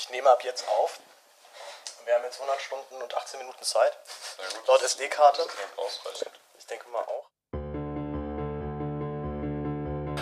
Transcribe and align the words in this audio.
Ich 0.00 0.10
nehme 0.10 0.30
ab 0.30 0.44
jetzt 0.44 0.64
auf. 0.68 1.00
Wir 2.04 2.14
haben 2.14 2.22
jetzt 2.22 2.40
100 2.40 2.60
Stunden 2.60 3.02
und 3.02 3.16
18 3.16 3.40
Minuten 3.40 3.64
Zeit. 3.64 3.98
Laut 4.68 4.80
SD-Karte. 4.80 5.42
Ich 6.56 6.66
denke 6.66 6.88
mal 6.90 7.02
auch. 7.02 7.26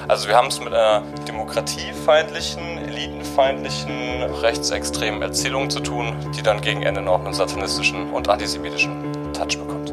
Also 0.08 0.28
wir 0.28 0.36
haben 0.36 0.48
es 0.48 0.60
mit 0.60 0.72
einer 0.72 1.02
demokratiefeindlichen, 1.28 2.88
elitenfeindlichen, 2.88 4.22
rechtsextremen 4.22 5.20
Erzählung 5.20 5.68
zu 5.68 5.80
tun, 5.80 6.32
die 6.34 6.42
dann 6.42 6.62
gegen 6.62 6.82
Ende 6.82 7.02
noch 7.02 7.20
einen 7.20 7.34
satanistischen 7.34 8.14
und 8.14 8.30
antisemitischen 8.30 9.34
Touch 9.34 9.58
bekommt. 9.58 9.85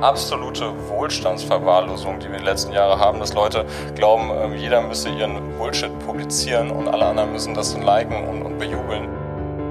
Absolute 0.00 0.72
Wohlstandsverwahrlosung, 0.88 2.18
die 2.18 2.30
wir 2.30 2.38
die 2.38 2.44
letzten 2.44 2.72
Jahre 2.72 2.98
haben, 2.98 3.20
dass 3.20 3.32
Leute 3.34 3.64
glauben, 3.94 4.30
ähm, 4.30 4.54
jeder 4.54 4.80
müsse 4.80 5.08
ihren 5.08 5.56
Bullshit 5.56 5.90
publizieren 6.00 6.70
und 6.70 6.88
alle 6.88 7.06
anderen 7.06 7.32
müssen 7.32 7.54
das 7.54 7.72
dann 7.72 7.82
liken 7.82 8.28
und, 8.28 8.42
und 8.42 8.58
bejubeln. 8.58 9.08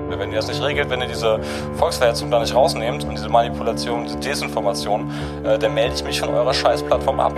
Wenn 0.09 0.29
ihr 0.29 0.37
das 0.37 0.47
nicht 0.47 0.61
regelt, 0.61 0.89
wenn 0.89 1.01
ihr 1.01 1.07
diese 1.07 1.39
Volksverhetzung 1.75 2.29
da 2.29 2.39
nicht 2.39 2.53
rausnehmt 2.53 3.03
und 3.03 3.15
diese 3.15 3.29
Manipulation, 3.29 4.03
diese 4.03 4.17
Desinformation, 4.17 5.11
äh, 5.43 5.57
dann 5.57 5.73
melde 5.73 5.95
ich 5.95 6.03
mich 6.03 6.19
von 6.19 6.29
eurer 6.29 6.53
Scheißplattform 6.53 7.19
ab. 7.19 7.33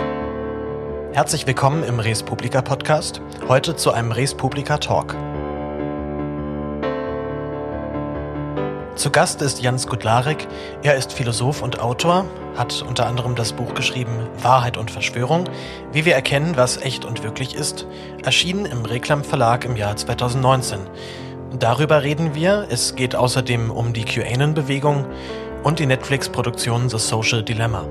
Herzlich 1.13 1.47
willkommen 1.47 1.83
im 1.83 1.99
Res 1.99 2.23
Publica 2.23 2.61
Podcast. 2.61 3.21
Heute 3.47 3.75
zu 3.75 3.91
einem 3.91 4.11
Res 4.11 4.33
Publica 4.35 4.77
Talk. 4.77 5.15
Zu 8.95 9.11
Gast 9.11 9.41
ist 9.41 9.61
Jans 9.61 9.87
Gudlarek. 9.87 10.47
Er 10.81 10.95
ist 10.95 11.11
Philosoph 11.11 11.61
und 11.61 11.81
Autor, 11.81 12.23
hat 12.55 12.81
unter 12.81 13.07
anderem 13.07 13.35
das 13.35 13.51
Buch 13.51 13.73
geschrieben 13.73 14.29
Wahrheit 14.41 14.77
und 14.77 14.89
Verschwörung, 14.89 15.49
wie 15.91 16.05
wir 16.05 16.15
erkennen, 16.15 16.55
was 16.55 16.77
echt 16.77 17.03
und 17.03 17.21
wirklich 17.21 17.55
ist, 17.55 17.87
erschienen 18.23 18.65
im 18.65 18.85
Reklam 18.85 19.25
Verlag 19.25 19.65
im 19.65 19.75
Jahr 19.75 19.97
2019. 19.97 20.79
Darüber 21.59 22.03
reden 22.03 22.35
wir. 22.35 22.67
Es 22.69 22.95
geht 22.95 23.17
außerdem 23.17 23.69
um 23.69 23.91
die 23.91 24.05
QAnon-Bewegung 24.05 25.05
und 25.63 25.79
die 25.79 25.87
Netflix-Produktion 25.87 26.89
The 26.89 26.97
Social 26.97 27.43
Dilemma. 27.43 27.85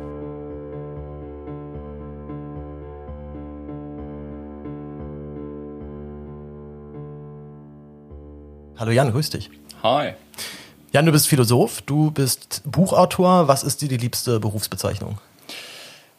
Hallo 8.77 8.91
Jan, 8.91 9.11
grüß 9.11 9.31
dich. 9.31 9.49
Hi. 9.83 10.13
Jan, 10.93 11.05
du 11.05 11.11
bist 11.11 11.27
Philosoph, 11.27 11.81
du 11.81 12.11
bist 12.11 12.61
Buchautor. 12.65 13.49
Was 13.49 13.63
ist 13.63 13.81
dir 13.81 13.89
die 13.89 13.97
liebste 13.97 14.39
Berufsbezeichnung? 14.39 15.17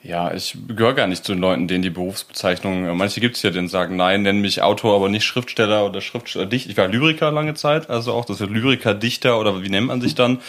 Ja, 0.04 0.34
ich 0.34 0.56
gehöre 0.66 0.94
gar 0.94 1.06
nicht 1.06 1.24
zu 1.24 1.32
den 1.32 1.40
Leuten, 1.40 1.68
denen 1.68 1.82
die 1.82 1.90
Berufsbezeichnung, 1.90 2.86
äh, 2.86 2.94
manche 2.94 3.20
gibt 3.20 3.36
es 3.36 3.42
ja, 3.42 3.50
denen 3.50 3.68
sagen, 3.68 3.94
nein, 3.94 4.22
nenn 4.22 4.40
mich 4.40 4.60
Autor, 4.60 4.96
aber 4.96 5.08
nicht 5.08 5.24
Schriftsteller 5.24 5.86
oder 5.86 6.00
Schriftsteller, 6.00 6.46
Dicht. 6.46 6.68
Ich 6.68 6.76
war 6.76 6.88
Lyriker 6.88 7.30
lange 7.30 7.54
Zeit, 7.54 7.88
also 7.88 8.12
auch 8.12 8.24
das 8.24 8.40
wird 8.40 8.50
Lyriker, 8.50 8.94
Dichter 8.94 9.38
oder 9.38 9.62
wie 9.62 9.68
nennt 9.68 9.86
man 9.86 10.00
sich 10.00 10.16
dann? 10.16 10.40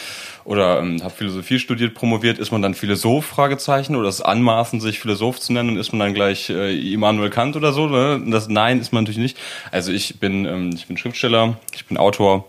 Oder 0.43 0.79
ähm, 0.79 1.03
habe 1.03 1.13
Philosophie 1.13 1.59
studiert, 1.59 1.93
promoviert, 1.93 2.39
ist 2.39 2.51
man 2.51 2.63
dann 2.63 2.73
Philosoph, 2.73 3.27
Fragezeichen, 3.27 3.95
oder 3.95 4.09
ist 4.09 4.21
anmaßen, 4.21 4.81
sich 4.81 4.99
Philosoph 4.99 5.39
zu 5.39 5.53
nennen, 5.53 5.77
ist 5.77 5.91
man 5.91 5.99
dann 5.99 6.15
gleich 6.15 6.49
äh, 6.49 6.91
Immanuel 6.91 7.29
Kant 7.29 7.55
oder 7.55 7.73
so? 7.73 7.85
Ne? 7.85 8.23
Das 8.25 8.47
Nein 8.47 8.79
ist 8.79 8.91
man 8.91 9.03
natürlich 9.03 9.19
nicht. 9.19 9.37
Also 9.69 9.91
ich 9.91 10.19
bin, 10.19 10.45
ähm, 10.45 10.71
ich 10.73 10.87
bin 10.87 10.97
Schriftsteller, 10.97 11.59
ich 11.75 11.85
bin 11.85 11.97
Autor, 11.97 12.47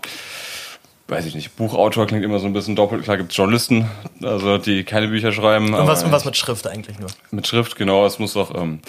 weiß 1.09 1.27
ich 1.27 1.35
nicht, 1.35 1.57
Buchautor 1.57 2.07
klingt 2.07 2.25
immer 2.25 2.39
so 2.39 2.47
ein 2.47 2.53
bisschen 2.53 2.77
doppelt. 2.77 3.05
Klar 3.05 3.19
gibt 3.19 3.33
es 3.33 3.37
Journalisten, 3.37 3.91
also 4.23 4.59
die 4.59 4.85
keine 4.85 5.09
Bücher 5.09 5.33
schreiben. 5.33 5.75
Und 5.75 5.87
was, 5.87 6.03
und 6.03 6.13
was 6.13 6.25
mit 6.25 6.37
Schrift 6.37 6.67
eigentlich 6.67 6.99
nur? 6.99 7.11
Mit 7.31 7.47
Schrift, 7.47 7.77
genau. 7.77 8.07
Es 8.07 8.19
muss 8.19 8.33
doch, 8.33 8.55
ähm, 8.55 8.81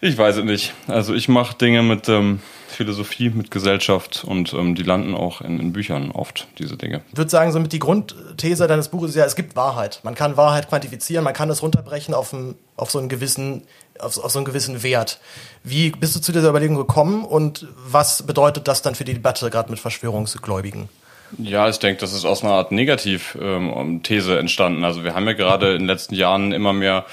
ich 0.00 0.18
weiß 0.18 0.36
es 0.36 0.44
nicht. 0.44 0.74
Also 0.86 1.14
ich 1.14 1.28
mache 1.28 1.56
Dinge 1.56 1.82
mit 1.82 2.08
ähm, 2.08 2.40
Philosophie, 2.68 3.30
mit 3.30 3.50
Gesellschaft 3.50 4.24
und 4.24 4.52
ähm, 4.52 4.74
die 4.74 4.82
landen 4.82 5.14
auch 5.14 5.40
in, 5.40 5.58
in, 5.58 5.72
Büchern 5.72 6.10
oft, 6.10 6.46
diese 6.58 6.76
Dinge. 6.76 7.00
Ich 7.12 7.16
würde 7.16 7.30
sagen, 7.30 7.50
somit 7.50 7.72
die 7.72 7.78
Grundthese 7.78 8.66
deines 8.66 8.88
Buches 8.88 9.10
ist 9.10 9.16
ja, 9.16 9.24
es 9.24 9.34
gibt 9.34 9.56
Wahrheit. 9.56 10.00
Man 10.02 10.14
kann 10.14 10.36
Wahrheit 10.36 10.68
quantifizieren, 10.68 11.24
man 11.24 11.34
kann 11.34 11.48
es 11.48 11.62
runterbrechen 11.62 12.12
auf, 12.14 12.32
ein, 12.32 12.56
auf 12.76 12.90
so 12.90 12.98
einen 12.98 13.08
gewissen 13.08 13.62
auf, 13.98 14.16
auf 14.18 14.30
so 14.30 14.38
einen 14.38 14.46
gewissen 14.46 14.82
Wert. 14.82 15.18
Wie 15.64 15.90
bist 15.90 16.14
du 16.14 16.20
zu 16.20 16.30
dieser 16.30 16.50
Überlegung 16.50 16.76
gekommen 16.76 17.24
und 17.24 17.66
was 17.76 18.22
bedeutet 18.22 18.68
das 18.68 18.82
dann 18.82 18.94
für 18.94 19.04
die 19.04 19.14
Debatte 19.14 19.50
gerade 19.50 19.70
mit 19.70 19.80
Verschwörungsgläubigen? 19.80 20.88
Ja, 21.36 21.68
ich 21.68 21.78
denke, 21.78 22.00
das 22.00 22.14
ist 22.14 22.24
aus 22.24 22.42
einer 22.42 22.54
Art 22.54 22.72
Negativ-These 22.72 24.32
ähm, 24.32 24.38
entstanden. 24.38 24.82
Also 24.82 25.04
wir 25.04 25.14
haben 25.14 25.26
ja 25.26 25.34
gerade 25.34 25.72
in 25.72 25.80
den 25.80 25.86
letzten 25.86 26.14
Jahren 26.14 26.52
immer 26.52 26.72
mehr 26.72 27.04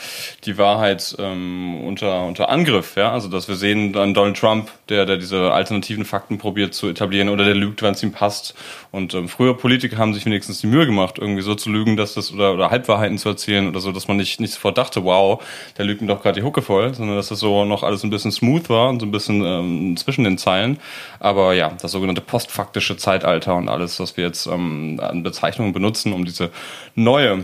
die 0.45 0.57
Wahrheit 0.57 1.15
ähm, 1.19 1.81
unter, 1.83 2.23
unter 2.23 2.49
Angriff. 2.49 2.95
Ja? 2.95 3.11
Also 3.11 3.27
dass 3.27 3.49
wir 3.49 3.55
sehen 3.55 3.91
dann 3.91 4.13
Donald 4.13 4.37
Trump, 4.37 4.71
der, 4.87 5.05
der 5.05 5.17
diese 5.17 5.51
alternativen 5.51 6.05
Fakten 6.05 6.37
probiert 6.37 6.73
zu 6.73 6.87
etablieren 6.87 7.27
oder 7.27 7.43
der 7.43 7.55
lügt, 7.55 7.81
wenn 7.81 7.93
es 7.93 8.03
ihm 8.03 8.13
passt. 8.13 8.55
Und 8.91 9.13
ähm, 9.13 9.27
früher 9.27 9.57
Politiker 9.57 9.97
haben 9.97 10.13
sich 10.13 10.25
wenigstens 10.25 10.61
die 10.61 10.67
Mühe 10.67 10.85
gemacht, 10.85 11.17
irgendwie 11.17 11.41
so 11.41 11.53
zu 11.53 11.69
lügen, 11.69 11.97
dass 11.97 12.13
das 12.13 12.31
oder, 12.31 12.53
oder 12.53 12.71
Halbwahrheiten 12.71 13.17
zu 13.17 13.27
erzählen 13.27 13.67
oder 13.67 13.81
so, 13.81 13.91
dass 13.91 14.07
man 14.07 14.15
nicht, 14.15 14.39
nicht 14.39 14.53
sofort 14.53 14.77
dachte, 14.77 15.03
wow, 15.03 15.43
der 15.77 15.83
lügt 15.83 16.01
mir 16.01 16.07
doch 16.07 16.21
gerade 16.23 16.39
die 16.39 16.45
Hucke 16.45 16.61
voll, 16.61 16.93
sondern 16.93 17.17
dass 17.17 17.27
das 17.27 17.39
so 17.39 17.65
noch 17.65 17.83
alles 17.83 18.03
ein 18.03 18.09
bisschen 18.09 18.31
smooth 18.31 18.69
war 18.69 18.87
und 18.89 19.01
so 19.01 19.05
ein 19.05 19.11
bisschen 19.11 19.43
ähm, 19.43 19.97
zwischen 19.97 20.23
den 20.23 20.37
Zeilen. 20.37 20.79
Aber 21.19 21.53
ja, 21.53 21.73
das 21.81 21.91
sogenannte 21.91 22.21
postfaktische 22.21 22.95
Zeitalter 22.95 23.55
und 23.55 23.67
alles, 23.67 23.97
was 24.05 24.17
wir 24.17 24.25
jetzt 24.25 24.45
ähm, 24.45 24.99
an 25.01 25.23
Bezeichnungen 25.23 25.73
benutzen, 25.73 26.13
um 26.13 26.25
diese 26.25 26.51
neue 26.93 27.43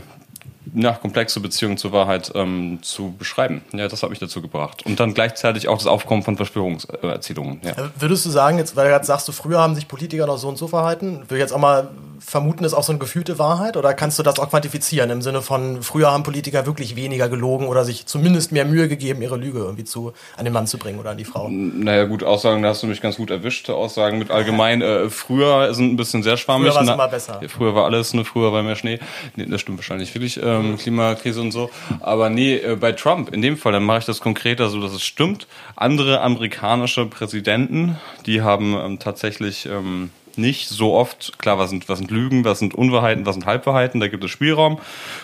ja, 0.74 0.94
komplexe 0.94 1.40
Beziehung 1.40 1.78
zur 1.78 1.92
Wahrheit 1.92 2.32
ähm, 2.36 2.80
zu 2.82 3.14
beschreiben. 3.18 3.62
Ja, 3.74 3.88
das 3.88 4.04
hat 4.04 4.10
mich 4.10 4.20
dazu 4.20 4.42
gebracht. 4.42 4.86
Und 4.86 5.00
dann 5.00 5.14
gleichzeitig 5.14 5.68
auch 5.68 5.78
das 5.78 5.88
Aufkommen 5.88 6.24
von 6.24 6.38
Verschwörungserzählungen. 6.38 7.60
Ja. 7.64 7.72
Äh, 7.72 7.90
würdest 8.00 8.26
du 8.26 8.30
sagen, 8.30 8.58
jetzt, 8.58 8.76
weil 8.76 8.86
du 8.86 8.92
gerade 8.92 9.06
sagst, 9.06 9.28
du 9.28 9.32
früher 9.32 9.60
haben 9.60 9.76
sich 9.76 9.88
Politiker 9.88 10.28
noch 10.28 10.38
so 10.38 10.48
und 10.48 10.58
so 10.58 10.68
verhalten, 10.68 11.22
würde 11.28 11.36
ich 11.36 11.42
jetzt 11.42 11.54
auch 11.54 11.60
mal 11.60 11.90
vermuten, 12.20 12.64
ist 12.64 12.74
auch 12.74 12.84
so 12.84 12.92
eine 12.92 13.00
gefühlte 13.00 13.40
Wahrheit? 13.40 13.76
Oder 13.78 13.94
kannst 13.94 14.20
du 14.20 14.24
das 14.24 14.40
auch 14.40 14.50
quantifizieren 14.50 15.10
im 15.10 15.22
Sinne 15.22 15.42
von, 15.42 15.82
früher 15.82 16.12
haben 16.12 16.24
Politiker 16.24 16.66
wirklich 16.66 16.96
weniger 16.96 17.30
gelogen 17.30 17.68
oder 17.68 17.84
sich 17.84 18.06
zumindest 18.06 18.52
mehr 18.52 18.64
Mühe 18.64 18.88
gegeben, 18.88 19.22
ihre 19.22 19.38
Lüge 19.38 19.60
irgendwie 19.60 19.84
zu, 19.84 20.14
an 20.38 20.46
den 20.46 20.54
Mann 20.54 20.68
zu 20.68 20.78
bringen 20.78 21.00
oder 21.00 21.12
an 21.12 21.18
die 21.18 21.26
Frau? 21.26 21.50
Naja, 21.50 22.06
gut, 22.06 22.24
Aussagen, 22.24 22.62
da 22.62 22.70
hast 22.70 22.84
du 22.84 22.88
mich 22.88 23.02
ganz 23.02 23.18
gut 23.18 23.32
erwischt. 23.32 23.70
Aussagen 23.70 24.20
mit 24.20 24.30
allgemein, 24.30 24.82
äh, 24.82 25.10
früher 25.10 25.74
sind 25.74 25.94
ein 25.94 25.98
bisschen 25.98 26.24
sehr 26.24 26.38
schwammig. 26.38 26.72
Früher 26.72 26.76
war 26.76 26.84
es 26.84 26.90
immer 26.90 27.08
besser. 27.08 27.42
Früher 27.48 27.76
war 27.76 27.86
alles, 27.86 28.14
ne, 28.14 28.24
früher 28.24 28.54
war 28.54 28.62
mehr 28.62 28.76
Schnee. 28.76 29.00
Nee, 29.36 29.48
das 29.48 29.62
stimmt 29.62 29.80
wahrscheinlich 29.80 30.14
wirklich, 30.14 30.40
ähm, 30.42 30.61
Klimakrise 30.78 31.42
und 31.42 31.52
so. 31.52 31.70
Aber 32.00 32.30
nee, 32.30 32.56
äh, 32.56 32.76
bei 32.76 32.92
Trump, 32.92 33.34
in 33.34 33.42
dem 33.42 33.58
Fall, 33.58 33.74
dann 33.74 33.84
mache 33.84 34.00
ich 34.00 34.06
das 34.06 34.20
konkreter 34.20 34.70
so, 34.70 34.82
dass 34.82 34.94
es 34.94 35.04
stimmt. 35.04 35.48
Andere 35.76 36.22
amerikanische 36.22 37.06
Präsidenten, 37.06 37.98
die 38.26 38.42
haben 38.42 38.76
ähm, 38.76 39.00
tatsächlich, 39.00 39.66
ähm, 39.66 40.12
nicht 40.38 40.70
so 40.70 40.94
oft, 40.94 41.38
klar, 41.40 41.58
was 41.58 41.70
sind, 41.70 41.90
was 41.90 42.00
sind 42.00 42.12
Lügen, 42.12 42.46
was 42.46 42.60
sind 42.60 42.76
Unwahrheiten, 42.76 43.26
was 43.26 43.36
sind 43.36 43.46
Halbwahrheiten, 43.46 44.00
da 44.00 44.08
gibt 44.08 44.24
es 44.24 44.32
Spielraum, 44.32 44.80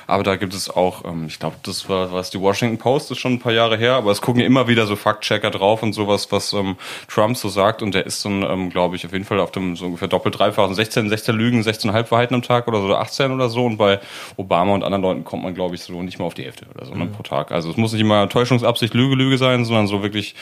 aber 0.08 0.24
da 0.24 0.36
gibt 0.36 0.54
es 0.54 0.70
auch, 0.70 1.06
ähm, 1.06 1.26
ich 1.28 1.40
glaube, 1.40 1.56
das 1.64 1.90
war 1.90 2.12
was 2.12 2.30
die 2.30 2.40
Washington 2.40 2.78
Post, 2.78 3.12
ist 3.12 3.20
schon 3.20 3.34
ein 3.34 3.40
paar 3.40 3.54
Jahre 3.54 3.78
her, 3.78 3.96
aber 3.96 4.12
es 4.12 4.22
gucken 4.22 4.42
ja 4.42 4.48
immer 4.48 4.68
wieder 4.68 4.86
so 4.88 4.96
Faktchecker 4.96 5.52
drauf 5.52 5.84
und 5.84 5.94
sowas, 5.94 6.32
was 6.32 6.54
ähm, 6.54 6.76
Trump 7.08 7.38
so 7.38 7.50
sagt 7.50 7.82
und 7.82 7.94
der 7.94 8.06
ist 8.06 8.24
dann, 8.26 8.44
ähm, 8.44 8.70
glaube 8.70 8.96
ich, 8.96 9.06
auf 9.06 9.14
jeden 9.14 9.26
Fall 9.26 9.40
auf 9.40 9.52
dem 9.52 9.76
so 9.76 9.86
ungefähr 9.86 10.08
doppelt 10.08 10.38
dreifachen, 10.38 10.74
16, 10.74 11.10
16 11.10 11.36
Lügen, 11.36 11.64
16 11.64 11.92
Halbwahrheiten 11.94 12.36
am 12.36 12.42
Tag 12.42 12.68
oder 12.68 12.82
so, 12.82 12.96
18 12.96 13.32
oder 13.32 13.50
so 13.50 13.66
und 13.66 13.78
bei 13.78 14.00
Obama 14.36 14.74
und 14.74 14.84
anderen 14.84 15.02
Leuten 15.04 15.24
kommt 15.24 15.44
man, 15.44 15.54
glaube 15.54 15.76
ich, 15.76 15.82
so 15.82 16.02
nicht 16.02 16.20
mal 16.20 16.26
auf 16.26 16.34
die 16.34 16.44
Hälfte 16.44 16.66
oder 16.74 16.86
so 16.86 16.94
ne, 16.94 17.06
mhm. 17.06 17.12
pro 17.12 17.24
Tag. 17.24 17.52
Also 17.52 17.70
es 17.70 17.78
muss 17.78 17.94
nicht 17.94 18.02
immer 18.02 18.28
Täuschungsabsicht, 18.30 18.94
Lüge, 18.94 19.16
Lüge 19.16 19.38
sein, 19.38 19.66
sondern 19.66 19.88
so 19.88 20.04
wirklich 20.04 20.36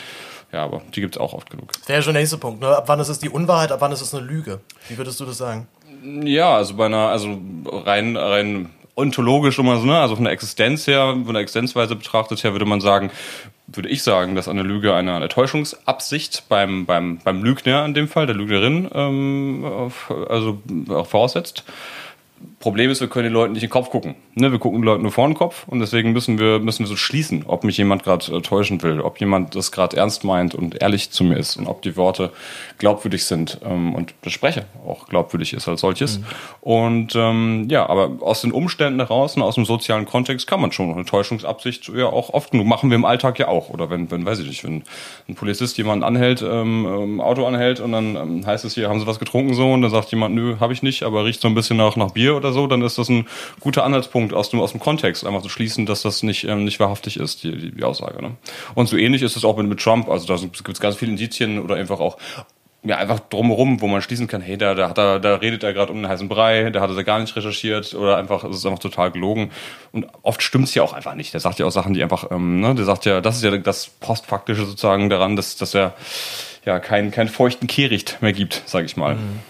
ja, 0.52 0.64
aber 0.64 0.82
die 0.94 1.00
gibt 1.00 1.16
es 1.16 1.20
auch 1.20 1.32
oft 1.32 1.50
genug. 1.50 1.72
Der 1.88 1.98
ist 1.98 2.04
schon 2.04 2.14
der 2.14 2.22
nächste 2.22 2.38
Punkt. 2.38 2.60
Ne? 2.60 2.68
Ab 2.68 2.84
wann 2.86 3.00
ist 3.00 3.08
es 3.08 3.18
die 3.18 3.28
Unwahrheit, 3.28 3.72
ab 3.72 3.80
wann 3.80 3.92
ist 3.92 4.00
es 4.00 4.14
eine 4.14 4.24
Lüge? 4.24 4.60
Wie 4.88 4.96
würdest 4.96 5.18
du 5.20 5.24
das 5.24 5.38
sagen? 5.38 5.66
Ja, 6.02 6.56
also 6.56 6.74
bei 6.74 6.86
einer, 6.86 7.08
also 7.08 7.36
rein, 7.66 8.16
rein 8.16 8.70
ontologisch 8.94 9.58
immer 9.58 9.78
so, 9.78 9.86
ne? 9.86 9.98
also 9.98 10.14
von 10.14 10.24
der 10.24 10.32
Existenz 10.32 10.86
her, 10.86 11.16
von 11.24 11.34
der 11.34 11.42
Existenzweise 11.42 11.96
betrachtet 11.96 12.42
her, 12.42 12.52
würde 12.52 12.64
man 12.64 12.80
sagen, 12.80 13.10
würde 13.66 13.88
ich 13.88 14.02
sagen, 14.02 14.34
dass 14.34 14.48
eine 14.48 14.62
Lüge 14.62 14.94
eine, 14.94 15.14
eine 15.14 15.28
Täuschungsabsicht 15.28 16.44
beim, 16.48 16.86
beim, 16.86 17.18
beim 17.18 17.42
Lügner 17.42 17.84
in 17.84 17.94
dem 17.94 18.08
Fall, 18.08 18.26
der 18.26 18.36
Lügnerin, 18.36 18.88
ähm, 18.94 19.90
also 20.28 20.62
auch 20.88 21.06
voraussetzt. 21.06 21.64
Problem 22.58 22.90
ist, 22.90 23.00
wir 23.00 23.08
können 23.08 23.24
den 23.24 23.32
Leuten 23.32 23.52
nicht 23.52 23.62
in 23.62 23.68
den 23.68 23.72
Kopf 23.72 23.90
gucken. 23.90 24.14
Ne, 24.34 24.50
wir 24.52 24.58
gucken 24.58 24.80
den 24.80 24.84
Leuten 24.84 25.02
nur 25.02 25.12
vor 25.12 25.26
den 25.26 25.34
Kopf 25.34 25.66
und 25.68 25.80
deswegen 25.80 26.12
müssen 26.12 26.38
wir, 26.38 26.58
müssen 26.58 26.80
wir 26.80 26.86
so 26.86 26.96
schließen, 26.96 27.44
ob 27.46 27.64
mich 27.64 27.76
jemand 27.78 28.02
gerade 28.02 28.34
äh, 28.34 28.40
täuschen 28.42 28.82
will, 28.82 29.00
ob 29.00 29.20
jemand 29.20 29.54
das 29.54 29.72
gerade 29.72 29.96
ernst 29.96 30.24
meint 30.24 30.54
und 30.54 30.82
ehrlich 30.82 31.10
zu 31.10 31.24
mir 31.24 31.36
ist 31.36 31.56
und 31.56 31.66
ob 31.66 31.82
die 31.82 31.96
Worte 31.96 32.32
glaubwürdig 32.78 33.24
sind 33.24 33.60
ähm, 33.64 33.94
und 33.94 34.14
das 34.22 34.32
Spreche 34.32 34.66
auch 34.86 35.08
glaubwürdig 35.08 35.54
ist 35.54 35.68
als 35.68 35.80
solches. 35.80 36.18
Mhm. 36.18 36.24
Und 36.60 37.14
ähm, 37.16 37.66
ja, 37.70 37.88
aber 37.88 38.18
aus 38.20 38.42
den 38.42 38.52
Umständen 38.52 39.00
heraus 39.00 39.36
und 39.36 39.42
aus 39.42 39.54
dem 39.54 39.64
sozialen 39.64 40.04
Kontext 40.04 40.46
kann 40.46 40.60
man 40.60 40.72
schon 40.72 40.92
eine 40.92 41.04
Täuschungsabsicht 41.04 41.88
ja 41.94 42.06
auch 42.06 42.30
oft 42.30 42.50
genug 42.50 42.66
machen 42.66 42.90
wir 42.90 42.96
im 42.96 43.04
Alltag 43.04 43.38
ja 43.38 43.48
auch. 43.48 43.70
Oder 43.70 43.90
wenn, 43.90 44.10
wenn 44.10 44.26
weiß 44.26 44.40
ich 44.40 44.48
nicht, 44.48 44.64
wenn 44.64 44.82
ein 45.28 45.34
Polizist 45.34 45.78
jemanden 45.78 46.04
anhält, 46.04 46.42
ähm, 46.42 46.86
ähm 46.86 47.20
Auto 47.20 47.46
anhält 47.46 47.80
und 47.80 47.92
dann 47.92 48.16
ähm, 48.16 48.46
heißt 48.46 48.64
es 48.64 48.74
hier, 48.74 48.88
haben 48.88 49.00
Sie 49.00 49.06
was 49.06 49.18
getrunken 49.18 49.54
so 49.54 49.72
und 49.72 49.82
dann 49.82 49.90
sagt 49.90 50.10
jemand, 50.10 50.34
nö, 50.34 50.56
habe 50.60 50.72
ich 50.72 50.82
nicht, 50.82 51.02
aber 51.02 51.24
riecht 51.24 51.40
so 51.40 51.48
ein 51.48 51.54
bisschen 51.54 51.76
nach, 51.76 51.96
nach 51.96 52.10
Bier 52.10 52.25
oder 52.34 52.52
so, 52.52 52.66
dann 52.66 52.82
ist 52.82 52.98
das 52.98 53.08
ein 53.08 53.26
guter 53.60 53.84
Anhaltspunkt 53.84 54.34
aus 54.34 54.50
dem, 54.50 54.60
aus 54.60 54.72
dem 54.72 54.80
Kontext, 54.80 55.24
einfach 55.26 55.42
zu 55.42 55.48
schließen, 55.48 55.86
dass 55.86 56.02
das 56.02 56.22
nicht, 56.22 56.44
ähm, 56.44 56.64
nicht 56.64 56.80
wahrhaftig 56.80 57.18
ist, 57.18 57.44
die, 57.44 57.56
die, 57.56 57.70
die 57.72 57.84
Aussage. 57.84 58.22
Ne? 58.22 58.36
Und 58.74 58.88
so 58.88 58.96
ähnlich 58.96 59.22
ist 59.22 59.36
es 59.36 59.44
auch 59.44 59.56
mit, 59.56 59.68
mit 59.68 59.80
Trump. 59.80 60.08
Also 60.08 60.26
da 60.26 60.36
gibt 60.36 60.68
es 60.68 60.80
ganz 60.80 60.96
viele 60.96 61.12
Indizien 61.12 61.60
oder 61.60 61.76
einfach 61.76 62.00
auch 62.00 62.16
ja, 62.86 62.96
einfach 62.98 63.18
drumherum, 63.18 63.80
wo 63.80 63.88
man 63.88 64.00
schließen 64.00 64.28
kann, 64.28 64.40
hey, 64.40 64.56
da, 64.56 64.74
da, 64.74 64.88
hat 64.88 64.98
er, 64.98 65.18
da 65.18 65.36
redet 65.36 65.64
er 65.64 65.72
gerade 65.72 65.92
um 65.92 65.98
den 65.98 66.08
heißen 66.08 66.28
Brei, 66.28 66.70
da 66.70 66.80
hat 66.80 66.90
er 66.90 67.04
gar 67.04 67.18
nicht 67.18 67.34
recherchiert 67.34 67.94
oder 67.94 68.16
einfach, 68.16 68.44
es 68.44 68.58
ist 68.58 68.66
einfach 68.66 68.78
total 68.78 69.10
gelogen. 69.10 69.50
Und 69.92 70.06
oft 70.22 70.42
stimmt 70.42 70.68
es 70.68 70.74
ja 70.74 70.82
auch 70.82 70.92
einfach 70.92 71.14
nicht. 71.14 71.32
Der 71.32 71.40
sagt 71.40 71.58
ja 71.58 71.66
auch 71.66 71.70
Sachen, 71.70 71.94
die 71.94 72.02
einfach, 72.02 72.30
ähm, 72.30 72.60
ne, 72.60 72.74
der 72.74 72.84
sagt 72.84 73.04
ja, 73.04 73.20
das 73.20 73.36
ist 73.36 73.44
ja 73.44 73.56
das 73.56 73.88
Postfaktische 73.88 74.64
sozusagen 74.64 75.10
daran, 75.10 75.36
dass, 75.36 75.56
dass 75.56 75.74
er 75.74 75.94
ja 76.64 76.78
keinen 76.78 77.10
keinen 77.10 77.28
feuchten 77.28 77.66
Kehricht 77.66 78.18
mehr 78.20 78.32
gibt, 78.32 78.62
sage 78.66 78.86
ich 78.86 78.96
mal. 78.96 79.16
Mhm. 79.16 79.40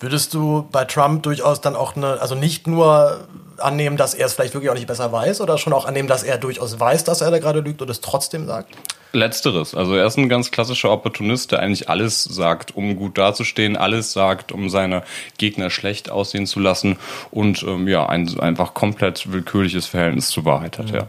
Würdest 0.00 0.32
du 0.34 0.68
bei 0.70 0.84
Trump 0.84 1.24
durchaus 1.24 1.60
dann 1.60 1.74
auch 1.74 1.96
eine, 1.96 2.20
also 2.20 2.34
nicht 2.34 2.66
nur 2.66 3.26
annehmen, 3.58 3.96
dass 3.96 4.14
er 4.14 4.26
es 4.26 4.34
vielleicht 4.34 4.54
wirklich 4.54 4.70
auch 4.70 4.74
nicht 4.74 4.86
besser 4.86 5.10
weiß 5.10 5.40
oder 5.40 5.58
schon 5.58 5.72
auch 5.72 5.86
annehmen, 5.86 6.08
dass 6.08 6.22
er 6.22 6.38
durchaus 6.38 6.78
weiß, 6.78 7.04
dass 7.04 7.20
er 7.20 7.30
da 7.30 7.38
gerade 7.38 7.60
lügt 7.60 7.82
und 7.82 7.90
es 7.90 8.00
trotzdem 8.00 8.46
sagt? 8.46 8.74
Letzteres. 9.12 9.74
Also 9.74 9.94
er 9.94 10.06
ist 10.06 10.18
ein 10.18 10.28
ganz 10.28 10.50
klassischer 10.50 10.90
Opportunist, 10.90 11.52
der 11.52 11.60
eigentlich 11.60 11.88
alles 11.88 12.24
sagt, 12.24 12.76
um 12.76 12.94
gut 12.96 13.16
dazustehen, 13.16 13.76
alles 13.76 14.12
sagt, 14.12 14.52
um 14.52 14.68
seine 14.68 15.02
Gegner 15.38 15.70
schlecht 15.70 16.10
aussehen 16.10 16.46
zu 16.46 16.60
lassen 16.60 16.98
und 17.30 17.62
ähm, 17.62 17.88
ja, 17.88 18.06
ein 18.06 18.38
einfach 18.38 18.74
komplett 18.74 19.32
willkürliches 19.32 19.86
Verhältnis 19.86 20.28
zur 20.28 20.44
Wahrheit 20.44 20.78
hat, 20.78 20.90
mhm. 20.90 20.94
ja. 20.94 21.08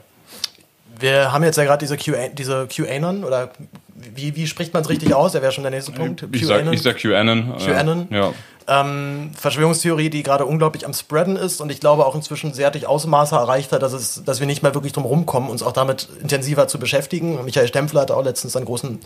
Wir 0.99 1.31
haben 1.31 1.43
jetzt 1.43 1.57
ja 1.57 1.63
gerade 1.63 1.79
diese 1.85 1.97
QA, 1.97 2.29
diese 2.29 2.67
QAnon 2.67 3.23
oder 3.23 3.51
wie, 3.95 4.35
wie 4.35 4.47
spricht 4.47 4.73
man 4.73 4.83
es 4.83 4.89
richtig 4.89 5.13
aus? 5.13 5.33
Der 5.33 5.41
wäre 5.41 5.51
schon 5.51 5.63
der 5.63 5.71
nächste 5.71 5.91
Punkt. 5.91 6.25
Ich 6.31 6.45
sag, 6.45 6.71
ich 6.71 6.81
sag 6.81 6.97
QAnon. 6.97 7.57
QAnon. 7.57 8.11
Äh, 8.11 8.15
ja. 8.15 8.33
Ähm, 8.67 9.31
Verschwörungstheorie, 9.35 10.11
die 10.11 10.21
gerade 10.21 10.45
unglaublich 10.45 10.85
am 10.85 10.93
Spreaden 10.93 11.37
ist 11.37 11.59
und 11.59 11.71
ich 11.71 11.79
glaube 11.79 12.05
auch 12.05 12.13
inzwischen 12.13 12.53
sehr 12.53 12.69
durch 12.69 12.85
Ausmaße 12.85 13.35
erreicht 13.35 13.71
hat, 13.71 13.81
dass, 13.81 13.93
es, 13.93 14.23
dass 14.23 14.39
wir 14.39 14.47
nicht 14.47 14.61
mehr 14.61 14.75
wirklich 14.75 14.93
drum 14.93 15.05
rumkommen, 15.05 15.49
uns 15.49 15.63
auch 15.63 15.71
damit 15.71 16.07
intensiver 16.21 16.67
zu 16.67 16.77
beschäftigen. 16.77 17.43
Michael 17.43 17.67
Stempfler 17.67 18.01
hat 18.01 18.11
auch 18.11 18.23
letztens 18.23 18.55
eine 18.55 18.65
großen, 18.65 18.99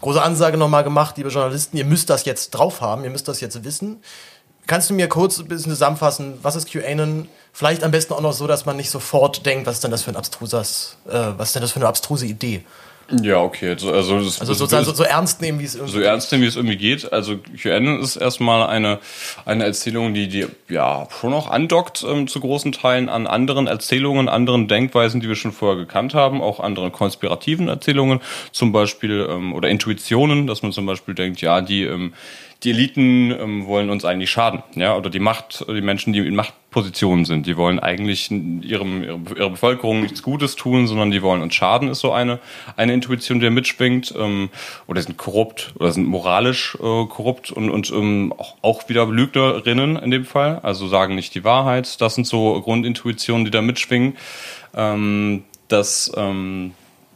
große 0.00 0.22
Ansage 0.22 0.56
nochmal 0.56 0.84
gemacht, 0.84 1.18
liebe 1.18 1.28
Journalisten, 1.28 1.76
ihr 1.76 1.84
müsst 1.84 2.08
das 2.08 2.24
jetzt 2.24 2.52
drauf 2.52 2.80
haben, 2.80 3.04
ihr 3.04 3.10
müsst 3.10 3.28
das 3.28 3.42
jetzt 3.42 3.62
wissen. 3.62 4.02
Kannst 4.66 4.88
du 4.88 4.94
mir 4.94 5.08
kurz 5.08 5.38
ein 5.38 5.48
bisschen 5.48 5.72
zusammenfassen, 5.72 6.38
was 6.40 6.56
ist 6.56 6.70
QAnon? 6.70 7.28
Vielleicht 7.52 7.82
am 7.82 7.90
besten 7.90 8.14
auch 8.14 8.20
noch 8.20 8.32
so, 8.32 8.46
dass 8.46 8.66
man 8.66 8.76
nicht 8.76 8.90
sofort 8.90 9.44
denkt, 9.44 9.66
was 9.66 9.76
ist 9.76 9.84
denn 9.84 9.90
das 9.90 10.02
für 10.02 10.10
ein 10.10 10.16
abstruses, 10.16 10.96
äh, 11.08 11.12
was 11.36 11.48
ist 11.48 11.54
denn 11.54 11.62
das 11.62 11.72
für 11.72 11.80
eine 11.80 11.88
abstruse 11.88 12.26
Idee? 12.26 12.64
Ja, 13.22 13.40
okay. 13.40 13.70
Also, 13.70 13.92
also, 13.92 14.20
das, 14.20 14.40
also 14.40 14.54
sozusagen 14.54 14.84
so, 14.84 14.92
so, 14.92 15.02
ernst 15.02 15.40
nehmen, 15.40 15.58
wie 15.58 15.64
es 15.64 15.74
irgendwie 15.74 15.92
So 15.92 16.00
ernst 16.00 16.30
nehmen, 16.30 16.44
wie 16.44 16.48
es 16.48 16.56
irgendwie 16.56 16.76
geht. 16.76 17.12
Also 17.12 17.38
QN 17.38 18.00
ist 18.00 18.16
erstmal 18.16 18.68
eine, 18.68 19.00
eine 19.44 19.64
Erzählung, 19.64 20.14
die, 20.14 20.28
die 20.28 20.46
ja 20.68 21.08
schon 21.18 21.32
auch 21.32 21.50
andockt 21.50 22.04
ähm, 22.08 22.28
zu 22.28 22.40
großen 22.40 22.72
Teilen 22.72 23.08
an 23.08 23.26
anderen 23.26 23.66
Erzählungen, 23.66 24.28
anderen 24.28 24.68
Denkweisen, 24.68 25.20
die 25.20 25.28
wir 25.28 25.34
schon 25.34 25.52
vorher 25.52 25.76
gekannt 25.76 26.14
haben, 26.14 26.40
auch 26.40 26.60
anderen 26.60 26.92
konspirativen 26.92 27.68
Erzählungen, 27.68 28.20
zum 28.52 28.70
Beispiel, 28.70 29.26
ähm, 29.28 29.54
oder 29.54 29.68
Intuitionen, 29.68 30.46
dass 30.46 30.62
man 30.62 30.70
zum 30.72 30.86
Beispiel 30.86 31.14
denkt, 31.14 31.40
ja, 31.40 31.60
die 31.62 31.82
ähm, 31.82 32.14
die 32.62 32.70
Eliten 32.70 33.30
ähm, 33.30 33.66
wollen 33.66 33.88
uns 33.88 34.04
eigentlich 34.04 34.30
schaden, 34.30 34.62
ja, 34.74 34.94
oder 34.94 35.08
die 35.08 35.18
Macht, 35.18 35.64
die 35.66 35.80
Menschen, 35.80 36.12
die 36.12 36.18
in 36.18 36.34
Machtpositionen 36.34 37.24
sind, 37.24 37.46
die 37.46 37.56
wollen 37.56 37.80
eigentlich 37.80 38.30
ihrem, 38.30 39.02
ihrer 39.02 39.50
Bevölkerung 39.50 40.02
nichts 40.02 40.22
Gutes 40.22 40.56
tun, 40.56 40.86
sondern 40.86 41.10
die 41.10 41.22
wollen 41.22 41.40
uns 41.40 41.54
schaden, 41.54 41.88
ist 41.88 42.00
so 42.00 42.12
eine, 42.12 42.38
eine 42.76 42.92
Intuition, 42.92 43.40
die 43.40 43.46
da 43.46 43.50
mitschwingt, 43.50 44.14
ähm, 44.18 44.50
oder 44.86 45.00
sind 45.00 45.16
korrupt 45.16 45.72
oder 45.78 45.90
sind 45.90 46.06
moralisch 46.06 46.74
äh, 46.74 47.06
korrupt 47.06 47.50
und, 47.50 47.70
und 47.70 47.90
ähm, 47.90 48.34
auch, 48.36 48.56
auch 48.60 48.88
wieder 48.90 49.06
Lügnerinnen 49.06 49.96
in 49.96 50.10
dem 50.10 50.26
Fall, 50.26 50.58
also 50.62 50.86
sagen 50.86 51.14
nicht 51.14 51.34
die 51.34 51.44
Wahrheit. 51.44 52.00
Das 52.00 52.14
sind 52.14 52.26
so 52.26 52.60
Grundintuitionen, 52.60 53.46
die 53.46 53.50
da 53.50 53.62
mitschwingen. 53.62 54.16
Ähm, 54.74 55.44
das 55.68 56.12
ähm, 56.16 56.72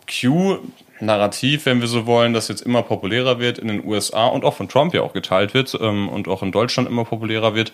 Q 0.08 0.58
Narrativ, 1.04 1.66
wenn 1.66 1.80
wir 1.80 1.88
so 1.88 2.06
wollen, 2.06 2.32
das 2.32 2.48
jetzt 2.48 2.62
immer 2.62 2.82
populärer 2.82 3.38
wird 3.38 3.58
in 3.58 3.68
den 3.68 3.84
USA 3.84 4.26
und 4.26 4.44
auch 4.44 4.54
von 4.54 4.68
Trump 4.68 4.94
ja 4.94 5.02
auch 5.02 5.12
geteilt 5.12 5.54
wird 5.54 5.76
ähm, 5.80 6.08
und 6.08 6.28
auch 6.28 6.42
in 6.42 6.52
Deutschland 6.52 6.88
immer 6.88 7.04
populärer 7.04 7.54
wird, 7.54 7.72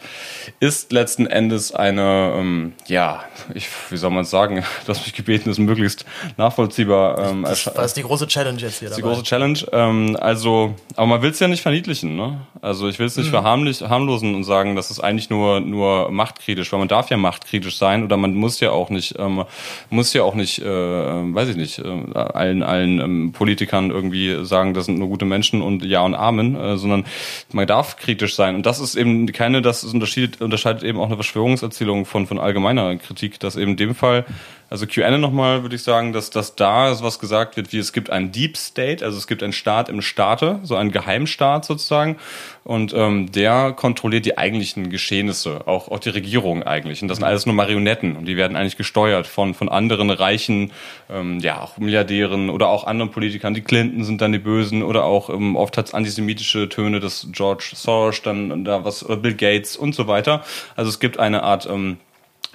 ist 0.60 0.92
letzten 0.92 1.26
Endes 1.26 1.72
eine, 1.72 2.34
ähm, 2.36 2.72
ja, 2.86 3.24
ich, 3.54 3.68
wie 3.90 3.96
soll 3.96 4.10
man 4.10 4.22
es 4.22 4.30
sagen, 4.30 4.64
dass 4.86 5.04
mich 5.04 5.14
gebeten 5.14 5.50
ist, 5.50 5.58
möglichst 5.58 6.04
nachvollziehbar. 6.36 7.30
Ähm, 7.30 7.42
das, 7.42 7.64
das 7.64 7.86
ist 7.86 7.96
die 7.96 8.02
große 8.02 8.26
Challenge 8.26 8.60
jetzt 8.60 8.80
hier. 8.80 8.88
Das 8.88 8.98
ist 8.98 9.04
die 9.04 9.08
große 9.08 9.22
Challenge. 9.22 9.58
Ähm, 9.72 10.16
also, 10.20 10.74
aber 10.96 11.06
man 11.06 11.22
will 11.22 11.30
es 11.30 11.38
ja 11.38 11.48
nicht 11.48 11.62
verniedlichen, 11.62 12.16
ne? 12.16 12.40
Also 12.62 12.88
ich 12.88 12.98
will 12.98 13.06
es 13.06 13.16
nicht 13.16 13.32
mhm. 13.32 13.42
verharmlosen 13.78 14.34
und 14.34 14.44
sagen, 14.44 14.76
das 14.76 14.90
ist 14.90 15.00
eigentlich 15.00 15.30
nur 15.30 15.60
nur 15.60 16.10
machtkritisch, 16.10 16.70
weil 16.72 16.78
man 16.78 16.88
darf 16.88 17.10
ja 17.10 17.16
machtkritisch 17.16 17.78
sein 17.78 18.04
oder 18.04 18.16
man 18.16 18.34
muss 18.34 18.60
ja 18.60 18.70
auch 18.70 18.90
nicht, 18.90 19.18
ähm, 19.18 19.44
muss 19.88 20.12
ja 20.12 20.22
auch 20.22 20.34
nicht, 20.34 20.60
äh, 20.60 20.64
weiß 20.64 21.48
ich 21.48 21.56
nicht, 21.56 21.78
äh, 21.78 22.18
allen 22.18 22.62
allen 22.62 23.00
ähm, 23.00 23.19
Politikern 23.32 23.90
irgendwie 23.90 24.44
sagen, 24.44 24.74
das 24.74 24.86
sind 24.86 24.98
nur 24.98 25.08
gute 25.08 25.24
Menschen 25.24 25.62
und 25.62 25.84
Ja 25.84 26.02
und 26.02 26.14
Amen, 26.14 26.56
äh, 26.56 26.76
sondern 26.76 27.04
man 27.52 27.66
darf 27.66 27.96
kritisch 27.96 28.34
sein. 28.34 28.54
Und 28.54 28.66
das 28.66 28.80
ist 28.80 28.94
eben 28.94 29.26
keine, 29.32 29.62
das 29.62 29.84
unterscheidet, 29.84 30.40
unterscheidet 30.40 30.82
eben 30.82 30.98
auch 30.98 31.06
eine 31.06 31.16
Verschwörungserzählung 31.16 32.06
von, 32.06 32.26
von 32.26 32.38
allgemeiner 32.38 32.96
Kritik, 32.96 33.38
dass 33.40 33.56
eben 33.56 33.72
in 33.72 33.76
dem 33.76 33.94
Fall 33.94 34.24
also 34.70 34.86
QAnon 34.86 35.20
nochmal 35.20 35.62
würde 35.62 35.74
ich 35.74 35.82
sagen, 35.82 36.12
dass, 36.12 36.30
dass 36.30 36.54
da 36.54 36.96
was 37.02 37.18
gesagt 37.18 37.56
wird, 37.56 37.72
wie 37.72 37.78
es 37.78 37.92
gibt 37.92 38.08
einen 38.08 38.30
Deep 38.30 38.56
State, 38.56 39.04
also 39.04 39.18
es 39.18 39.26
gibt 39.26 39.42
einen 39.42 39.52
Staat 39.52 39.88
im 39.88 40.00
Staate, 40.00 40.60
so 40.62 40.76
einen 40.76 40.92
Geheimstaat 40.92 41.64
sozusagen. 41.64 42.16
Und 42.62 42.94
ähm, 42.94 43.32
der 43.32 43.72
kontrolliert 43.72 44.26
die 44.26 44.38
eigentlichen 44.38 44.88
Geschehnisse, 44.88 45.66
auch, 45.66 45.88
auch 45.88 45.98
die 45.98 46.10
Regierung 46.10 46.62
eigentlich. 46.62 47.02
Und 47.02 47.08
das 47.08 47.18
sind 47.18 47.26
alles 47.26 47.46
nur 47.46 47.54
Marionetten 47.56 48.14
und 48.14 48.26
die 48.26 48.36
werden 48.36 48.56
eigentlich 48.56 48.76
gesteuert 48.76 49.26
von, 49.26 49.54
von 49.54 49.68
anderen 49.68 50.08
reichen, 50.10 50.70
ähm, 51.10 51.40
ja, 51.40 51.60
auch 51.60 51.78
Milliardären 51.78 52.48
oder 52.48 52.68
auch 52.68 52.84
anderen 52.84 53.10
Politikern. 53.10 53.54
Die 53.54 53.62
Clinton 53.62 54.04
sind 54.04 54.20
dann 54.20 54.30
die 54.30 54.38
Bösen 54.38 54.84
oder 54.84 55.04
auch 55.04 55.30
ähm, 55.30 55.56
oft 55.56 55.76
hat 55.78 55.86
es 55.86 55.94
antisemitische 55.94 56.68
Töne, 56.68 57.00
das 57.00 57.26
George 57.32 57.72
Soros, 57.74 58.22
dann 58.22 58.64
da 58.64 58.84
was, 58.84 59.04
oder 59.04 59.16
Bill 59.16 59.34
Gates 59.34 59.76
und 59.76 59.96
so 59.96 60.06
weiter. 60.06 60.44
Also 60.76 60.90
es 60.90 61.00
gibt 61.00 61.18
eine 61.18 61.42
Art 61.42 61.66
ähm, 61.68 61.96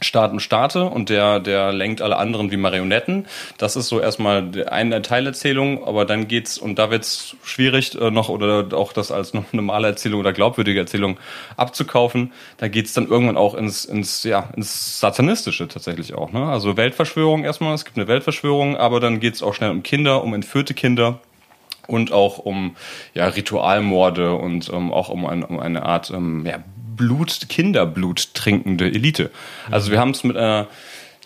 Staaten 0.02 0.42
starte 0.42 0.86
und 0.86 1.10
der, 1.10 1.40
der 1.40 1.72
lenkt 1.72 2.02
alle 2.02 2.18
anderen 2.18 2.52
wie 2.52 2.58
Marionetten. 2.58 3.28
Das 3.58 3.78
ist 3.78 3.88
so 3.88 4.00
erstmal 4.02 4.52
eine 4.70 5.02
Teilerzählung, 5.02 5.86
aber 5.88 6.06
dann 6.06 6.28
geht's, 6.28 6.58
und 6.58 6.78
da 6.78 6.92
wird's 6.92 7.38
schwierig, 7.44 7.96
äh, 8.00 8.12
noch 8.12 8.28
oder 8.28 8.76
auch 8.78 8.92
das 8.92 9.12
als 9.12 9.34
normale 9.54 9.88
Erzählung 9.88 10.20
oder 10.20 10.34
glaubwürdige 10.34 10.80
Erzählung 10.80 11.18
abzukaufen. 11.56 12.34
Da 12.58 12.68
geht's 12.68 12.94
dann 12.94 13.08
irgendwann 13.08 13.38
auch 13.38 13.56
ins, 13.56 13.86
ins, 13.86 14.24
ja, 14.24 14.50
ins 14.56 15.00
Satanistische 15.00 15.68
tatsächlich 15.68 16.14
auch. 16.14 16.32
Ne? 16.34 16.46
Also 16.46 16.76
Weltverschwörung 16.76 17.46
erstmal, 17.46 17.74
es 17.74 17.86
gibt 17.86 17.98
eine 17.98 18.08
Weltverschwörung, 18.08 18.76
aber 18.76 19.00
dann 19.00 19.22
geht's 19.22 19.42
auch 19.42 19.54
schnell 19.54 19.72
um 19.72 19.82
Kinder, 19.82 20.24
um 20.24 20.34
entführte 20.34 20.74
Kinder 20.74 21.20
und 21.88 22.12
auch 22.12 22.38
um 22.40 22.76
ja, 23.14 23.28
Ritualmorde 23.28 24.36
und 24.36 24.70
ähm, 24.74 24.92
auch 24.92 25.10
um, 25.10 25.26
ein, 25.26 25.44
um 25.44 25.60
eine 25.60 25.84
Art 25.84 26.12
ähm, 26.12 26.46
ja, 26.46 26.60
Blut, 26.96 27.50
Kinderblut 27.50 28.34
trinkende 28.34 28.86
Elite. 28.86 29.32
Also 29.70 29.92
wir 29.92 30.00
haben 30.00 30.12
es 30.12 30.24
mit 30.24 30.38
einer 30.38 30.68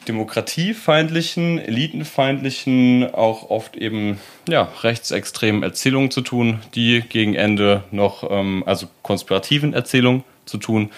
demokratiefeindlichen, 0.07 1.59
elitenfeindlichen, 1.59 3.13
auch 3.13 3.49
oft 3.49 3.75
eben 3.75 4.19
ja, 4.47 4.69
rechtsextremen 4.81 5.63
Erzählungen 5.63 6.09
zu 6.09 6.21
tun, 6.21 6.59
die 6.73 7.01
gegen 7.01 7.35
Ende 7.35 7.83
noch, 7.91 8.29
ähm, 8.29 8.63
also 8.65 8.87
konspirativen 9.03 9.73
Erzählungen 9.73 10.23
zu 10.45 10.57
tun, 10.57 10.89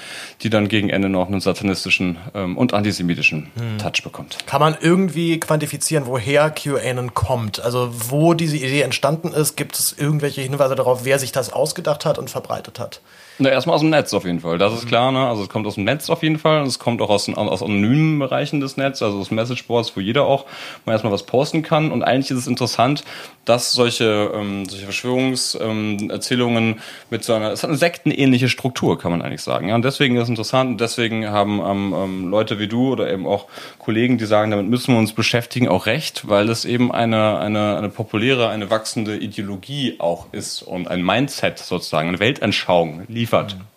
die 0.41 0.49
dann 0.49 0.69
gegen 0.69 0.89
Ende 0.89 1.09
noch 1.09 1.27
einen 1.27 1.41
satanistischen 1.41 2.17
ähm, 2.33 2.57
und 2.57 2.73
antisemitischen 2.73 3.51
hm. 3.55 3.77
Touch 3.79 4.01
bekommt. 4.03 4.37
Kann 4.45 4.61
man 4.61 4.77
irgendwie 4.79 5.39
quantifizieren, 5.39 6.05
woher 6.05 6.49
QAnon 6.49 7.13
kommt? 7.13 7.59
Also 7.59 7.89
wo 8.09 8.33
diese 8.33 8.55
Idee 8.55 8.81
entstanden 8.81 9.33
ist? 9.33 9.57
Gibt 9.57 9.77
es 9.77 9.93
irgendwelche 9.97 10.41
Hinweise 10.41 10.75
darauf, 10.75 11.03
wer 11.03 11.19
sich 11.19 11.31
das 11.33 11.51
ausgedacht 11.51 12.05
hat 12.05 12.17
und 12.17 12.29
verbreitet 12.29 12.79
hat? 12.79 13.01
Na, 13.41 13.50
erstmal 13.50 13.74
aus 13.74 13.81
dem 13.81 13.89
Netz 13.89 14.13
auf 14.13 14.25
jeden 14.25 14.39
Fall. 14.39 14.60
Das 14.60 14.71
ist 14.71 14.88
klar, 14.88 15.12
ne? 15.12 15.27
Also 15.27 15.41
es 15.41 15.50
kommt 15.50 15.65
aus 15.65 15.74
dem 15.74 15.83
Netz 15.83 16.12
auf 16.12 16.21
jeden 16.21 16.38
Fall. 16.38 16.62
Es 16.62 16.77
kommt 16.77 17.01
auch 17.01 17.10
aus, 17.10 17.27
aus 17.27 17.63
anonymen 17.63 18.19
Bereichen 18.19 18.60
des 18.60 18.77
Netzes, 18.77 19.01
also 19.01 19.17
aus 19.17 19.31
Messageboards, 19.31 19.98
wo 19.98 20.00
jeder 20.00 20.25
auch 20.25 20.45
mal 20.86 20.91
erstmal 20.91 21.12
was 21.12 21.24
posten 21.24 21.63
kann. 21.63 21.91
Und 21.91 22.03
eigentlich 22.03 22.29
ist 22.29 22.38
es 22.38 22.45
interessant, 22.45 23.03
dass 23.45 23.74
solche, 23.74 24.31
ähm, 24.36 24.65
solche 24.69 24.86
Verschwörungserzählungen 24.86 26.79
mit 27.10 27.24
so 27.24 27.33
einer, 27.33 27.51
es 27.51 27.63
hat 27.63 27.69
eine 27.69 27.77
sektenähnliche 27.77 28.50
Struktur, 28.50 29.00
kann 29.00 29.12
man 29.12 29.21
eigentlich 29.21 29.31
eigentlich 29.31 29.41
sagen. 29.41 29.69
Ja, 29.69 29.75
und 29.75 29.86
deswegen 29.86 30.15
ist 30.17 30.24
es 30.24 30.29
interessant 30.29 30.71
und 30.71 30.81
deswegen 30.81 31.29
haben 31.29 31.60
ähm, 31.60 31.95
ähm, 31.95 32.29
Leute 32.29 32.60
wie 32.60 32.67
du 32.67 32.91
oder 32.91 33.12
eben 33.12 33.25
auch 33.25 33.48
Kollegen, 33.79 34.17
die 34.17 34.25
sagen, 34.25 34.51
damit 34.51 34.67
müssen 34.67 34.93
wir 34.93 35.00
uns 35.00 35.13
beschäftigen, 35.13 35.67
auch 35.67 35.86
recht, 35.86 36.27
weil 36.27 36.50
es 36.50 36.65
eben 36.65 36.91
eine, 36.91 37.39
eine, 37.39 37.77
eine 37.77 37.89
populäre, 37.89 38.50
eine 38.50 38.69
wachsende 38.69 39.17
Ideologie 39.17 39.95
auch 40.00 40.27
ist 40.31 40.62
und 40.62 40.88
ein 40.88 41.03
Mindset 41.03 41.60
sozusagen, 41.60 42.10
eine 42.10 42.19
Weltanschauung 42.19 43.03
liefert. 43.07 43.55
Mhm 43.55 43.70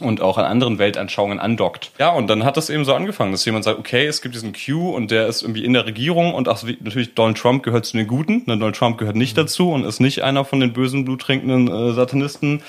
und 0.00 0.20
auch 0.20 0.38
an 0.38 0.44
anderen 0.44 0.78
Weltanschauungen 0.78 1.38
andockt. 1.38 1.92
Ja, 1.98 2.10
und 2.10 2.28
dann 2.28 2.44
hat 2.44 2.56
das 2.56 2.70
eben 2.70 2.84
so 2.84 2.94
angefangen, 2.94 3.32
dass 3.32 3.44
jemand 3.44 3.64
sagt, 3.64 3.78
okay, 3.78 4.06
es 4.06 4.22
gibt 4.22 4.34
diesen 4.34 4.52
Q 4.52 4.90
und 4.90 5.10
der 5.10 5.26
ist 5.26 5.42
irgendwie 5.42 5.64
in 5.64 5.72
der 5.72 5.86
Regierung 5.86 6.34
und 6.34 6.48
auch 6.48 6.62
natürlich 6.62 7.14
Donald 7.14 7.38
Trump 7.38 7.62
gehört 7.62 7.86
zu 7.86 7.96
den 7.96 8.06
Guten, 8.06 8.42
ne, 8.46 8.58
Donald 8.58 8.76
Trump 8.76 8.98
gehört 8.98 9.16
nicht 9.16 9.36
mhm. 9.36 9.42
dazu 9.42 9.70
und 9.70 9.84
ist 9.84 10.00
nicht 10.00 10.22
einer 10.22 10.44
von 10.44 10.60
den 10.60 10.72
bösen, 10.72 11.04
bluttrinkenden 11.04 11.68
äh, 11.68 11.92
Satanisten. 11.92 12.62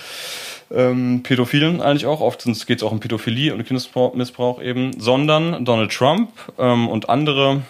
Ähm, 0.73 1.21
Pädophilen 1.23 1.81
eigentlich 1.81 2.05
auch, 2.05 2.21
oft 2.21 2.45
geht 2.45 2.77
es 2.77 2.83
auch 2.83 2.91
um 2.91 3.01
Pädophilie 3.01 3.53
und 3.53 3.65
Kindesmissbrauch 3.65 4.61
eben, 4.61 4.99
sondern 4.99 5.65
Donald 5.65 5.91
Trump 5.91 6.29
ähm, 6.57 6.87
und 6.87 7.09
andere 7.09 7.61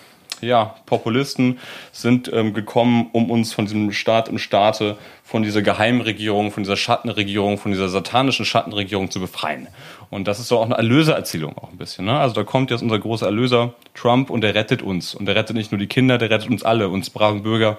ja, 0.41 0.75
Populisten 0.85 1.59
sind 1.91 2.31
ähm, 2.33 2.53
gekommen, 2.53 3.09
um 3.11 3.29
uns 3.29 3.53
von 3.53 3.65
diesem 3.65 3.91
Staat 3.91 4.27
im 4.27 4.37
Staate 4.37 4.97
von 5.23 5.43
dieser 5.43 5.61
Geheimregierung, 5.61 6.51
von 6.51 6.63
dieser 6.63 6.75
Schattenregierung, 6.75 7.57
von 7.57 7.71
dieser 7.71 7.87
satanischen 7.87 8.43
Schattenregierung 8.43 9.09
zu 9.09 9.21
befreien. 9.21 9.67
Und 10.09 10.27
das 10.27 10.39
ist 10.39 10.49
so 10.49 10.59
auch 10.59 10.65
eine 10.65 10.75
Erlösererzählung 10.75 11.57
auch 11.57 11.71
ein 11.71 11.77
bisschen. 11.77 12.05
Ne? 12.05 12.19
Also 12.19 12.35
da 12.35 12.43
kommt 12.43 12.69
jetzt 12.69 12.81
unser 12.81 12.99
großer 12.99 13.27
Erlöser 13.27 13.73
Trump 13.93 14.29
und 14.29 14.41
der 14.41 14.55
rettet 14.55 14.81
uns. 14.81 15.15
Und 15.15 15.25
der 15.25 15.35
rettet 15.35 15.55
nicht 15.55 15.71
nur 15.71 15.79
die 15.79 15.87
Kinder, 15.87 16.17
der 16.17 16.29
rettet 16.29 16.49
uns 16.49 16.63
alle, 16.63 16.89
uns 16.89 17.09
braven 17.09 17.43
Bürger. 17.43 17.77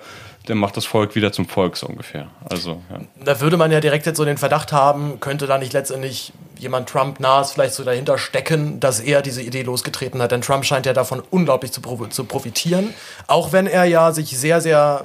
Der 0.49 0.57
macht 0.57 0.77
das 0.77 0.85
Volk 0.85 1.15
wieder 1.15 1.33
zum 1.33 1.47
Volk 1.49 1.77
so 1.77 1.87
ungefähr. 1.87 2.29
Also 2.49 2.83
ja. 2.91 3.01
Da 3.25 3.41
würde 3.41 3.57
man 3.57 3.71
ja 3.71 3.81
direkt 3.81 4.07
jetzt 4.07 4.17
so 4.17 4.25
den 4.25 4.39
Verdacht 4.39 4.73
haben, 4.73 5.21
könnte 5.21 5.47
da 5.47 5.59
nicht 5.59 5.73
letztendlich 5.73 6.33
jemand 6.59 6.89
Trump 6.89 7.21
nahes 7.21 7.53
vielleicht 7.53 7.75
so 7.75 7.85
dahinter 7.85 8.19
stecken, 8.19 8.81
dass 8.81 9.01
er 9.01 9.23
diese 9.23 9.43
Idee 9.43 9.63
losgetreten 9.63 10.21
hat. 10.21 10.33
Denn 10.33 10.41
Trump 10.41 10.65
scheint 10.65 10.87
ja 10.87 10.93
davon 10.93 11.23
unglaublich 11.31 11.73
zu, 11.73 11.81
zu 12.11 12.25
profitieren. 12.25 12.95
Auch 13.27 13.53
wenn 13.53 13.67
er 13.67 13.85
ja 13.85 14.13
sich 14.13 14.37
sehr, 14.39 14.61
sehr 14.61 15.05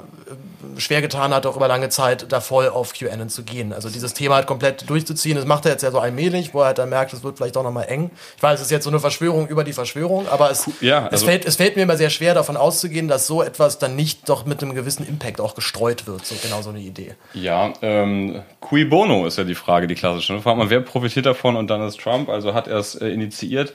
schwer 0.76 1.00
getan 1.02 1.34
hat, 1.34 1.46
auch 1.46 1.56
über 1.56 1.68
lange 1.68 1.88
Zeit 1.88 2.26
da 2.30 2.40
voll 2.40 2.68
auf 2.68 2.92
QAnon 2.92 3.28
zu 3.28 3.42
gehen. 3.42 3.72
Also 3.72 3.88
dieses 3.88 4.14
Thema 4.14 4.36
halt 4.36 4.46
komplett 4.46 4.88
durchzuziehen, 4.88 5.36
das 5.36 5.46
macht 5.46 5.64
er 5.66 5.72
jetzt 5.72 5.82
ja 5.82 5.90
so 5.90 5.98
allmählich, 5.98 6.54
wo 6.54 6.60
er 6.60 6.66
halt 6.66 6.78
dann 6.78 6.88
merkt, 6.88 7.12
es 7.12 7.22
wird 7.22 7.38
vielleicht 7.38 7.56
doch 7.56 7.62
nochmal 7.62 7.86
eng. 7.88 8.10
Ich 8.36 8.42
weiß, 8.42 8.60
es 8.60 8.66
ist 8.66 8.70
jetzt 8.70 8.84
so 8.84 8.90
eine 8.90 9.00
Verschwörung 9.00 9.48
über 9.48 9.64
die 9.64 9.72
Verschwörung, 9.72 10.28
aber 10.28 10.50
es, 10.50 10.70
ja, 10.80 11.04
also 11.04 11.16
es, 11.16 11.22
fällt, 11.22 11.44
es 11.44 11.56
fällt 11.56 11.76
mir 11.76 11.82
immer 11.82 11.96
sehr 11.96 12.10
schwer 12.10 12.34
davon 12.34 12.56
auszugehen, 12.56 13.08
dass 13.08 13.26
so 13.26 13.42
etwas 13.42 13.78
dann 13.78 13.96
nicht 13.96 14.28
doch 14.28 14.46
mit 14.46 14.62
einem 14.62 14.74
gewissen 14.74 15.06
Impact 15.06 15.40
auch 15.40 15.54
gestreut 15.54 16.06
wird. 16.06 16.26
So 16.26 16.34
genau 16.42 16.62
so 16.62 16.70
eine 16.70 16.80
Idee. 16.80 17.14
Ja, 17.34 17.72
ähm, 17.82 18.42
cui 18.60 18.84
bono 18.84 19.26
ist 19.26 19.38
ja 19.38 19.44
die 19.44 19.54
Frage, 19.54 19.86
die 19.86 19.94
klassische. 19.94 20.34
Da 20.34 20.40
fragt 20.40 20.58
man, 20.58 20.70
wer 20.70 20.80
profitiert 20.80 21.26
davon 21.26 21.56
und 21.56 21.68
dann 21.68 21.86
ist 21.86 22.00
Trump, 22.00 22.28
also 22.28 22.54
hat 22.54 22.68
er 22.68 22.78
es 22.78 22.94
äh, 22.94 23.08
initiiert. 23.08 23.72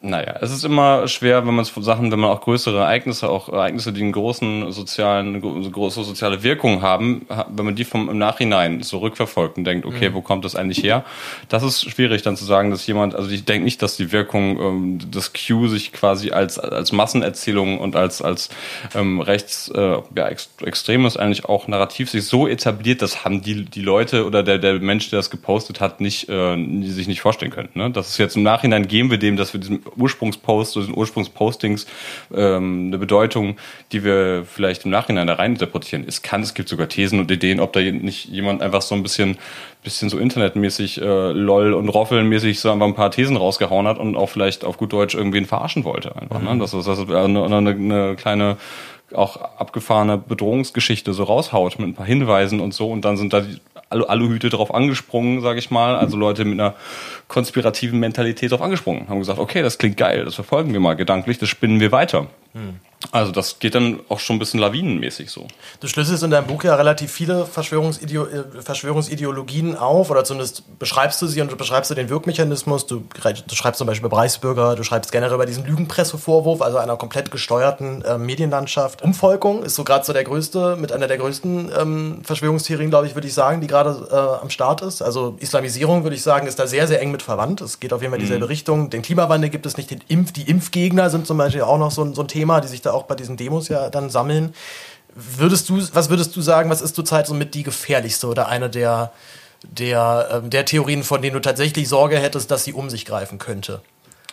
Naja, 0.00 0.36
es 0.40 0.52
ist 0.52 0.64
immer 0.64 1.08
schwer, 1.08 1.44
wenn 1.44 1.56
man 1.56 1.64
es 1.64 1.70
von 1.70 1.82
Sachen, 1.82 2.12
wenn 2.12 2.20
man 2.20 2.30
auch 2.30 2.42
größere 2.42 2.78
Ereignisse, 2.78 3.28
auch 3.28 3.48
Ereignisse, 3.48 3.92
die 3.92 4.02
einen 4.02 4.12
großen 4.12 4.70
sozialen, 4.70 5.40
große 5.72 6.04
soziale 6.04 6.44
Wirkung 6.44 6.82
haben, 6.82 7.26
wenn 7.48 7.64
man 7.64 7.74
die 7.74 7.82
vom 7.82 8.08
im 8.08 8.16
Nachhinein 8.16 8.84
so 8.84 8.98
rückverfolgt 8.98 9.58
und 9.58 9.64
denkt, 9.64 9.86
okay, 9.86 10.10
mhm. 10.10 10.14
wo 10.14 10.20
kommt 10.20 10.44
das 10.44 10.54
eigentlich 10.54 10.84
her? 10.84 11.04
Das 11.48 11.64
ist 11.64 11.90
schwierig 11.90 12.22
dann 12.22 12.36
zu 12.36 12.44
sagen, 12.44 12.70
dass 12.70 12.86
jemand, 12.86 13.16
also 13.16 13.28
ich 13.28 13.44
denke 13.44 13.64
nicht, 13.64 13.82
dass 13.82 13.96
die 13.96 14.12
Wirkung 14.12 14.60
ähm, 14.60 15.10
des 15.10 15.32
Q 15.32 15.66
sich 15.66 15.92
quasi 15.92 16.30
als 16.30 16.60
als 16.60 16.92
Massenerzählung 16.92 17.80
und 17.80 17.96
als 17.96 18.22
als 18.22 18.50
ähm, 18.94 19.20
rechts 19.20 19.68
äh, 19.74 19.96
ja, 20.14 20.28
extremes 20.28 21.16
eigentlich 21.16 21.46
auch 21.46 21.66
narrativ 21.66 22.08
sich 22.08 22.24
so 22.24 22.46
etabliert, 22.46 23.02
das 23.02 23.24
haben 23.24 23.42
die 23.42 23.64
die 23.64 23.82
Leute 23.82 24.26
oder 24.26 24.44
der 24.44 24.58
der 24.58 24.74
Mensch, 24.78 25.10
der 25.10 25.18
das 25.18 25.30
gepostet 25.30 25.80
hat, 25.80 26.00
nicht 26.00 26.28
äh, 26.28 26.56
sich 26.84 27.08
nicht 27.08 27.20
vorstellen 27.20 27.50
können. 27.50 27.70
Ne? 27.74 27.90
Das 27.90 28.10
ist 28.10 28.18
jetzt 28.18 28.36
im 28.36 28.44
Nachhinein 28.44 28.86
geben 28.86 29.10
wir 29.10 29.18
dem, 29.18 29.36
dass 29.36 29.52
wir 29.52 29.58
diesem 29.58 29.87
Ursprungspost 29.96 30.76
oder 30.76 30.86
den 30.86 30.96
Ursprungspostings 30.96 31.86
ähm, 32.34 32.88
eine 32.88 32.98
Bedeutung, 32.98 33.56
die 33.92 34.04
wir 34.04 34.44
vielleicht 34.44 34.84
im 34.84 34.90
Nachhinein 34.90 35.26
da 35.26 35.34
rein 35.34 35.52
interpretieren. 35.52 36.04
Es 36.06 36.22
kann, 36.22 36.42
es 36.42 36.54
gibt 36.54 36.68
sogar 36.68 36.88
Thesen 36.88 37.20
und 37.20 37.30
Ideen, 37.30 37.60
ob 37.60 37.72
da 37.72 37.80
nicht 37.80 38.26
jemand 38.26 38.62
einfach 38.62 38.82
so 38.82 38.94
ein 38.94 39.02
bisschen, 39.02 39.38
bisschen 39.82 40.08
so 40.08 40.18
internetmäßig 40.18 41.00
äh, 41.00 41.32
lol 41.32 41.74
und 41.74 41.88
roffelmäßig 41.88 42.60
so 42.60 42.70
einfach 42.70 42.86
ein 42.86 42.94
paar 42.94 43.10
Thesen 43.10 43.36
rausgehauen 43.36 43.86
hat 43.86 43.98
und 43.98 44.16
auch 44.16 44.28
vielleicht 44.28 44.64
auf 44.64 44.76
gut 44.76 44.92
Deutsch 44.92 45.14
irgendwen 45.14 45.46
verarschen 45.46 45.84
wollte. 45.84 46.16
Einfach, 46.16 46.40
ne? 46.40 46.50
mhm. 46.50 46.56
ne? 46.56 46.60
Das 46.60 46.74
ist, 46.74 46.86
das 46.86 46.98
ist 46.98 47.10
eine, 47.10 47.44
eine, 47.44 47.70
eine 47.70 48.16
kleine 48.16 48.56
auch 49.14 49.36
abgefahrene 49.36 50.18
Bedrohungsgeschichte 50.18 51.12
so 51.12 51.24
raushaut 51.24 51.78
mit 51.78 51.88
ein 51.88 51.94
paar 51.94 52.06
Hinweisen 52.06 52.60
und 52.60 52.74
so 52.74 52.90
und 52.90 53.04
dann 53.04 53.16
sind 53.16 53.32
da 53.32 53.40
die 53.40 53.58
Alu 53.90 54.04
Aluhüte 54.04 54.50
drauf 54.50 54.74
angesprungen, 54.74 55.40
sage 55.40 55.58
ich 55.58 55.70
mal. 55.70 55.96
Also 55.96 56.16
Leute 56.16 56.44
mit 56.44 56.60
einer 56.60 56.74
konspirativen 57.26 57.98
Mentalität 57.98 58.52
drauf 58.52 58.60
angesprungen, 58.60 59.08
haben 59.08 59.18
gesagt, 59.18 59.38
okay, 59.38 59.62
das 59.62 59.78
klingt 59.78 59.96
geil, 59.96 60.24
das 60.24 60.34
verfolgen 60.34 60.72
wir 60.72 60.80
mal 60.80 60.94
gedanklich, 60.94 61.38
das 61.38 61.48
spinnen 61.48 61.80
wir 61.80 61.92
weiter. 61.92 62.26
Hm. 62.52 62.80
Also 63.12 63.30
das 63.30 63.60
geht 63.60 63.76
dann 63.76 64.00
auch 64.08 64.18
schon 64.18 64.36
ein 64.36 64.38
bisschen 64.40 64.58
lawinenmäßig 64.58 65.30
so. 65.30 65.46
Du 65.78 65.86
schlüsselst 65.86 66.24
in 66.24 66.32
deinem 66.32 66.48
Buch 66.48 66.64
ja 66.64 66.74
relativ 66.74 67.12
viele 67.12 67.46
Verschwörungsideo 67.46 68.26
äh, 68.26 68.60
Verschwörungsideologien 68.60 69.76
auf 69.76 70.10
oder 70.10 70.24
zumindest 70.24 70.64
beschreibst 70.80 71.22
du 71.22 71.28
sie 71.28 71.40
und 71.40 71.56
beschreibst 71.56 71.92
du 71.92 71.94
den 71.94 72.08
Wirkmechanismus. 72.08 72.86
Du, 72.86 73.04
du 73.14 73.54
schreibst 73.54 73.78
zum 73.78 73.86
Beispiel 73.86 74.06
über 74.06 74.18
Reichsbürger, 74.18 74.74
du 74.74 74.82
schreibst 74.82 75.12
generell 75.12 75.36
über 75.36 75.46
diesen 75.46 75.64
Lügenpressevorwurf, 75.64 76.60
also 76.60 76.78
einer 76.78 76.96
komplett 76.96 77.30
gesteuerten 77.30 78.02
äh, 78.02 78.18
Medienlandschaft. 78.18 79.00
Umvolkung 79.02 79.62
ist 79.62 79.76
so 79.76 79.84
gerade 79.84 80.04
so 80.04 80.12
der 80.12 80.24
größte, 80.24 80.76
mit 80.76 80.90
einer 80.90 81.06
der 81.06 81.18
größten 81.18 81.70
ähm, 81.78 82.20
Verschwörungstheorien, 82.24 82.90
glaube 82.90 83.06
ich, 83.06 83.14
würde 83.14 83.28
ich 83.28 83.34
sagen, 83.34 83.60
die 83.60 83.68
gerade 83.68 84.08
äh, 84.10 84.42
am 84.42 84.50
Start 84.50 84.82
ist. 84.82 85.02
Also 85.02 85.36
Islamisierung, 85.38 86.02
würde 86.02 86.16
ich 86.16 86.22
sagen, 86.22 86.48
ist 86.48 86.58
da 86.58 86.66
sehr, 86.66 86.88
sehr 86.88 87.00
eng 87.00 87.12
mit 87.12 87.22
verwandt. 87.22 87.60
Es 87.60 87.78
geht 87.78 87.92
auf 87.92 88.02
jeden 88.02 88.10
Fall 88.10 88.18
in 88.18 88.24
dieselbe 88.24 88.46
mhm. 88.46 88.50
Richtung. 88.50 88.90
Den 88.90 89.02
Klimawandel 89.02 89.50
gibt 89.50 89.66
es 89.66 89.76
nicht, 89.76 89.92
den 89.92 90.00
Impf, 90.08 90.32
die 90.32 90.50
Impfgegner 90.50 91.10
sind 91.10 91.28
zum 91.28 91.38
Beispiel 91.38 91.62
auch 91.62 91.78
noch 91.78 91.92
so, 91.92 92.12
so 92.12 92.22
ein 92.22 92.28
Thema, 92.28 92.37
die 92.60 92.68
sich 92.68 92.82
da 92.82 92.88
da 92.88 92.92
auch 92.92 93.04
bei 93.04 93.14
diesen 93.14 93.36
Demos 93.36 93.68
ja 93.68 93.90
dann 93.90 94.10
sammeln. 94.10 94.54
Würdest 95.14 95.68
du, 95.68 95.82
was 95.92 96.10
würdest 96.10 96.34
du 96.36 96.40
sagen, 96.40 96.70
was 96.70 96.80
ist 96.80 96.94
zurzeit 96.94 97.26
so 97.26 97.34
mit 97.34 97.54
die 97.54 97.62
gefährlichste 97.62 98.26
oder 98.26 98.48
eine 98.48 98.70
der, 98.70 99.12
der, 99.62 100.28
ähm, 100.32 100.50
der 100.50 100.64
Theorien, 100.64 101.02
von 101.02 101.22
denen 101.22 101.34
du 101.34 101.40
tatsächlich 101.40 101.88
Sorge 101.88 102.18
hättest, 102.18 102.50
dass 102.50 102.64
sie 102.64 102.72
um 102.72 102.90
sich 102.90 103.04
greifen 103.04 103.38
könnte? 103.38 103.80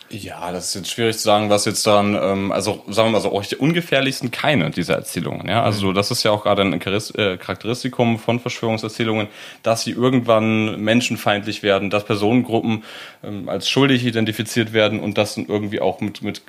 Ja, 0.08 0.52
das 0.52 0.68
ist 0.68 0.74
jetzt 0.74 0.90
schwierig 0.92 1.16
zu 1.16 1.24
sagen, 1.24 1.50
was 1.50 1.64
jetzt 1.64 1.84
dann, 1.84 2.14
ähm, 2.14 2.52
also 2.52 2.84
sagen 2.88 3.08
wir 3.08 3.12
mal 3.12 3.20
so, 3.20 3.32
auch 3.32 3.44
die 3.44 3.56
ungefährlichsten 3.56 4.30
keine 4.30 4.70
dieser 4.70 4.94
Erzählungen. 4.94 5.48
Ja, 5.48 5.64
also 5.64 5.88
mhm. 5.88 5.94
das 5.94 6.12
ist 6.12 6.22
ja 6.22 6.30
auch 6.30 6.44
gerade 6.44 6.62
ein 6.62 6.74
äh, 6.74 7.36
Charakteristikum 7.36 8.20
von 8.20 8.38
Verschwörungserzählungen, 8.38 9.26
dass 9.64 9.82
sie 9.82 9.90
irgendwann 9.90 10.80
menschenfeindlich 10.80 11.64
werden, 11.64 11.90
dass 11.90 12.04
Personengruppen 12.04 12.84
ähm, 13.24 13.48
als 13.48 13.68
schuldig 13.68 14.06
identifiziert 14.06 14.72
werden 14.72 15.00
und 15.00 15.18
das 15.18 15.36
irgendwie 15.36 15.80
auch 15.80 16.00
mit 16.00 16.22
mit 16.22 16.42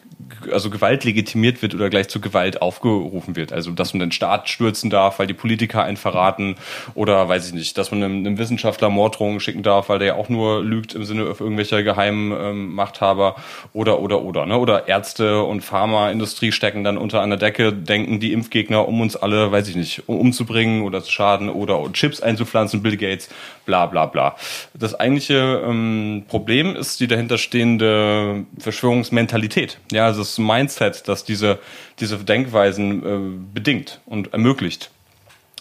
also 0.52 0.70
Gewalt 0.70 1.04
legitimiert 1.04 1.62
wird 1.62 1.74
oder 1.74 1.90
gleich 1.90 2.10
zu 2.10 2.22
Gewalt 2.22 2.62
aufgerufen 2.62 3.36
wird. 3.36 3.54
Also 3.54 3.72
dass 3.72 3.94
man 3.94 4.02
den 4.02 4.12
Staat 4.12 4.50
stürzen 4.50 4.92
darf, 4.92 5.18
weil 5.18 5.28
die 5.28 5.34
Politiker 5.34 5.84
einen 5.84 5.98
verraten 5.98 6.58
oder 6.94 7.28
weiß 7.28 7.48
ich 7.48 7.54
nicht, 7.54 7.78
dass 7.78 7.90
man 7.90 8.04
einem, 8.04 8.20
einem 8.20 8.38
Wissenschaftler 8.38 8.90
Morddrohungen 8.90 9.40
schicken 9.40 9.64
darf, 9.64 9.90
weil 9.90 9.98
der 9.98 10.08
ja 10.10 10.16
auch 10.16 10.30
nur 10.30 10.64
lügt 10.64 10.94
im 10.94 11.06
Sinne 11.06 11.24
irgendwelcher 11.24 11.82
geheimen 11.82 12.32
ähm, 12.40 12.76
Machthaber 12.76 13.36
oder, 13.74 14.00
oder, 14.00 14.22
oder. 14.22 14.46
Ne? 14.46 14.58
Oder 14.58 14.88
Ärzte 14.88 15.44
und 15.44 15.62
Pharmaindustrie 15.62 16.52
stecken 16.52 16.84
dann 16.84 16.98
unter 16.98 17.22
einer 17.22 17.38
Decke, 17.38 17.74
denken 17.74 18.20
die 18.20 18.34
Impfgegner, 18.34 18.88
um 18.88 19.02
uns 19.02 19.16
alle, 19.16 19.52
weiß 19.52 19.68
ich 19.70 19.76
nicht, 19.76 20.04
umzubringen 20.08 20.84
oder 20.84 21.04
zu 21.04 21.12
schaden 21.12 21.50
oder 21.50 21.84
Chips 21.94 22.22
einzupflanzen, 22.22 22.82
Bill 22.82 22.98
Gates, 22.98 23.30
bla 23.66 23.86
bla 23.86 24.06
bla. 24.06 24.36
Das 24.74 24.96
eigentliche 24.96 25.64
ähm, 25.66 26.24
Problem 26.28 26.76
ist 26.76 27.00
die 27.00 27.08
dahinterstehende 27.08 28.46
Verschwörungsmentalität. 28.58 29.80
Ja, 29.92 30.06
also 30.06 30.22
das 30.22 30.38
Mindset, 30.38 31.08
das 31.08 31.24
diese, 31.24 31.60
diese 32.00 32.18
Denkweisen 32.18 33.04
äh, 33.04 33.54
bedingt 33.54 34.02
und 34.06 34.34
ermöglicht. 34.34 34.92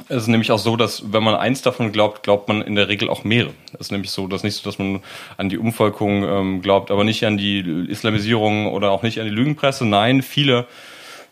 Es 0.08 0.22
ist 0.22 0.28
nämlich 0.28 0.52
auch 0.52 0.58
so, 0.58 0.76
dass 0.76 1.12
wenn 1.12 1.22
man 1.22 1.34
eins 1.34 1.62
davon 1.62 1.90
glaubt, 1.90 2.22
glaubt 2.22 2.48
man 2.48 2.60
in 2.60 2.74
der 2.74 2.88
Regel 2.88 3.08
auch 3.08 3.24
mehrere. 3.24 3.54
Es 3.72 3.86
ist 3.86 3.92
nämlich 3.92 4.10
so, 4.10 4.26
dass 4.26 4.42
nicht 4.42 4.54
so, 4.54 4.62
dass 4.62 4.78
man 4.78 5.02
an 5.38 5.48
die 5.48 5.58
Umvolkung 5.58 6.22
ähm, 6.22 6.62
glaubt, 6.62 6.90
aber 6.90 7.02
nicht 7.02 7.24
an 7.24 7.38
die 7.38 7.60
Islamisierung 7.88 8.72
oder 8.72 8.90
auch 8.90 9.02
nicht 9.02 9.18
an 9.20 9.26
die 9.26 9.32
Lügenpresse. 9.32 9.86
Nein, 9.86 10.20
viele 10.20 10.66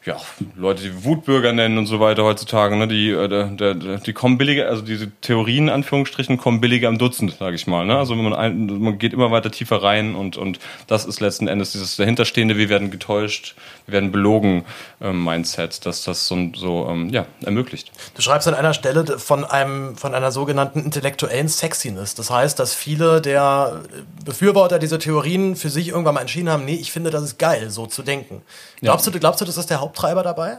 ja, 0.07 0.21
Leute, 0.55 0.83
die 0.83 1.05
Wutbürger 1.05 1.53
nennen 1.53 1.79
und 1.79 1.87
so 1.87 1.99
weiter 1.99 2.25
heutzutage, 2.25 2.77
ne, 2.77 2.87
die, 2.87 3.11
äh, 3.11 3.99
die 4.05 4.13
kommen 4.13 4.37
billiger, 4.37 4.69
also 4.69 4.83
diese 4.83 5.11
Theorien, 5.23 5.71
Anführungsstrichen, 5.71 6.37
kommen 6.37 6.61
billiger 6.61 6.89
am 6.89 6.99
Dutzend, 6.99 7.37
sage 7.39 7.57
ich 7.57 7.67
mal. 7.67 7.87
Ne? 7.87 7.97
Also 7.97 8.15
man, 8.15 8.35
ein, 8.35 8.67
man 8.67 8.99
geht 8.99 9.15
immer 9.15 9.31
weiter 9.31 9.51
tiefer 9.51 9.83
rein 9.83 10.15
und, 10.15 10.37
und 10.37 10.59
das 10.87 11.07
ist 11.07 11.21
letzten 11.21 11.49
Endes 11.49 11.73
dieses 11.73 11.97
dahinterstehende, 11.97 12.59
wir 12.59 12.69
werden 12.69 12.91
getäuscht, 12.91 13.55
wir 13.87 13.95
werden 13.95 14.13
belogen 14.13 14.65
ähm, 15.01 15.25
Mindset, 15.25 15.87
dass 15.87 16.05
das 16.05 16.27
so, 16.27 16.51
so 16.55 16.87
ähm, 16.91 17.09
ja, 17.09 17.25
ermöglicht. 17.43 17.91
Du 18.15 18.21
schreibst 18.21 18.47
an 18.47 18.55
einer 18.55 18.75
Stelle 18.75 19.19
von 19.19 19.45
einem 19.45 19.97
von 19.97 20.15
einer 20.15 20.33
sogenannten 20.33 20.81
intellektuellen 20.81 21.49
Sexiness. 21.49 22.15
Das 22.15 22.31
heißt, 22.31 22.59
dass 22.59 22.75
viele 22.75 23.21
der 23.21 23.83
Befürworter 24.25 24.79
dieser 24.79 24.99
Theorien 24.99 25.57
für 25.57 25.71
sich 25.71 25.89
irgendwann 25.89 26.15
mal 26.15 26.21
entschieden 26.21 26.51
haben, 26.51 26.65
nee, 26.65 26.75
ich 26.75 26.93
finde, 26.93 27.11
das 27.11 27.23
ist 27.23 27.39
geil, 27.39 27.71
so 27.71 27.87
zu 27.87 28.03
denken. 28.03 28.43
Glaubst, 28.81 29.07
ja. 29.07 29.13
du, 29.13 29.19
glaubst 29.19 29.41
du, 29.41 29.45
das 29.45 29.57
ist 29.57 29.71
der 29.71 29.81
Haupttreiber 29.95 30.25
dabei? 30.25 30.57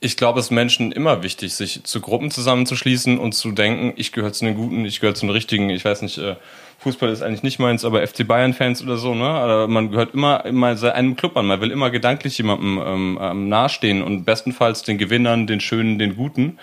Ich 0.00 0.16
glaube, 0.16 0.40
es 0.40 0.46
ist 0.46 0.50
Menschen 0.50 0.92
immer 0.92 1.22
wichtig, 1.22 1.54
sich 1.54 1.84
zu 1.84 2.00
Gruppen 2.00 2.30
zusammenzuschließen 2.30 3.18
und 3.18 3.32
zu 3.32 3.52
denken, 3.52 3.92
ich 3.96 4.12
gehöre 4.12 4.32
zu 4.32 4.44
den 4.44 4.56
Guten, 4.56 4.84
ich 4.84 4.98
gehöre 4.98 5.14
zu 5.14 5.26
den 5.26 5.30
Richtigen. 5.30 5.70
Ich 5.70 5.84
weiß 5.84 6.02
nicht, 6.02 6.18
äh, 6.18 6.36
Fußball 6.78 7.10
ist 7.10 7.22
eigentlich 7.22 7.42
nicht 7.42 7.58
meins, 7.58 7.84
aber 7.84 8.04
FC 8.04 8.26
Bayern-Fans 8.26 8.82
oder 8.82 8.96
so, 8.96 9.14
ne? 9.14 9.66
Man 9.68 9.90
gehört 9.90 10.14
immer, 10.14 10.44
immer 10.46 10.82
einem 10.94 11.16
Club 11.16 11.36
an. 11.36 11.46
Man 11.46 11.60
will 11.60 11.70
immer 11.70 11.90
gedanklich 11.90 12.38
jemandem 12.38 13.18
ähm, 13.20 13.48
nahestehen 13.48 14.02
und 14.02 14.24
bestenfalls 14.24 14.82
den 14.82 14.96
Gewinnern, 14.96 15.46
den 15.46 15.60
Schönen, 15.60 15.98
den 15.98 16.16
Guten. 16.16 16.58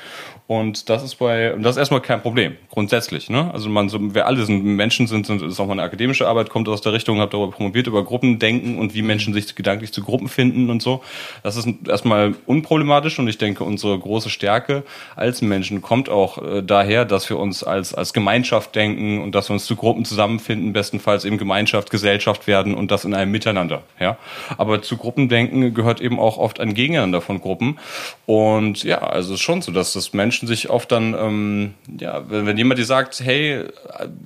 Und 0.47 0.87
das 0.89 1.03
ist 1.03 1.15
bei, 1.15 1.53
das 1.59 1.75
ist 1.75 1.77
erstmal 1.77 1.99
kein 1.99 2.21
Problem, 2.21 2.55
grundsätzlich. 2.71 3.29
Ne? 3.29 3.51
Also 3.53 3.67
man, 3.67 3.89
so, 3.89 4.15
wir 4.15 4.27
alle 4.27 4.45
sind 4.45 4.63
Menschen 4.63 5.05
sind, 5.05 5.25
sind, 5.25 5.41
ist 5.41 5.59
auch 5.59 5.65
mal 5.65 5.73
eine 5.73 5.83
akademische 5.83 6.25
Arbeit, 6.25 6.49
kommt 6.49 6.69
aus 6.69 6.79
der 6.79 6.93
Richtung, 6.93 7.19
habe 7.19 7.31
darüber 7.31 7.51
promoviert, 7.51 7.85
über 7.87 8.01
Gruppendenken 8.05 8.79
und 8.79 8.93
wie 8.93 9.01
Menschen 9.01 9.33
sich 9.33 9.55
gedanklich 9.55 9.91
zu 9.91 10.01
Gruppen 10.01 10.29
finden 10.29 10.69
und 10.69 10.81
so. 10.81 11.03
Das 11.43 11.57
ist 11.57 11.67
erstmal 11.85 12.33
unproblematisch 12.45 13.19
und 13.19 13.27
ich 13.27 13.37
denke, 13.37 13.65
unsere 13.65 13.99
große 13.99 14.29
Stärke 14.29 14.83
als 15.17 15.41
Menschen 15.41 15.81
kommt 15.81 16.07
auch 16.07 16.41
äh, 16.41 16.63
daher, 16.63 17.03
dass 17.03 17.29
wir 17.29 17.37
uns 17.37 17.65
als, 17.65 17.93
als 17.93 18.13
Gemeinschaft 18.13 18.73
denken 18.73 19.21
und 19.21 19.35
dass 19.35 19.49
wir 19.49 19.53
uns 19.53 19.65
zu 19.65 19.75
Gruppen 19.75 20.05
zusammenfinden, 20.05 20.71
bestenfalls 20.71 21.25
eben 21.25 21.37
Gemeinschaft, 21.37 21.91
Gesellschaft 21.91 22.47
werden 22.47 22.73
und 22.73 22.89
das 22.89 23.03
in 23.03 23.13
einem 23.13 23.31
Miteinander. 23.31 23.83
Ja? 23.99 24.15
Aber 24.57 24.81
zu 24.81 24.95
Gruppendenken 24.95 25.73
gehört 25.73 25.99
eben 25.99 26.21
auch 26.21 26.37
oft 26.37 26.61
ein 26.61 26.73
Gegeneinander 26.73 27.19
von 27.19 27.41
Gruppen. 27.41 27.79
Und 28.25 28.85
ja, 28.85 28.99
also 28.99 29.33
es 29.33 29.41
ist 29.41 29.43
schon 29.43 29.61
so, 29.61 29.73
dass 29.73 29.91
das 29.91 30.13
Menschen 30.13 30.36
Menschen 30.37 30.47
sich 30.47 30.69
oft 30.69 30.91
dann, 30.91 31.15
ähm, 31.15 31.73
ja, 31.99 32.29
wenn, 32.29 32.45
wenn 32.45 32.57
jemand 32.57 32.79
dir 32.79 32.85
sagt, 32.85 33.19
hey, 33.21 33.65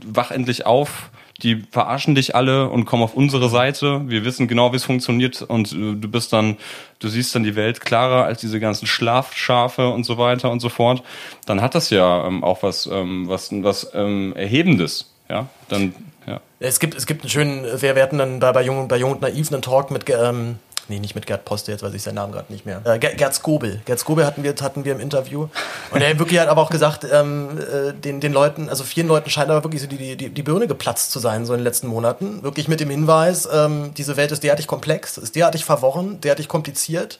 wach 0.05 0.31
endlich 0.31 0.65
auf, 0.65 1.09
die 1.41 1.63
verarschen 1.71 2.15
dich 2.15 2.35
alle 2.35 2.67
und 2.67 2.85
kommen 2.85 3.01
auf 3.01 3.13
unsere 3.13 3.49
Seite. 3.49 4.01
Wir 4.07 4.25
wissen 4.25 4.49
genau, 4.49 4.73
wie 4.73 4.75
es 4.75 4.83
funktioniert 4.83 5.41
und 5.41 5.71
äh, 5.71 5.95
du 5.95 6.07
bist 6.09 6.33
dann, 6.33 6.57
du 6.99 7.07
siehst 7.07 7.33
dann 7.33 7.43
die 7.43 7.55
Welt 7.55 7.79
klarer 7.79 8.25
als 8.25 8.41
diese 8.41 8.59
ganzen 8.59 8.87
Schlafschafe 8.87 9.87
und 9.87 10.03
so 10.03 10.17
weiter 10.17 10.51
und 10.51 10.59
so 10.59 10.67
fort. 10.67 11.01
Dann 11.45 11.61
hat 11.61 11.75
das 11.75 11.89
ja 11.89 12.27
ähm, 12.27 12.43
auch 12.43 12.61
was, 12.61 12.87
ähm, 12.91 13.29
was, 13.29 13.49
was 13.51 13.91
ähm, 13.93 14.33
Erhebendes. 14.35 15.13
Ja, 15.29 15.47
dann, 15.69 15.95
ja. 16.27 16.41
Es 16.59 16.79
gibt, 16.79 16.95
es 16.95 17.05
gibt 17.05 17.21
einen 17.21 17.29
schönen, 17.29 17.63
wir, 17.81 17.95
wir 17.95 18.03
hatten 18.03 18.17
dann 18.17 18.39
bei, 18.39 18.51
bei 18.51 18.63
Jung, 18.63 18.89
bei 18.89 18.97
Jung 18.97 19.13
und 19.13 19.21
Naiv 19.21 19.51
einen 19.51 19.61
Talk 19.61 19.91
mit, 19.91 20.09
ähm, 20.09 20.57
nee, 20.91 20.99
nicht 20.99 21.15
mit 21.15 21.25
Gerd 21.25 21.45
Poste, 21.45 21.71
jetzt 21.71 21.83
weiß 21.83 21.93
ich 21.93 22.03
seinen 22.03 22.15
Namen 22.15 22.33
gerade 22.33 22.51
nicht 22.51 22.65
mehr. 22.65 22.81
Äh, 22.85 22.99
Gerd 22.99 23.33
Skobel. 23.33 23.81
Gerd 23.85 23.99
Skobel 23.99 24.25
hatten 24.25 24.43
wir, 24.43 24.53
hatten 24.61 24.85
wir 24.85 24.91
im 24.91 24.99
Interview. 24.99 25.47
Und 25.91 26.01
er 26.01 26.19
wirklich 26.19 26.39
hat 26.39 26.49
aber 26.49 26.61
auch 26.61 26.69
gesagt, 26.69 27.05
ähm, 27.11 27.57
äh, 27.57 27.93
den, 27.93 28.19
den 28.19 28.33
Leuten, 28.33 28.69
also 28.69 28.83
vielen 28.83 29.07
Leuten 29.07 29.29
scheint 29.29 29.49
aber 29.49 29.63
wirklich 29.63 29.81
so 29.81 29.87
die, 29.87 30.15
die, 30.15 30.29
die 30.29 30.43
Birne 30.43 30.67
geplatzt 30.67 31.11
zu 31.11 31.19
sein, 31.19 31.45
so 31.45 31.53
in 31.53 31.59
den 31.59 31.63
letzten 31.63 31.87
Monaten. 31.87 32.43
Wirklich 32.43 32.67
mit 32.67 32.79
dem 32.79 32.89
Hinweis, 32.89 33.47
ähm, 33.51 33.93
diese 33.95 34.17
Welt 34.17 34.31
ist 34.31 34.43
derartig 34.43 34.67
komplex, 34.67 35.17
ist 35.17 35.35
derartig 35.35 35.65
verworren, 35.65 36.19
derartig 36.21 36.47
kompliziert 36.47 37.19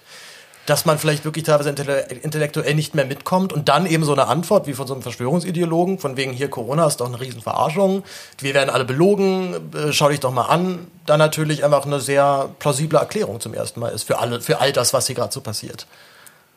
dass 0.66 0.86
man 0.86 0.98
vielleicht 0.98 1.26
wirklich 1.26 1.46
teilweise 1.46 1.70
intellektuell 1.70 2.76
nicht 2.76 2.96
mehr 2.96 3.06
mitkommt 3.06 3.52
und 3.54 3.70
dann 3.70 3.86
eben 3.86 4.04
so 4.04 4.14
eine 4.14 4.28
Antwort 4.28 4.68
wie 4.68 4.74
von 4.74 4.88
so 4.88 4.94
einem 4.94 5.04
Verschwörungsideologen, 5.04 6.00
von 6.00 6.18
wegen 6.18 6.32
hier 6.34 6.50
Corona 6.50 6.86
ist 6.86 6.98
doch 6.98 7.08
eine 7.08 7.20
Riesenverarschung, 7.20 8.04
wir 8.40 8.54
werden 8.54 8.70
alle 8.70 8.86
belogen, 8.86 9.56
äh, 9.74 9.92
schau 9.92 10.10
dich 10.10 10.20
doch 10.20 10.32
mal 10.32 10.46
an, 10.46 10.88
dann 11.06 11.20
natürlich 11.20 11.64
einfach 11.64 11.86
eine 11.86 12.00
sehr 12.00 12.50
plausible 12.60 13.00
Erklärung 13.00 13.40
zum 13.40 13.54
ersten 13.54 13.80
Mal 13.80 13.90
ist 13.90 14.04
für 14.04 14.20
alle, 14.20 14.42
für 14.42 14.62
all 14.62 14.72
das, 14.72 14.94
was 14.94 15.08
hier 15.08 15.16
gerade 15.16 15.34
so 15.34 15.42
passiert. 15.42 15.88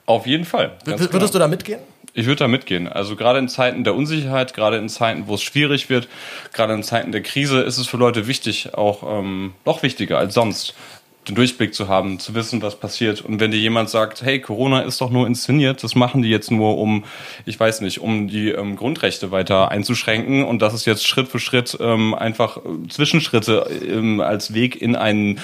Auf 0.07 0.27
jeden 0.27 0.45
Fall. 0.45 0.73
Würdest 0.85 1.11
genau. 1.11 1.27
du 1.27 1.39
da 1.39 1.49
mitgehen? 1.49 1.81
Ich 2.17 2.27
würde 2.27 2.41
da 2.41 2.49
mitgehen. 2.49 2.87
Also 2.87 3.17
gerade 3.17 3.41
in 3.41 3.49
Zeiten 3.49 3.83
der 3.83 3.95
Unsicherheit, 3.95 4.55
gerade 4.55 4.77
in 4.77 4.89
Zeiten, 4.89 5.27
wo 5.27 5.35
es 5.35 5.43
schwierig 5.43 5.91
wird, 5.91 6.09
gerade 6.53 6.73
in 6.75 6.85
Zeiten 6.85 7.11
der 7.11 7.23
Krise 7.23 7.61
ist 7.63 7.79
es 7.79 7.89
für 7.89 7.97
Leute 7.97 8.29
wichtig, 8.29 8.75
auch 8.75 9.03
ähm, 9.03 9.55
noch 9.65 9.83
wichtiger 9.83 10.19
als 10.19 10.35
sonst, 10.35 10.75
den 11.29 11.35
Durchblick 11.35 11.75
zu 11.75 11.89
haben, 11.89 12.19
zu 12.19 12.35
wissen, 12.35 12.61
was 12.63 12.77
passiert. 12.77 13.23
Und 13.23 13.41
wenn 13.41 13.51
dir 13.51 13.59
jemand 13.59 13.89
sagt, 13.89 14.23
hey, 14.23 14.41
Corona 14.41 14.81
ist 14.81 15.01
doch 15.01 15.11
nur 15.11 15.27
inszeniert, 15.27 15.83
das 15.83 15.95
machen 15.95 16.23
die 16.23 16.29
jetzt 16.29 16.51
nur, 16.51 16.77
um, 16.79 17.05
ich 17.47 17.59
weiß 17.59 17.81
nicht, 17.81 18.01
um 18.01 18.29
die 18.29 18.51
ähm, 18.51 18.77
Grundrechte 18.77 19.31
weiter 19.31 19.71
einzuschränken 19.71 20.45
und 20.45 20.61
das 20.61 20.75
ist 20.75 20.85
jetzt 20.85 21.07
Schritt 21.07 21.29
für 21.29 21.39
Schritt 21.39 21.77
ähm, 21.81 22.15
einfach 22.15 22.59
äh, 22.59 22.89
Zwischenschritte 22.89 23.67
ähm, 23.87 24.21
als 24.21 24.53
Weg 24.53 24.81
in 24.81 24.97
einen 24.97 25.41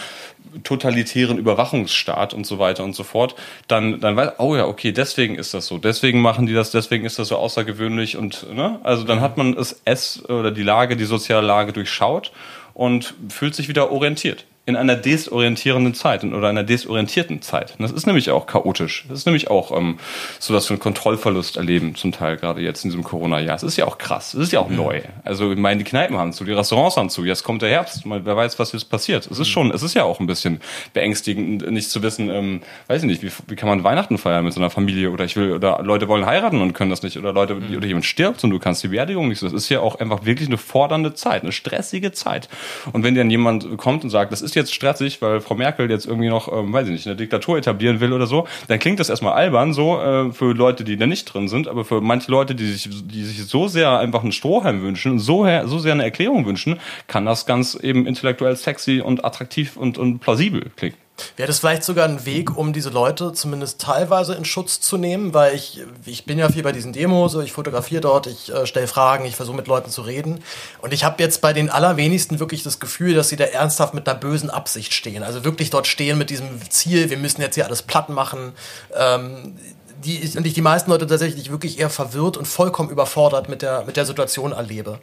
totalitären 0.65 1.39
Überwachungsstaat 1.39 2.35
und 2.35 2.45
so 2.47 2.59
weiter 2.59 2.83
und 2.85 2.95
so 2.95 3.05
fort, 3.05 3.37
dann, 3.69 4.01
dann 4.01 4.17
weiß, 4.17 4.33
oh 4.39 4.57
ja, 4.57 4.67
okay, 4.67 4.93
deswegen 4.93 5.37
ist 5.37 5.55
das 5.55 5.67
so, 5.67 5.79
deswegen 5.79 6.21
machen 6.21 6.47
die 6.47 6.55
das, 6.55 6.71
deswegen 6.73 7.05
ist 7.05 7.19
das 7.19 7.29
so 7.29 7.37
außergewöhnlich 7.37 8.17
und, 8.17 8.53
ne, 8.53 8.81
also 8.83 9.05
dann 9.05 9.21
hat 9.21 9.37
man 9.37 9.57
es, 9.57 9.81
es 9.85 10.29
oder 10.29 10.51
die 10.51 10.63
Lage, 10.63 10.97
die 10.97 11.05
soziale 11.05 11.47
Lage 11.47 11.73
durchschaut 11.73 12.33
und 12.75 13.15
fühlt 13.29 13.55
sich 13.55 13.69
wieder 13.69 13.93
orientiert 13.93 14.45
in 14.67 14.77
einer 14.77 14.95
desorientierenden 14.95 15.95
Zeit 15.95 16.23
oder 16.23 16.49
einer 16.49 16.63
desorientierten 16.63 17.41
Zeit. 17.41 17.75
Und 17.79 17.83
das 17.83 17.93
ist 17.93 18.07
nämlich 18.07 18.31
auch 18.31 18.47
chaotisch. 18.47 19.07
Das 19.09 19.21
ist 19.21 19.27
nämlich 19.27 19.51
auch 19.51 19.77
ähm, 19.77 19.99
so, 20.39 20.53
dass 20.53 20.69
wir 20.69 20.75
einen 20.75 20.81
Kontrollverlust 20.81 21.57
erleben, 21.57 21.95
zum 21.97 22.13
Teil 22.13 22.37
gerade 22.37 22.61
jetzt 22.61 22.85
in 22.85 22.91
diesem 22.91 23.03
Corona-Jahr. 23.03 23.57
Es 23.57 23.63
ist 23.63 23.79
ja 23.79 23.87
auch 23.87 23.99
krass. 23.99 24.35
Es 24.35 24.41
ist 24.41 24.53
ja 24.53 24.61
auch 24.61 24.69
mhm. 24.69 24.77
neu. 24.77 25.01
Also 25.25 25.51
ich 25.53 25.59
meine, 25.59 25.79
die 25.79 25.85
Kneipen 25.85 26.17
haben 26.19 26.33
zu, 26.33 26.45
die 26.45 26.53
Restaurants 26.53 26.97
haben 26.99 27.09
zu. 27.09 27.25
Jetzt 27.25 27.43
kommt 27.43 27.63
der 27.63 27.71
Herbst. 27.71 28.03
Wer 28.05 28.37
weiß, 28.37 28.59
was 28.59 28.73
jetzt 28.73 28.91
passiert. 28.91 29.27
Es 29.27 29.39
ist 29.39 29.49
mhm. 29.49 29.53
schon, 29.53 29.71
es 29.73 29.83
ist 29.83 29.95
ja 29.95 30.05
auch 30.05 30.21
ein 30.21 30.27
bisschen 30.27 30.61
beängstigend, 30.93 31.69
nicht 31.71 31.91
zu 31.91 32.03
wissen, 32.03 32.29
ähm, 32.29 32.61
weiß 32.87 33.03
ich 33.03 33.09
nicht, 33.09 33.23
wie, 33.23 33.31
wie 33.49 33.57
kann 33.57 33.69
man 33.69 33.83
Weihnachten 33.83 34.19
feiern 34.19 34.45
mit 34.45 34.53
so 34.53 34.61
einer 34.61 34.71
Familie 34.71 35.11
oder 35.11 35.25
ich 35.25 35.37
will, 35.37 35.53
oder 35.53 35.81
Leute 35.83 36.07
wollen 36.07 36.27
heiraten 36.27 36.61
und 36.61 36.75
können 36.75 36.91
das 36.91 37.03
nicht 37.03 37.17
oder 37.17 37.33
Leute, 37.33 37.55
mhm. 37.55 37.77
oder 37.77 37.87
jemand 37.87 38.05
stirbt 38.05 38.45
und 38.45 38.51
du 38.51 38.59
kannst 38.59 38.83
die 38.83 38.89
Beerdigung 38.89 39.29
nicht 39.29 39.39
so. 39.39 39.47
Das 39.47 39.55
ist 39.55 39.71
ja 39.71 39.81
auch 39.81 39.99
einfach 39.99 40.27
wirklich 40.27 40.49
eine 40.49 40.59
fordernde 40.59 41.15
Zeit, 41.15 41.43
eine 41.43 41.53
stressige 41.53 42.13
Zeit. 42.13 42.49
Und 42.93 43.03
wenn 43.03 43.15
dann 43.15 43.31
jemand 43.31 43.79
kommt 43.79 44.05
und 44.05 44.11
sagt, 44.11 44.31
das 44.33 44.43
ist 44.43 44.50
jetzt 44.55 44.75
stressig, 44.75 45.21
weil 45.23 45.41
Frau 45.41 45.55
Merkel 45.55 45.91
jetzt 45.91 46.07
irgendwie 46.07 46.29
noch, 46.29 46.53
ähm, 46.53 46.73
weiß 46.73 46.87
ich 46.87 46.93
nicht, 46.93 47.07
eine 47.07 47.17
Diktatur 47.17 47.59
etablieren 47.59 48.01
will 48.01 48.13
oder 48.13 48.27
so, 48.27 48.47
dann 48.69 48.79
klingt 48.79 49.01
das 49.01 49.09
erstmal 49.09 49.35
albern 49.35 49.73
so 49.73 50.01
äh, 50.01 50.33
für 50.33 50.53
Leute, 50.53 50.85
die 50.85 50.97
da 50.97 51.07
nicht 51.07 51.27
drin 51.27 51.49
sind, 51.49 51.69
aber 51.69 51.85
für 51.85 52.01
manche 52.01 52.31
Leute, 52.31 52.55
die 52.55 52.67
sich, 52.67 52.89
die 52.91 53.25
sich 53.25 53.45
so 53.47 53.69
sehr 53.69 53.99
einfach 53.99 54.23
einen 54.23 54.33
Strohhalm 54.33 54.83
wünschen, 54.83 55.19
so, 55.19 55.47
so 55.65 55.79
sehr 55.79 55.93
eine 55.93 56.05
Erklärung 56.05 56.47
wünschen, 56.47 56.81
kann 57.07 57.27
das 57.27 57.47
ganz 57.47 57.75
eben 57.75 58.07
intellektuell 58.07 58.57
sexy 58.57 59.01
und 59.01 59.25
attraktiv 59.25 59.77
und, 59.77 59.99
und 59.99 60.21
plausibel 60.21 60.71
klingen. 60.77 60.97
Wäre 61.37 61.47
das 61.47 61.59
vielleicht 61.59 61.85
sogar 61.85 62.07
ein 62.07 62.25
Weg, 62.27 62.57
um 62.57 62.73
diese 62.73 62.91
Leute 62.91 63.33
zumindest 63.33 63.81
teilweise 63.81 64.35
in 64.35 64.45
Schutz 64.45 64.81
zu 64.81 64.97
nehmen? 64.97 65.35
Weil 65.35 65.55
ich, 65.55 65.81
ich 66.05 66.25
bin 66.25 66.39
ja 66.39 66.49
viel 66.49 66.63
bei 66.63 66.73
diesen 66.73 66.93
Demos, 66.93 67.35
ich 67.37 67.53
fotografiere 67.53 68.01
dort, 68.01 68.27
ich 68.27 68.53
äh, 68.53 68.67
stelle 68.67 68.87
Fragen, 68.87 69.25
ich 69.25 69.37
versuche 69.37 69.57
mit 69.57 69.67
Leuten 69.67 69.91
zu 69.91 70.03
reden. 70.03 70.43
Und 70.81 70.93
ich 70.93 71.05
habe 71.05 71.23
jetzt 71.23 71.41
bei 71.41 71.53
den 71.53 71.71
allerwenigsten 71.71 72.41
wirklich 72.41 72.63
das 72.63 72.81
Gefühl, 72.81 73.15
dass 73.15 73.29
sie 73.29 73.37
da 73.37 73.45
ernsthaft 73.45 73.95
mit 73.95 74.09
einer 74.09 74.19
bösen 74.19 74.51
Absicht 74.51 74.93
stehen. 74.93 75.23
Also 75.23 75.45
wirklich 75.45 75.71
dort 75.71 75.87
stehen 75.87 76.19
mit 76.19 76.31
diesem 76.31 76.49
Ziel, 76.71 77.11
wir 77.11 77.19
müssen 77.19 77.41
jetzt 77.41 77.55
hier 77.55 77.67
alles 77.67 77.83
platt 77.83 78.09
machen. 78.09 78.53
Ähm, 78.95 79.57
die 80.05 80.33
und 80.37 80.47
ich 80.47 80.55
die 80.55 80.63
meisten 80.63 80.91
Leute 80.91 81.07
tatsächlich 81.07 81.51
wirklich 81.51 81.79
eher 81.79 81.91
verwirrt 81.91 82.37
und 82.37 82.47
vollkommen 82.47 82.89
überfordert 82.91 83.49
mit 83.49 83.63
der, 83.63 83.85
mit 83.85 83.97
der 83.97 84.07
Situation 84.07 84.53
erlebe 84.53 84.99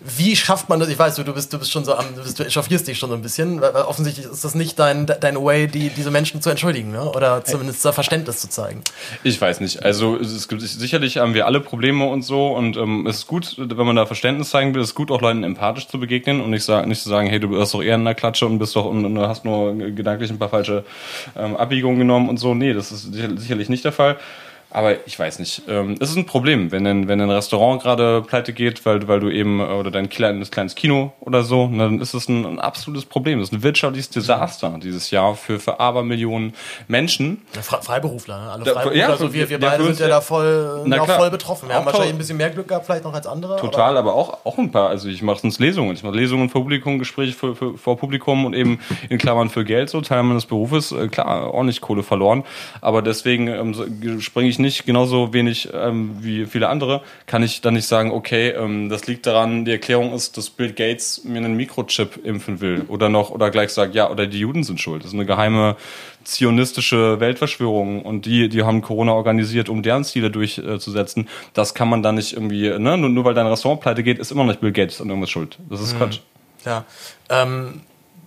wie 0.00 0.36
schafft 0.36 0.68
man 0.68 0.78
das? 0.78 0.88
Ich 0.88 0.98
weiß, 0.98 1.16
du, 1.16 1.24
du 1.24 1.34
bist, 1.34 1.52
du 1.52 1.58
bist 1.58 1.72
schon 1.72 1.84
so 1.84 1.94
am, 1.94 2.04
du, 2.14 2.22
bist, 2.22 2.38
du 2.38 2.44
echauffierst 2.44 2.86
dich 2.86 2.98
schon 2.98 3.10
so 3.10 3.16
ein 3.16 3.22
bisschen, 3.22 3.60
weil 3.60 3.72
offensichtlich 3.72 4.26
ist 4.26 4.44
das 4.44 4.54
nicht 4.54 4.78
dein, 4.78 5.06
dein 5.06 5.36
Way, 5.36 5.66
die, 5.66 5.90
diese 5.90 6.10
Menschen 6.10 6.40
zu 6.40 6.50
entschuldigen, 6.50 6.92
ne? 6.92 7.02
oder 7.10 7.44
zumindest 7.44 7.84
da 7.84 7.92
Verständnis 7.92 8.40
zu 8.40 8.48
zeigen. 8.48 8.82
Ich 9.24 9.40
weiß 9.40 9.60
nicht. 9.60 9.82
Also 9.82 10.16
es 10.16 10.46
gibt 10.46 10.62
sicherlich 10.62 11.18
haben 11.18 11.34
wir 11.34 11.46
alle 11.46 11.60
Probleme 11.60 12.04
und 12.06 12.22
so 12.22 12.48
und 12.48 12.76
ähm, 12.76 13.06
es 13.06 13.18
ist 13.18 13.26
gut, 13.26 13.56
wenn 13.58 13.86
man 13.86 13.96
da 13.96 14.06
Verständnis 14.06 14.50
zeigen 14.50 14.74
will, 14.74 14.82
es 14.82 14.90
ist 14.90 14.94
gut, 14.94 15.10
auch 15.10 15.20
Leuten 15.20 15.42
empathisch 15.42 15.88
zu 15.88 15.98
begegnen 15.98 16.40
und 16.40 16.50
nicht, 16.50 16.64
sagen, 16.64 16.88
nicht 16.88 17.02
zu 17.02 17.08
sagen, 17.08 17.28
hey, 17.28 17.40
du 17.40 17.60
hast 17.60 17.74
doch 17.74 17.82
eher 17.82 17.96
in 17.96 18.04
der 18.04 18.14
Klatsche 18.14 18.46
und 18.46 18.58
bist 18.58 18.76
doch 18.76 18.84
und, 18.84 19.04
und 19.04 19.18
hast 19.18 19.44
nur 19.44 19.74
gedanklich 19.74 20.30
ein 20.30 20.38
paar 20.38 20.48
falsche 20.48 20.84
ähm, 21.36 21.56
Abbiegungen 21.56 21.98
genommen 21.98 22.28
und 22.28 22.38
so. 22.38 22.54
Nee, 22.54 22.72
das 22.72 22.92
ist 22.92 23.12
sicherlich 23.12 23.68
nicht 23.68 23.84
der 23.84 23.92
Fall. 23.92 24.16
Aber 24.70 25.06
ich 25.06 25.18
weiß 25.18 25.38
nicht. 25.38 25.62
Ähm, 25.66 25.96
es 25.98 26.10
ist 26.10 26.16
ein 26.16 26.26
Problem, 26.26 26.70
wenn 26.72 26.86
ein, 26.86 27.08
wenn 27.08 27.20
ein 27.22 27.30
Restaurant 27.30 27.82
gerade 27.82 28.20
pleite 28.20 28.52
geht, 28.52 28.84
weil, 28.84 29.08
weil 29.08 29.18
du 29.18 29.30
eben, 29.30 29.60
äh, 29.60 29.62
oder 29.62 29.90
dein 29.90 30.10
kleines, 30.10 30.50
kleines 30.50 30.74
Kino 30.74 31.12
oder 31.20 31.42
so, 31.42 31.68
ne, 31.68 31.84
dann 31.84 32.00
ist 32.02 32.12
es 32.12 32.28
ein, 32.28 32.44
ein 32.44 32.58
absolutes 32.58 33.06
Problem. 33.06 33.40
Das 33.40 33.48
ist 33.48 33.54
ein 33.54 33.62
wirtschaftliches 33.62 34.10
Desaster 34.10 34.78
dieses 34.82 35.10
Jahr 35.10 35.34
für, 35.36 35.58
für 35.58 35.80
Abermillionen 35.80 36.52
Menschen. 36.86 37.42
Ja, 37.54 37.62
Freiberufler, 37.62 38.38
ne? 38.38 38.50
alle 38.50 38.64
Freiberufler. 38.66 38.94
Ja, 38.94 39.08
also 39.08 39.32
wir, 39.32 39.48
wir 39.48 39.58
beide 39.58 39.84
sind 39.84 40.00
ja 40.00 40.08
da 40.08 40.20
voll, 40.20 40.82
na 40.84 40.98
klar, 40.98 41.18
voll 41.18 41.30
betroffen. 41.30 41.68
Wir 41.68 41.76
haben 41.76 41.86
wahrscheinlich 41.86 42.12
ein 42.12 42.18
bisschen 42.18 42.36
mehr 42.36 42.50
Glück 42.50 42.68
gehabt, 42.68 42.84
vielleicht 42.84 43.04
noch 43.04 43.14
als 43.14 43.26
andere. 43.26 43.56
Total, 43.56 43.96
aber, 43.96 44.10
aber 44.10 44.14
auch, 44.18 44.44
auch 44.44 44.58
ein 44.58 44.70
paar. 44.70 44.90
Also 44.90 45.08
ich 45.08 45.22
mache 45.22 45.40
sonst 45.40 45.60
Lesungen. 45.60 45.94
Ich 45.94 46.02
mache 46.02 46.14
Lesungen 46.14 46.50
vor 46.50 46.60
Publikum, 46.60 46.98
Gespräche 46.98 47.32
für, 47.32 47.56
für, 47.56 47.78
vor 47.78 47.96
Publikum 47.96 48.44
und 48.44 48.52
eben 48.52 48.80
in 49.08 49.16
Klammern 49.16 49.48
für 49.48 49.64
Geld, 49.64 49.88
so 49.88 50.02
Teil 50.02 50.22
meines 50.24 50.44
Berufes. 50.44 50.92
Äh, 50.92 51.08
klar, 51.08 51.54
ordentlich 51.54 51.80
Kohle 51.80 52.02
verloren. 52.02 52.44
Aber 52.82 53.00
deswegen 53.00 53.48
ähm, 53.48 54.20
springe 54.20 54.48
ich 54.50 54.57
ich 54.58 54.62
nicht 54.76 54.86
genauso 54.86 55.32
wenig 55.32 55.68
ähm, 55.72 56.16
wie 56.20 56.46
viele 56.46 56.68
andere, 56.68 57.02
kann 57.26 57.42
ich 57.42 57.60
dann 57.60 57.74
nicht 57.74 57.86
sagen, 57.86 58.10
okay, 58.10 58.50
ähm, 58.50 58.88
das 58.88 59.06
liegt 59.06 59.26
daran, 59.26 59.64
die 59.64 59.72
Erklärung 59.72 60.12
ist, 60.12 60.36
dass 60.36 60.50
Bill 60.50 60.72
Gates 60.72 61.24
mir 61.24 61.38
einen 61.38 61.54
Mikrochip 61.54 62.24
impfen 62.24 62.60
will 62.60 62.84
oder 62.88 63.08
noch 63.08 63.30
oder 63.30 63.50
gleich 63.50 63.70
sagt, 63.70 63.94
ja, 63.94 64.10
oder 64.10 64.26
die 64.26 64.40
Juden 64.40 64.64
sind 64.64 64.80
schuld. 64.80 65.02
Das 65.02 65.10
ist 65.10 65.14
eine 65.14 65.26
geheime 65.26 65.76
zionistische 66.24 67.20
Weltverschwörung 67.20 68.02
und 68.02 68.26
die, 68.26 68.48
die 68.48 68.62
haben 68.62 68.82
Corona 68.82 69.12
organisiert, 69.12 69.68
um 69.68 69.82
deren 69.82 70.04
Ziele 70.04 70.30
durchzusetzen. 70.30 71.28
Das 71.54 71.74
kann 71.74 71.88
man 71.88 72.02
dann 72.02 72.16
nicht 72.16 72.34
irgendwie, 72.34 72.68
ne, 72.78 72.98
nur, 72.98 73.08
nur 73.08 73.24
weil 73.24 73.34
dein 73.34 73.46
Restaurant 73.46 73.80
pleite 73.80 74.02
geht, 74.02 74.18
ist 74.18 74.30
immer 74.30 74.42
noch 74.42 74.50
nicht 74.50 74.60
Bill 74.60 74.72
Gates 74.72 75.00
an 75.00 75.08
irgendwas 75.08 75.30
schuld. 75.30 75.58
Das 75.70 75.80
ist 75.80 75.94
mhm. 75.94 75.98
Quatsch. 75.98 76.20
Ja. 76.64 76.84
Ähm 77.30 77.80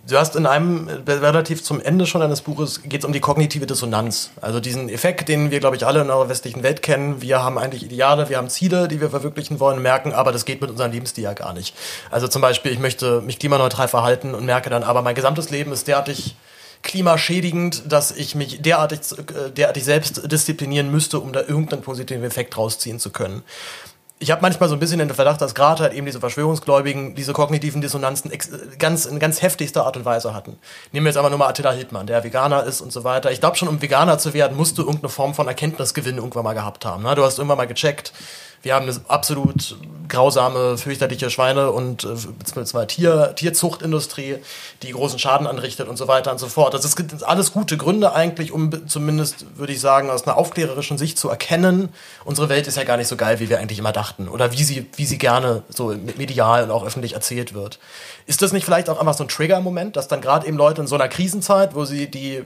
Du 0.08 0.18
hast 0.18 0.36
in 0.36 0.48
einem, 0.48 0.88
äh, 0.88 1.12
relativ 1.12 1.64
zum 1.64 1.80
Ende 1.80 2.08
schon 2.08 2.24
eines 2.24 2.42
Buches, 2.42 2.82
geht 2.82 3.02
es 3.02 3.06
um 3.06 3.14
die 3.14 3.20
kognitive 3.20 3.68
Dissonanz. 3.68 4.32
Also 4.42 4.60
diesen 4.60 4.90
Effekt, 4.90 5.30
den 5.30 5.52
wir, 5.52 5.60
glaube 5.60 5.76
ich, 5.76 5.86
alle 5.86 6.02
in 6.02 6.10
unserer 6.10 6.28
westlichen 6.28 6.64
Welt 6.64 6.82
kennen. 6.82 7.22
Wir 7.22 7.44
haben 7.44 7.60
eigentlich 7.60 7.84
Ideale, 7.84 8.28
wir 8.28 8.38
haben 8.38 8.50
Ziele, 8.50 8.88
die 8.88 9.00
wir 9.00 9.12
verwirklichen 9.12 9.60
wollen, 9.60 9.82
merken, 9.82 10.12
aber 10.12 10.32
das 10.32 10.46
geht 10.46 10.60
mit 10.60 10.72
unserem 10.72 10.92
Lebensstil 10.92 11.24
ja 11.24 11.34
gar 11.34 11.54
nicht. 11.54 11.76
Also 12.10 12.28
zum 12.28 12.42
Beispiel, 12.42 12.72
ich 12.72 12.80
möchte 12.80 13.22
mich 13.22 13.38
klimaneutral 13.38 13.88
verhalten 13.88 14.34
und 14.34 14.44
merke 14.46 14.72
dann, 14.72 14.84
aber 14.84 15.04
mein 15.04 15.14
gesamtes 15.14 15.52
Leben 15.52 15.72
ist 15.72 15.88
derartig 15.88 16.36
klimaschädigend, 16.82 17.92
dass 17.92 18.10
ich 18.10 18.34
mich 18.34 18.60
derartig, 18.64 19.00
äh, 19.12 19.52
derartig 19.52 19.84
selbst 19.84 20.32
disziplinieren 20.32 20.90
müsste, 20.90 21.20
um 21.20 21.32
da 21.32 21.42
irgendeinen 21.42 21.84
positiven 21.84 22.24
Effekt 22.24 22.58
rausziehen 22.58 22.98
zu 22.98 23.12
können 23.12 23.44
ich 24.22 24.30
habe 24.30 24.44
manchmal 24.44 24.70
so 24.70 24.76
ein 24.76 24.80
bisschen 24.80 25.00
den 25.00 25.10
Verdacht, 25.10 25.42
dass 25.42 25.56
gerade 25.56 25.82
halt 25.82 25.94
eben 25.94 26.06
diese 26.06 26.20
Verschwörungsgläubigen 26.20 27.16
diese 27.16 27.34
kognitiven 27.34 27.82
Dissonanzen 27.82 28.32
ganz 28.78 29.06
in 29.06 29.18
ganz 29.18 29.42
heftigster 29.42 29.84
Art 29.84 29.98
und 29.98 30.06
Weise 30.06 30.36
hatten. 30.36 30.60
Nehmen 30.92 31.08
wir 31.08 31.10
jetzt 31.10 31.18
aber 31.18 31.32
nur 31.32 31.40
mal 31.40 31.48
Attila 31.48 31.72
Hildmann, 31.72 32.06
der 32.06 32.24
Veganer 32.24 32.64
ist 32.64 32.82
und 32.82 32.94
so 32.94 33.04
weiter. 33.04 33.32
Ich 33.32 33.40
glaube 33.40 33.58
schon, 33.58 33.68
um 33.68 33.82
Veganer 33.82 34.20
zu 34.20 34.36
werden, 34.36 34.56
musst 34.56 34.78
du 34.78 34.84
irgendeine 34.84 35.10
Form 35.10 35.34
von 35.34 35.48
Erkenntnisgewinn 35.48 36.18
irgendwann 36.18 36.44
mal 36.44 36.54
gehabt 36.54 36.86
haben. 36.86 37.02
Ne? 37.02 37.16
Du 37.16 37.24
hast 37.24 37.40
irgendwann 37.40 37.58
mal 37.58 37.66
gecheckt, 37.66 38.14
wir 38.62 38.76
haben 38.76 38.88
eine 38.88 39.00
absolut 39.08 39.76
grausame, 40.12 40.78
fürchterliche 40.78 41.30
Schweine- 41.30 41.72
und 41.72 42.04
äh, 42.04 42.86
Tier, 42.88 43.34
Tierzuchtindustrie, 43.34 44.38
die 44.84 44.92
großen 44.92 45.18
Schaden 45.18 45.48
anrichtet 45.48 45.88
und 45.88 45.98
so 45.98 46.08
weiter 46.08 46.32
und 46.32 46.38
so 46.38 46.48
fort. 46.48 46.74
Das 46.74 46.84
ist 46.84 47.24
alles 47.24 47.54
gute 47.54 47.78
Gründe 47.78 48.14
eigentlich, 48.14 48.52
um 48.52 48.88
zumindest, 48.88 49.46
würde 49.58 49.72
ich 49.72 49.80
sagen, 49.80 50.10
aus 50.10 50.28
einer 50.28 50.38
aufklärerischen 50.38 50.98
Sicht 50.98 51.18
zu 51.18 51.30
erkennen, 51.30 51.90
unsere 52.26 52.50
Welt 52.50 52.68
ist 52.68 52.76
ja 52.76 52.84
gar 52.84 52.98
nicht 52.98 53.08
so 53.08 53.16
geil, 53.16 53.40
wie 53.40 53.50
wir 53.50 53.60
eigentlich 53.60 53.80
immer 53.80 53.94
dachten. 53.94 54.28
Oder 54.28 54.52
wie 54.52 54.64
sie, 54.64 54.88
wie 54.98 55.06
sie 55.06 55.18
gerne 55.18 55.64
so 55.70 55.96
medial 56.18 56.64
und 56.64 56.72
auch 56.72 56.86
öffentlich 56.86 57.14
erzählt 57.14 57.54
wird. 57.54 57.80
Ist 58.28 58.42
das 58.42 58.52
nicht 58.52 58.66
vielleicht 58.66 58.90
auch 58.90 59.00
einfach 59.00 59.14
so 59.14 59.24
ein 59.24 59.30
Trigger-Moment, 59.30 59.96
dass 59.96 60.10
dann 60.10 60.20
gerade 60.20 60.46
eben 60.46 60.58
Leute 60.58 60.82
in 60.82 60.88
so 60.88 60.96
einer 60.96 61.08
Krisenzeit, 61.08 61.74
wo 61.74 61.86
sie 61.86 62.12
die 62.12 62.44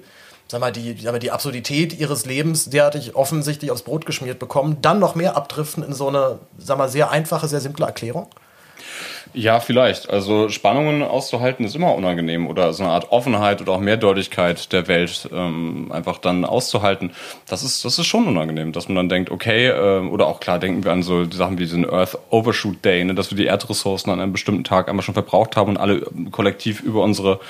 sag 0.48 0.62
mal, 0.62 0.72
die, 0.72 0.96
sag 1.02 1.12
mal, 1.12 1.20
die 1.20 1.32
Absurdität 1.32 1.98
ihres 1.98 2.26
Lebens 2.26 2.70
derartig 2.70 3.16
offensichtlich 3.16 3.72
aufs 3.72 3.84
Brot 3.84 4.06
geschmiert 4.06 4.40
bekommen, 4.40 4.78
dann 4.82 5.00
noch 5.00 5.16
mehr 5.16 5.36
abdriften 5.36 5.84
in 5.84 5.94
so 5.94 6.08
eine, 6.08 6.40
sag 6.58 6.78
mal, 6.78 6.90
sehr 6.90 7.12
einfache, 7.12 7.48
sehr 7.48 7.62
simple 7.62 7.86
Erklärung? 7.86 8.28
Ja, 9.38 9.60
vielleicht. 9.60 10.10
Also 10.10 10.48
Spannungen 10.48 11.04
auszuhalten 11.04 11.66
ist 11.66 11.76
immer 11.76 11.94
unangenehm 11.94 12.48
oder 12.48 12.72
so 12.72 12.84
eine 12.84 12.94
Art 12.94 13.12
Offenheit 13.12 13.62
oder 13.62 13.74
auch 13.74 13.82
Mehrdeutigkeit 13.82 14.72
der 14.72 14.88
Welt 14.88 15.30
ähm, 15.34 15.92
einfach 15.92 16.20
dann 16.20 16.46
auszuhalten. 16.46 17.12
Das 17.46 17.62
ist, 17.62 17.84
das 17.84 18.00
ist 18.00 18.06
schon 18.06 18.28
unangenehm, 18.28 18.72
dass 18.72 18.88
man 18.88 18.96
dann 18.96 19.10
denkt, 19.10 19.32
okay, 19.32 19.68
äh, 19.68 20.08
oder 20.08 20.28
auch 20.28 20.40
klar 20.40 20.58
denken 20.58 20.86
wir 20.86 20.94
an 20.94 21.04
so 21.04 21.30
Sachen 21.30 21.60
wie 21.60 21.66
den 21.66 21.90
Earth 21.90 22.18
Overshoot 22.30 22.86
Day, 22.86 23.04
ne, 23.04 23.14
dass 23.14 23.30
wir 23.30 23.36
die 23.36 23.44
Erdressourcen 23.44 24.10
an 24.10 24.22
einem 24.22 24.32
bestimmten 24.32 24.64
Tag 24.64 24.88
einmal 24.88 25.04
schon 25.04 25.16
verbraucht 25.16 25.58
haben 25.58 25.72
und 25.72 25.78
alle 25.78 26.04
kollektiv 26.32 26.80
über 26.80 27.04
unsere, 27.04 27.42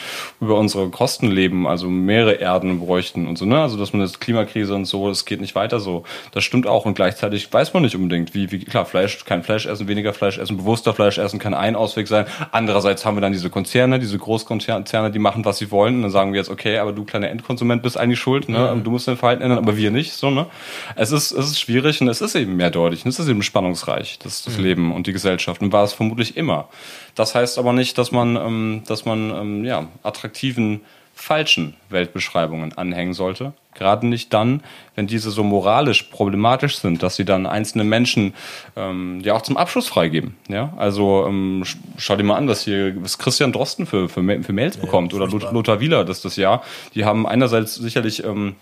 über 0.42 0.58
unsere 0.58 0.90
Kosten 0.90 1.30
leben, 1.30 1.68
also 1.68 1.88
mehrere 1.88 2.34
Erden 2.34 2.80
bräuchten 2.80 3.28
und 3.28 3.38
so, 3.38 3.46
ne? 3.46 3.62
Also 3.62 3.78
dass 3.78 3.94
man 3.94 4.02
jetzt 4.02 4.20
Klimakrise 4.20 4.74
und 4.74 4.86
so, 4.86 5.08
es 5.08 5.26
geht 5.26 5.40
nicht 5.40 5.54
weiter 5.54 5.80
so. 5.80 6.04
Das 6.32 6.44
stimmt 6.44 6.66
auch 6.66 6.86
und 6.86 6.96
gleichzeitig 6.96 7.54
weiß 7.54 7.76
man 7.76 7.84
nicht 7.84 7.96
unbedingt, 7.96 8.34
wie, 8.34 8.52
wie 8.52 8.66
klar, 8.66 8.88
Fleisch, 8.88 9.24
kein 9.26 9.44
Fleisch 9.44 9.68
essen, 9.68 9.88
weniger 9.88 10.14
Fleisch 10.14 10.40
essen, 10.40 10.58
bewusster 10.58 10.96
Fleisch 10.96 11.20
essen, 11.20 11.38
kein 11.38 11.54
ein 11.54 11.75
Ausweg 11.76 12.08
sein. 12.08 12.26
Andererseits 12.52 13.06
haben 13.06 13.18
wir 13.18 13.22
dann 13.22 13.34
diese 13.34 13.50
Konzerne, 13.50 14.00
diese 14.00 14.18
Großkonzerne, 14.18 15.12
die 15.12 15.20
machen, 15.20 15.46
was 15.46 15.58
sie 15.58 15.72
wollen. 15.72 15.96
Und 15.96 16.02
dann 16.04 16.12
sagen 16.12 16.34
wir 16.34 16.40
jetzt, 16.40 16.50
okay, 16.50 16.78
aber 16.78 16.94
du 16.94 17.04
kleiner 17.06 17.30
Endkonsument 17.30 17.84
bist 17.84 17.98
eigentlich 17.98 18.20
schuld, 18.20 18.50
ne? 18.50 18.74
Mhm. 18.76 18.84
Du 18.84 18.92
musst 18.92 19.08
dein 19.08 19.18
Verhalten 19.18 19.42
ändern, 19.44 19.60
aber 19.60 19.78
wir 19.78 19.92
nicht. 19.92 20.14
So, 20.14 20.30
ne? 20.30 20.48
Es 20.96 21.12
ist, 21.12 21.32
es 21.32 21.48
ist 21.48 21.60
schwierig 21.60 22.02
und 22.02 22.08
es 22.08 22.22
ist 22.22 22.36
eben 22.36 22.56
mehrdeutig. 22.56 23.06
Und 23.06 23.10
es 23.10 23.20
ist 23.20 23.28
eben 23.28 23.44
spannungsreich, 23.44 24.20
das, 24.20 24.44
das 24.44 24.58
mhm. 24.58 24.64
Leben 24.64 24.92
und 24.94 25.08
die 25.08 25.14
Gesellschaft. 25.14 25.62
Und 25.62 25.72
war 25.72 25.84
es 25.84 25.94
vermutlich 25.94 26.38
immer. 26.38 26.70
Das 27.16 27.36
heißt 27.36 27.58
aber 27.58 27.74
nicht, 27.74 27.98
dass 27.98 28.12
man, 28.12 28.36
ähm, 28.36 28.84
dass 28.88 29.06
man 29.06 29.30
ähm, 29.30 29.66
ja, 29.66 29.88
attraktiven 30.04 30.82
falschen 31.16 31.76
Weltbeschreibungen 31.90 32.78
anhängen 32.78 33.14
sollte. 33.14 33.54
Gerade 33.74 34.06
nicht 34.06 34.34
dann, 34.34 34.62
wenn 34.96 35.08
diese 35.08 35.32
so 35.32 35.44
moralisch 35.44 36.04
problematisch 36.04 36.78
sind, 36.78 37.02
dass 37.02 37.16
sie 37.16 37.26
dann 37.26 37.46
einzelne 37.46 37.84
Menschen 37.84 38.34
ähm, 38.76 39.22
ja 39.22 39.34
auch 39.34 39.42
zum 39.42 39.58
Abschluss 39.58 39.88
freigeben. 39.88 40.36
Ja, 40.48 40.74
also 40.78 41.26
ähm, 41.28 41.64
schau 41.98 42.16
dir 42.16 42.24
mal 42.24 42.36
an, 42.36 42.48
was 42.48 42.64
hier 42.64 42.94
was 43.02 43.18
Christian 43.18 43.52
Drosten 43.52 43.86
für, 43.86 44.08
für, 44.08 44.22
für 44.44 44.54
Mails 44.54 44.76
ja, 44.76 44.82
bekommt 44.82 45.14
oder 45.14 45.28
Lothar 45.28 45.80
Wieler, 45.80 46.06
das 46.06 46.22
das 46.22 46.36
Jahr. 46.36 46.64
Die 46.94 47.06
haben 47.06 47.26
einerseits 47.26 47.76
sicherlich 47.76 48.24
ähm, 48.24 48.56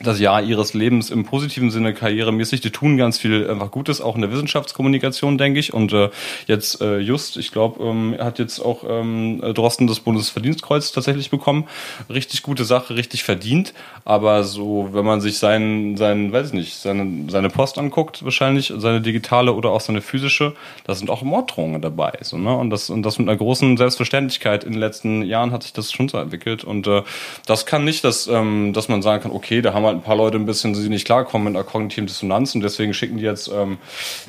das 0.00 0.18
Jahr 0.18 0.42
ihres 0.42 0.74
Lebens 0.74 1.10
im 1.10 1.24
positiven 1.24 1.70
Sinne 1.70 1.94
karrieremäßig. 1.94 2.60
Die 2.60 2.70
tun 2.70 2.96
ganz 2.96 3.18
viel 3.18 3.48
einfach 3.48 3.70
Gutes, 3.70 4.00
auch 4.00 4.14
in 4.14 4.22
der 4.22 4.32
Wissenschaftskommunikation, 4.32 5.38
denke 5.38 5.60
ich. 5.60 5.72
Und 5.72 5.92
äh, 5.92 6.10
jetzt 6.46 6.80
äh, 6.80 6.98
just, 6.98 7.36
ich 7.36 7.52
glaube, 7.52 7.82
ähm, 7.84 8.16
hat 8.18 8.38
jetzt 8.38 8.60
auch 8.60 8.84
ähm, 8.88 9.40
Drosten 9.54 9.86
das 9.86 10.00
Bundesverdienstkreuz 10.00 10.92
tatsächlich 10.92 11.30
bekommen. 11.30 11.64
Richtig 12.08 12.42
gute 12.42 12.64
Sache, 12.64 12.96
richtig 12.96 13.24
verdient. 13.24 13.74
Aber 14.04 14.44
so, 14.44 14.88
wenn 14.92 15.04
man 15.04 15.20
sich 15.20 15.38
seinen, 15.38 15.96
seinen, 15.96 16.32
weiß 16.32 16.48
ich 16.48 16.54
nicht, 16.54 16.76
seine, 16.76 17.30
seine 17.30 17.50
Post 17.50 17.78
anguckt, 17.78 18.24
wahrscheinlich, 18.24 18.72
seine 18.76 19.00
digitale 19.00 19.52
oder 19.52 19.70
auch 19.70 19.80
seine 19.80 20.00
physische, 20.00 20.54
da 20.84 20.94
sind 20.94 21.10
auch 21.10 21.22
Morddrohungen 21.22 21.80
dabei. 21.80 22.18
So, 22.22 22.38
ne? 22.38 22.56
Und 22.56 22.70
das, 22.70 22.90
und 22.90 23.02
das 23.02 23.18
mit 23.18 23.28
einer 23.28 23.36
großen 23.36 23.76
Selbstverständlichkeit 23.76 24.64
in 24.64 24.72
den 24.72 24.80
letzten 24.80 25.22
Jahren 25.22 25.52
hat 25.52 25.62
sich 25.62 25.72
das 25.72 25.92
schon 25.92 26.08
so 26.08 26.18
entwickelt. 26.18 26.64
Und 26.64 26.86
äh, 26.86 27.02
das 27.46 27.66
kann 27.66 27.84
nicht, 27.84 28.04
dass, 28.04 28.26
ähm, 28.26 28.72
dass 28.72 28.88
man 28.88 29.02
sagen 29.02 29.22
kann, 29.22 29.32
okay, 29.32 29.62
da 29.62 29.72
haben 29.72 29.81
wir 29.82 29.88
halt 29.88 29.98
ein 29.98 30.02
paar 30.02 30.16
Leute 30.16 30.36
ein 30.36 30.46
bisschen, 30.46 30.72
die 30.72 30.88
nicht 30.88 31.04
klarkommen 31.04 31.52
mit 31.52 31.56
einer 31.56 31.64
kognitiven 31.64 32.06
Dissonanz 32.06 32.54
und 32.54 32.62
deswegen 32.62 32.94
schicken 32.94 33.18
die 33.18 33.24
jetzt 33.24 33.48
ähm, 33.48 33.78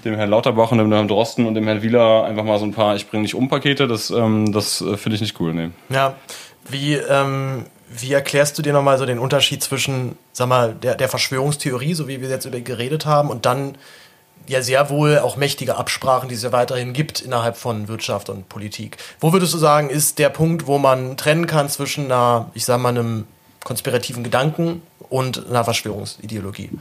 dem 0.03 0.15
Herrn 0.15 0.29
Lauterbach 0.29 0.71
und 0.71 0.77
dem 0.79 0.91
Herrn 0.91 1.07
Drosten 1.07 1.45
und 1.45 1.55
dem 1.55 1.65
Herrn 1.65 1.81
Wieler 1.81 2.25
einfach 2.25 2.43
mal 2.43 2.59
so 2.59 2.65
ein 2.65 2.73
paar 2.73 2.95
Ich 2.95 3.09
bringe 3.09 3.23
nicht 3.23 3.35
um 3.35 3.49
Pakete. 3.49 3.87
Das, 3.87 4.09
ähm, 4.09 4.51
das 4.51 4.81
äh, 4.81 4.97
finde 4.97 5.15
ich 5.15 5.21
nicht 5.21 5.39
cool. 5.39 5.53
Nee. 5.53 5.69
Ja, 5.89 6.15
wie, 6.69 6.95
ähm, 6.95 7.65
wie 7.89 8.13
erklärst 8.13 8.57
du 8.57 8.61
dir 8.61 8.73
nochmal 8.73 8.97
so 8.97 9.05
den 9.05 9.19
Unterschied 9.19 9.63
zwischen, 9.63 10.17
sag 10.31 10.47
mal, 10.47 10.73
der, 10.73 10.95
der 10.95 11.09
Verschwörungstheorie, 11.09 11.93
so 11.93 12.07
wie 12.07 12.21
wir 12.21 12.29
jetzt 12.29 12.45
über 12.45 12.59
geredet 12.59 13.05
haben, 13.05 13.29
und 13.29 13.45
dann 13.45 13.77
ja 14.47 14.61
sehr 14.61 14.89
wohl 14.89 15.19
auch 15.19 15.37
mächtige 15.37 15.77
Absprachen, 15.77 16.29
die 16.29 16.35
es 16.35 16.43
ja 16.43 16.51
weiterhin 16.51 16.93
gibt 16.93 17.21
innerhalb 17.21 17.55
von 17.55 17.87
Wirtschaft 17.87 18.29
und 18.29 18.49
Politik. 18.49 18.97
Wo 19.19 19.31
würdest 19.31 19.53
du 19.53 19.57
sagen, 19.57 19.89
ist 19.89 20.19
der 20.19 20.29
Punkt, 20.29 20.67
wo 20.67 20.77
man 20.77 21.17
trennen 21.17 21.47
kann 21.47 21.69
zwischen 21.69 22.05
einer, 22.05 22.51
ich 22.53 22.65
sag 22.65 22.79
mal, 22.81 22.89
einem 22.89 23.25
konspirativen 23.63 24.23
Gedanken 24.23 24.81
und 25.13 25.45
einer 25.47 25.63
Verschwörungsideologie 25.63 26.71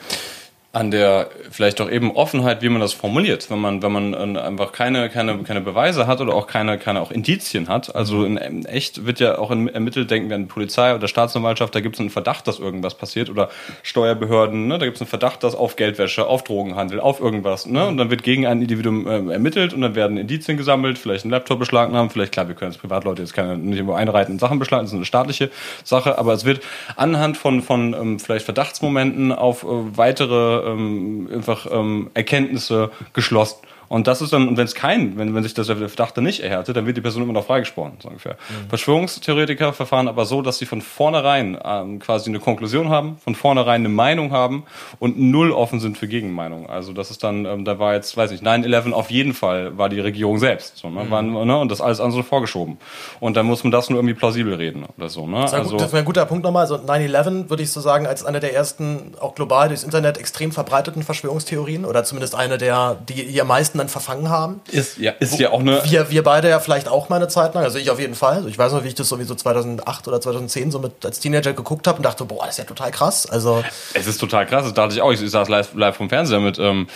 an 0.75 0.91
der 0.91 1.29
vielleicht 1.51 1.83
auch 1.83 1.91
eben 1.91 2.13
Offenheit, 2.13 2.63
wie 2.63 2.71
man 2.71 2.81
das 2.81 2.95
formuliert, 2.95 3.51
wenn 3.51 3.61
man 3.61 3.83
wenn 3.83 3.93
man 3.93 4.15
äh, 4.15 4.39
einfach 4.39 4.73
keine 4.73 5.11
keine 5.11 5.37
keine 5.43 5.61
Beweise 5.61 6.07
hat 6.07 6.23
oder 6.23 6.35
auch 6.35 6.47
keine 6.47 6.79
keine 6.79 7.03
auch 7.03 7.11
Indizien 7.11 7.69
hat. 7.69 7.95
Also 7.95 8.25
in, 8.25 8.39
in 8.39 8.65
echt 8.65 9.05
wird 9.05 9.21
ja 9.21 9.37
auch 9.37 9.51
ermittelt, 9.51 10.11
denken 10.11 10.31
wir 10.31 10.37
an 10.37 10.49
Polizei 10.49 10.95
oder 10.95 11.09
Staatsanwaltschaft, 11.09 11.75
da 11.75 11.81
gibt 11.81 11.97
es 11.97 12.01
einen 12.01 12.09
Verdacht, 12.09 12.49
dass 12.49 12.59
irgendwas 12.59 12.95
passiert 12.95 13.29
oder 13.29 13.51
Steuerbehörden, 13.83 14.67
ne, 14.67 14.79
da 14.79 14.87
gibt 14.87 14.97
es 14.97 15.03
einen 15.03 15.11
Verdacht, 15.11 15.43
dass 15.43 15.55
auf 15.55 15.77
Geldwäsche, 15.77 16.27
auf 16.27 16.43
Drogenhandel, 16.43 17.01
auf 17.01 17.21
irgendwas, 17.21 17.67
ne, 17.67 17.87
und 17.87 17.99
dann 17.99 18.09
wird 18.09 18.23
gegen 18.23 18.47
ein 18.47 18.63
Individuum 18.63 19.07
äh, 19.07 19.33
ermittelt 19.33 19.75
und 19.75 19.83
dann 19.83 19.95
werden 19.95 20.17
Indizien 20.17 20.57
gesammelt, 20.57 20.97
vielleicht 20.97 21.27
ein 21.27 21.31
Laptop 21.31 21.59
beschlagnahmen, 21.59 22.09
vielleicht 22.09 22.33
klar, 22.33 22.49
wir 22.49 22.55
können 22.55 22.71
als 22.71 22.79
Privatleute 22.79 23.21
jetzt 23.21 23.35
keine 23.35 23.59
nicht 23.59 23.79
immer 23.79 23.97
einreiten 23.97 24.39
Sachen 24.39 24.59
beschlagnahmen, 24.59 24.87
das 24.87 24.93
ist 24.93 24.97
eine 24.97 25.05
staatliche 25.05 25.51
Sache, 25.85 26.17
aber 26.17 26.33
es 26.33 26.47
wird 26.47 26.63
anhand 26.97 27.37
von 27.37 27.61
von 27.61 27.93
ähm, 27.93 28.19
vielleicht 28.19 28.47
Verdachtsmomenten 28.47 29.33
auf 29.33 29.65
äh, 29.65 29.67
weitere 29.69 30.62
ähm, 30.64 31.29
einfach 31.33 31.66
ähm, 31.70 32.11
Erkenntnisse 32.14 32.90
geschlossen. 33.12 33.59
Und 33.92 34.07
das 34.07 34.22
ist 34.22 34.33
dann, 34.33 34.48
und 34.48 34.57
wenn 34.57 34.64
es 34.64 34.74
kein, 34.74 35.18
wenn, 35.18 35.35
wenn 35.35 35.42
sich 35.42 35.52
das 35.52 35.66
Verdacht 35.66 36.16
dann 36.16 36.24
nicht 36.24 36.40
erhärtet, 36.40 36.74
dann 36.74 36.87
wird 36.87 36.96
die 36.96 37.02
Person 37.02 37.22
immer 37.24 37.35
noch 37.35 37.44
freigesprochen, 37.44 37.98
so 38.02 38.09
ungefähr. 38.09 38.37
Mhm. 38.48 38.70
Verschwörungstheoretiker 38.70 39.74
verfahren 39.74 40.09
aber 40.09 40.24
so, 40.24 40.40
dass 40.40 40.57
sie 40.57 40.64
von 40.64 40.81
vornherein 40.81 41.59
ähm, 41.62 41.98
quasi 41.98 42.31
eine 42.31 42.40
Konklusion 42.40 42.88
haben, 42.88 43.18
von 43.22 43.35
vornherein 43.35 43.83
eine 43.83 43.90
Meinung 43.90 44.33
haben 44.33 44.64
und 44.98 45.20
null 45.20 45.52
offen 45.52 45.78
sind 45.78 45.98
für 45.98 46.09
Gegenmeinungen. 46.09 46.70
Also 46.70 46.94
das 46.94 47.11
ist 47.11 47.22
dann, 47.22 47.44
ähm, 47.44 47.66
da 47.66 47.78
war 47.78 47.92
jetzt, 47.92 48.16
weiß 48.16 48.31
nicht, 48.31 48.42
9-11 48.42 48.92
auf 48.92 49.11
jeden 49.11 49.35
Fall 49.35 49.76
war 49.76 49.90
die 49.90 50.00
Regierung 50.00 50.38
selbst. 50.38 50.78
So, 50.78 50.88
ne? 50.88 51.05
Mhm. 51.05 51.11
Waren, 51.11 51.46
ne? 51.46 51.59
Und 51.59 51.70
das 51.70 51.83
alles 51.83 52.00
andere 52.00 52.22
vorgeschoben. 52.22 52.78
Und 53.20 53.37
dann 53.37 53.44
muss 53.44 53.62
man 53.62 53.72
das 53.72 53.90
nur 53.90 53.98
irgendwie 53.98 54.14
plausibel 54.14 54.55
reden 54.55 54.87
oder 54.96 55.11
so. 55.11 55.26
Ne? 55.26 55.42
Das, 55.42 55.52
also, 55.52 55.76
das 55.76 55.92
wäre 55.92 55.98
ein 56.02 56.07
guter 56.07 56.24
Punkt 56.24 56.44
nochmal. 56.44 56.62
Also 56.62 56.76
9-11 56.76 57.50
würde 57.50 57.62
ich 57.62 57.70
so 57.70 57.83
sagen, 57.83 58.07
als 58.07 58.24
eine 58.24 58.40
der 58.40 58.55
ersten, 58.55 59.12
auch 59.20 59.35
global 59.35 59.68
durchs 59.68 59.85
Internet 59.85 60.16
extrem 60.16 60.50
verbreiteten 60.50 61.02
Verschwörungstheorien 61.02 61.85
oder 61.85 62.05
zumindest 62.05 62.35
eine 62.35 62.57
der, 62.57 62.96
die, 63.07 63.26
die 63.26 63.40
am 63.42 63.48
meisten 63.48 63.82
dann 63.83 63.88
verfangen 63.88 64.31
haben. 64.31 64.61
Ist 64.71 64.99
ja, 64.99 65.12
ist 65.12 65.38
ja 65.38 65.51
auch 65.51 65.61
eine. 65.61 65.83
Wir, 65.85 66.11
wir 66.11 66.23
beide 66.23 66.49
ja 66.49 66.61
vielleicht 66.61 66.88
auch 66.88 67.09
mal 67.09 67.16
eine 67.16 67.29
Zeit 67.29 67.55
lang, 67.55 67.64
also 67.64 67.79
ich 67.79 67.90
auf 67.90 68.01
jeden 68.01 68.14
Fall. 68.14 68.37
Also 68.37 68.49
ich 68.49 68.59
weiß 68.59 68.73
noch, 68.73 68.85
wie 68.85 68.88
ich 68.88 68.95
das 68.95 69.09
sowieso 69.09 69.35
2008 69.35 70.09
oder 70.09 70.21
2010 70.21 70.71
so 70.71 70.79
mit 70.79 71.05
als 71.05 71.21
Teenager 71.21 71.53
geguckt 71.53 71.87
habe 71.87 71.99
und 71.99 72.05
dachte, 72.05 72.25
boah, 72.25 72.47
das 72.47 72.55
ist 72.55 72.59
ja 72.59 72.64
total 72.64 72.90
krass. 72.90 73.27
Also 73.27 73.62
es 73.95 74.07
ist 74.07 74.18
total 74.18 74.47
krass, 74.47 74.64
das 74.64 74.75
dachte 74.75 74.95
ich 74.95 75.03
auch. 75.03 75.12
Ich, 75.12 75.21
ich 75.23 75.31
saß 75.31 75.49
live, 75.49 75.75
live 75.75 75.97
vom 75.97 76.09
Fernseher 76.09 76.40
mit 76.40 76.59
ähm, 76.59 76.87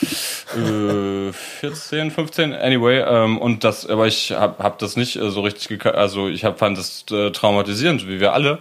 äh, 0.56 1.32
14, 1.32 2.10
15, 2.10 2.54
anyway. 2.54 3.00
Ähm, 3.00 3.38
und 3.38 3.64
das, 3.64 3.86
aber 3.86 4.06
ich 4.06 4.32
habe 4.32 4.62
hab 4.62 4.78
das 4.78 4.96
nicht 4.96 5.16
äh, 5.16 5.30
so 5.30 5.40
richtig, 5.40 5.84
also 5.86 6.28
ich 6.28 6.44
hab, 6.44 6.58
fand 6.58 6.78
das 6.78 7.04
äh, 7.10 7.30
traumatisierend, 7.30 8.06
wie 8.08 8.20
wir 8.20 8.32
alle. 8.32 8.58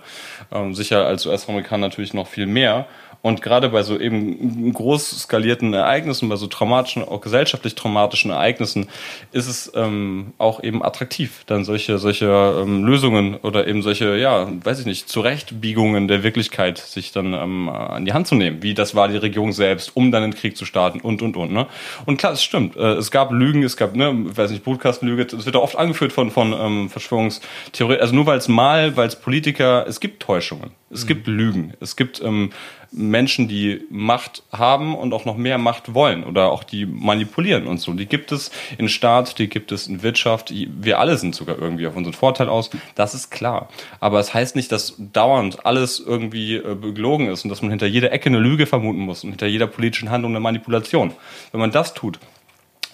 Ähm, 0.52 0.74
sicher 0.76 1.06
als 1.06 1.26
US-Amerikaner 1.26 1.88
natürlich 1.88 2.14
noch 2.14 2.28
viel 2.28 2.46
mehr. 2.46 2.88
Und 3.26 3.42
gerade 3.42 3.70
bei 3.70 3.82
so 3.82 4.00
eben 4.00 4.72
groß 4.72 5.24
skalierten 5.24 5.74
Ereignissen, 5.74 6.30
bei 6.30 6.36
so 6.36 6.46
traumatischen, 6.46 7.04
auch 7.04 7.22
gesellschaftlich 7.22 7.74
traumatischen 7.74 8.30
Ereignissen, 8.30 8.88
ist 9.32 9.48
es 9.48 9.72
ähm, 9.74 10.34
auch 10.38 10.62
eben 10.62 10.86
attraktiv, 10.86 11.42
dann 11.48 11.66
solche, 11.66 11.98
solche 11.98 12.28
ähm, 12.62 12.86
Lösungen 12.86 13.34
oder 13.38 13.66
eben 13.66 13.82
solche, 13.82 14.16
ja, 14.16 14.48
weiß 14.64 14.82
ich 14.82 14.86
nicht, 14.86 15.10
Zurechtbiegungen 15.10 16.08
der 16.08 16.22
Wirklichkeit 16.22 16.78
sich 16.78 17.14
dann 17.14 17.34
ähm, 17.34 17.68
an 17.68 18.06
die 18.06 18.14
Hand 18.14 18.28
zu 18.28 18.36
nehmen, 18.36 18.62
wie 18.62 18.76
das 18.76 18.94
war 18.94 19.08
die 19.08 19.18
Regierung 19.18 19.54
selbst, 19.54 19.96
um 19.96 20.12
dann 20.12 20.22
einen 20.22 20.36
Krieg 20.36 20.56
zu 20.56 20.66
starten 20.66 21.00
und, 21.00 21.24
und, 21.24 21.36
und. 21.36 21.52
Ne? 21.52 21.66
Und 22.06 22.18
klar, 22.18 22.34
es 22.34 22.44
stimmt. 22.44 22.76
Äh, 22.76 22.94
es 22.94 23.10
gab 23.10 23.32
Lügen, 23.32 23.64
es 23.64 23.76
gab, 23.76 23.96
ne, 23.96 24.14
weiß 24.16 24.52
nicht, 24.52 24.64
Brutkastenlüge, 24.64 25.24
es 25.36 25.48
wird 25.48 25.56
auch 25.56 25.64
oft 25.64 25.78
angeführt 25.78 26.14
von, 26.14 26.30
von 26.30 26.54
ähm, 26.54 26.90
Verschwörungstheorien, 26.92 28.02
also 28.02 28.14
nur 28.14 28.28
weil 28.28 28.38
es 28.38 28.48
mal, 28.48 28.96
weil 28.98 29.08
es 29.08 29.16
Politiker, 29.16 29.88
es 29.88 30.00
gibt 30.00 30.22
Täuschungen, 30.22 30.74
es 30.92 31.06
mhm. 31.06 31.08
gibt 31.08 31.26
Lügen, 31.26 31.74
es 31.80 31.96
gibt 31.96 32.22
ähm, 32.22 32.52
Menschen, 32.96 33.48
die 33.48 33.86
Macht 33.90 34.44
haben 34.52 34.96
und 34.96 35.14
auch 35.14 35.26
noch 35.26 35.38
mehr 35.38 35.58
Macht 35.58 35.94
wollen 35.94 36.24
oder 36.24 36.52
auch 36.52 36.64
die 36.64 36.86
manipulieren 36.86 37.68
und 37.68 37.80
so. 37.80 37.94
Die 37.94 38.06
gibt 38.06 38.32
es 38.32 38.52
in 38.78 38.90
Staat, 38.90 39.40
die 39.40 39.48
gibt 39.48 39.72
es 39.72 39.88
in 39.88 40.04
Wirtschaft. 40.04 40.54
Wir 40.54 41.00
alle 41.00 41.18
sind 41.18 41.36
sogar 41.36 41.58
irgendwie 41.58 41.88
auf 41.88 41.96
unseren 41.96 42.14
Vorteil 42.14 42.50
aus. 42.50 42.70
Das 42.96 43.14
ist 43.14 43.32
klar. 43.32 43.70
Aber 44.00 44.20
es 44.20 44.26
das 44.26 44.34
heißt 44.34 44.56
nicht, 44.56 44.72
dass 44.72 44.96
dauernd 44.98 45.68
alles 45.68 46.00
irgendwie 46.00 46.56
äh, 46.56 46.74
belogen 46.74 47.28
ist 47.28 47.44
und 47.44 47.52
dass 47.52 47.62
man 47.62 47.70
hinter 47.70 47.86
jeder 47.86 48.12
Ecke 48.12 48.30
eine 48.30 48.40
Lüge 48.40 48.66
vermuten 48.66 49.00
muss 49.00 49.24
und 49.24 49.30
hinter 49.30 49.46
jeder 49.46 49.68
politischen 49.68 50.10
Handlung 50.10 50.32
eine 50.32 50.40
Manipulation. 50.40 51.14
Wenn 51.52 51.62
man 51.62 51.70
das 51.70 51.94
tut, 51.94 52.18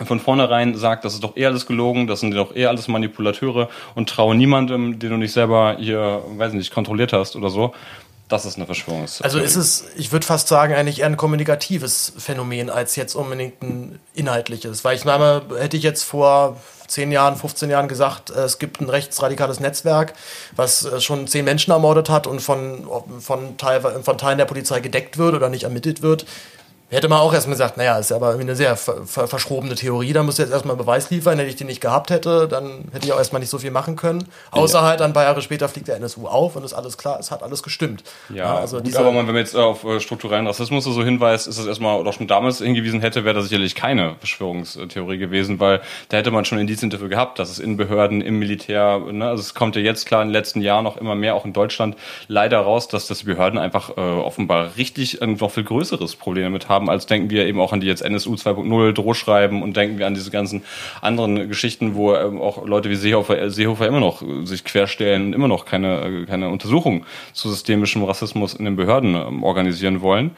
von 0.04 0.20
vornherein 0.20 0.76
sagt, 0.76 1.06
das 1.06 1.14
ist 1.14 1.24
doch 1.24 1.38
eher 1.38 1.48
alles 1.48 1.68
gelogen, 1.68 2.08
das 2.08 2.20
sind 2.20 2.36
doch 2.36 2.54
eher 2.54 2.68
alles 2.68 2.90
Manipulateure 2.90 3.70
und 3.96 4.10
traue 4.10 4.36
niemandem, 4.36 5.00
den 5.00 5.12
du 5.12 5.18
nicht 5.18 5.32
selber 5.32 5.78
hier, 5.80 6.22
weiß 6.36 6.52
nicht, 6.52 6.74
kontrolliert 6.74 7.14
hast 7.14 7.38
oder 7.38 7.50
so, 7.50 7.74
das 8.32 8.46
ist 8.46 8.56
eine 8.56 8.66
Verschwörungstheorie. 8.66 9.26
Also 9.26 9.40
ist 9.40 9.56
es, 9.56 9.86
ich 9.96 10.12
würde 10.12 10.26
fast 10.26 10.48
sagen, 10.48 10.74
eigentlich 10.74 11.02
eher 11.02 11.08
ein 11.08 11.18
kommunikatives 11.18 12.14
Phänomen 12.18 12.70
als 12.70 12.96
jetzt 12.96 13.16
unbedingt 13.16 13.62
ein 13.62 14.00
inhaltliches. 14.14 14.86
Weil 14.86 14.96
ich 14.96 15.04
meine, 15.04 15.42
hätte 15.60 15.76
ich 15.76 15.84
jetzt 15.84 16.04
vor 16.04 16.58
10 16.88 17.12
Jahren, 17.12 17.36
15 17.36 17.70
Jahren 17.70 17.88
gesagt, 17.88 18.30
äh, 18.30 18.44
es 18.44 18.58
gibt 18.58 18.80
ein 18.80 18.90
rechtsradikales 18.90 19.60
Netzwerk, 19.60 20.14
was 20.56 20.86
äh, 20.86 21.02
schon 21.02 21.28
zehn 21.28 21.44
Menschen 21.46 21.72
ermordet 21.72 22.10
hat 22.10 22.26
und 22.26 22.42
von, 22.42 22.88
von, 23.20 23.58
Teil, 23.58 23.82
von 23.82 24.18
Teilen 24.18 24.38
der 24.38 24.46
Polizei 24.46 24.80
gedeckt 24.80 25.18
wird 25.18 25.36
oder 25.36 25.50
nicht 25.50 25.64
ermittelt 25.64 26.02
wird, 26.02 26.26
Hätte 26.92 27.08
man 27.08 27.20
auch 27.20 27.34
erstmal 27.34 27.54
gesagt, 27.54 27.78
naja, 27.78 27.98
ist 27.98 28.12
aber 28.12 28.36
eine 28.36 28.54
sehr 28.54 28.76
ver 28.76 29.06
ver 29.06 29.26
verschrobene 29.26 29.76
Theorie, 29.76 30.12
da 30.12 30.24
musst 30.24 30.40
du 30.40 30.44
jetzt 30.44 30.52
erstmal 30.52 30.76
Beweis 30.76 31.10
liefern. 31.10 31.38
Wenn 31.38 31.48
ich 31.48 31.56
die 31.56 31.64
nicht 31.64 31.80
gehabt 31.80 32.10
hätte, 32.10 32.50
dann 32.50 32.84
hätte 32.92 33.06
ich 33.06 33.14
auch 33.14 33.18
erstmal 33.18 33.40
nicht 33.40 33.50
so 33.50 33.60
viel 33.60 33.72
machen 33.72 33.96
können. 33.96 34.26
Außer 34.52 34.80
ja. 34.80 34.86
halt, 34.86 35.02
ein 35.02 35.14
paar 35.14 35.24
Jahre 35.24 35.42
später 35.42 35.70
fliegt 35.70 35.88
der 35.88 35.96
NSU 35.96 36.28
auf 36.28 36.58
und 36.58 36.66
ist 36.66 36.74
alles 36.74 36.98
klar, 36.98 37.18
es 37.18 37.32
hat 37.32 37.44
alles 37.44 37.64
gestimmt. 37.64 38.04
Ja, 38.28 38.56
also 38.58 38.82
gut, 38.82 38.94
aber 38.98 39.16
wenn 39.16 39.26
man 39.26 39.38
jetzt 39.38 39.56
auf 39.56 39.86
äh, 39.86 40.02
strukturellen 40.02 40.48
Rassismus 40.48 40.84
so 40.84 41.02
hinweist, 41.02 41.48
ist 41.48 41.60
es 41.60 41.66
erstmal, 41.66 41.98
oder 41.98 42.12
schon 42.12 42.28
damals 42.28 42.58
hingewiesen 42.58 43.00
hätte, 43.00 43.24
wäre 43.24 43.36
das 43.36 43.46
sicherlich 43.46 43.74
keine 43.74 44.16
Verschwörungstheorie 44.20 45.18
gewesen, 45.18 45.62
weil 45.62 45.80
da 46.10 46.18
hätte 46.18 46.32
man 46.32 46.44
schon 46.44 46.60
Indizien 46.60 46.90
dafür 46.90 47.08
gehabt, 47.08 47.40
dass 47.40 47.50
es 47.50 47.60
in 47.60 47.78
Behörden, 47.78 48.20
im 48.20 48.38
Militär, 48.38 49.00
ne, 49.00 49.30
also 49.30 49.40
es 49.40 49.54
kommt 49.54 49.78
ja 49.78 49.82
jetzt 49.82 50.06
klar 50.08 50.22
in 50.24 50.28
den 50.28 50.34
letzten 50.34 50.60
Jahren 50.60 50.84
noch 50.84 50.98
immer 50.98 51.16
mehr, 51.16 51.36
auch 51.36 51.46
in 51.46 51.54
Deutschland, 51.54 51.96
leider 52.28 52.60
raus, 52.60 52.90
dass 52.90 53.08
das 53.08 53.24
Behörden 53.24 53.58
einfach 53.58 53.96
äh, 53.96 54.02
offenbar 54.02 54.72
richtig 54.76 55.22
ein 55.22 55.38
noch 55.40 55.52
viel 55.52 55.64
größeres 55.64 56.18
Problem 56.18 56.44
damit 56.44 56.68
haben, 56.68 56.81
als 56.90 57.06
denken 57.06 57.30
wir 57.30 57.46
eben 57.46 57.60
auch 57.60 57.74
an 57.74 57.82
die 57.82 57.88
jetzt 57.88 58.02
NSU 58.02 58.36
2.0 58.36 58.94
Drohschreiben 58.94 59.62
und 59.62 59.76
denken 59.76 59.98
wir 60.00 60.08
an 60.08 60.14
diese 60.14 60.32
ganzen 60.32 60.64
anderen 61.02 61.48
Geschichten, 61.48 61.96
wo 61.96 62.14
ähm, 62.16 62.40
auch 62.40 62.66
Leute 62.66 62.90
wie 62.90 62.96
Seehofer, 62.96 63.40
äh, 63.40 63.50
Seehofer 63.50 63.88
immer 63.88 64.00
noch 64.00 64.24
sich 64.44 64.64
querstellen 64.64 65.28
und 65.28 65.34
immer 65.34 65.48
noch 65.48 65.66
keine, 65.66 66.02
äh, 66.02 66.26
keine 66.26 66.50
Untersuchung 66.50 67.06
zu 67.34 67.50
systemischem 67.50 68.04
Rassismus 68.04 68.54
in 68.54 68.66
den 68.66 68.76
Behörden 68.76 69.16
ähm, 69.16 69.44
organisieren 69.44 70.02
wollen. 70.02 70.32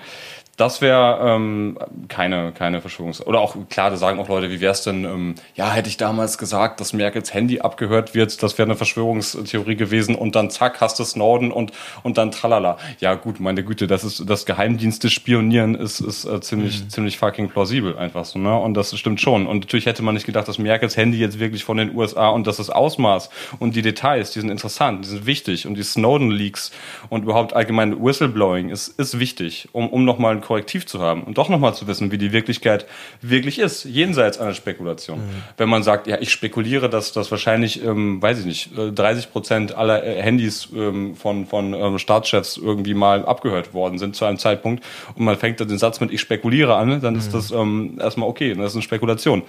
Das 0.56 0.82
wäre 0.82 1.20
ähm, 1.24 1.80
keine, 2.10 2.52
keine 2.52 2.80
Verschwörungs... 2.80 3.26
Oder 3.26 3.42
auch, 3.42 3.56
klar, 3.70 3.90
da 3.90 3.98
sagen 3.98 4.20
auch 4.20 4.30
Leute, 4.30 4.52
wie 4.52 4.62
wär's 4.62 4.84
denn, 4.84 5.04
ähm, 5.04 5.36
ja, 5.56 5.72
hätte 5.72 5.90
ich 5.90 5.98
damals 5.98 6.38
gesagt, 6.38 6.80
dass 6.80 6.94
Merkels 6.94 7.34
Handy 7.34 7.60
abgehört 7.60 8.14
wird, 8.14 8.44
das 8.44 8.56
wäre 8.60 8.68
eine 8.68 8.76
Verschwörungstheorie 8.76 9.76
gewesen 9.76 10.14
und 10.14 10.36
dann 10.36 10.52
zack, 10.52 10.80
hast 10.80 11.00
du 11.00 11.04
Snowden 11.06 11.52
und, 11.52 11.72
und 12.04 12.20
dann 12.20 12.30
tralala. 12.30 12.78
Ja 13.00 13.16
gut, 13.16 13.40
meine 13.40 13.64
Güte, 13.64 13.88
das 13.88 14.04
ist, 14.04 14.30
das 14.30 14.46
Geheimdienste 14.46 15.10
spionieren 15.10 15.74
ist, 15.74 16.02
ist 16.02 16.26
äh, 16.26 16.40
ziemlich, 16.42 16.84
mhm. 16.84 16.90
ziemlich 16.90 17.18
fucking 17.18 17.50
plausibel 17.50 17.98
einfach 17.98 18.26
so, 18.26 18.38
ne? 18.38 18.56
Und 18.56 18.76
das 18.76 18.96
stimmt 18.96 19.22
schon. 19.22 19.48
Und 19.48 19.62
natürlich 19.62 19.88
hätte 19.88 20.04
man 20.04 20.14
nicht 20.14 20.28
gedacht, 20.28 20.48
dass 20.48 20.60
Merkels 20.60 20.96
Handy 20.98 21.18
jetzt 21.18 21.40
wirklich 21.40 21.64
von 21.64 21.78
den 21.78 21.96
USA 21.96 22.30
und 22.30 22.46
dass 22.46 22.58
das 22.58 22.70
Ausmaß 22.70 23.32
und 23.58 23.76
die 23.76 23.82
Details, 23.82 24.32
die 24.32 24.40
sind 24.40 24.50
interessant, 24.50 25.06
die 25.06 25.10
sind 25.10 25.26
wichtig 25.26 25.66
und 25.66 25.74
die 25.74 25.84
Snowden-Leaks 25.84 26.72
und 27.10 27.24
überhaupt 27.24 27.54
allgemein 27.54 28.04
Whistleblowing 28.04 28.70
ist, 28.70 29.00
ist 29.00 29.18
wichtig, 29.18 29.70
um, 29.72 29.90
um 29.90 30.06
nochmal 30.06 30.43
Korrektiv 30.44 30.86
zu 30.86 31.02
haben 31.02 31.24
und 31.24 31.38
doch 31.38 31.50
nochmal 31.50 31.74
zu 31.74 31.88
wissen, 31.88 32.12
wie 32.12 32.18
die 32.18 32.32
Wirklichkeit 32.32 32.86
wirklich 33.22 33.60
ist, 33.60 33.86
jenseits 33.86 34.38
einer 34.38 34.54
Spekulation. 34.54 35.20
Mhm. 35.20 35.44
Wenn 35.58 35.70
man 35.70 35.84
sagt, 35.84 36.08
ja, 36.08 36.18
ich 36.20 36.32
spekuliere, 36.32 36.90
dass 36.90 37.12
das 37.14 37.32
wahrscheinlich, 37.32 37.84
ähm, 37.84 38.22
weiß 38.22 38.40
ich 38.40 38.46
nicht, 38.46 38.72
30 38.76 39.26
äh, 39.26 39.28
Prozent 39.30 39.76
aller 39.76 40.04
äh, 40.04 40.22
Handys 40.22 40.70
ähm, 40.76 41.16
von, 41.16 41.46
von 41.46 41.74
ähm, 41.74 42.00
Staatschefs 42.00 42.58
irgendwie 42.58 42.94
mal 42.94 43.26
abgehört 43.26 43.74
worden 43.74 43.98
sind 43.98 44.16
zu 44.16 44.26
einem 44.26 44.38
Zeitpunkt 44.38 44.84
und 45.16 45.26
man 45.26 45.38
fängt 45.38 45.60
den 45.60 45.78
Satz 45.78 46.00
mit 46.00 46.12
ich 46.12 46.22
spekuliere 46.22 46.76
an, 46.76 47.02
dann 47.02 47.16
ist 47.16 47.30
mhm. 47.30 47.32
das 47.34 47.52
ähm, 47.52 47.98
erstmal 48.00 48.30
okay, 48.30 48.54
das 48.54 48.72
ist 48.72 48.76
eine 48.76 48.84
Spekulation. 48.84 49.44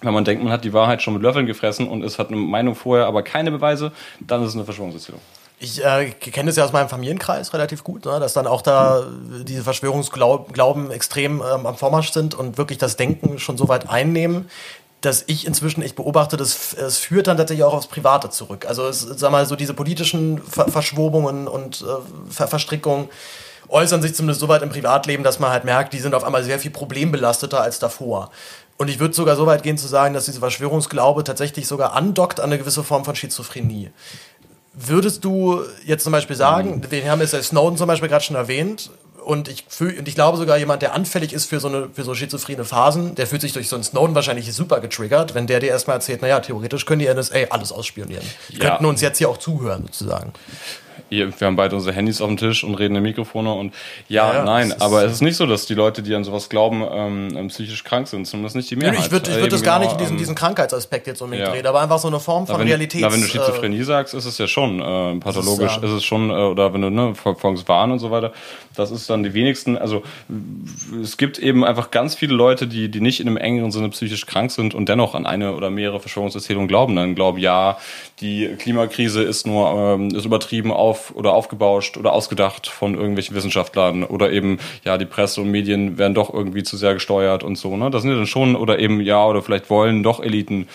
Wenn 0.00 0.14
man 0.14 0.24
denkt, 0.24 0.44
man 0.44 0.52
hat 0.52 0.64
die 0.64 0.72
Wahrheit 0.72 1.02
schon 1.02 1.14
mit 1.14 1.22
Löffeln 1.22 1.46
gefressen 1.46 1.88
und 1.88 2.04
es 2.04 2.18
hat 2.18 2.28
eine 2.28 2.36
Meinung 2.36 2.76
vorher, 2.76 3.06
aber 3.06 3.22
keine 3.22 3.50
Beweise, 3.50 3.90
dann 4.20 4.42
ist 4.42 4.50
es 4.50 4.54
eine 4.54 4.64
Verschwörungserzählung. 4.64 5.20
Ich 5.60 5.84
äh, 5.84 6.10
kenne 6.10 6.50
es 6.50 6.56
ja 6.56 6.64
aus 6.64 6.72
meinem 6.72 6.88
Familienkreis 6.88 7.52
relativ 7.52 7.82
gut, 7.82 8.04
ne, 8.04 8.20
dass 8.20 8.32
dann 8.32 8.46
auch 8.46 8.62
da 8.62 9.04
diese 9.42 9.64
Verschwörungsglauben 9.64 10.90
extrem 10.92 11.42
ähm, 11.42 11.66
am 11.66 11.76
Vormarsch 11.76 12.12
sind 12.12 12.34
und 12.34 12.58
wirklich 12.58 12.78
das 12.78 12.96
Denken 12.96 13.38
schon 13.40 13.58
so 13.58 13.68
weit 13.68 13.88
einnehmen, 13.90 14.48
dass 15.00 15.24
ich 15.26 15.46
inzwischen, 15.46 15.82
ich 15.82 15.94
beobachte, 15.94 16.36
das, 16.36 16.74
es 16.74 16.98
führt 16.98 17.26
dann 17.26 17.36
tatsächlich 17.36 17.64
auch 17.64 17.74
aufs 17.74 17.86
Private 17.86 18.30
zurück. 18.30 18.66
Also 18.66 18.86
es, 18.86 19.00
sag 19.00 19.30
mal, 19.30 19.46
so 19.46 19.56
diese 19.56 19.74
politischen 19.74 20.42
Ver 20.42 20.68
Verschwobungen 20.68 21.48
und 21.48 21.82
äh, 21.82 22.32
Ver 22.32 22.48
Verstrickungen 22.48 23.08
äußern 23.68 24.02
sich 24.02 24.14
zumindest 24.14 24.40
so 24.40 24.48
weit 24.48 24.62
im 24.62 24.70
Privatleben, 24.70 25.24
dass 25.24 25.38
man 25.38 25.50
halt 25.50 25.64
merkt, 25.64 25.92
die 25.92 25.98
sind 25.98 26.14
auf 26.14 26.24
einmal 26.24 26.42
sehr 26.42 26.58
viel 26.58 26.70
problembelasteter 26.70 27.60
als 27.60 27.78
davor. 27.78 28.30
Und 28.78 28.88
ich 28.88 29.00
würde 29.00 29.12
sogar 29.12 29.36
so 29.36 29.44
weit 29.46 29.64
gehen 29.64 29.76
zu 29.76 29.88
sagen, 29.88 30.14
dass 30.14 30.26
diese 30.26 30.38
Verschwörungsglaube 30.38 31.24
tatsächlich 31.24 31.66
sogar 31.66 31.94
andockt 31.94 32.38
an 32.38 32.46
eine 32.46 32.58
gewisse 32.58 32.84
Form 32.84 33.04
von 33.04 33.16
Schizophrenie. 33.16 33.90
Würdest 34.80 35.24
du 35.24 35.62
jetzt 35.84 36.04
zum 36.04 36.12
Beispiel 36.12 36.36
sagen, 36.36 36.76
mhm. 36.76 36.90
wir 36.90 37.10
haben 37.10 37.20
jetzt 37.20 37.34
Snowden 37.42 37.76
zum 37.76 37.88
Beispiel 37.88 38.08
gerade 38.08 38.24
schon 38.24 38.36
erwähnt, 38.36 38.90
und 39.28 39.48
ich, 39.48 39.66
fühl, 39.68 39.98
und 39.98 40.08
ich 40.08 40.14
glaube 40.14 40.38
sogar 40.38 40.56
jemand, 40.56 40.80
der 40.80 40.94
anfällig 40.94 41.34
ist 41.34 41.44
für 41.44 41.60
so, 41.60 41.68
eine, 41.68 41.90
für 41.92 42.02
so 42.02 42.14
schizophrene 42.14 42.64
Phasen, 42.64 43.14
der 43.14 43.26
fühlt 43.26 43.42
sich 43.42 43.52
durch 43.52 43.68
so 43.68 43.76
einen 43.76 43.84
Snowden 43.84 44.14
wahrscheinlich 44.14 44.50
super 44.54 44.80
getriggert, 44.80 45.34
wenn 45.34 45.46
der 45.46 45.60
dir 45.60 45.68
erstmal 45.68 45.96
erzählt, 45.96 46.22
naja, 46.22 46.40
theoretisch 46.40 46.86
können 46.86 47.00
die 47.00 47.12
NSA 47.12 47.40
alles 47.50 47.70
ausspionieren. 47.70 48.24
Die 48.48 48.56
ja. 48.56 48.70
könnten 48.70 48.86
uns 48.86 49.02
jetzt 49.02 49.18
hier 49.18 49.28
auch 49.28 49.36
zuhören, 49.36 49.82
sozusagen 49.84 50.32
wir 51.10 51.32
haben 51.40 51.56
beide 51.56 51.74
unsere 51.74 51.94
Handys 51.94 52.20
auf 52.20 52.28
dem 52.28 52.36
Tisch 52.36 52.64
und 52.64 52.74
reden 52.74 52.96
in 52.96 53.02
Mikrofone 53.02 53.52
und 53.52 53.74
ja, 54.08 54.32
ja 54.32 54.44
nein, 54.44 54.74
aber 54.80 55.04
es 55.04 55.12
ist 55.12 55.22
nicht 55.22 55.36
so, 55.36 55.46
dass 55.46 55.66
die 55.66 55.74
Leute, 55.74 56.02
die 56.02 56.14
an 56.14 56.24
sowas 56.24 56.48
glauben, 56.48 56.84
ähm, 56.90 57.36
ähm 57.36 57.48
psychisch 57.48 57.84
krank 57.84 58.08
sind, 58.08 58.26
zumindest 58.26 58.56
nicht 58.56 58.70
die 58.70 58.76
Mehrheit. 58.76 58.98
Ich 58.98 59.10
würde 59.10 59.30
ich 59.30 59.36
würd 59.36 59.52
das 59.52 59.62
gar 59.62 59.78
genau, 59.78 59.90
nicht 59.90 59.92
in 59.92 59.98
diesen, 59.98 60.14
ähm, 60.14 60.18
diesen 60.18 60.34
Krankheitsaspekt 60.34 61.06
jetzt 61.06 61.22
unbedingt 61.22 61.48
ja. 61.48 61.54
reden, 61.54 61.66
aber 61.66 61.80
einfach 61.80 61.98
so 61.98 62.08
eine 62.08 62.20
Form 62.20 62.46
von 62.46 62.56
na, 62.56 62.60
wenn, 62.60 62.68
Realität. 62.68 63.00
Na, 63.02 63.12
wenn 63.12 63.20
du 63.20 63.26
Schizophrenie 63.26 63.80
äh, 63.80 63.84
sagst, 63.84 64.14
ist 64.14 64.24
es 64.24 64.38
ja 64.38 64.46
schon 64.46 64.80
äh, 64.80 65.18
pathologisch, 65.20 65.76
ist, 65.76 65.84
ist, 65.84 65.92
es 65.92 66.04
schon, 66.04 66.30
äh, 66.30 66.34
oder 66.34 66.72
wenn 66.72 66.82
du, 66.82 66.90
ne, 66.90 67.14
Verfolgungswahn 67.14 67.90
und 67.90 67.98
so 67.98 68.10
weiter, 68.10 68.32
das 68.76 68.90
ist 68.90 69.10
dann 69.10 69.22
die 69.22 69.34
wenigsten, 69.34 69.76
also 69.76 70.02
es 71.02 71.16
gibt 71.16 71.38
eben 71.38 71.64
einfach 71.64 71.90
ganz 71.90 72.14
viele 72.14 72.34
Leute, 72.34 72.66
die, 72.66 72.90
die 72.90 73.00
nicht 73.00 73.20
in 73.20 73.26
einem 73.26 73.36
engeren 73.36 73.70
Sinne 73.70 73.88
psychisch 73.88 74.26
krank 74.26 74.50
sind 74.50 74.74
und 74.74 74.88
dennoch 74.88 75.14
an 75.14 75.26
eine 75.26 75.54
oder 75.54 75.70
mehrere 75.70 76.00
Verschwörungserzählungen 76.00 76.68
glauben, 76.68 76.94
dann 76.94 77.14
glauben, 77.14 77.38
ja, 77.38 77.78
die 78.20 78.48
Klimakrise 78.58 79.22
ist 79.22 79.46
nur, 79.46 79.70
ähm, 79.70 80.14
ist 80.14 80.24
übertrieben 80.24 80.72
auf 80.72 80.97
auf 80.98 81.14
oder 81.14 81.32
aufgebauscht 81.32 81.96
oder 81.96 82.12
ausgedacht 82.12 82.66
von 82.66 82.94
irgendwelchen 82.94 83.34
Wissenschaftlern 83.34 84.04
oder 84.04 84.30
eben, 84.32 84.58
ja, 84.84 84.98
die 84.98 85.06
Presse 85.06 85.40
und 85.40 85.50
Medien 85.50 85.98
werden 85.98 86.14
doch 86.14 86.32
irgendwie 86.32 86.62
zu 86.62 86.76
sehr 86.76 86.94
gesteuert 86.94 87.42
und 87.44 87.56
so, 87.56 87.76
ne? 87.76 87.90
Das 87.90 88.02
sind 88.02 88.10
ja 88.10 88.16
dann 88.16 88.26
schon, 88.26 88.56
oder 88.56 88.78
eben, 88.78 89.00
ja, 89.00 89.24
oder 89.24 89.42
vielleicht 89.42 89.70
wollen 89.70 90.02
doch 90.02 90.20
Eliten 90.20 90.68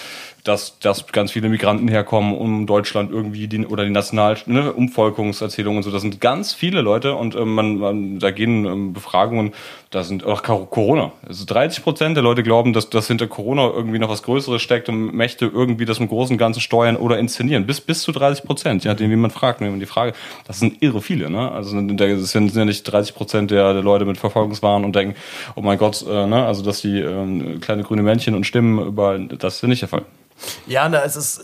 dass, 0.43 0.77
dass 0.79 1.07
ganz 1.07 1.31
viele 1.31 1.47
Migranten 1.47 1.87
herkommen, 1.87 2.35
um 2.35 2.65
Deutschland 2.65 3.11
irgendwie 3.11 3.47
die, 3.47 3.65
oder 3.65 3.85
die 3.85 3.91
National 3.91 4.37
ne, 4.45 4.73
Umvolkungserzählungen 4.73 5.77
und 5.77 5.83
so. 5.83 5.91
Das 5.91 6.01
sind 6.01 6.19
ganz 6.19 6.53
viele 6.53 6.81
Leute 6.81 7.15
und 7.15 7.35
ähm, 7.35 7.55
man, 7.55 7.77
man, 7.77 8.19
da 8.19 8.31
gehen 8.31 8.65
ähm, 8.65 8.93
Befragungen, 8.93 9.53
da 9.89 10.03
sind 10.03 10.25
auch 10.25 10.43
Corona. 10.43 11.13
Also 11.25 11.45
30 11.45 11.83
Prozent 11.83 12.17
der 12.17 12.23
Leute 12.23 12.43
glauben, 12.43 12.73
dass, 12.73 12.89
dass 12.89 13.07
hinter 13.07 13.27
Corona 13.27 13.69
irgendwie 13.69 13.99
noch 13.99 14.09
was 14.09 14.23
Größeres 14.23 14.61
steckt 14.61 14.89
und 14.89 15.15
möchte 15.15 15.45
irgendwie 15.45 15.85
das 15.85 15.99
im 15.99 16.09
Großen 16.09 16.33
und 16.33 16.39
Ganzen 16.39 16.59
steuern 16.59 16.97
oder 16.97 17.19
inszenieren. 17.19 17.65
Bis, 17.65 17.79
bis 17.79 18.01
zu 18.01 18.11
30 18.11 18.43
Prozent, 18.43 18.83
je 18.83 18.89
nachdem, 18.89 19.11
wie 19.11 19.15
man 19.15 19.31
fragt, 19.31 19.61
wenn 19.61 19.69
man 19.69 19.79
die 19.79 19.85
Frage, 19.85 20.13
das 20.45 20.59
sind 20.59 20.81
irre 20.81 21.01
viele, 21.01 21.29
ne? 21.29 21.51
Also 21.51 21.79
das 21.79 22.31
sind, 22.31 22.49
sind 22.49 22.55
ja 22.55 22.65
nicht 22.65 22.83
30 22.83 23.15
Prozent 23.15 23.51
der, 23.51 23.73
der 23.73 23.83
Leute 23.83 24.03
mit 24.03 24.17
Verfolgungswahn 24.17 24.83
und 24.83 24.93
denken, 24.93 25.15
oh 25.55 25.61
mein 25.61 25.77
Gott, 25.77 26.03
äh, 26.05 26.27
ne? 26.27 26.45
Also 26.45 26.63
dass 26.63 26.81
die 26.81 26.99
ähm, 26.99 27.61
kleine 27.61 27.83
grüne 27.83 28.01
Männchen 28.01 28.35
und 28.35 28.45
Stimmen 28.45 28.85
überall, 28.85 29.27
das 29.27 29.55
ist 29.55 29.61
ja 29.61 29.69
nicht 29.69 29.81
der 29.81 29.89
Fall. 29.89 30.03
Ja, 30.67 30.87
na, 30.89 31.03
es 31.03 31.15
ist, 31.15 31.41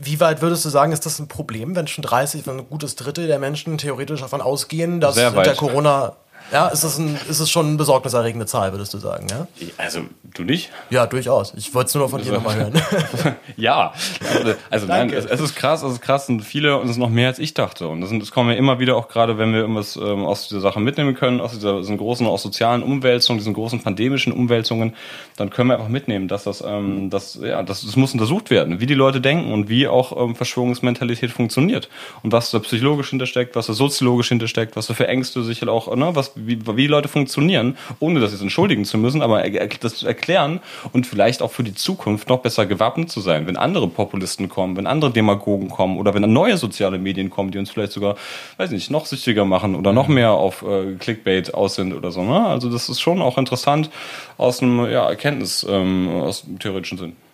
wie 0.00 0.20
weit 0.20 0.42
würdest 0.42 0.64
du 0.64 0.68
sagen, 0.68 0.92
ist 0.92 1.06
das 1.06 1.18
ein 1.18 1.28
Problem, 1.28 1.76
wenn 1.76 1.86
schon 1.86 2.02
30, 2.02 2.46
wenn 2.46 2.58
ein 2.58 2.68
gutes 2.68 2.96
Drittel 2.96 3.26
der 3.26 3.38
Menschen 3.38 3.78
theoretisch 3.78 4.20
davon 4.20 4.40
ausgehen, 4.40 5.00
dass 5.00 5.14
Sehr 5.14 5.34
weit. 5.34 5.46
der 5.46 5.54
Corona 5.54 6.14
Ja, 6.52 6.68
ist 6.68 6.84
es, 6.84 6.98
ein, 6.98 7.18
ist 7.28 7.40
es 7.40 7.50
schon 7.50 7.66
eine 7.66 7.76
besorgniserregende 7.76 8.46
Zahl, 8.46 8.72
würdest 8.72 8.94
du 8.94 8.98
sagen, 8.98 9.26
ja? 9.28 9.48
Also, 9.78 10.00
du 10.34 10.44
nicht? 10.44 10.70
Ja, 10.90 11.06
durchaus. 11.06 11.52
Ich 11.56 11.74
wollte 11.74 11.88
es 11.88 11.94
nur 11.94 12.04
noch 12.04 12.10
von 12.10 12.20
also, 12.20 12.30
dir 12.30 12.36
nochmal 12.36 12.56
hören. 12.56 13.36
ja, 13.56 13.92
also, 14.32 14.54
also 14.70 14.86
nein, 14.86 15.10
es, 15.12 15.24
es, 15.24 15.40
ist 15.40 15.56
krass, 15.56 15.82
es 15.82 15.94
ist 15.94 16.02
krass 16.02 16.28
und 16.28 16.42
viele, 16.42 16.78
und 16.78 16.84
es 16.84 16.92
ist 16.92 16.96
noch 16.98 17.10
mehr 17.10 17.28
als 17.28 17.40
ich 17.40 17.54
dachte. 17.54 17.88
Und 17.88 18.00
das, 18.00 18.10
das 18.16 18.30
kommen 18.30 18.50
wir 18.50 18.56
immer 18.56 18.78
wieder 18.78 18.96
auch 18.96 19.08
gerade, 19.08 19.38
wenn 19.38 19.52
wir 19.52 19.60
irgendwas 19.60 19.96
ähm, 19.96 20.24
aus 20.24 20.48
dieser 20.48 20.60
Sache 20.60 20.78
mitnehmen 20.78 21.14
können, 21.14 21.40
aus 21.40 21.52
dieser, 21.52 21.78
diesen 21.78 21.96
großen, 21.96 22.26
aus 22.26 22.42
sozialen 22.42 22.82
Umwälzungen, 22.82 23.38
diesen 23.38 23.54
großen 23.54 23.82
pandemischen 23.82 24.32
Umwälzungen, 24.32 24.94
dann 25.36 25.50
können 25.50 25.68
wir 25.70 25.74
einfach 25.74 25.88
mitnehmen, 25.88 26.28
dass 26.28 26.44
das, 26.44 26.62
ähm, 26.64 27.10
das, 27.10 27.38
ja, 27.42 27.62
das, 27.64 27.82
das 27.82 27.96
muss 27.96 28.12
untersucht 28.12 28.50
werden, 28.50 28.78
wie 28.78 28.86
die 28.86 28.94
Leute 28.94 29.20
denken 29.20 29.52
und 29.52 29.68
wie 29.68 29.88
auch 29.88 30.16
ähm, 30.16 30.36
Verschwörungsmentalität 30.36 31.30
funktioniert 31.30 31.88
und 32.22 32.32
was 32.32 32.52
da 32.52 32.60
psychologisch 32.60 33.10
hintersteckt, 33.10 33.56
was 33.56 33.66
da 33.66 33.72
soziologisch 33.72 34.28
hintersteckt, 34.28 34.76
was 34.76 34.86
da 34.86 34.94
für 34.94 35.08
Ängste 35.08 35.42
sicher 35.42 35.68
auch, 35.68 35.94
ne, 35.96 36.14
was, 36.14 36.32
wie, 36.36 36.58
wie 36.76 36.86
Leute 36.86 37.08
funktionieren, 37.08 37.76
ohne 37.98 38.20
das 38.20 38.32
jetzt 38.32 38.42
entschuldigen 38.42 38.84
zu 38.84 38.98
müssen, 38.98 39.22
aber 39.22 39.42
das 39.80 39.96
zu 39.96 40.06
erklären 40.06 40.60
und 40.92 41.06
vielleicht 41.06 41.42
auch 41.42 41.50
für 41.50 41.64
die 41.64 41.74
Zukunft 41.74 42.28
noch 42.28 42.40
besser 42.40 42.66
gewappnet 42.66 43.10
zu 43.10 43.20
sein, 43.20 43.46
wenn 43.46 43.56
andere 43.56 43.88
Populisten 43.88 44.48
kommen, 44.48 44.76
wenn 44.76 44.86
andere 44.86 45.10
Demagogen 45.10 45.68
kommen 45.68 45.98
oder 45.98 46.14
wenn 46.14 46.26
neue 46.32 46.56
soziale 46.56 46.98
Medien 46.98 47.30
kommen, 47.30 47.50
die 47.50 47.58
uns 47.58 47.70
vielleicht 47.70 47.92
sogar, 47.92 48.16
weiß 48.58 48.70
nicht, 48.70 48.90
noch 48.90 49.06
süchtiger 49.06 49.44
machen 49.44 49.74
oder 49.74 49.92
noch 49.92 50.08
mehr 50.08 50.32
auf 50.32 50.62
äh, 50.62 50.94
Clickbait 50.98 51.54
aus 51.54 51.76
sind 51.76 51.92
oder 51.92 52.10
so. 52.10 52.22
Ne? 52.22 52.46
Also 52.46 52.70
das 52.70 52.88
ist 52.88 53.00
schon 53.00 53.22
auch 53.22 53.38
interessant 53.38 53.90
aus 54.36 54.62
einem 54.62 54.90
ja, 54.90 55.08
Erkenntnis, 55.08 55.66
ähm, 55.68 56.08
aus 56.08 56.42
dem 56.42 56.58
theoretischen 56.58 56.98
Sinn. 56.98 57.25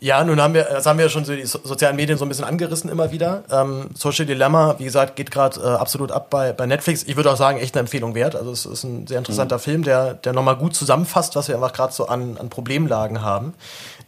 Ja, 0.00 0.22
nun 0.22 0.40
haben 0.40 0.54
wir, 0.54 0.64
das 0.64 0.86
haben 0.86 0.98
wir 0.98 1.08
schon 1.08 1.24
so 1.24 1.34
die 1.34 1.46
sozialen 1.46 1.96
Medien 1.96 2.18
so 2.18 2.24
ein 2.24 2.28
bisschen 2.28 2.44
angerissen 2.44 2.90
immer 2.90 3.10
wieder. 3.12 3.44
Ähm, 3.50 3.90
Social 3.94 4.26
Dilemma, 4.26 4.76
wie 4.78 4.84
gesagt, 4.84 5.16
geht 5.16 5.30
gerade 5.30 5.60
äh, 5.60 5.64
absolut 5.64 6.12
ab 6.12 6.30
bei, 6.30 6.52
bei 6.52 6.66
Netflix. 6.66 7.04
Ich 7.04 7.16
würde 7.16 7.32
auch 7.32 7.36
sagen, 7.36 7.58
echt 7.58 7.74
eine 7.74 7.80
Empfehlung 7.80 8.14
wert. 8.14 8.36
Also 8.36 8.50
es 8.50 8.66
ist 8.66 8.84
ein 8.84 9.06
sehr 9.06 9.18
interessanter 9.18 9.56
mhm. 9.56 9.60
Film, 9.60 9.82
der, 9.82 10.14
der 10.14 10.32
nochmal 10.32 10.56
gut 10.56 10.74
zusammenfasst, 10.74 11.36
was 11.36 11.48
wir 11.48 11.54
einfach 11.54 11.72
gerade 11.72 11.92
so 11.92 12.06
an, 12.06 12.36
an 12.38 12.50
Problemlagen 12.50 13.22
haben. 13.22 13.54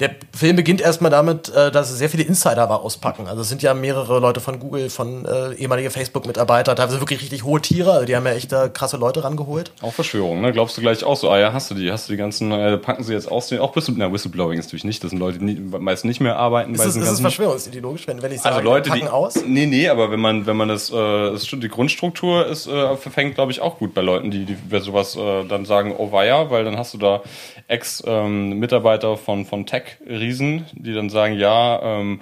Der 0.01 0.11
Film 0.37 0.57
beginnt 0.57 0.83
erstmal 0.83 1.11
damit, 1.11 1.49
äh, 1.55 1.71
dass 1.71 1.97
sehr 1.97 2.11
viele 2.11 2.25
Insider 2.25 2.69
war 2.69 2.83
auspacken. 2.83 3.27
Also 3.27 3.43
es 3.43 3.49
sind 3.49 3.63
ja 3.63 3.73
mehrere 3.73 4.19
Leute 4.19 4.41
von 4.41 4.61
Google, 4.61 4.91
von 4.91 5.25
äh, 5.25 5.55
ehemalige 5.55 5.91
Facebook-Mitarbeiter, 5.91 6.75
teilweise 6.75 7.01
wirklich 7.01 7.23
richtig 7.23 7.45
hohe 7.45 7.63
Tiere, 7.63 7.93
also 7.93 8.05
die 8.05 8.15
haben 8.15 8.27
ja 8.27 8.33
echt 8.33 8.53
da 8.53 8.69
krasse 8.69 8.99
Leute 8.99 9.25
rangeholt. 9.25 9.73
Auch 9.81 9.95
Verschwörung, 9.95 10.43
ne? 10.43 10.53
Glaubst 10.53 10.77
du 10.77 10.83
gleich 10.83 11.03
auch 11.03 11.17
so, 11.17 11.31
ah 11.31 11.39
ja, 11.39 11.55
hast 11.55 11.71
du 11.71 11.75
die, 11.75 11.91
hast 11.91 12.09
du 12.09 12.13
die 12.13 12.19
ganzen, 12.19 12.53
äh, 12.53 12.77
packen 12.77 13.05
sie 13.05 13.15
jetzt 13.15 13.31
aus, 13.31 13.51
auch 13.55 13.75
Whistle, 13.75 13.95
na, 13.97 14.13
Whistleblowing 14.13 14.59
ist 14.59 14.67
natürlich 14.67 14.85
nicht, 14.85 15.03
das 15.03 15.11
sind 15.11 15.19
Leute, 15.19 15.39
die 15.39 15.73
meist 15.79 16.05
nicht 16.05 16.21
mehr 16.21 16.37
arbeiten. 16.37 16.75
Ist, 16.75 16.79
bei 16.79 16.87
es, 16.87 16.97
ist 16.97 17.09
es 17.09 17.21
verschwörungsideologisch, 17.21 18.07
wenn, 18.07 18.23
wenn 18.23 18.33
ich 18.33 18.41
sage, 18.41 18.57
also 18.57 18.69
Leute, 18.69 18.91
packen 18.91 19.03
die, 19.03 19.09
aus? 19.09 19.45
Nee, 19.47 19.67
nee, 19.67 19.89
aber 19.89 20.11
wenn 20.11 20.21
man, 20.21 20.47
wenn 20.47 20.57
man 20.57 20.69
das, 20.69 20.91
äh, 20.91 20.95
das 20.95 21.47
die 21.47 21.69
Grundstruktur 21.69 22.47
ist, 22.47 22.67
äh, 22.67 22.97
verfängt, 22.97 23.35
glaube 23.35 23.53
ich, 23.53 23.61
auch 23.61 23.79
gut 23.79 23.95
bei 23.95 24.03
Leuten, 24.03 24.31
die, 24.31 24.45
die 24.45 24.57
sowas 24.81 25.17
äh, 25.17 25.45
dann 25.45 25.65
sagen, 25.65 25.95
oh 25.97 26.13
weia, 26.13 26.51
weil 26.51 26.65
dann 26.65 26.77
hast 26.77 26.95
du 26.95 26.99
da 26.99 27.23
Ex-Mitarbeiter 27.69 29.13
ähm, 29.13 29.19
von, 29.19 29.47
von 29.47 29.67
Tech-Riesen, 29.67 30.67
die 30.73 30.95
dann 30.95 31.11
sagen, 31.11 31.35
ja, 31.35 31.81
ähm, 31.83 32.21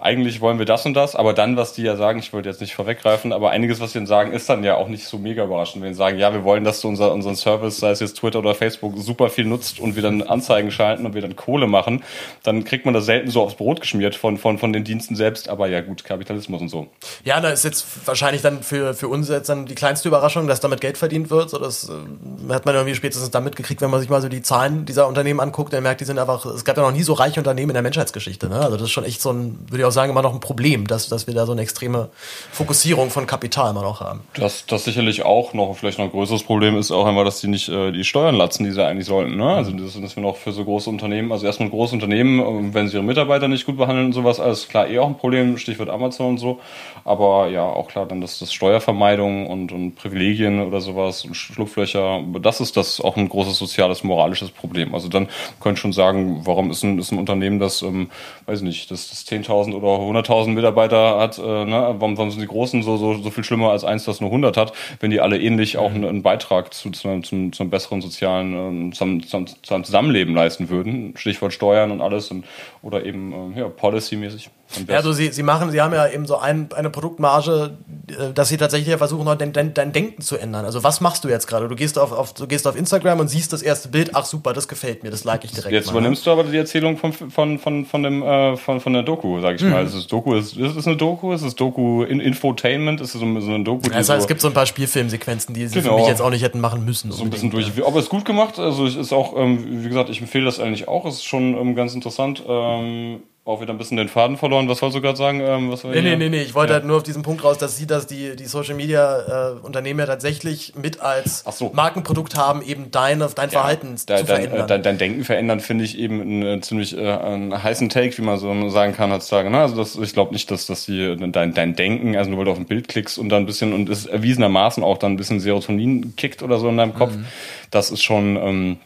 eigentlich 0.00 0.40
wollen 0.40 0.58
wir 0.58 0.66
das 0.66 0.86
und 0.86 0.94
das, 0.94 1.14
aber 1.14 1.34
dann, 1.34 1.56
was 1.56 1.74
die 1.74 1.82
ja 1.82 1.96
sagen, 1.96 2.18
ich 2.18 2.32
wollte 2.32 2.48
jetzt 2.48 2.60
nicht 2.60 2.74
vorweggreifen, 2.74 3.32
aber 3.32 3.50
einiges, 3.50 3.80
was 3.80 3.92
sie 3.92 3.98
dann 3.98 4.06
sagen, 4.06 4.32
ist 4.32 4.48
dann 4.48 4.64
ja 4.64 4.76
auch 4.76 4.88
nicht 4.88 5.06
so 5.06 5.18
mega 5.18 5.44
überraschend. 5.44 5.84
Wenn 5.84 5.92
sie 5.92 5.98
sagen, 5.98 6.18
ja, 6.18 6.32
wir 6.32 6.42
wollen, 6.42 6.64
dass 6.64 6.80
du 6.80 6.88
unser, 6.88 7.12
unseren 7.12 7.36
Service, 7.36 7.78
sei 7.78 7.90
es 7.90 8.00
jetzt 8.00 8.14
Twitter 8.14 8.38
oder 8.38 8.54
Facebook, 8.54 8.94
super 8.96 9.28
viel 9.28 9.44
nutzt 9.44 9.78
und 9.78 9.96
wir 9.96 10.02
dann 10.02 10.22
Anzeigen 10.22 10.70
schalten 10.70 11.04
und 11.04 11.14
wir 11.14 11.20
dann 11.20 11.36
Kohle 11.36 11.66
machen, 11.66 12.02
dann 12.42 12.64
kriegt 12.64 12.84
man 12.86 12.94
das 12.94 13.04
selten 13.04 13.30
so 13.30 13.42
aufs 13.42 13.56
Brot 13.56 13.80
geschmiert 13.80 14.14
von, 14.14 14.38
von, 14.38 14.58
von 14.58 14.72
den 14.72 14.84
Diensten 14.84 15.16
selbst, 15.16 15.48
aber 15.48 15.68
ja 15.68 15.82
gut, 15.82 16.04
Kapitalismus 16.04 16.62
und 16.62 16.68
so. 16.68 16.88
Ja, 17.24 17.40
da 17.40 17.50
ist 17.50 17.64
jetzt 17.64 18.06
wahrscheinlich 18.06 18.42
dann 18.42 18.62
für, 18.62 18.94
für 18.94 19.08
uns 19.08 19.28
jetzt 19.28 19.48
dann 19.48 19.66
die 19.66 19.74
kleinste 19.74 20.08
Überraschung, 20.08 20.46
dass 20.46 20.60
damit 20.60 20.80
Geld 20.80 20.96
verdient 20.96 21.30
wird. 21.30 21.50
So, 21.50 21.58
das 21.58 21.90
äh, 21.90 22.52
hat 22.52 22.64
man 22.64 22.74
irgendwie 22.74 22.94
spätestens 22.94 23.30
dann 23.30 23.44
mitgekriegt, 23.44 23.80
wenn 23.82 23.90
man 23.90 24.00
sich 24.00 24.08
mal 24.08 24.22
so 24.22 24.28
die 24.28 24.42
Zahlen 24.42 24.86
dieser 24.86 25.06
Unternehmen 25.06 25.40
anguckt, 25.40 25.72
dann 25.72 25.82
merkt, 25.82 26.00
die 26.00 26.04
sind 26.06 26.18
einfach, 26.18 26.46
es 26.46 26.64
gab 26.64 26.76
ja 26.76 26.82
noch 26.82 26.92
nie 26.92 27.02
so 27.02 27.12
reiche 27.12 27.40
Unternehmen 27.40 27.70
in 27.70 27.74
der 27.74 27.82
Menschheitsgeschichte. 27.82 28.48
Ne? 28.48 28.60
Also 28.60 28.76
das 28.76 28.84
ist 28.84 28.92
schon 28.92 29.04
echt 29.04 29.20
so 29.20 29.30
ein, 29.30 29.58
würde 29.68 29.82
ich 29.82 29.84
auch 29.84 29.89
sagen, 29.90 30.10
immer 30.10 30.22
noch 30.22 30.34
ein 30.34 30.40
Problem, 30.40 30.86
dass, 30.86 31.08
dass 31.08 31.26
wir 31.26 31.34
da 31.34 31.46
so 31.46 31.52
eine 31.52 31.62
extreme 31.62 32.10
Fokussierung 32.52 33.10
von 33.10 33.26
Kapital 33.26 33.70
immer 33.70 33.82
noch 33.82 34.00
haben. 34.00 34.20
Das, 34.34 34.66
das 34.66 34.84
sicherlich 34.84 35.24
auch 35.24 35.52
noch, 35.52 35.76
vielleicht 35.76 35.98
noch 35.98 36.06
ein 36.06 36.10
größeres 36.10 36.42
Problem 36.42 36.78
ist 36.78 36.90
auch 36.90 37.06
einmal, 37.06 37.24
dass 37.24 37.40
die 37.40 37.48
nicht 37.48 37.68
äh, 37.68 37.92
die 37.92 38.04
Steuern 38.04 38.34
latzen, 38.34 38.64
die 38.64 38.70
sie 38.70 38.84
eigentlich 38.84 39.06
sollten. 39.06 39.36
Ne? 39.36 39.54
Also 39.54 39.72
das, 39.72 40.00
dass 40.00 40.16
wir 40.16 40.22
noch 40.22 40.36
für 40.36 40.52
so 40.52 40.64
große 40.64 40.88
Unternehmen, 40.90 41.32
also 41.32 41.46
erstmal 41.46 41.70
große 41.70 41.94
Unternehmen, 41.94 42.74
wenn 42.74 42.88
sie 42.88 42.94
ihre 42.94 43.04
Mitarbeiter 43.04 43.48
nicht 43.48 43.66
gut 43.66 43.76
behandeln 43.76 44.06
und 44.06 44.12
sowas, 44.12 44.40
alles 44.40 44.68
klar 44.68 44.88
eh 44.88 44.98
auch 44.98 45.06
ein 45.06 45.16
Problem, 45.16 45.56
Stichwort 45.58 45.90
Amazon 45.90 46.30
und 46.30 46.38
so. 46.38 46.60
Aber 47.04 47.48
ja, 47.48 47.64
auch 47.64 47.88
klar, 47.88 48.06
dann 48.06 48.20
das, 48.20 48.38
das 48.38 48.52
Steuervermeidung 48.52 49.46
und, 49.46 49.72
und 49.72 49.94
Privilegien 49.94 50.60
oder 50.60 50.80
sowas 50.80 51.24
und 51.24 51.34
Schlupflöcher, 51.34 52.22
das 52.40 52.60
ist 52.60 52.76
das 52.76 53.00
auch 53.00 53.16
ein 53.16 53.28
großes 53.28 53.56
soziales, 53.56 54.04
moralisches 54.04 54.50
Problem. 54.50 54.94
Also 54.94 55.08
dann 55.08 55.28
können 55.60 55.76
schon 55.76 55.92
sagen, 55.92 56.42
warum 56.44 56.70
ist 56.70 56.82
ein, 56.82 56.98
ist 56.98 57.12
ein 57.12 57.18
Unternehmen, 57.18 57.58
das, 57.58 57.82
ähm, 57.82 58.10
weiß 58.46 58.58
ich 58.58 58.64
nicht, 58.64 58.90
das, 58.90 59.08
das 59.08 59.26
10.000 59.26 59.74
oder 59.82 60.20
100.000 60.20 60.48
Mitarbeiter 60.50 61.18
hat, 61.18 61.38
äh, 61.38 61.42
ne? 61.42 61.94
warum, 61.98 62.16
warum 62.16 62.30
sind 62.30 62.40
die 62.40 62.46
Großen 62.46 62.82
so, 62.82 62.96
so, 62.96 63.14
so 63.14 63.30
viel 63.30 63.44
schlimmer 63.44 63.70
als 63.70 63.84
eins, 63.84 64.04
das 64.04 64.20
nur 64.20 64.30
100 64.30 64.56
hat, 64.56 64.72
wenn 65.00 65.10
die 65.10 65.20
alle 65.20 65.38
ähnlich 65.38 65.78
auch 65.78 65.90
einen, 65.90 66.04
einen 66.04 66.22
Beitrag 66.22 66.72
zu, 66.74 66.90
zu, 66.90 67.20
zum, 67.20 67.52
zum 67.52 67.70
besseren 67.70 68.00
sozialen, 68.00 68.92
zum, 68.92 69.26
zum, 69.26 69.46
zum 69.62 69.84
Zusammenleben 69.84 70.34
leisten 70.34 70.68
würden. 70.68 71.14
Stichwort 71.16 71.52
Steuern 71.52 71.90
und 71.90 72.00
alles 72.00 72.30
und, 72.30 72.44
oder 72.82 73.04
eben 73.04 73.54
äh, 73.54 73.60
ja, 73.60 73.68
policy-mäßig. 73.68 74.50
Ja, 74.86 74.96
also 74.96 75.12
sie, 75.12 75.32
sie 75.32 75.42
machen, 75.42 75.70
sie 75.70 75.80
haben 75.80 75.92
ja 75.92 76.06
eben 76.08 76.26
so 76.26 76.38
ein, 76.38 76.68
eine 76.74 76.90
Produktmarge, 76.90 77.76
äh, 78.08 78.32
dass 78.32 78.48
sie 78.48 78.56
tatsächlich 78.56 78.88
ja 78.88 78.98
versuchen, 78.98 79.26
dein, 79.38 79.52
dein, 79.52 79.74
dein 79.74 79.92
Denken 79.92 80.22
zu 80.22 80.36
ändern. 80.36 80.64
Also 80.64 80.84
was 80.84 81.00
machst 81.00 81.24
du 81.24 81.28
jetzt 81.28 81.48
gerade? 81.48 81.68
Du 81.68 81.74
gehst 81.74 81.98
auf, 81.98 82.12
auf, 82.12 82.34
du 82.34 82.46
gehst 82.46 82.68
auf 82.68 82.76
Instagram 82.76 83.18
und 83.18 83.28
siehst 83.28 83.52
das 83.52 83.62
erste 83.62 83.88
Bild, 83.88 84.10
ach 84.14 84.24
super, 84.24 84.52
das 84.52 84.68
gefällt 84.68 85.02
mir, 85.02 85.10
das 85.10 85.24
like 85.24 85.44
ich 85.44 85.50
direkt. 85.50 85.72
Jetzt 85.72 85.86
mal, 85.86 85.94
ne? 85.94 85.98
übernimmst 85.98 86.24
du 86.24 86.30
aber 86.30 86.44
die 86.44 86.56
Erzählung 86.56 86.96
von, 86.98 87.12
von, 87.12 87.58
von, 87.58 87.84
von, 87.84 88.02
dem, 88.02 88.22
äh, 88.22 88.56
von, 88.56 88.80
von 88.80 88.92
der 88.92 89.02
Doku, 89.02 89.40
sag 89.40 89.56
ich 89.56 89.62
mhm. 89.62 89.69
Mal. 89.70 89.84
Ist 89.84 89.94
es 89.94 90.06
Doku, 90.06 90.34
ist, 90.34 90.56
ist 90.56 90.76
es 90.76 90.86
eine 90.86 90.96
Doku? 90.96 91.32
Ist 91.32 91.42
es 91.42 91.54
Doku 91.54 92.02
in 92.02 92.20
Infotainment? 92.20 93.00
Ist 93.00 93.14
es 93.14 93.20
so, 93.20 93.40
so 93.40 93.50
eine 93.50 93.64
Doku? 93.64 93.88
Ja, 93.88 93.98
das 93.98 94.08
heißt, 94.08 94.08
so 94.08 94.14
es 94.14 94.26
gibt 94.28 94.40
so 94.40 94.48
ein 94.48 94.54
paar 94.54 94.66
Spielfilmsequenzen, 94.66 95.54
die 95.54 95.66
sie 95.66 95.80
genau. 95.80 95.94
für 95.94 96.00
mich 96.00 96.08
jetzt 96.08 96.20
auch 96.20 96.30
nicht 96.30 96.42
hätten 96.42 96.60
machen 96.60 96.84
müssen. 96.84 97.10
So 97.12 97.22
ein 97.22 97.30
bisschen 97.30 97.50
durch. 97.50 97.70
Aber 97.84 97.98
es 97.98 98.04
ist 98.04 98.10
gut 98.10 98.24
gemacht. 98.24 98.58
Also 98.58 98.86
es 98.86 98.96
ist 98.96 99.12
auch, 99.12 99.36
ähm, 99.36 99.82
wie 99.84 99.88
gesagt, 99.88 100.10
ich 100.10 100.20
empfehle 100.20 100.44
das 100.44 100.60
eigentlich 100.60 100.88
auch. 100.88 101.06
Es 101.06 101.14
ist 101.16 101.24
schon 101.24 101.56
ähm, 101.56 101.74
ganz 101.74 101.94
interessant. 101.94 102.42
Ähm, 102.46 103.20
auch 103.44 103.60
wieder 103.60 103.72
ein 103.72 103.78
bisschen 103.78 103.96
den 103.96 104.08
Faden 104.08 104.36
verloren. 104.36 104.68
Was 104.68 104.82
wolltest 104.82 104.98
du 104.98 105.02
gerade 105.02 105.16
sagen? 105.16 105.40
Ähm, 105.40 105.72
was 105.72 105.82
nee, 105.82 106.02
nee, 106.02 106.16
nee, 106.16 106.28
nee. 106.28 106.42
Ich 106.42 106.54
wollte 106.54 106.72
ja. 106.72 106.78
halt 106.78 106.86
nur 106.86 106.98
auf 106.98 107.02
diesen 107.02 107.22
Punkt 107.22 107.42
raus, 107.42 107.56
dass 107.56 107.76
sie 107.76 107.86
das 107.86 108.06
die, 108.06 108.36
die 108.36 108.44
Social 108.44 108.74
Media 108.74 109.54
äh, 109.54 109.60
Unternehmen 109.60 109.98
ja 110.00 110.06
tatsächlich 110.06 110.74
mit 110.76 111.00
als 111.00 111.44
so. 111.50 111.70
Markenprodukt 111.72 112.36
haben, 112.36 112.60
eben 112.62 112.90
dein, 112.90 113.18
dein 113.18 113.30
ja, 113.34 113.48
Verhalten 113.48 113.96
da, 114.06 114.18
zu 114.18 114.24
dein, 114.24 114.26
verändern. 114.26 114.68
Dein, 114.68 114.82
dein, 114.82 114.98
Denken 114.98 115.24
verändern 115.24 115.60
finde 115.60 115.84
ich 115.84 115.98
eben 115.98 116.20
einen, 116.20 116.42
einen 116.42 116.62
ziemlich 116.62 116.96
äh, 116.96 117.00
einen 117.00 117.62
heißen 117.62 117.88
Take, 117.88 118.16
wie 118.18 118.22
man 118.22 118.38
so 118.38 118.68
sagen 118.68 118.94
kann 118.94 119.10
heutzutage. 119.10 119.48
Ne? 119.48 119.58
Also 119.58 119.74
das, 119.74 119.96
ich 119.96 120.12
glaube 120.12 120.32
nicht, 120.32 120.50
dass, 120.50 120.66
dass 120.66 120.84
die, 120.84 121.16
dein, 121.32 121.54
dein 121.54 121.74
Denken, 121.74 122.16
also 122.16 122.28
nur 122.30 122.40
weil 122.40 122.44
du 122.44 122.52
auf 122.52 122.58
ein 122.58 122.66
Bild 122.66 122.88
klickst 122.88 123.18
und 123.18 123.30
dann 123.30 123.44
ein 123.44 123.46
bisschen 123.46 123.72
und 123.72 123.88
es 123.88 124.04
erwiesenermaßen 124.04 124.84
auch 124.84 124.98
dann 124.98 125.12
ein 125.12 125.16
bisschen 125.16 125.40
Serotonin 125.40 126.14
kickt 126.14 126.42
oder 126.42 126.58
so 126.58 126.68
in 126.68 126.76
deinem 126.76 126.94
Kopf, 126.94 127.14
mhm. 127.14 127.24
das 127.70 127.90
ist 127.90 128.02
schon. 128.02 128.36
Ähm, 128.36 128.76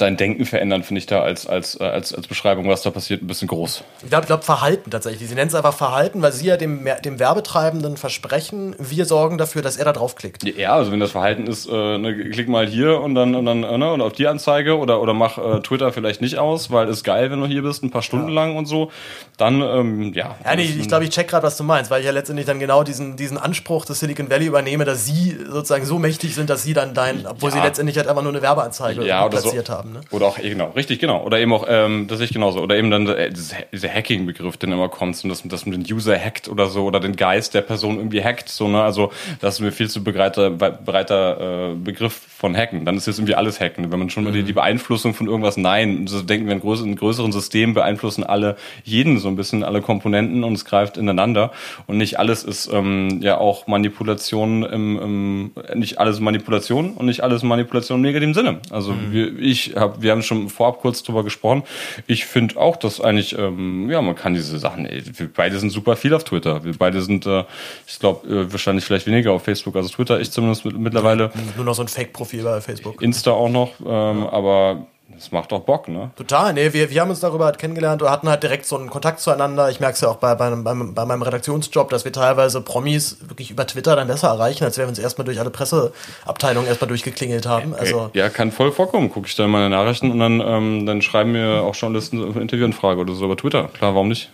dein 0.00 0.16
Denken 0.16 0.44
verändern, 0.44 0.82
finde 0.82 0.98
ich 0.98 1.06
da 1.06 1.22
als, 1.22 1.46
als, 1.46 1.78
äh, 1.80 1.84
als, 1.84 2.14
als 2.14 2.26
Beschreibung, 2.26 2.68
was 2.68 2.82
da 2.82 2.90
passiert, 2.90 3.22
ein 3.22 3.26
bisschen 3.26 3.48
groß. 3.48 3.84
Ich 4.02 4.08
glaube, 4.08 4.26
glaub, 4.26 4.44
Verhalten 4.44 4.90
tatsächlich. 4.90 5.28
Sie 5.28 5.34
nennen 5.34 5.48
es 5.48 5.54
einfach 5.54 5.74
Verhalten, 5.74 6.22
weil 6.22 6.32
sie 6.32 6.46
ja 6.46 6.56
dem, 6.56 6.88
dem 7.04 7.18
Werbetreibenden 7.18 7.96
versprechen, 7.96 8.74
wir 8.78 9.04
sorgen 9.04 9.38
dafür, 9.38 9.62
dass 9.62 9.76
er 9.76 9.84
da 9.84 9.92
draufklickt. 9.92 10.44
Ja, 10.56 10.74
also 10.74 10.92
wenn 10.92 11.00
das 11.00 11.12
Verhalten 11.12 11.46
ist, 11.46 11.66
äh, 11.66 11.98
ne, 11.98 12.30
klick 12.30 12.48
mal 12.48 12.66
hier 12.66 13.00
und 13.00 13.14
dann, 13.14 13.34
und 13.34 13.46
dann 13.46 13.62
äh, 13.62 13.78
ne, 13.78 13.92
und 13.92 14.00
auf 14.00 14.12
die 14.12 14.26
Anzeige 14.26 14.78
oder, 14.78 15.00
oder 15.00 15.14
mach 15.14 15.38
äh, 15.38 15.60
Twitter 15.60 15.92
vielleicht 15.92 16.20
nicht 16.20 16.38
aus, 16.38 16.70
weil 16.70 16.88
es 16.88 17.04
geil, 17.04 17.30
wenn 17.30 17.40
du 17.40 17.46
hier 17.46 17.62
bist, 17.62 17.82
ein 17.82 17.90
paar 17.90 18.02
Stunden 18.02 18.28
ja. 18.28 18.34
lang 18.34 18.56
und 18.56 18.66
so, 18.66 18.90
dann, 19.36 19.60
ähm, 19.60 20.12
ja. 20.14 20.36
Ja, 20.44 20.56
nee, 20.56 20.62
ich 20.62 20.88
glaube, 20.88 21.04
ich 21.04 21.10
check 21.10 21.28
gerade, 21.28 21.46
was 21.46 21.56
du 21.56 21.64
meinst, 21.64 21.90
weil 21.90 22.00
ich 22.00 22.06
ja 22.06 22.12
letztendlich 22.12 22.46
dann 22.46 22.60
genau 22.60 22.84
diesen, 22.84 23.16
diesen 23.16 23.38
Anspruch 23.38 23.84
des 23.84 24.00
Silicon 24.00 24.30
Valley 24.30 24.46
übernehme, 24.46 24.84
dass 24.84 25.06
sie 25.06 25.36
sozusagen 25.48 25.84
so 25.84 25.98
mächtig 25.98 26.34
sind, 26.34 26.50
dass 26.50 26.62
sie 26.62 26.74
dann 26.74 26.94
dein, 26.94 27.26
obwohl 27.26 27.50
ja. 27.50 27.56
sie 27.56 27.62
letztendlich 27.62 27.96
halt 27.96 28.08
einfach 28.08 28.22
nur 28.22 28.32
eine 28.32 28.42
Werbeanzeige 28.42 29.04
ja, 29.06 29.28
platziert 29.28 29.66
so. 29.66 29.74
haben. 29.74 29.83
Ne? 29.92 30.00
Oder 30.10 30.26
auch, 30.26 30.38
genau, 30.38 30.70
richtig, 30.70 30.98
genau. 30.98 31.22
Oder 31.24 31.38
eben 31.40 31.52
auch, 31.52 31.66
ähm, 31.68 32.06
das 32.08 32.18
sehe 32.18 32.26
ich 32.26 32.32
genauso. 32.32 32.60
Oder 32.60 32.76
eben 32.76 32.90
dann 32.90 33.06
äh, 33.08 33.30
dieser 33.30 33.88
Hacking-Begriff, 33.88 34.56
der 34.56 34.70
immer 34.70 34.88
kommt, 34.88 35.22
und 35.22 35.30
das, 35.30 35.42
das 35.44 35.66
mit 35.66 35.74
dem 35.74 35.96
User 35.96 36.18
hackt 36.18 36.48
oder 36.48 36.66
so, 36.66 36.84
oder 36.84 37.00
den 37.00 37.16
Geist 37.16 37.54
der 37.54 37.62
Person 37.62 37.96
irgendwie 37.96 38.24
hackt, 38.24 38.48
so, 38.48 38.68
ne? 38.68 38.82
Also, 38.82 39.12
das 39.40 39.54
ist 39.54 39.60
mir 39.60 39.72
viel 39.72 39.88
zu 39.88 40.02
breiter, 40.02 40.50
breiter 40.50 41.72
äh, 41.72 41.74
Begriff 41.74 42.14
von 42.14 42.56
Hacken. 42.56 42.84
Dann 42.84 42.96
ist 42.96 43.06
jetzt 43.06 43.18
irgendwie 43.18 43.34
alles 43.34 43.60
Hacken. 43.60 43.90
Wenn 43.92 43.98
man 43.98 44.10
schon 44.10 44.24
mal 44.24 44.32
die, 44.32 44.42
mhm. 44.42 44.46
die 44.46 44.52
Beeinflussung 44.52 45.14
von 45.14 45.26
irgendwas, 45.26 45.56
nein, 45.56 46.06
so 46.06 46.22
denken 46.22 46.46
wir 46.46 46.54
in, 46.54 46.60
größeren, 46.60 46.90
in 46.90 46.96
größeren 46.96 47.32
Systemen 47.32 47.74
beeinflussen 47.74 48.24
alle 48.24 48.56
jeden 48.82 49.18
so 49.18 49.28
ein 49.28 49.36
bisschen, 49.36 49.62
alle 49.62 49.80
Komponenten 49.82 50.44
und 50.44 50.54
es 50.54 50.64
greift 50.64 50.96
ineinander. 50.96 51.52
Und 51.86 51.96
nicht 51.98 52.18
alles 52.18 52.44
ist 52.44 52.70
ähm, 52.72 53.20
ja 53.22 53.38
auch 53.38 53.66
Manipulation 53.66 54.62
im, 54.64 54.98
im 54.98 55.52
nicht 55.74 55.98
alles 55.98 56.20
Manipulation 56.20 56.92
und 56.92 57.06
nicht 57.06 57.22
alles 57.22 57.42
Manipulation 57.42 57.98
im 57.98 58.02
negativen 58.02 58.34
Sinne. 58.34 58.58
Also 58.70 58.92
mhm. 58.92 59.12
wir, 59.12 59.38
ich 59.38 59.73
ich 59.74 60.02
wir 60.02 60.10
haben 60.10 60.22
schon 60.22 60.48
vorab 60.48 60.80
kurz 60.80 61.02
drüber 61.02 61.24
gesprochen. 61.24 61.62
Ich 62.06 62.26
finde 62.26 62.56
auch, 62.56 62.76
dass 62.76 63.00
eigentlich, 63.00 63.36
ähm, 63.38 63.90
ja, 63.90 64.00
man 64.00 64.14
kann 64.14 64.34
diese 64.34 64.58
Sachen, 64.58 64.86
ey, 64.86 65.02
wir 65.04 65.32
beide 65.32 65.58
sind 65.58 65.70
super 65.70 65.96
viel 65.96 66.14
auf 66.14 66.24
Twitter. 66.24 66.64
Wir 66.64 66.76
beide 66.76 67.02
sind, 67.02 67.26
äh, 67.26 67.44
ich 67.86 67.98
glaube, 67.98 68.28
äh, 68.28 68.52
wahrscheinlich 68.52 68.84
vielleicht 68.84 69.06
weniger 69.06 69.32
auf 69.32 69.44
Facebook 69.44 69.76
als 69.76 69.90
Twitter. 69.90 70.20
Ich 70.20 70.30
zumindest 70.30 70.64
mit, 70.64 70.78
mittlerweile. 70.78 71.30
Nur 71.56 71.64
noch 71.64 71.74
so 71.74 71.82
ein 71.82 71.88
Fake-Profil 71.88 72.42
bei 72.44 72.60
Facebook. 72.60 73.02
Insta 73.02 73.32
auch 73.32 73.50
noch, 73.50 73.72
ähm, 73.80 74.26
aber 74.26 74.86
das 75.08 75.32
macht 75.32 75.52
doch 75.52 75.60
Bock, 75.60 75.88
ne? 75.88 76.10
Total, 76.16 76.54
nee, 76.54 76.72
wir, 76.72 76.90
wir 76.90 77.00
haben 77.00 77.10
uns 77.10 77.20
darüber 77.20 77.44
halt 77.44 77.58
kennengelernt 77.58 78.02
und 78.02 78.10
hatten 78.10 78.28
halt 78.28 78.42
direkt 78.42 78.64
so 78.64 78.76
einen 78.76 78.88
Kontakt 78.88 79.20
zueinander. 79.20 79.68
Ich 79.70 79.78
merke 79.78 79.94
es 79.94 80.00
ja 80.00 80.08
auch 80.08 80.16
bei, 80.16 80.34
bei, 80.34 80.50
bei, 80.50 80.74
bei 80.74 81.04
meinem 81.04 81.22
Redaktionsjob, 81.22 81.90
dass 81.90 82.04
wir 82.04 82.12
teilweise 82.12 82.62
Promis 82.62 83.18
wirklich 83.28 83.50
über 83.50 83.66
Twitter 83.66 83.96
dann 83.96 84.08
besser 84.08 84.28
erreichen, 84.28 84.64
als 84.64 84.78
wenn 84.78 84.84
wir 84.84 84.88
uns 84.88 84.98
erstmal 84.98 85.26
durch 85.26 85.38
alle 85.38 85.50
Presseabteilungen 85.50 86.66
erstmal 86.66 86.88
durchgeklingelt 86.88 87.46
haben. 87.46 87.74
Also 87.74 88.10
ja, 88.14 88.30
kann 88.30 88.50
voll 88.50 88.72
vorkommen. 88.72 89.10
Gucke 89.10 89.26
ich 89.26 89.36
dann 89.36 89.50
meine 89.50 89.68
Nachrichten 89.68 90.10
und 90.10 90.18
dann, 90.18 90.40
ähm, 90.40 90.86
dann 90.86 91.02
schreiben 91.02 91.32
mir 91.32 91.62
auch 91.62 91.74
Journalisten 91.74 92.22
eine 92.24 92.40
Interviewanfrage 92.40 93.00
oder 93.00 93.14
so 93.14 93.26
über 93.26 93.36
Twitter. 93.36 93.68
Klar, 93.74 93.94
warum 93.94 94.08
nicht? 94.08 94.30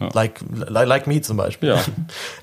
Ja. 0.00 0.08
Like, 0.12 0.40
like, 0.68 0.86
like 0.86 1.06
Me 1.06 1.20
zum 1.20 1.36
Beispiel. 1.36 1.70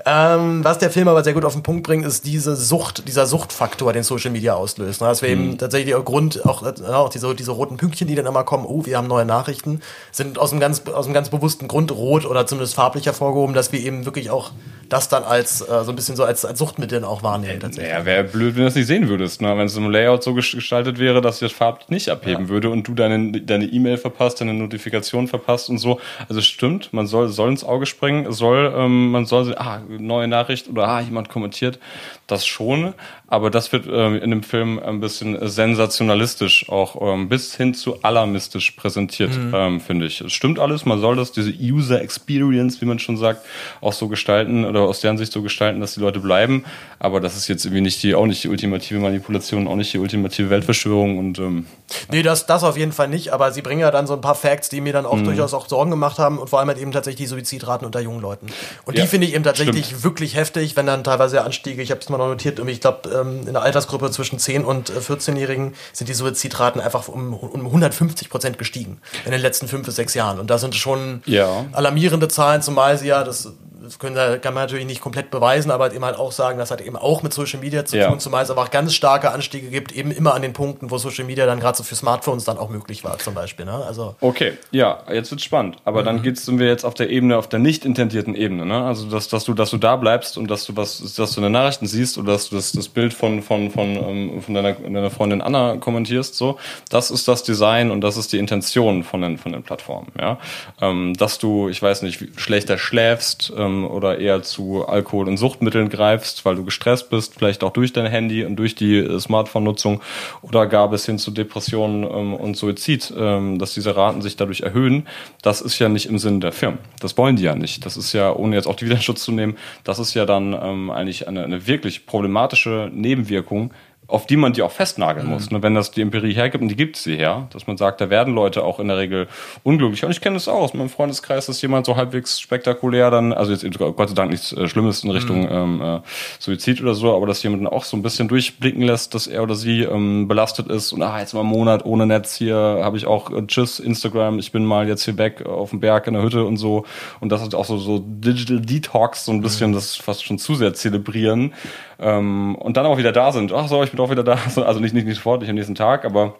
Ja. 0.05 0.35
ähm, 0.35 0.63
was 0.63 0.79
der 0.79 0.89
Film 0.89 1.07
aber 1.07 1.23
sehr 1.23 1.33
gut 1.33 1.45
auf 1.45 1.53
den 1.53 1.63
Punkt 1.63 1.83
bringt, 1.83 2.05
ist 2.05 2.25
diese 2.25 2.55
Sucht, 2.55 3.07
dieser 3.07 3.25
Suchtfaktor, 3.25 3.93
den 3.93 4.03
Social 4.03 4.31
Media 4.31 4.55
auslöst. 4.55 5.01
Ne? 5.01 5.07
Dass 5.07 5.21
wir 5.21 5.35
mhm. 5.35 5.43
eben 5.43 5.57
tatsächlich 5.57 5.93
der 5.93 6.01
Grund, 6.01 6.45
auch, 6.45 6.63
auch 6.63 7.09
diese, 7.09 7.33
diese 7.35 7.51
roten 7.51 7.77
Pünktchen, 7.77 8.07
die 8.07 8.15
dann 8.15 8.25
immer 8.25 8.43
kommen, 8.43 8.65
oh, 8.65 8.85
wir 8.85 8.97
haben 8.97 9.07
neue 9.07 9.25
Nachrichten, 9.25 9.81
sind 10.11 10.39
aus 10.39 10.51
einem 10.51 10.59
ganz, 10.59 10.83
aus 10.87 11.05
einem 11.05 11.13
ganz 11.13 11.29
bewussten 11.29 11.67
Grund 11.67 11.91
rot 11.91 12.25
oder 12.25 12.45
zumindest 12.45 12.75
farblich 12.75 13.05
hervorgehoben, 13.05 13.53
dass 13.53 13.71
wir 13.71 13.79
eben 13.79 14.05
wirklich 14.05 14.29
auch 14.29 14.51
das 14.89 15.09
dann 15.09 15.23
als 15.23 15.61
äh, 15.61 15.83
so 15.83 15.91
ein 15.91 15.95
bisschen 15.95 16.15
so 16.15 16.23
als, 16.23 16.45
als 16.45 16.59
Suchtmittel 16.59 17.03
auch 17.03 17.23
wahrnehmen. 17.23 17.59
Tatsächlich. 17.59 17.91
Ja, 17.91 18.05
wäre 18.05 18.23
blöd, 18.23 18.55
wenn 18.55 18.61
du 18.61 18.67
das 18.67 18.75
nicht 18.75 18.87
sehen 18.87 19.09
würdest. 19.09 19.41
Ne? 19.41 19.57
Wenn 19.57 19.65
es 19.65 19.75
im 19.75 19.89
Layout 19.89 20.23
so 20.23 20.33
gestaltet 20.33 20.99
wäre, 20.99 21.21
dass 21.21 21.39
sich 21.39 21.49
das 21.49 21.57
farblich 21.57 21.89
nicht 21.89 22.09
abheben 22.09 22.43
ja. 22.43 22.49
würde 22.49 22.69
und 22.69 22.87
du 22.87 22.93
deine 22.93 23.31
deine 23.41 23.65
E-Mail 23.65 23.97
verpasst, 23.97 24.41
deine 24.41 24.53
Notifikation 24.53 25.27
verpasst 25.27 25.69
und 25.69 25.77
so. 25.79 25.99
Also 26.29 26.41
stimmt, 26.41 26.93
man 26.93 27.07
soll, 27.07 27.29
soll 27.29 27.42
ins 27.47 27.63
Auge 27.63 27.85
springen, 27.85 28.31
soll, 28.31 28.73
ähm, 28.75 29.11
man 29.11 29.25
soll, 29.25 29.55
ah, 29.57 29.81
neue 29.87 30.27
Nachricht 30.27 30.69
oder 30.69 30.87
ah, 30.87 31.01
jemand 31.01 31.29
kommentiert, 31.29 31.79
das 32.27 32.45
schon, 32.45 32.93
aber 33.27 33.49
das 33.49 33.71
wird 33.71 33.85
ähm, 33.91 34.15
in 34.21 34.29
dem 34.29 34.43
Film 34.43 34.79
ein 34.79 34.99
bisschen 34.99 35.47
sensationalistisch 35.47 36.69
auch 36.69 37.01
ähm, 37.01 37.29
bis 37.29 37.55
hin 37.55 37.73
zu 37.73 38.01
alarmistisch 38.01 38.71
präsentiert, 38.71 39.35
mhm. 39.35 39.53
ähm, 39.53 39.79
finde 39.81 40.05
ich. 40.05 40.21
Es 40.21 40.31
stimmt 40.31 40.59
alles, 40.59 40.85
man 40.85 40.99
soll 40.99 41.15
das, 41.15 41.31
diese 41.31 41.51
User 41.51 42.01
Experience, 42.01 42.81
wie 42.81 42.85
man 42.85 42.99
schon 42.99 43.17
sagt, 43.17 43.45
auch 43.81 43.93
so 43.93 44.07
gestalten 44.07 44.65
oder 44.65 44.81
aus 44.81 45.01
deren 45.01 45.17
Sicht 45.17 45.31
so 45.31 45.41
gestalten, 45.41 45.79
dass 45.81 45.95
die 45.95 45.99
Leute 45.99 46.19
bleiben, 46.19 46.63
aber 46.99 47.19
das 47.19 47.35
ist 47.35 47.47
jetzt 47.47 47.65
irgendwie 47.65 47.81
nicht 47.81 48.01
die, 48.03 48.15
auch 48.15 48.25
nicht 48.25 48.43
die 48.43 48.49
ultimative 48.49 48.99
Manipulation, 48.99 49.67
auch 49.67 49.75
nicht 49.75 49.93
die 49.93 49.99
ultimative 49.99 50.49
Weltverschwörung 50.49 51.17
und 51.17 51.39
ähm, 51.39 51.65
Nee, 52.11 52.23
das, 52.23 52.45
das 52.45 52.63
auf 52.63 52.77
jeden 52.77 52.91
Fall 52.91 53.07
nicht, 53.07 53.29
aber 53.33 53.51
sie 53.51 53.61
bringen 53.61 53.81
ja 53.81 53.91
dann 53.91 54.07
so 54.07 54.13
ein 54.13 54.21
paar 54.21 54.35
Facts, 54.35 54.69
die 54.69 54.81
mir 54.81 54.93
dann 54.93 55.05
auch 55.05 55.15
mhm. 55.15 55.25
durchaus 55.25 55.53
auch 55.53 55.67
Sorgen 55.67 55.91
gemacht 55.91 56.19
haben 56.19 56.37
und 56.37 56.49
vor 56.49 56.59
allem 56.59 56.69
halt 56.69 56.79
eben 56.79 56.91
tatsächlich 56.91 57.25
die 57.25 57.27
Suizidraten 57.33 57.85
unter 57.85 57.99
jungen 57.99 58.21
Leuten. 58.21 58.47
Und 58.85 58.97
ja, 58.97 59.03
die 59.03 59.07
finde 59.07 59.27
ich 59.27 59.33
eben 59.33 59.43
tatsächlich 59.43 59.87
stimmt. 59.87 60.03
wirklich 60.03 60.35
heftig, 60.35 60.75
wenn 60.75 60.85
dann 60.85 61.03
teilweise 61.03 61.43
Anstiege, 61.43 61.81
ich 61.81 61.91
habe 61.91 62.01
es 62.01 62.09
mal 62.09 62.17
noch 62.17 62.27
notiert, 62.27 62.59
ich 62.59 62.81
glaube, 62.81 63.09
ähm, 63.09 63.47
in 63.47 63.53
der 63.53 63.61
Altersgruppe 63.61 64.11
zwischen 64.11 64.39
10 64.39 64.65
und 64.65 64.91
14-Jährigen 64.91 65.71
äh, 65.71 65.75
sind 65.93 66.07
die 66.09 66.13
Suizidraten 66.13 66.81
einfach 66.81 67.07
um, 67.07 67.33
um 67.33 67.65
150 67.65 68.29
Prozent 68.29 68.57
gestiegen 68.57 69.01
in 69.25 69.31
den 69.31 69.41
letzten 69.41 69.67
fünf 69.67 69.85
bis 69.85 69.95
sechs 69.95 70.13
Jahren. 70.13 70.39
Und 70.39 70.49
da 70.49 70.57
sind 70.57 70.75
schon 70.75 71.21
ja. 71.25 71.65
alarmierende 71.71 72.27
Zahlen, 72.27 72.61
zumal 72.61 72.97
sie 72.97 73.07
ja, 73.07 73.23
das 73.23 73.53
das 73.83 73.99
können, 73.99 74.15
kann 74.41 74.53
man 74.53 74.63
natürlich 74.63 74.85
nicht 74.85 75.01
komplett 75.01 75.29
beweisen, 75.29 75.69
aber 75.69 75.83
halt 75.83 75.93
eben 75.93 76.05
halt 76.05 76.17
auch 76.17 76.31
sagen, 76.31 76.57
das 76.57 76.71
hat 76.71 76.79
eben 76.79 76.95
auch 76.95 77.21
mit 77.21 77.33
Social 77.33 77.59
Media 77.59 77.83
zu 77.83 77.97
ja. 77.97 78.09
tun, 78.09 78.19
zumal 78.19 78.43
es 78.43 78.49
aber 78.49 78.61
auch 78.61 78.71
ganz 78.71 78.93
starke 78.93 79.31
Anstiege 79.31 79.67
gibt, 79.67 79.91
eben 79.91 80.11
immer 80.11 80.33
an 80.33 80.41
den 80.41 80.53
Punkten, 80.53 80.89
wo 80.89 80.97
Social 80.97 81.25
Media 81.25 81.45
dann 81.45 81.59
gerade 81.59 81.77
so 81.77 81.83
für 81.83 81.95
Smartphones 81.95 82.45
dann 82.45 82.57
auch 82.57 82.69
möglich 82.69 83.03
war, 83.03 83.19
zum 83.19 83.33
Beispiel. 83.33 83.65
Ne? 83.65 83.73
Also 83.73 84.15
okay, 84.21 84.53
ja, 84.71 85.03
jetzt 85.11 85.31
wird 85.31 85.41
spannend. 85.41 85.77
Aber 85.83 86.01
mhm. 86.01 86.05
dann 86.05 86.21
geht's, 86.23 86.45
sind 86.45 86.59
wir 86.59 86.67
jetzt 86.67 86.85
auf 86.85 86.93
der 86.93 87.09
Ebene, 87.09 87.37
auf 87.37 87.49
der 87.49 87.59
nicht 87.59 87.83
intendierten 87.83 88.35
Ebene, 88.35 88.65
ne? 88.65 88.83
Also 88.85 89.09
dass, 89.09 89.27
dass 89.27 89.43
du, 89.43 89.53
dass 89.53 89.69
du 89.69 89.77
da 89.77 89.97
bleibst 89.97 90.37
und 90.37 90.49
dass 90.49 90.65
du 90.65 90.77
was, 90.77 91.13
dass 91.15 91.33
du 91.33 91.41
in 91.41 91.43
den 91.43 91.51
Nachrichten 91.51 91.85
siehst 91.85 92.17
oder 92.17 92.33
dass 92.33 92.49
du 92.49 92.55
das, 92.55 92.71
das 92.71 92.87
Bild 92.87 93.13
von, 93.13 93.41
von, 93.41 93.69
von, 93.69 93.95
ähm, 93.95 94.41
von 94.41 94.53
deiner, 94.53 94.73
deiner 94.73 95.11
Freundin 95.11 95.41
Anna 95.41 95.75
kommentierst, 95.75 96.35
so, 96.35 96.57
das 96.89 97.11
ist 97.11 97.27
das 97.27 97.43
Design 97.43 97.91
und 97.91 97.99
das 97.99 98.15
ist 98.15 98.31
die 98.31 98.37
Intention 98.37 99.03
von 99.03 99.21
den, 99.21 99.37
von 99.37 99.51
den 99.51 99.63
Plattformen, 99.63 100.07
ja. 100.17 100.39
Ähm, 100.81 101.13
dass 101.15 101.37
du, 101.37 101.67
ich 101.67 101.81
weiß 101.81 102.03
nicht, 102.03 102.39
schlechter 102.39 102.77
schläfst 102.77 103.51
ähm, 103.57 103.72
oder 103.85 104.19
eher 104.19 104.41
zu 104.41 104.53
zu 104.53 104.87
Alkohol- 104.87 105.27
und 105.27 105.37
Suchtmitteln 105.37 105.89
greifst, 105.89 106.45
weil 106.45 106.55
du 106.55 106.63
gestresst 106.63 107.09
bist, 107.09 107.35
vielleicht 107.35 107.63
auch 107.63 107.71
durch 107.71 107.91
dein 107.91 108.05
Handy 108.05 108.45
und 108.45 108.55
durch 108.55 108.75
die 108.75 108.97
äh, 108.97 109.19
Smartphone-Nutzung 109.19 110.01
oder 110.41 110.67
gar 110.67 110.89
bis 110.89 111.05
hin 111.05 111.17
zu 111.17 111.31
Depressionen 111.31 112.03
ähm, 112.03 112.33
und 112.33 112.55
Suizid, 112.55 113.13
ähm, 113.17 113.59
dass 113.59 113.73
diese 113.73 113.95
Raten 113.95 114.21
sich 114.21 114.35
dadurch 114.35 114.61
erhöhen, 114.61 115.07
das 115.41 115.61
ist 115.61 115.79
ja 115.79 115.89
nicht 115.89 116.05
im 116.05 116.19
Sinne 116.19 116.39
der 116.39 116.51
Firmen. 116.51 116.79
Das 116.99 117.17
wollen 117.17 117.35
die 117.35 117.43
ja 117.43 117.55
nicht. 117.55 117.85
Das 117.85 117.97
ist 117.97 118.13
ja, 118.13 118.33
ohne 118.33 118.55
jetzt 118.55 118.67
auch 118.67 118.75
die 118.75 118.85
Widerschutz 118.85 119.23
zu 119.23 119.31
nehmen, 119.31 119.57
das 119.83 119.99
ist 119.99 120.13
ja 120.13 120.25
dann 120.25 120.53
ähm, 120.53 120.89
eigentlich 120.91 121.27
eine, 121.27 121.43
eine 121.43 121.67
wirklich 121.67 122.05
problematische 122.05 122.89
Nebenwirkung, 122.93 123.73
auf 124.07 124.25
die 124.25 124.37
man 124.37 124.53
die 124.53 124.61
auch 124.61 124.71
festnageln 124.71 125.27
muss. 125.27 125.49
Mhm. 125.49 125.63
Wenn 125.63 125.75
das 125.75 125.91
die 125.91 126.01
Empirie 126.01 126.33
hergibt, 126.33 126.61
und 126.61 126.69
die 126.69 126.75
gibt 126.75 126.97
sie 126.97 127.15
her, 127.15 127.47
dass 127.51 127.67
man 127.67 127.77
sagt, 127.77 128.01
da 128.01 128.09
werden 128.09 128.35
Leute 128.35 128.63
auch 128.63 128.79
in 128.79 128.87
der 128.87 128.97
Regel 128.97 129.27
unglücklich. 129.63 130.03
Und 130.03 130.11
ich 130.11 130.21
kenne 130.21 130.35
das 130.35 130.47
auch 130.47 130.61
aus 130.61 130.73
meinem 130.73 130.89
Freundeskreis, 130.89 131.45
dass 131.45 131.61
jemand 131.61 131.85
so 131.85 131.95
halbwegs 131.95 132.39
spektakulär 132.39 133.09
dann, 133.11 133.33
also 133.33 133.51
jetzt 133.51 133.65
Gott 133.77 134.09
sei 134.09 134.15
Dank 134.15 134.31
nichts 134.31 134.51
äh, 134.51 134.67
Schlimmes 134.67 135.03
in 135.03 135.11
Richtung 135.11 135.43
mhm. 135.43 135.81
ähm, 135.81 135.81
äh, 135.81 135.99
Suizid 136.39 136.81
oder 136.81 136.93
so, 136.93 137.15
aber 137.15 137.27
dass 137.27 137.41
jemand 137.43 137.67
auch 137.67 137.83
so 137.85 137.97
ein 137.97 138.03
bisschen 138.03 138.27
durchblicken 138.27 138.83
lässt, 138.83 139.15
dass 139.15 139.27
er 139.27 139.43
oder 139.43 139.55
sie 139.55 139.81
ähm, 139.81 140.27
belastet 140.27 140.67
ist 140.67 140.91
und 140.93 141.01
ah, 141.01 141.19
jetzt 141.19 141.33
mal 141.33 141.41
einen 141.41 141.49
Monat 141.49 141.85
ohne 141.85 142.05
Netz 142.05 142.35
hier 142.35 142.55
habe 142.55 142.97
ich 142.97 143.07
auch 143.07 143.31
äh, 143.31 143.45
Tschüss, 143.47 143.79
Instagram, 143.79 144.39
ich 144.39 144.51
bin 144.51 144.65
mal 144.65 144.87
jetzt 144.87 145.05
hier 145.05 145.17
weg 145.17 145.45
auf 145.45 145.69
dem 145.69 145.79
Berg 145.79 146.07
in 146.07 146.13
der 146.13 146.23
Hütte 146.23 146.43
und 146.43 146.57
so. 146.57 146.85
Und 147.19 147.31
das 147.31 147.41
ist 147.41 147.55
auch 147.55 147.65
so, 147.65 147.77
so 147.77 148.03
Digital 148.05 148.59
Detox, 148.59 149.25
so 149.25 149.31
ein 149.31 149.41
bisschen 149.41 149.71
mhm. 149.71 149.75
das 149.75 149.95
fast 149.95 150.23
schon 150.23 150.37
zu 150.37 150.55
sehr 150.55 150.73
zelebrieren 150.73 151.53
ähm, 151.99 152.55
und 152.55 152.77
dann 152.77 152.85
auch 152.85 152.97
wieder 152.97 153.11
da 153.11 153.31
sind. 153.31 153.51
Ach 153.53 153.67
so, 153.67 153.83
ich 153.83 153.91
bin 153.93 154.01
auch 154.01 154.09
wieder 154.09 154.23
da. 154.23 154.37
Also 154.55 154.79
nicht, 154.79 154.93
nicht, 154.93 155.05
nicht 155.05 155.15
sofort, 155.15 155.41
nicht 155.41 155.49
am 155.49 155.55
nächsten 155.55 155.75
Tag, 155.75 156.03
aber 156.03 156.35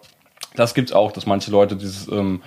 das 0.56 0.74
gibt's 0.74 0.92
auch, 0.92 1.12
dass 1.12 1.26
manche 1.26 1.52
Leute 1.52 1.76
dieses 1.76 2.08
ähm, 2.08 2.42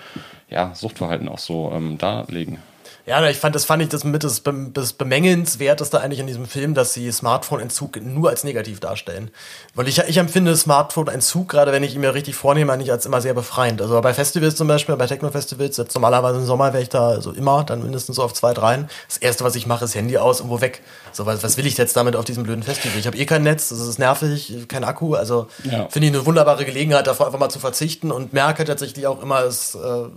ja, 0.50 0.74
Suchtverhalten 0.74 1.28
auch 1.28 1.38
so 1.38 1.72
ähm, 1.74 1.96
darlegen. 1.98 2.58
Ja, 3.06 3.24
ich 3.28 3.38
fand, 3.38 3.54
das 3.54 3.64
fand 3.64 3.80
ich 3.84 3.88
das 3.88 4.02
mit 4.02 4.24
das, 4.24 4.42
das 4.72 4.92
Bemängelnswerteste 4.92 6.00
eigentlich 6.00 6.18
in 6.18 6.26
diesem 6.26 6.46
Film, 6.46 6.74
dass 6.74 6.92
sie 6.92 7.12
Smartphone-Entzug 7.12 8.02
nur 8.02 8.30
als 8.30 8.42
negativ 8.42 8.80
darstellen. 8.80 9.30
Weil 9.76 9.86
ich, 9.86 10.00
ich 10.00 10.16
empfinde 10.16 10.56
Smartphone-Entzug, 10.56 11.48
gerade 11.48 11.70
wenn 11.70 11.84
ich 11.84 11.94
ihn 11.94 12.00
mir 12.00 12.14
richtig 12.14 12.34
vornehme, 12.34 12.72
eigentlich 12.72 12.90
als 12.90 13.06
immer 13.06 13.20
sehr 13.20 13.32
befreiend. 13.32 13.80
Also 13.80 14.00
bei 14.00 14.12
Festivals 14.12 14.56
zum 14.56 14.66
Beispiel, 14.66 14.96
bei 14.96 15.06
Techno-Festivals, 15.06 15.76
jetzt 15.76 15.94
normalerweise 15.94 16.40
im 16.40 16.46
Sommer 16.46 16.72
wäre 16.72 16.82
ich 16.82 16.88
da 16.88 17.20
so 17.20 17.30
immer, 17.30 17.62
dann 17.62 17.80
mindestens 17.80 18.16
so 18.16 18.24
auf 18.24 18.34
zwei, 18.34 18.52
dreien. 18.52 18.90
Das 19.06 19.18
erste, 19.18 19.44
was 19.44 19.54
ich 19.54 19.68
mache, 19.68 19.84
ist 19.84 19.94
Handy 19.94 20.18
aus 20.18 20.40
und 20.40 20.50
wo 20.50 20.60
weg. 20.60 20.82
So, 21.12 21.26
was, 21.26 21.44
was 21.44 21.56
will 21.56 21.66
ich 21.66 21.78
jetzt 21.78 21.96
damit 21.96 22.16
auf 22.16 22.24
diesem 22.24 22.42
blöden 22.42 22.64
Festival? 22.64 22.98
Ich 22.98 23.06
habe 23.06 23.16
eh 23.16 23.24
kein 23.24 23.44
Netz, 23.44 23.68
das 23.68 23.78
ist 23.78 24.00
nervig, 24.00 24.66
kein 24.66 24.82
Akku. 24.82 25.14
Also 25.14 25.46
ja. 25.62 25.88
finde 25.90 26.08
ich 26.08 26.12
eine 26.12 26.26
wunderbare 26.26 26.64
Gelegenheit, 26.64 27.06
davor 27.06 27.26
einfach 27.26 27.38
mal 27.38 27.50
zu 27.50 27.60
verzichten 27.60 28.10
und 28.10 28.32
merke 28.32 28.64
tatsächlich 28.64 29.06
auch 29.06 29.22
immer, 29.22 29.44
es 29.44 29.76
äh, 29.76 30.08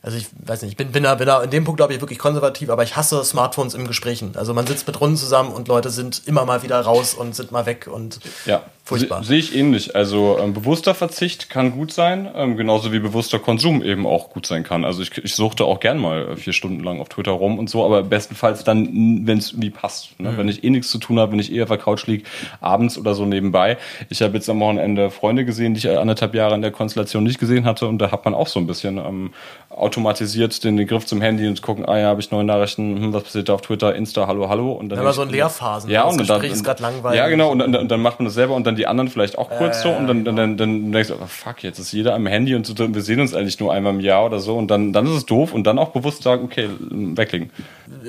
also 0.00 0.16
ich 0.16 0.28
weiß 0.44 0.62
nicht, 0.62 0.72
ich 0.72 0.76
bin, 0.76 0.92
bin, 0.92 1.02
da, 1.02 1.14
bin 1.16 1.26
da 1.26 1.42
in 1.42 1.50
dem 1.50 1.64
Punkt, 1.64 1.78
glaube 1.78 1.92
ich, 1.92 2.00
wirklich 2.00 2.18
konservativ, 2.18 2.70
aber 2.70 2.84
ich 2.84 2.96
hasse 2.96 3.24
Smartphones 3.24 3.74
im 3.74 3.86
Gesprächen. 3.86 4.32
Also 4.36 4.54
man 4.54 4.66
sitzt 4.66 4.86
mit 4.86 5.00
Runden 5.00 5.16
zusammen 5.16 5.52
und 5.52 5.68
Leute 5.68 5.90
sind 5.90 6.22
immer 6.26 6.44
mal 6.44 6.62
wieder 6.62 6.80
raus 6.80 7.14
und 7.14 7.34
sind 7.34 7.50
mal 7.50 7.66
weg 7.66 7.88
und 7.90 8.20
ja. 8.46 8.62
Furchtbar. 8.88 9.22
Sehe 9.22 9.38
ich 9.38 9.54
ähnlich. 9.54 9.94
Also 9.94 10.38
ähm, 10.40 10.54
bewusster 10.54 10.94
Verzicht 10.94 11.50
kann 11.50 11.72
gut 11.72 11.92
sein, 11.92 12.26
ähm, 12.34 12.56
genauso 12.56 12.90
wie 12.90 13.00
bewusster 13.00 13.38
Konsum 13.38 13.82
eben 13.82 14.06
auch 14.06 14.30
gut 14.30 14.46
sein 14.46 14.62
kann. 14.64 14.86
Also 14.86 15.02
ich, 15.02 15.14
ich 15.18 15.34
suchte 15.34 15.66
auch 15.66 15.78
gern 15.78 15.98
mal 15.98 16.38
vier 16.38 16.54
Stunden 16.54 16.82
lang 16.82 16.98
auf 16.98 17.10
Twitter 17.10 17.32
rum 17.32 17.58
und 17.58 17.68
so, 17.68 17.84
aber 17.84 18.02
bestenfalls 18.02 18.64
dann, 18.64 19.26
wenn 19.26 19.36
es 19.36 19.50
irgendwie 19.50 19.68
passt. 19.68 20.18
Ne? 20.18 20.32
Mhm. 20.32 20.36
Wenn 20.38 20.48
ich 20.48 20.64
eh 20.64 20.70
nichts 20.70 20.90
zu 20.90 20.96
tun 20.96 21.18
habe, 21.18 21.32
wenn 21.32 21.38
ich 21.38 21.52
eher 21.52 21.64
auf 21.64 21.68
der 21.68 21.76
Couch 21.76 22.06
liege, 22.06 22.24
abends 22.62 22.96
oder 22.96 23.14
so 23.14 23.26
nebenbei. 23.26 23.76
Ich 24.08 24.22
habe 24.22 24.32
jetzt 24.32 24.48
am 24.48 24.58
Wochenende 24.58 25.10
Freunde 25.10 25.44
gesehen, 25.44 25.74
die 25.74 25.80
ich 25.80 25.90
anderthalb 25.90 26.34
Jahre 26.34 26.54
in 26.54 26.62
der 26.62 26.70
Konstellation 26.70 27.24
nicht 27.24 27.38
gesehen 27.38 27.66
hatte 27.66 27.86
und 27.86 27.98
da 27.98 28.10
hat 28.10 28.24
man 28.24 28.32
auch 28.32 28.46
so 28.46 28.58
ein 28.58 28.66
bisschen 28.66 28.96
ähm, 28.96 29.32
automatisiert 29.68 30.64
den, 30.64 30.78
den 30.78 30.86
Griff 30.86 31.04
zum 31.04 31.20
Handy 31.20 31.46
und 31.46 31.60
gucken, 31.60 31.84
ah 31.86 31.98
ja, 31.98 32.06
habe 32.08 32.20
ich 32.20 32.30
neue 32.30 32.44
Nachrichten, 32.44 32.96
hm, 32.96 33.12
was 33.12 33.24
passiert 33.24 33.50
da 33.50 33.54
auf 33.54 33.60
Twitter, 33.60 33.94
Insta, 33.94 34.26
hallo, 34.26 34.48
hallo. 34.48 34.72
Und 34.72 34.88
dann 34.88 34.96
ja, 34.96 35.02
aber 35.02 35.12
so 35.12 35.22
in 35.22 35.28
Leerphasen. 35.28 35.90
Ja, 35.90 36.04
und 36.04 36.18
das 36.18 36.26
dann, 36.26 36.40
Gespräch 36.40 36.52
ist 36.56 36.64
gerade 36.64 36.82
langweilig. 36.82 37.18
Ja, 37.18 37.28
genau, 37.28 37.50
und, 37.50 37.60
und, 37.60 37.76
und, 37.76 37.88
dann 37.88 38.00
macht 38.00 38.18
man 38.18 38.24
das 38.24 38.34
selber 38.34 38.54
und 38.54 38.66
dann 38.66 38.77
die 38.78 38.86
anderen 38.86 39.10
vielleicht 39.10 39.36
auch 39.36 39.50
kurz 39.50 39.80
äh, 39.80 39.82
so 39.82 39.90
und 39.90 40.06
dann, 40.06 40.24
dann, 40.24 40.36
dann, 40.36 40.56
dann 40.56 40.92
denkst 40.92 41.08
du, 41.08 41.14
oh, 41.14 41.26
fuck, 41.26 41.62
jetzt 41.62 41.78
ist 41.78 41.92
jeder 41.92 42.14
am 42.14 42.26
Handy 42.26 42.54
und 42.54 42.66
so, 42.66 42.74
wir 42.76 43.02
sehen 43.02 43.20
uns 43.20 43.34
eigentlich 43.34 43.60
nur 43.60 43.72
einmal 43.72 43.92
im 43.92 44.00
Jahr 44.00 44.24
oder 44.24 44.40
so 44.40 44.56
und 44.56 44.68
dann, 44.68 44.92
dann 44.92 45.06
ist 45.06 45.12
es 45.12 45.26
doof 45.26 45.52
und 45.52 45.64
dann 45.64 45.78
auch 45.78 45.90
bewusst 45.90 46.22
sagen, 46.22 46.44
okay, 46.44 46.68
weglegen. 46.80 47.50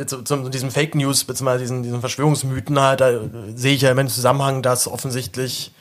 Zu, 0.06 0.24
zu 0.24 0.50
diesem 0.50 0.72
Fake 0.72 0.96
News, 0.96 1.24
beziehungsweise 1.24 1.64
diesen, 1.64 1.84
diesen 1.84 2.00
Verschwörungsmythen 2.00 2.80
halt, 2.80 3.02
da 3.02 3.20
sehe 3.56 3.74
ich 3.74 3.82
ja 3.82 3.94
den 3.94 4.08
Zusammenhang, 4.08 4.62
dass 4.62 4.88
offensichtlich 4.88 5.72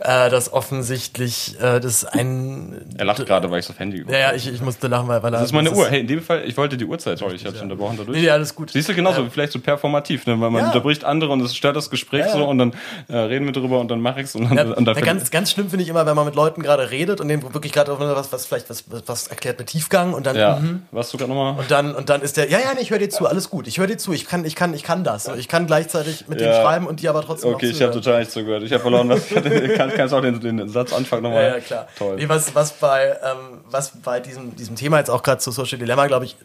äh, 0.00 0.30
dass 0.30 0.52
offensichtlich 0.52 1.56
äh, 1.60 1.80
das 1.80 2.04
ein. 2.04 2.94
Er 2.96 3.04
lacht 3.04 3.24
gerade, 3.24 3.50
weil 3.50 3.60
ich 3.60 3.68
aufs 3.68 3.78
Handy 3.78 4.04
Ja, 4.08 4.18
ja, 4.18 4.32
ich, 4.32 4.46
ich 4.46 4.60
musste 4.60 4.88
lachen, 4.88 5.08
weil, 5.08 5.22
weil 5.22 5.30
Das 5.30 5.42
ist 5.42 5.52
meine 5.52 5.70
Uhr. 5.72 5.88
Hey, 5.88 6.00
in 6.00 6.06
dem 6.06 6.22
Fall, 6.22 6.44
ich 6.46 6.56
wollte 6.56 6.76
die 6.76 6.84
Uhrzeit, 6.84 7.18
sorry, 7.18 7.36
ich 7.36 7.44
hab's 7.44 7.56
ja. 7.56 7.62
unterbrochen 7.62 7.96
dadurch. 7.98 8.18
Nee, 8.18 8.30
alles 8.30 8.54
gut. 8.54 8.70
Siehst 8.70 8.88
du, 8.88 8.94
genauso, 8.94 9.22
ja. 9.22 9.28
vielleicht 9.30 9.52
so 9.52 9.60
performativ, 9.60 10.26
ne? 10.26 10.40
weil 10.40 10.50
man 10.50 10.62
ja. 10.62 10.66
unterbricht 10.68 11.04
andere 11.04 11.32
und 11.32 11.40
es 11.40 11.56
stört 11.56 11.76
das 11.76 11.90
Gespräch 11.90 12.26
ja, 12.26 12.32
so 12.32 12.44
und 12.44 12.58
dann 12.58 12.72
äh, 13.08 13.16
reden 13.16 13.46
wir 13.46 13.52
drüber 13.52 13.80
und 13.80 13.90
dann 13.90 14.00
mache 14.00 14.20
ich's 14.20 14.34
und 14.34 14.48
dann, 14.48 14.56
ja, 14.56 14.74
und 14.74 14.84
dann 14.84 14.96
ganz, 14.96 15.30
ganz 15.30 15.50
schlimm 15.50 15.70
finde 15.70 15.82
ich 15.82 15.88
immer, 15.88 16.06
wenn 16.06 16.16
man 16.16 16.24
mit 16.24 16.34
Leuten 16.34 16.62
gerade 16.62 16.90
redet 16.90 17.20
und 17.20 17.28
denen 17.28 17.42
wirklich 17.54 17.72
gerade 17.72 17.98
was, 17.98 18.32
was 18.32 18.46
vielleicht 18.46 18.70
was, 18.70 18.84
was 19.06 19.28
erklärt 19.28 19.58
mit 19.58 19.68
Tiefgang 19.68 20.14
und 20.14 20.26
dann. 20.26 20.36
Ja. 20.36 20.56
Mhm. 20.56 20.82
Was 20.90 21.10
du 21.10 21.18
gerade 21.18 21.32
nochmal? 21.32 21.58
Und 21.58 21.70
dann 21.70 21.94
und 21.94 22.08
dann 22.08 22.22
ist 22.22 22.36
der, 22.36 22.50
ja, 22.50 22.58
ja, 22.58 22.74
nee, 22.74 22.80
ich 22.80 22.90
höre 22.90 22.98
dir 22.98 23.10
zu, 23.10 23.26
alles 23.26 23.50
gut, 23.50 23.66
ich 23.66 23.78
höre 23.78 23.86
dir 23.86 23.98
zu, 23.98 24.12
ich 24.12 24.26
kann, 24.26 24.44
ich 24.44 24.54
kann, 24.54 24.74
ich 24.74 24.82
kann 24.82 25.04
das. 25.04 25.28
Ich 25.36 25.48
kann 25.48 25.66
gleichzeitig 25.66 26.28
mit 26.28 26.40
dem 26.40 26.52
schreiben 26.52 26.86
und 26.86 27.00
die 27.00 27.08
aber 27.08 27.22
trotzdem. 27.22 27.54
Okay, 27.54 27.70
ich 27.70 27.82
habe 27.82 27.92
total 27.92 28.20
nicht 28.20 28.30
zugehört. 28.30 28.62
Ich 28.62 28.72
habe 28.72 28.82
verloren, 28.82 29.08
was. 29.08 29.22
kannst, 29.76 29.96
kannst 29.96 30.14
auch 30.14 30.20
den, 30.20 30.40
den 30.40 30.68
Satz 30.68 30.92
anfangen 30.92 31.22
nochmal. 31.22 31.44
Ja, 31.44 31.54
ja, 31.54 31.60
klar. 31.60 31.88
Toll. 31.96 32.16
Nee, 32.16 32.28
was, 32.28 32.54
was 32.54 32.72
bei, 32.72 33.16
ähm, 33.22 33.60
was 33.70 33.92
bei 34.02 34.20
diesem, 34.20 34.56
diesem 34.56 34.76
Thema 34.76 34.98
jetzt 34.98 35.10
auch 35.10 35.22
gerade 35.22 35.38
zu 35.38 35.50
Social 35.50 35.78
Dilemma, 35.78 36.06
glaube 36.06 36.24
ich, 36.24 36.36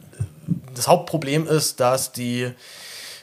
das 0.75 0.87
Hauptproblem 0.87 1.47
ist, 1.47 1.79
dass 1.79 2.11
die, 2.11 2.43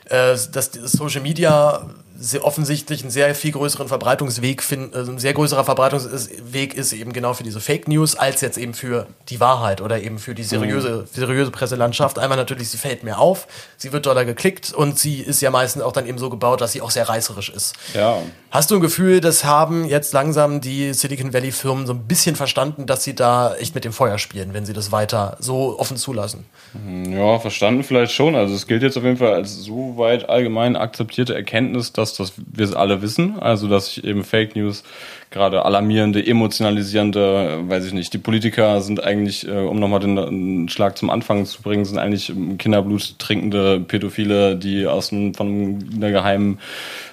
äh, 0.08 0.36
dass 0.52 0.70
Social 0.72 1.22
Media 1.22 1.88
sehr 2.18 2.44
offensichtlich 2.44 3.02
einen 3.02 3.10
sehr 3.10 3.34
viel 3.34 3.52
größeren 3.52 3.88
Verbreitungsweg 3.88 4.62
finden, 4.62 4.94
also 4.94 5.12
ein 5.12 5.18
sehr 5.18 5.34
größerer 5.34 5.64
Verbreitungsweg 5.64 6.74
ist 6.74 6.92
eben 6.92 7.12
genau 7.12 7.34
für 7.34 7.42
diese 7.42 7.60
Fake 7.60 7.88
News 7.88 8.14
als 8.14 8.40
jetzt 8.40 8.58
eben 8.58 8.74
für 8.74 9.06
die 9.28 9.40
Wahrheit 9.40 9.80
oder 9.80 10.02
eben 10.02 10.18
für 10.18 10.34
die 10.34 10.44
seriöse, 10.44 11.02
mhm. 11.02 11.06
seriöse 11.12 11.50
Presselandschaft. 11.50 12.18
Einmal 12.18 12.36
natürlich, 12.36 12.68
sie 12.68 12.78
fällt 12.78 13.04
mehr 13.04 13.18
auf, 13.18 13.46
sie 13.76 13.92
wird 13.92 14.06
doller 14.06 14.24
geklickt 14.24 14.72
und 14.72 14.98
sie 14.98 15.20
ist 15.20 15.40
ja 15.40 15.50
meistens 15.50 15.82
auch 15.82 15.92
dann 15.92 16.06
eben 16.06 16.18
so 16.18 16.30
gebaut, 16.30 16.60
dass 16.60 16.72
sie 16.72 16.80
auch 16.80 16.90
sehr 16.90 17.08
reißerisch 17.08 17.50
ist. 17.50 17.74
Ja. 17.94 18.18
Hast 18.50 18.70
du 18.70 18.76
ein 18.76 18.80
Gefühl, 18.80 19.20
das 19.20 19.44
haben 19.44 19.84
jetzt 19.86 20.12
langsam 20.12 20.60
die 20.60 20.94
Silicon 20.94 21.32
Valley 21.32 21.52
Firmen 21.52 21.86
so 21.86 21.92
ein 21.92 22.04
bisschen 22.04 22.36
verstanden, 22.36 22.86
dass 22.86 23.04
sie 23.04 23.14
da 23.14 23.54
echt 23.56 23.74
mit 23.74 23.84
dem 23.84 23.92
Feuer 23.92 24.18
spielen, 24.18 24.54
wenn 24.54 24.64
sie 24.64 24.72
das 24.72 24.92
weiter 24.92 25.36
so 25.40 25.78
offen 25.78 25.96
zulassen? 25.96 26.46
Ja, 27.10 27.38
verstanden 27.38 27.82
vielleicht 27.82 28.12
schon. 28.12 28.34
Also 28.34 28.54
es 28.54 28.66
gilt 28.66 28.82
jetzt 28.82 28.96
auf 28.96 29.04
jeden 29.04 29.18
Fall 29.18 29.34
als 29.34 29.56
so 29.56 29.96
weit 29.96 30.28
allgemein 30.28 30.76
akzeptierte 30.76 31.34
Erkenntnis, 31.34 31.92
dass 31.92 32.05
das, 32.11 32.16
dass 32.16 32.32
wir 32.36 32.64
es 32.64 32.74
alle 32.74 33.02
wissen. 33.02 33.38
Also 33.38 33.68
dass 33.68 33.86
sich 33.86 34.04
eben 34.04 34.24
Fake 34.24 34.57
News 34.57 34.84
gerade 35.30 35.64
alarmierende, 35.64 36.24
emotionalisierende, 36.24 37.60
weiß 37.68 37.86
ich 37.86 37.92
nicht, 37.92 38.12
die 38.12 38.18
Politiker 38.18 38.80
sind 38.80 39.02
eigentlich, 39.02 39.46
äh, 39.46 39.52
um 39.52 39.78
nochmal 39.78 40.00
den, 40.00 40.68
Schlag 40.68 40.96
zum 40.98 41.10
Anfang 41.10 41.44
zu 41.46 41.62
bringen, 41.62 41.84
sind 41.84 41.98
eigentlich 41.98 42.32
Kinderblut 42.58 43.18
trinkende 43.18 43.80
Pädophile, 43.80 44.56
die 44.56 44.86
aus 44.86 45.12
einem, 45.12 45.34
von 45.34 45.78
einer 45.96 46.10
geheimen 46.10 46.58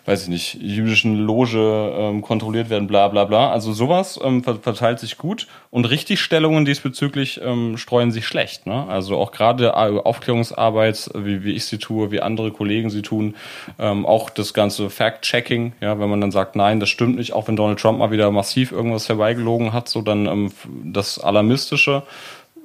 weiß 0.05 0.23
ich 0.23 0.29
nicht, 0.29 0.55
jüdischen 0.61 1.17
Loge 1.17 1.93
ähm, 1.97 2.21
kontrolliert 2.21 2.69
werden, 2.69 2.87
bla 2.87 3.07
bla 3.07 3.23
bla. 3.23 3.51
Also 3.51 3.71
sowas 3.71 4.19
ähm, 4.21 4.43
verteilt 4.43 4.99
sich 4.99 5.17
gut 5.17 5.47
und 5.71 5.85
Richtigstellungen 5.85 6.65
diesbezüglich 6.65 7.39
ähm, 7.41 7.77
streuen 7.77 8.11
sich 8.11 8.27
schlecht. 8.27 8.67
Ne? 8.67 8.85
Also 8.87 9.17
auch 9.17 9.31
gerade 9.31 9.75
Aufklärungsarbeit, 9.75 11.09
wie, 11.15 11.43
wie 11.45 11.53
ich 11.53 11.65
sie 11.65 11.77
tue, 11.77 12.11
wie 12.11 12.21
andere 12.21 12.51
Kollegen 12.51 12.89
sie 12.89 13.01
tun, 13.01 13.35
ähm, 13.79 14.05
auch 14.05 14.29
das 14.29 14.53
ganze 14.53 14.89
Fact-Checking, 14.89 15.73
ja, 15.79 15.97
wenn 15.99 16.09
man 16.09 16.19
dann 16.19 16.31
sagt, 16.31 16.57
nein, 16.57 16.81
das 16.81 16.89
stimmt 16.89 17.15
nicht, 17.15 17.31
auch 17.31 17.47
wenn 17.47 17.55
Donald 17.55 17.79
Trump 17.79 18.01
mal 18.03 18.11
wieder 18.11 18.31
massiv 18.31 18.71
irgendwas 18.71 19.07
herbeigelogen 19.07 19.71
hat, 19.71 19.87
so 19.87 20.01
dann 20.01 20.25
ähm, 20.25 20.51
das 20.83 21.19
Alarmistische 21.19 22.03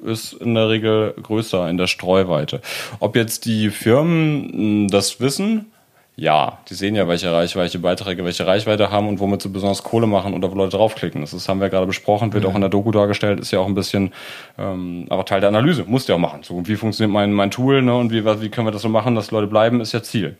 ist 0.04 0.32
in 0.32 0.54
der 0.54 0.68
Regel 0.68 1.14
größer 1.20 1.68
in 1.68 1.76
der 1.76 1.86
Streuweite. 1.86 2.60
Ob 3.00 3.16
jetzt 3.16 3.46
die 3.46 3.70
Firmen 3.70 4.88
das 4.88 5.20
wissen, 5.20 5.72
ja, 6.14 6.58
die 6.68 6.74
sehen 6.74 6.96
ja, 6.96 7.06
welche 7.06 7.32
Reichweite 7.32 7.78
Beiträge, 7.78 8.24
welche 8.24 8.46
Reichweite 8.46 8.90
haben 8.90 9.06
und 9.06 9.20
womit 9.20 9.42
sie 9.42 9.48
besonders 9.48 9.84
Kohle 9.84 10.08
machen 10.08 10.34
oder 10.34 10.50
wo 10.50 10.56
Leute 10.56 10.76
draufklicken. 10.76 11.20
Das 11.20 11.32
ist, 11.32 11.48
haben 11.48 11.60
wir 11.60 11.68
gerade 11.68 11.86
besprochen, 11.86 12.32
wird 12.32 12.42
mhm. 12.42 12.50
auch 12.50 12.54
in 12.56 12.60
der 12.60 12.70
Doku 12.70 12.90
dargestellt, 12.90 13.38
ist 13.38 13.52
ja 13.52 13.60
auch 13.60 13.66
ein 13.66 13.76
bisschen, 13.76 14.12
ähm, 14.58 15.06
aber 15.10 15.24
Teil 15.24 15.40
der 15.40 15.48
Analyse, 15.48 15.84
muss 15.84 16.08
ja 16.08 16.16
auch 16.16 16.20
machen. 16.20 16.42
So, 16.42 16.66
wie 16.66 16.74
funktioniert 16.74 17.12
mein, 17.12 17.32
mein 17.32 17.52
Tool 17.52 17.82
ne, 17.82 17.94
und 17.96 18.10
wie, 18.10 18.24
wie 18.24 18.48
können 18.48 18.66
wir 18.66 18.72
das 18.72 18.82
so 18.82 18.88
machen, 18.88 19.14
dass 19.14 19.30
Leute 19.30 19.46
bleiben, 19.46 19.80
ist 19.80 19.92
ja 19.92 20.02
Ziel 20.02 20.36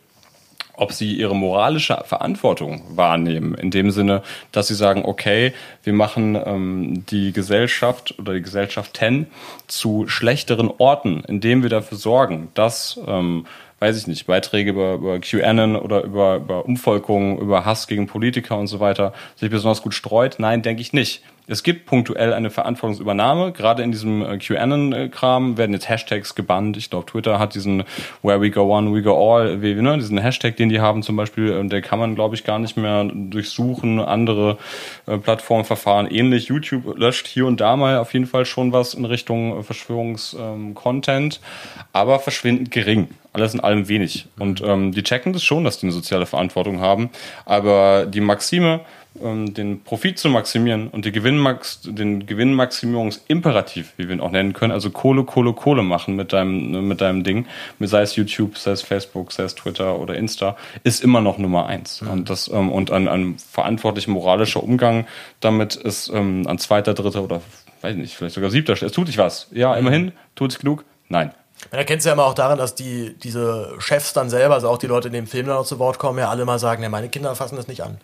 ob 0.79 0.93
sie 0.93 1.13
ihre 1.13 1.35
moralische 1.35 2.01
Verantwortung 2.05 2.83
wahrnehmen, 2.95 3.53
in 3.53 3.71
dem 3.71 3.91
Sinne, 3.91 4.23
dass 4.51 4.67
sie 4.67 4.75
sagen, 4.75 5.03
okay, 5.05 5.53
wir 5.83 5.93
machen 5.93 6.35
ähm, 6.35 7.03
die 7.09 7.33
Gesellschaft 7.33 8.15
oder 8.17 8.33
die 8.33 8.41
Gesellschaften 8.41 9.27
zu 9.67 10.07
schlechteren 10.07 10.71
Orten, 10.77 11.23
indem 11.27 11.63
wir 11.63 11.69
dafür 11.69 11.97
sorgen, 11.97 12.49
dass 12.53 12.99
ähm, 13.07 13.45
weiß 13.79 13.97
ich 13.97 14.07
nicht, 14.07 14.27
Beiträge 14.27 14.71
über, 14.71 14.95
über 14.95 15.19
QAnon 15.19 15.75
oder 15.75 16.03
über, 16.03 16.37
über 16.37 16.65
Umvolkungen, 16.65 17.37
über 17.37 17.65
Hass 17.65 17.87
gegen 17.87 18.07
Politiker 18.07 18.57
und 18.57 18.67
so 18.67 18.79
weiter 18.79 19.13
sich 19.35 19.49
besonders 19.49 19.81
gut 19.81 19.93
streut? 19.93 20.35
Nein, 20.39 20.61
denke 20.61 20.81
ich 20.81 20.93
nicht. 20.93 21.23
Es 21.51 21.63
gibt 21.63 21.87
punktuell 21.87 22.31
eine 22.31 22.51
Verantwortungsübernahme. 22.51 23.53
Gerade 23.53 23.81
in 23.81 23.91
diesem 23.91 24.21
äh, 24.21 24.37
QAnon-Kram 24.37 25.57
werden 25.57 25.73
jetzt 25.73 25.89
Hashtags 25.89 26.35
gebannt. 26.35 26.77
Ich 26.77 26.91
glaube, 26.91 27.07
Twitter 27.07 27.39
hat 27.39 27.55
diesen 27.55 27.85
Where 28.21 28.39
we 28.39 28.51
go 28.51 28.71
on, 28.71 28.93
we 28.93 29.01
go 29.01 29.15
all, 29.17 29.57
ne, 29.57 29.97
diesen 29.97 30.19
Hashtag, 30.19 30.57
den 30.57 30.69
die 30.69 30.79
haben 30.79 31.01
zum 31.01 31.15
Beispiel, 31.15 31.51
äh, 31.51 31.67
der 31.67 31.81
kann 31.81 31.97
man, 31.97 32.13
glaube 32.13 32.35
ich, 32.35 32.43
gar 32.43 32.59
nicht 32.59 32.77
mehr 32.77 33.03
durchsuchen. 33.03 33.99
Andere 33.99 34.59
äh, 35.07 35.17
Plattformverfahren 35.17 36.11
ähnlich. 36.11 36.49
YouTube 36.49 36.95
löscht 36.95 37.25
hier 37.25 37.47
und 37.47 37.59
da 37.59 37.75
mal 37.75 37.97
auf 37.97 38.13
jeden 38.13 38.27
Fall 38.27 38.45
schon 38.45 38.71
was 38.71 38.93
in 38.93 39.05
Richtung 39.05 39.63
Verschwörungskontent, 39.63 41.39
ähm, 41.41 41.85
aber 41.93 42.19
verschwindend 42.19 42.69
gering 42.69 43.07
alles 43.33 43.53
in 43.53 43.59
allem 43.59 43.87
wenig. 43.87 44.27
Und 44.37 44.61
ähm, 44.61 44.91
die 44.91 45.03
checken 45.03 45.33
das 45.33 45.43
schon, 45.43 45.63
dass 45.63 45.79
die 45.79 45.85
eine 45.85 45.93
soziale 45.93 46.25
Verantwortung 46.25 46.79
haben. 46.79 47.09
Aber 47.45 48.05
die 48.05 48.21
Maxime, 48.21 48.81
ähm, 49.23 49.53
den 49.53 49.83
Profit 49.83 50.17
zu 50.17 50.29
maximieren 50.29 50.87
und 50.87 51.05
die 51.05 51.11
Gewinnmax 51.11 51.81
den 51.83 52.25
Gewinnmaximierungsimperativ, 52.25 53.93
wie 53.97 54.07
wir 54.07 54.15
ihn 54.15 54.21
auch 54.21 54.31
nennen 54.31 54.53
können, 54.53 54.71
also 54.71 54.89
Kohle, 54.89 55.23
Kohle, 55.23 55.53
Kohle 55.53 55.83
machen 55.83 56.15
mit 56.15 56.33
deinem, 56.33 56.87
mit 56.87 57.01
deinem 57.01 57.23
Ding, 57.23 57.45
sei 57.79 58.01
es 58.01 58.15
YouTube, 58.15 58.57
sei 58.57 58.71
es 58.71 58.81
Facebook, 58.81 59.31
sei 59.31 59.43
es 59.43 59.55
Twitter 59.55 59.99
oder 59.99 60.15
Insta, 60.15 60.57
ist 60.83 61.03
immer 61.03 61.21
noch 61.21 61.37
Nummer 61.37 61.67
eins. 61.67 62.01
Mhm. 62.01 62.09
Und 62.09 62.29
das, 62.29 62.49
ähm, 62.49 62.71
und 62.71 62.91
ein, 62.91 63.07
ein 63.07 63.37
verantwortlicher 63.37 64.11
moralischer 64.11 64.63
Umgang 64.63 65.05
damit 65.39 65.75
ist 65.75 66.09
ähm, 66.13 66.47
an 66.47 66.57
zweiter, 66.57 66.93
dritter 66.93 67.23
oder 67.23 67.41
weiß 67.81 67.95
nicht, 67.95 68.15
vielleicht 68.15 68.35
sogar 68.35 68.49
siebter 68.49 68.75
Stelle. 68.75 68.89
Es 68.89 68.95
tut 68.95 69.07
sich 69.07 69.17
was. 69.17 69.47
Ja, 69.51 69.73
mhm. 69.73 69.79
immerhin, 69.79 70.11
tut 70.35 70.51
sich 70.51 70.61
genug? 70.61 70.83
Nein. 71.07 71.31
Man 71.71 71.77
erkennt 71.79 71.99
es 71.99 72.05
ja 72.05 72.13
immer 72.13 72.25
auch 72.25 72.33
daran, 72.33 72.57
dass 72.57 72.73
die, 72.73 73.13
diese 73.21 73.75
Chefs 73.79 74.13
dann 74.13 74.29
selber, 74.29 74.55
also 74.55 74.69
auch 74.69 74.77
die 74.77 74.87
Leute, 74.87 75.11
die 75.11 75.17
im 75.17 75.27
Film 75.27 75.47
dann 75.47 75.57
auch 75.57 75.65
zu 75.65 75.77
Wort 75.77 75.99
kommen, 75.99 76.17
ja 76.17 76.29
alle 76.29 76.45
mal 76.45 76.57
sagen, 76.57 76.81
ja, 76.81 76.89
meine 76.89 77.09
Kinder 77.09 77.35
fassen 77.35 77.57
das 77.57 77.67
nicht 77.67 77.83
an. 77.83 77.97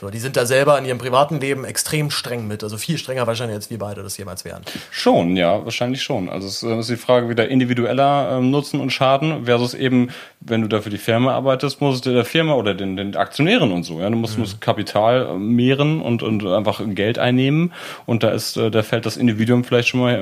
So, 0.00 0.10
die 0.10 0.18
sind 0.18 0.36
da 0.36 0.46
selber 0.46 0.78
in 0.78 0.84
ihrem 0.84 0.98
privaten 0.98 1.40
Leben 1.40 1.64
extrem 1.64 2.10
streng 2.10 2.46
mit, 2.46 2.62
also 2.62 2.76
viel 2.76 2.98
strenger 2.98 3.26
wahrscheinlich, 3.26 3.56
als 3.56 3.70
wir 3.70 3.78
beide 3.78 4.02
das 4.02 4.16
jemals 4.18 4.44
wären. 4.44 4.62
Schon, 4.90 5.36
ja, 5.36 5.64
wahrscheinlich 5.64 6.02
schon. 6.02 6.28
Also 6.28 6.46
es 6.46 6.62
ist 6.62 6.90
die 6.90 6.96
Frage 6.96 7.28
wieder 7.28 7.48
individueller 7.48 8.38
ähm, 8.38 8.50
Nutzen 8.50 8.78
und 8.78 8.90
Schaden 8.90 9.46
versus 9.46 9.74
eben, 9.74 10.10
wenn 10.40 10.60
du 10.60 10.68
da 10.68 10.80
für 10.80 10.90
die 10.90 10.98
Firma 10.98 11.32
arbeitest, 11.32 11.80
musst 11.80 12.06
du 12.06 12.12
der 12.12 12.24
Firma 12.24 12.54
oder 12.54 12.74
den, 12.74 12.96
den 12.96 13.16
Aktionären 13.16 13.72
und 13.72 13.84
so, 13.84 14.00
ja, 14.00 14.10
du 14.10 14.16
musst, 14.16 14.34
mhm. 14.34 14.42
musst 14.42 14.60
Kapital 14.60 15.26
äh, 15.26 15.34
mehren 15.34 16.02
und, 16.02 16.22
und 16.22 16.46
einfach 16.46 16.82
Geld 16.86 17.18
einnehmen 17.18 17.72
und 18.06 18.22
da 18.22 18.30
ist, 18.30 18.56
äh, 18.56 18.70
da 18.70 18.82
fällt 18.82 19.06
das 19.06 19.16
Individuum 19.16 19.64
vielleicht 19.64 19.88
schon 19.88 20.00
mal, 20.00 20.14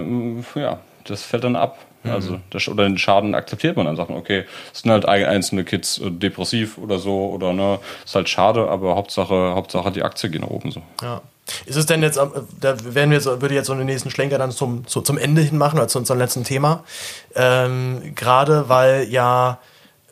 äh, 0.54 0.60
ja, 0.60 0.78
das 1.04 1.22
fällt 1.22 1.44
dann 1.44 1.56
ab. 1.56 1.78
Mhm. 2.02 2.10
Also 2.10 2.40
das, 2.50 2.68
oder 2.68 2.84
den 2.84 2.98
Schaden 2.98 3.34
akzeptiert 3.34 3.76
man 3.76 3.86
dann, 3.86 3.96
sagt 3.96 4.10
man, 4.10 4.18
okay, 4.18 4.44
es 4.72 4.80
sind 4.80 4.90
halt 4.90 5.06
einzelne 5.06 5.64
Kids 5.64 5.98
äh, 5.98 6.10
depressiv 6.10 6.78
oder 6.78 6.98
so 6.98 7.30
oder 7.30 7.52
ne, 7.52 7.78
ist 8.04 8.14
halt 8.14 8.28
schade, 8.28 8.68
aber 8.68 8.96
Hauptsache, 8.96 9.54
Hauptsache 9.54 9.92
die 9.92 10.02
Aktie 10.02 10.30
geht 10.30 10.40
nach 10.40 10.50
oben 10.50 10.70
so. 10.70 10.82
Ja. 11.02 11.22
Ist 11.64 11.76
es 11.76 11.86
denn 11.86 12.02
jetzt, 12.02 12.16
äh, 12.16 12.26
da 12.60 12.76
werden 12.94 13.10
wir, 13.10 13.24
würde 13.40 13.54
jetzt 13.54 13.66
so 13.66 13.74
den 13.74 13.86
nächsten 13.86 14.10
Schlenker 14.10 14.38
dann 14.38 14.50
zum, 14.50 14.86
zu, 14.86 15.00
zum 15.00 15.18
Ende 15.18 15.42
hin 15.42 15.58
machen, 15.58 15.78
oder 15.78 15.88
zu 15.88 15.98
unserem 15.98 16.18
letzten 16.18 16.44
Thema. 16.44 16.84
Ähm, 17.34 18.14
Gerade 18.14 18.68
weil 18.68 19.04
ja 19.08 19.58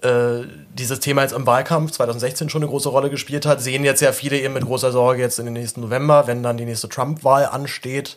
äh, 0.02 0.46
dieses 0.74 1.00
Thema 1.00 1.22
jetzt 1.22 1.32
im 1.32 1.46
Wahlkampf 1.46 1.92
2016 1.92 2.50
schon 2.50 2.62
eine 2.62 2.70
große 2.70 2.88
Rolle 2.88 3.10
gespielt 3.10 3.46
hat, 3.46 3.62
sehen 3.62 3.84
jetzt 3.84 4.00
ja 4.00 4.12
viele 4.12 4.38
eben 4.38 4.54
mit 4.54 4.64
großer 4.64 4.92
Sorge 4.92 5.22
jetzt 5.22 5.38
in 5.38 5.46
den 5.46 5.54
nächsten 5.54 5.80
November, 5.80 6.26
wenn 6.26 6.42
dann 6.42 6.56
die 6.56 6.66
nächste 6.66 6.88
Trump-Wahl 6.88 7.46
ansteht. 7.46 8.16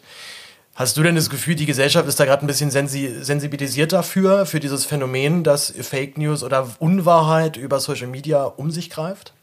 Hast 0.78 0.96
du 0.96 1.02
denn 1.02 1.16
das 1.16 1.32
Gefühl, 1.32 1.56
die 1.56 1.66
Gesellschaft 1.66 2.08
ist 2.08 2.20
da 2.20 2.26
gerade 2.26 2.46
ein 2.46 2.48
bisschen 2.48 2.70
sensi 2.70 3.12
sensibilisiert 3.22 3.94
dafür, 3.94 4.46
für 4.46 4.60
dieses 4.60 4.86
Phänomen, 4.86 5.44
dass 5.44 5.74
Fake 5.82 6.20
News 6.20 6.44
oder 6.44 6.70
Unwahrheit 6.78 7.58
über 7.58 7.80
Social 7.80 8.06
Media 8.06 8.44
um 8.44 8.70
sich 8.70 8.92
greift? 8.92 9.34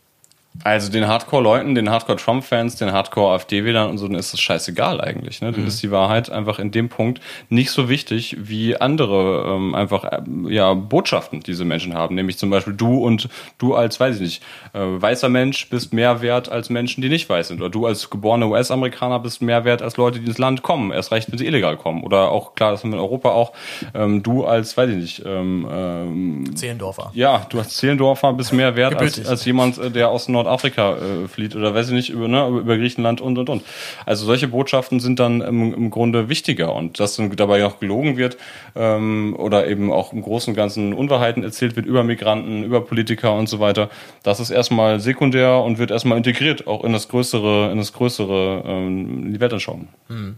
Also 0.62 0.90
den 0.92 1.08
Hardcore-Leuten, 1.08 1.74
den 1.74 1.90
Hardcore-Trump-Fans, 1.90 2.76
den 2.76 2.92
Hardcore-AfD-Wählern 2.92 3.90
und 3.90 3.98
so, 3.98 4.06
dann 4.06 4.16
ist 4.16 4.32
das 4.32 4.40
scheißegal 4.40 5.00
eigentlich. 5.00 5.40
Ne? 5.40 5.50
Dann 5.50 5.62
mhm. 5.62 5.66
ist 5.66 5.82
die 5.82 5.90
Wahrheit 5.90 6.30
einfach 6.30 6.60
in 6.60 6.70
dem 6.70 6.88
Punkt 6.88 7.20
nicht 7.48 7.72
so 7.72 7.88
wichtig 7.88 8.36
wie 8.38 8.76
andere 8.76 9.46
ähm, 9.48 9.74
einfach 9.74 10.04
äh, 10.04 10.22
ja 10.48 10.72
Botschaften, 10.74 11.40
die 11.40 11.46
diese 11.46 11.64
Menschen 11.64 11.94
haben. 11.94 12.14
Nämlich 12.14 12.38
zum 12.38 12.50
Beispiel 12.50 12.72
du 12.72 12.98
und 12.98 13.28
du 13.58 13.74
als, 13.74 13.98
weiß 13.98 14.16
ich 14.16 14.20
nicht, 14.20 14.42
äh, 14.74 14.78
weißer 14.78 15.28
Mensch 15.28 15.68
bist 15.70 15.92
mehr 15.92 16.22
wert 16.22 16.48
als 16.48 16.70
Menschen, 16.70 17.02
die 17.02 17.08
nicht 17.08 17.28
weiß 17.28 17.48
sind. 17.48 17.60
Oder 17.60 17.70
du 17.70 17.86
als 17.86 18.08
geborener 18.08 18.48
US-Amerikaner 18.48 19.18
bist 19.18 19.42
mehr 19.42 19.64
wert 19.64 19.82
als 19.82 19.96
Leute, 19.96 20.20
die 20.20 20.26
ins 20.26 20.38
Land 20.38 20.62
kommen. 20.62 20.92
Erst 20.92 21.10
recht, 21.10 21.32
wenn 21.32 21.38
sie 21.38 21.46
illegal 21.46 21.76
kommen. 21.76 22.04
Oder 22.04 22.30
auch, 22.30 22.54
klar, 22.54 22.70
das 22.70 22.84
haben 22.84 22.90
wir 22.90 22.98
in 22.98 23.02
Europa 23.02 23.30
auch, 23.30 23.52
ähm, 23.92 24.22
du 24.22 24.44
als, 24.44 24.76
weiß 24.76 24.88
ich 24.90 24.96
nicht, 24.96 25.22
ähm, 25.26 25.66
ähm, 25.68 26.56
Zehlendorfer. 26.56 27.10
Ja, 27.14 27.44
du 27.48 27.58
als 27.58 27.76
Zehlendorfer 27.76 28.32
bist 28.34 28.52
mehr 28.52 28.76
wert 28.76 28.94
als, 28.94 29.26
als 29.26 29.44
jemand, 29.44 29.78
äh, 29.78 29.90
der 29.90 30.10
aus 30.10 30.28
Nord 30.28 30.43
Nordafrika 30.44 30.96
äh, 30.96 31.28
flieht 31.28 31.56
oder 31.56 31.74
weiß 31.74 31.88
ich 31.88 31.94
nicht, 31.94 32.10
über, 32.10 32.28
ne, 32.28 32.46
über 32.48 32.76
Griechenland 32.76 33.20
und 33.20 33.38
und 33.38 33.48
und. 33.48 33.62
Also 34.06 34.24
solche 34.26 34.48
Botschaften 34.48 35.00
sind 35.00 35.18
dann 35.18 35.40
im, 35.40 35.74
im 35.74 35.90
Grunde 35.90 36.28
wichtiger 36.28 36.74
und 36.74 37.00
dass 37.00 37.16
dann 37.16 37.34
dabei 37.34 37.64
auch 37.66 37.80
gelogen 37.80 38.16
wird 38.16 38.36
ähm, 38.76 39.34
oder 39.38 39.66
eben 39.66 39.92
auch 39.92 40.12
im 40.12 40.22
Großen 40.22 40.52
und 40.52 40.56
Ganzen 40.56 40.92
Unwahrheiten 40.92 41.42
erzählt 41.42 41.76
wird 41.76 41.86
über 41.86 42.04
Migranten, 42.04 42.64
über 42.64 42.80
Politiker 42.80 43.34
und 43.34 43.48
so 43.48 43.60
weiter, 43.60 43.90
das 44.22 44.40
ist 44.40 44.50
erstmal 44.50 45.00
sekundär 45.00 45.62
und 45.62 45.78
wird 45.78 45.90
erstmal 45.90 46.18
integriert, 46.18 46.66
auch 46.66 46.84
in 46.84 46.92
das 46.92 47.08
größere, 47.08 47.70
in 47.72 47.78
das 47.78 47.92
größere, 47.92 48.62
ähm, 48.66 49.32
die 49.32 49.40
Weltanschauung. 49.40 49.88
Hm. 50.08 50.36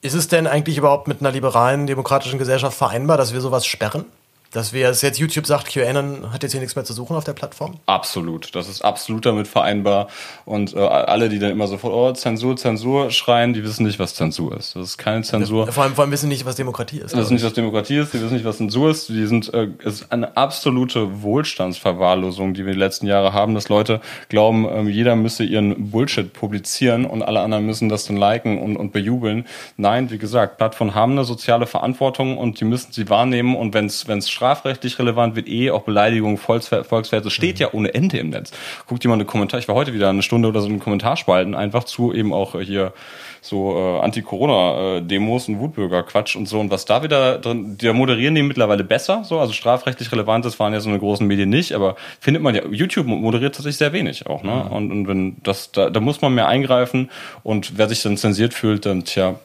Ist 0.00 0.14
es 0.14 0.26
denn 0.26 0.48
eigentlich 0.48 0.78
überhaupt 0.78 1.06
mit 1.06 1.20
einer 1.20 1.30
liberalen, 1.30 1.86
demokratischen 1.86 2.38
Gesellschaft 2.38 2.76
vereinbar, 2.76 3.16
dass 3.16 3.32
wir 3.32 3.40
sowas 3.40 3.64
sperren? 3.64 4.04
Dass 4.52 4.74
wir 4.74 4.90
es 4.90 5.00
jetzt 5.00 5.18
YouTube 5.18 5.46
sagt, 5.46 5.68
QAnon 5.68 6.30
hat 6.30 6.42
jetzt 6.42 6.52
hier 6.52 6.60
nichts 6.60 6.76
mehr 6.76 6.84
zu 6.84 6.92
suchen 6.92 7.16
auf 7.16 7.24
der 7.24 7.32
Plattform? 7.32 7.78
Absolut. 7.86 8.54
Das 8.54 8.68
ist 8.68 8.84
absolut 8.84 9.24
damit 9.24 9.48
vereinbar. 9.48 10.08
Und 10.44 10.74
äh, 10.74 10.78
alle, 10.78 11.30
die 11.30 11.38
dann 11.38 11.50
immer 11.50 11.66
sofort, 11.66 11.94
oh, 11.94 12.12
Zensur, 12.12 12.56
Zensur 12.56 13.10
schreien, 13.10 13.54
die 13.54 13.64
wissen 13.64 13.86
nicht, 13.86 13.98
was 13.98 14.14
Zensur 14.14 14.54
ist. 14.58 14.76
Das 14.76 14.88
ist 14.88 14.98
keine 14.98 15.22
Zensur. 15.22 15.72
Vor 15.72 15.84
allem, 15.84 15.94
vor 15.94 16.04
allem 16.04 16.12
wissen 16.12 16.28
nicht, 16.28 16.44
was 16.44 16.56
Demokratie 16.56 16.98
ist. 16.98 17.14
Die 17.14 17.18
wissen 17.18 17.32
nicht, 17.32 17.44
was 17.44 17.54
Demokratie 17.54 17.96
ist, 17.96 18.12
die 18.12 18.20
wissen 18.20 18.34
nicht, 18.34 18.44
was 18.44 18.58
Zensur 18.58 18.90
ist. 18.90 19.08
Die 19.08 19.24
sind, 19.24 19.52
äh, 19.54 19.68
es 19.84 20.02
ist 20.02 20.12
eine 20.12 20.36
absolute 20.36 21.22
Wohlstandsverwahrlosung, 21.22 22.52
die 22.52 22.66
wir 22.66 22.74
die 22.74 22.78
letzten 22.78 23.06
Jahre 23.06 23.32
haben, 23.32 23.54
dass 23.54 23.70
Leute 23.70 24.02
glauben, 24.28 24.66
äh, 24.66 24.82
jeder 24.90 25.16
müsse 25.16 25.44
ihren 25.44 25.90
Bullshit 25.90 26.30
publizieren 26.30 27.06
und 27.06 27.22
alle 27.22 27.40
anderen 27.40 27.64
müssen 27.64 27.88
das 27.88 28.04
dann 28.04 28.18
liken 28.18 28.58
und, 28.58 28.76
und 28.76 28.92
bejubeln. 28.92 29.46
Nein, 29.78 30.10
wie 30.10 30.18
gesagt, 30.18 30.58
Plattformen 30.58 30.94
haben 30.94 31.12
eine 31.12 31.24
soziale 31.24 31.66
Verantwortung 31.66 32.36
und 32.36 32.60
die 32.60 32.66
müssen 32.66 32.92
sie 32.92 33.08
wahrnehmen 33.08 33.56
und 33.56 33.72
wenn 33.72 33.86
es 33.86 34.28
strafrechtlich 34.42 34.98
relevant 34.98 35.36
wird, 35.36 35.48
eh 35.48 35.70
auch 35.70 35.82
Beleidigung, 35.82 36.36
Volksverhetzung. 36.36 37.22
Das 37.22 37.32
steht 37.32 37.56
mhm. 37.56 37.62
ja 37.62 37.68
ohne 37.72 37.94
Ende 37.94 38.18
im 38.18 38.30
Netz. 38.30 38.50
Guckt 38.88 39.04
jemand 39.04 39.20
eine 39.20 39.26
Kommentar, 39.26 39.60
ich 39.60 39.68
war 39.68 39.76
heute 39.76 39.94
wieder 39.94 40.10
eine 40.10 40.22
Stunde 40.22 40.48
oder 40.48 40.60
so 40.60 40.66
einen 40.66 40.80
Kommentarspalten, 40.80 41.54
einfach 41.54 41.84
zu 41.84 42.12
eben 42.12 42.32
auch 42.32 42.60
hier 42.60 42.92
so 43.40 43.76
äh, 43.76 44.00
Anti-Corona-Demos 44.00 45.48
und 45.48 45.60
Wutbürger-Quatsch 45.60 46.34
und 46.34 46.46
so. 46.46 46.58
Und 46.58 46.72
was 46.72 46.86
da 46.86 47.04
wieder 47.04 47.38
drin, 47.38 47.76
die 47.78 47.92
moderieren 47.92 48.34
die 48.34 48.42
mittlerweile 48.42 48.82
besser, 48.82 49.22
so, 49.24 49.38
also 49.38 49.52
strafrechtlich 49.52 50.10
relevant, 50.10 50.44
das 50.44 50.58
waren 50.58 50.72
ja 50.72 50.80
so 50.80 50.88
eine 50.88 50.98
großen 50.98 51.26
Medien 51.26 51.50
nicht, 51.50 51.72
aber 51.72 51.94
findet 52.18 52.42
man 52.42 52.56
ja, 52.56 52.62
YouTube 52.68 53.06
moderiert 53.06 53.54
tatsächlich 53.54 53.78
sehr 53.78 53.92
wenig 53.92 54.26
auch, 54.26 54.42
ne? 54.42 54.64
Mhm. 54.66 54.72
Und, 54.72 54.90
und 54.90 55.08
wenn 55.08 55.36
das, 55.44 55.70
da, 55.70 55.88
da 55.90 56.00
muss 56.00 56.20
man 56.20 56.34
mehr 56.34 56.48
eingreifen 56.48 57.10
und 57.44 57.78
wer 57.78 57.88
sich 57.88 58.02
dann 58.02 58.16
zensiert 58.16 58.54
fühlt, 58.54 58.86
dann, 58.86 59.04
tja, 59.04 59.36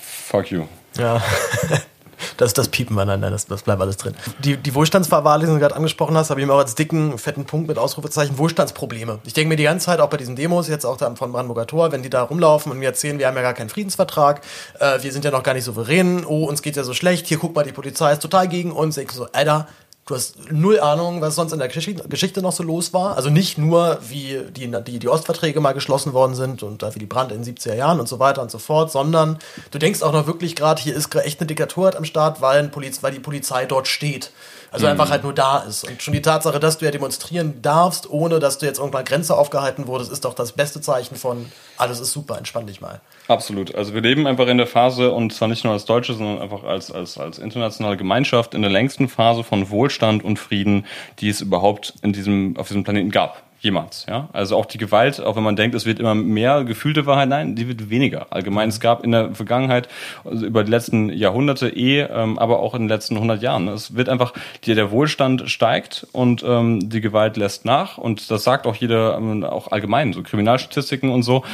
fuck 0.00 0.50
you. 0.50 0.64
Ja. 0.98 1.22
Das 2.36 2.52
das 2.52 2.68
Piepen 2.68 2.98
aneinander, 2.98 3.30
das, 3.30 3.46
das 3.46 3.62
bleibt 3.62 3.80
alles 3.80 3.96
drin. 3.96 4.14
Die, 4.40 4.56
die 4.56 4.74
Wohlstandsverwahrlosung, 4.74 5.54
die 5.54 5.60
du 5.60 5.60
gerade 5.60 5.76
angesprochen 5.76 6.16
hast, 6.16 6.30
habe 6.30 6.40
ich 6.40 6.46
mir 6.46 6.52
auch 6.52 6.58
als 6.58 6.74
dicken, 6.74 7.18
fetten 7.18 7.44
Punkt 7.44 7.68
mit 7.68 7.78
Ausrufezeichen 7.78 8.38
Wohlstandsprobleme. 8.38 9.20
Ich 9.24 9.32
denke 9.32 9.48
mir 9.48 9.56
die 9.56 9.64
ganze 9.64 9.86
Zeit, 9.86 10.00
auch 10.00 10.10
bei 10.10 10.16
diesen 10.16 10.36
Demos, 10.36 10.68
jetzt 10.68 10.84
auch 10.84 10.96
da 10.96 11.14
von 11.14 11.32
Brandenburger 11.32 11.66
Tor, 11.66 11.92
wenn 11.92 12.02
die 12.02 12.10
da 12.10 12.22
rumlaufen 12.22 12.72
und 12.72 12.78
mir 12.78 12.86
erzählen, 12.86 13.18
wir 13.18 13.26
haben 13.26 13.36
ja 13.36 13.42
gar 13.42 13.54
keinen 13.54 13.68
Friedensvertrag, 13.68 14.42
äh, 14.80 15.02
wir 15.02 15.12
sind 15.12 15.24
ja 15.24 15.30
noch 15.30 15.42
gar 15.42 15.54
nicht 15.54 15.64
souverän, 15.64 16.24
oh, 16.26 16.44
uns 16.46 16.62
geht 16.62 16.76
ja 16.76 16.84
so 16.84 16.94
schlecht, 16.94 17.26
hier 17.26 17.38
guck 17.38 17.54
mal, 17.54 17.64
die 17.64 17.72
Polizei 17.72 18.12
ist 18.12 18.22
total 18.22 18.48
gegen 18.48 18.72
uns. 18.72 18.96
Ich 18.96 19.10
so, 19.12 19.28
Alter, 19.32 19.66
Du 20.08 20.14
hast 20.14 20.52
null 20.52 20.78
Ahnung, 20.78 21.20
was 21.20 21.34
sonst 21.34 21.50
in 21.50 21.58
der 21.58 21.66
Geschichte 21.66 22.40
noch 22.40 22.52
so 22.52 22.62
los 22.62 22.92
war. 22.92 23.16
Also 23.16 23.28
nicht 23.28 23.58
nur, 23.58 23.98
wie 24.08 24.40
die, 24.50 24.70
die, 24.84 25.00
die 25.00 25.08
Ostverträge 25.08 25.60
mal 25.60 25.72
geschlossen 25.72 26.12
worden 26.12 26.36
sind 26.36 26.62
und 26.62 26.80
wie 26.94 27.00
die 27.00 27.06
Brand 27.06 27.32
in 27.32 27.42
den 27.42 27.56
70er 27.56 27.74
Jahren 27.74 27.98
und 27.98 28.08
so 28.08 28.20
weiter 28.20 28.40
und 28.40 28.52
so 28.52 28.58
fort, 28.58 28.92
sondern 28.92 29.40
du 29.72 29.80
denkst 29.80 30.02
auch 30.02 30.12
noch 30.12 30.28
wirklich 30.28 30.54
gerade, 30.54 30.80
hier 30.80 30.94
ist 30.94 31.12
echt 31.16 31.40
eine 31.40 31.48
Diktatur 31.48 31.96
am 31.96 32.04
Start, 32.04 32.40
weil, 32.40 32.68
Poliz 32.68 33.02
weil 33.02 33.10
die 33.10 33.18
Polizei 33.18 33.66
dort 33.66 33.88
steht. 33.88 34.30
Also 34.76 34.84
mhm. 34.84 34.92
einfach 34.92 35.08
halt 35.08 35.22
nur 35.22 35.32
da 35.32 35.60
ist. 35.60 35.88
Und 35.88 36.02
schon 36.02 36.12
die 36.12 36.20
Tatsache, 36.20 36.60
dass 36.60 36.76
du 36.76 36.84
ja 36.84 36.90
demonstrieren 36.90 37.62
darfst, 37.62 38.10
ohne 38.10 38.40
dass 38.40 38.58
du 38.58 38.66
jetzt 38.66 38.78
irgendwann 38.78 39.06
Grenze 39.06 39.34
aufgehalten 39.34 39.86
wurdest, 39.86 40.12
ist 40.12 40.26
doch 40.26 40.34
das 40.34 40.52
beste 40.52 40.82
Zeichen 40.82 41.16
von, 41.16 41.50
alles 41.78 41.98
ist 41.98 42.12
super, 42.12 42.36
entspann 42.36 42.66
dich 42.66 42.82
mal. 42.82 43.00
Absolut. 43.26 43.74
Also 43.74 43.94
wir 43.94 44.02
leben 44.02 44.26
einfach 44.26 44.46
in 44.48 44.58
der 44.58 44.66
Phase, 44.66 45.12
und 45.12 45.32
zwar 45.32 45.48
nicht 45.48 45.64
nur 45.64 45.72
als 45.72 45.86
Deutsche, 45.86 46.12
sondern 46.12 46.42
einfach 46.42 46.62
als, 46.62 46.92
als, 46.92 47.16
als 47.16 47.38
internationale 47.38 47.96
Gemeinschaft, 47.96 48.52
in 48.52 48.60
der 48.60 48.70
längsten 48.70 49.08
Phase 49.08 49.44
von 49.44 49.70
Wohlstand 49.70 50.22
und 50.22 50.38
Frieden, 50.38 50.84
die 51.20 51.30
es 51.30 51.40
überhaupt 51.40 51.94
in 52.02 52.12
diesem, 52.12 52.58
auf 52.58 52.68
diesem 52.68 52.84
Planeten 52.84 53.10
gab 53.10 53.45
jemals. 53.66 54.06
Ja? 54.08 54.28
Also 54.32 54.56
auch 54.56 54.64
die 54.64 54.78
Gewalt, 54.78 55.20
auch 55.20 55.36
wenn 55.36 55.42
man 55.42 55.56
denkt, 55.56 55.74
es 55.74 55.84
wird 55.84 55.98
immer 55.98 56.14
mehr 56.14 56.64
gefühlte 56.64 57.04
Wahrheit, 57.04 57.28
nein, 57.28 57.54
die 57.54 57.68
wird 57.68 57.90
weniger. 57.90 58.28
Allgemein, 58.30 58.70
es 58.70 58.80
gab 58.80 59.04
in 59.04 59.12
der 59.12 59.34
Vergangenheit, 59.34 59.88
also 60.24 60.46
über 60.46 60.64
die 60.64 60.70
letzten 60.70 61.10
Jahrhunderte 61.10 61.68
eh, 61.68 62.00
ähm, 62.00 62.38
aber 62.38 62.60
auch 62.60 62.74
in 62.74 62.82
den 62.82 62.88
letzten 62.88 63.16
100 63.16 63.42
Jahren. 63.42 63.68
Es 63.68 63.94
wird 63.94 64.08
einfach, 64.08 64.32
die, 64.64 64.74
der 64.74 64.90
Wohlstand 64.90 65.50
steigt 65.50 66.06
und 66.12 66.42
ähm, 66.46 66.88
die 66.88 67.00
Gewalt 67.00 67.36
lässt 67.36 67.64
nach. 67.64 67.98
Und 67.98 68.30
das 68.30 68.44
sagt 68.44 68.66
auch 68.66 68.76
jeder, 68.76 69.16
ähm, 69.18 69.44
auch 69.44 69.72
allgemein, 69.72 70.12
so 70.12 70.22
Kriminalstatistiken 70.22 71.10
und 71.10 71.22
so. 71.22 71.44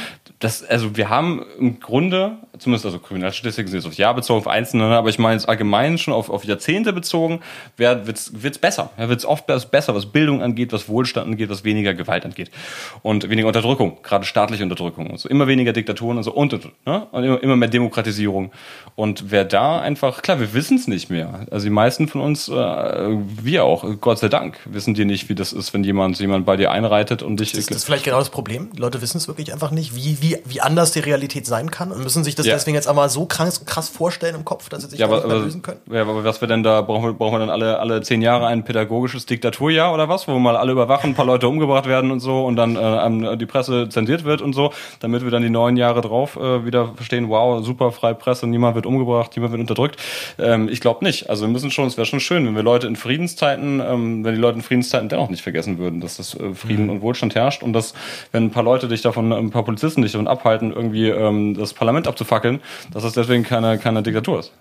Das, 0.43 0.61
also 0.61 0.97
wir 0.97 1.07
haben 1.09 1.45
im 1.57 1.79
Grunde, 1.79 2.33
zumindest 2.59 2.85
also 2.85 2.99
Kriminalstatistiken 2.99 3.71
sind 3.71 3.79
jetzt 3.79 3.87
auf 3.87 3.93
Jahr 3.93 4.13
bezogen, 4.13 4.39
auf 4.39 4.47
Einzelne, 4.47 4.83
aber 4.97 5.07
ich 5.07 5.17
meine 5.17 5.37
es 5.37 5.45
allgemein 5.45 5.97
schon 5.97 6.13
auf, 6.13 6.29
auf 6.29 6.43
Jahrzehnte 6.43 6.91
bezogen, 6.91 7.39
wird 7.77 8.09
es 8.09 8.57
besser. 8.57 8.89
Ja, 8.97 9.07
wird 9.07 9.19
es 9.19 9.25
oft 9.25 9.47
besser, 9.47 9.95
was 9.95 10.07
Bildung 10.07 10.41
angeht, 10.41 10.73
was 10.73 10.89
Wohlstand 10.89 11.27
angeht, 11.27 11.49
was 11.49 11.63
weniger 11.63 11.93
Gewalt 11.93 12.25
angeht. 12.25 12.51
Und 13.03 13.29
weniger 13.29 13.47
Unterdrückung, 13.47 13.99
gerade 14.03 14.25
staatliche 14.25 14.63
Unterdrückung. 14.63 15.11
Und 15.11 15.19
so. 15.21 15.29
Immer 15.29 15.47
weniger 15.47 15.71
Diktaturen 15.71 16.17
und 16.17 16.23
so 16.23 16.33
und, 16.33 16.51
ne? 16.85 17.07
und 17.09 17.23
immer, 17.23 17.41
immer 17.41 17.55
mehr 17.55 17.69
Demokratisierung. 17.69 18.51
Und 18.95 19.31
wer 19.31 19.45
da 19.45 19.79
einfach, 19.79 20.21
klar, 20.23 20.41
wir 20.41 20.53
wissen 20.53 20.75
es 20.75 20.89
nicht 20.89 21.09
mehr. 21.09 21.47
Also 21.51 21.67
die 21.67 21.69
meisten 21.69 22.09
von 22.09 22.19
uns, 22.19 22.49
äh, 22.49 22.53
wir 22.53 23.63
auch, 23.63 23.85
Gott 24.01 24.19
sei 24.19 24.27
Dank, 24.27 24.59
wissen 24.65 24.93
die 24.93 25.05
nicht, 25.05 25.29
wie 25.29 25.35
das 25.35 25.53
ist, 25.53 25.73
wenn 25.73 25.85
jemand, 25.85 26.19
jemand 26.19 26.45
bei 26.45 26.57
dir 26.57 26.69
einreitet 26.71 27.23
und 27.23 27.39
dich. 27.39 27.53
Ist 27.53 27.71
das 27.71 27.85
vielleicht 27.85 28.03
genau 28.03 28.19
das 28.19 28.29
Problem? 28.29 28.71
Die 28.75 28.81
Leute 28.81 29.01
wissen 29.01 29.15
es 29.15 29.29
wirklich 29.29 29.53
einfach 29.53 29.71
nicht, 29.71 29.95
wie, 29.95 30.21
wie, 30.21 30.32
wie 30.45 30.61
anders 30.61 30.91
die 30.91 30.99
Realität 30.99 31.45
sein 31.45 31.71
kann 31.71 31.91
und 31.91 32.03
müssen 32.03 32.23
sich 32.23 32.35
das 32.35 32.45
ja. 32.45 32.53
deswegen 32.53 32.75
jetzt 32.75 32.87
einmal 32.87 33.09
so 33.09 33.25
krass, 33.25 33.65
krass 33.65 33.89
vorstellen 33.89 34.35
im 34.35 34.45
Kopf, 34.45 34.69
dass 34.69 34.83
sie 34.83 34.89
sich 34.89 34.99
ja, 34.99 35.07
aber, 35.07 35.27
lösen 35.27 35.61
können. 35.61 35.79
Ja, 35.91 36.01
aber 36.01 36.23
was 36.23 36.41
wir 36.41 36.47
denn 36.47 36.63
da, 36.63 36.81
brauchen 36.81 37.05
wir, 37.05 37.13
brauchen 37.13 37.35
wir 37.35 37.39
dann 37.39 37.49
alle, 37.49 37.79
alle 37.79 38.01
zehn 38.01 38.21
Jahre 38.21 38.47
ein 38.47 38.63
pädagogisches 38.63 39.25
Diktaturjahr 39.25 39.93
oder 39.93 40.09
was, 40.09 40.27
wo 40.27 40.33
wir 40.33 40.39
mal 40.39 40.57
alle 40.57 40.71
überwachen, 40.71 41.11
ein 41.11 41.15
paar 41.15 41.25
Leute 41.25 41.47
umgebracht 41.47 41.87
werden 41.87 42.11
und 42.11 42.19
so 42.19 42.45
und 42.45 42.55
dann 42.55 42.75
äh, 42.75 43.37
die 43.37 43.45
Presse 43.45 43.89
zensiert 43.89 44.23
wird 44.23 44.41
und 44.41 44.53
so, 44.53 44.73
damit 44.99 45.23
wir 45.23 45.31
dann 45.31 45.41
die 45.41 45.49
neun 45.49 45.77
Jahre 45.77 46.01
drauf 46.01 46.35
äh, 46.37 46.65
wieder 46.65 46.93
verstehen, 46.95 47.29
wow, 47.29 47.63
super 47.63 47.91
freie 47.91 48.15
Presse, 48.15 48.47
niemand 48.47 48.75
wird 48.75 48.85
umgebracht, 48.85 49.31
niemand 49.35 49.53
wird 49.53 49.61
unterdrückt. 49.61 49.97
Ähm, 50.39 50.69
ich 50.69 50.81
glaube 50.81 51.03
nicht. 51.03 51.29
Also 51.29 51.45
wir 51.45 51.51
müssen 51.51 51.71
schon, 51.71 51.87
es 51.87 51.97
wäre 51.97 52.05
schon 52.05 52.19
schön, 52.19 52.45
wenn 52.45 52.55
wir 52.55 52.63
Leute 52.63 52.87
in 52.87 52.95
Friedenszeiten, 52.95 53.79
ähm, 53.79 54.23
wenn 54.23 54.35
die 54.35 54.41
Leute 54.41 54.57
in 54.57 54.63
Friedenszeiten 54.63 55.09
dennoch 55.09 55.29
nicht 55.29 55.41
vergessen 55.41 55.77
würden, 55.77 56.01
dass 56.01 56.17
das 56.17 56.35
äh, 56.35 56.53
Frieden 56.53 56.85
mhm. 56.85 56.91
und 56.91 57.01
Wohlstand 57.01 57.35
herrscht 57.35 57.63
und 57.63 57.73
dass, 57.73 57.93
wenn 58.31 58.45
ein 58.45 58.51
paar 58.51 58.63
Leute 58.63 58.87
dich 58.87 59.01
davon, 59.01 59.31
ein 59.31 59.51
paar 59.51 59.63
Polizisten 59.63 60.01
dich 60.01 60.15
davon 60.23 60.27
abhalten, 60.27 60.73
irgendwie 60.73 61.09
ähm, 61.09 61.55
das 61.57 61.73
Parlament 61.73 62.07
abzufackeln, 62.07 62.61
dass 62.91 63.03
das 63.03 63.13
deswegen 63.13 63.43
keine, 63.43 63.77
keine 63.77 64.03
Diktatur 64.03 64.39
ist. 64.39 64.51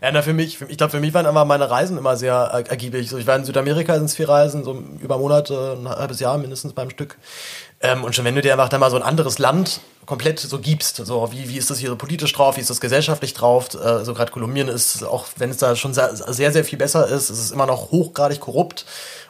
Ja, 0.00 0.10
na, 0.10 0.22
für 0.22 0.32
mich, 0.32 0.58
ich 0.68 0.78
glaube, 0.78 0.90
für 0.90 1.00
mich 1.00 1.12
waren 1.12 1.26
immer 1.26 1.44
meine 1.44 1.70
Reisen 1.70 1.98
immer 1.98 2.16
sehr 2.16 2.34
ergiebig. 2.34 3.10
So, 3.10 3.18
ich 3.18 3.26
war 3.26 3.36
in 3.36 3.44
Südamerika, 3.44 3.94
sind 3.94 4.06
es 4.06 4.16
vier 4.16 4.28
Reisen, 4.28 4.64
so 4.64 4.82
über 5.02 5.18
Monate, 5.18 5.76
ein 5.78 5.88
halbes 5.88 6.18
Jahr 6.18 6.38
mindestens 6.38 6.72
beim 6.72 6.88
Stück. 6.88 7.18
Ähm, 7.82 8.02
und 8.02 8.14
schon 8.14 8.24
wenn 8.24 8.34
du 8.34 8.40
dir 8.40 8.52
einfach 8.52 8.70
dann 8.70 8.80
mal 8.80 8.90
so 8.90 8.96
ein 8.96 9.02
anderes 9.02 9.38
Land 9.38 9.80
komplett 10.06 10.38
so 10.38 10.58
gibst, 10.58 10.96
so 10.96 11.30
wie, 11.30 11.50
wie 11.50 11.58
ist 11.58 11.68
das 11.68 11.78
hier 11.78 11.90
so 11.90 11.96
politisch 11.96 12.32
drauf, 12.32 12.56
wie 12.56 12.62
ist 12.62 12.70
das 12.70 12.80
gesellschaftlich 12.80 13.34
drauf, 13.34 13.68
äh, 13.74 14.02
so 14.02 14.14
gerade 14.14 14.32
Kolumbien 14.32 14.68
ist, 14.68 15.02
auch 15.04 15.26
wenn 15.36 15.50
es 15.50 15.58
da 15.58 15.76
schon 15.76 15.92
sehr, 15.92 16.52
sehr 16.52 16.64
viel 16.64 16.78
besser 16.78 17.06
ist, 17.06 17.28
ist 17.28 17.38
es 17.38 17.50
immer 17.50 17.66
noch 17.66 17.90
hochgradig 17.90 18.40
korrupt. 18.40 18.86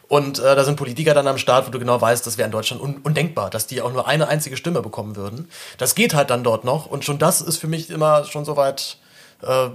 Und 0.09 0.39
äh, 0.39 0.55
da 0.55 0.65
sind 0.65 0.77
Politiker 0.77 1.15
dann 1.15 1.27
am 1.27 1.39
Start, 1.39 1.67
wo 1.67 1.71
du 1.71 1.79
genau 1.79 2.01
weißt, 2.01 2.27
das 2.27 2.39
wäre 2.39 2.47
in 2.47 2.53
Deutschland 2.53 2.81
un 2.81 2.99
undenkbar, 3.03 3.51
dass 3.51 3.67
die 3.67 3.83
auch 3.83 3.93
nur 3.93 4.07
eine 4.07 4.29
einzige 4.29 4.57
Stimme 4.57 4.83
bekommen 4.83 5.17
würden. 5.17 5.49
Das 5.79 5.95
geht 5.95 6.15
halt 6.15 6.31
dann 6.31 6.45
dort 6.45 6.65
noch. 6.65 6.87
Und 6.87 7.05
schon 7.05 7.19
das 7.19 7.41
ist 7.41 7.59
für 7.59 7.67
mich 7.67 7.91
immer 7.91 8.25
schon 8.25 8.45
so 8.45 8.57
weit 8.57 8.99
äh, 9.43 9.69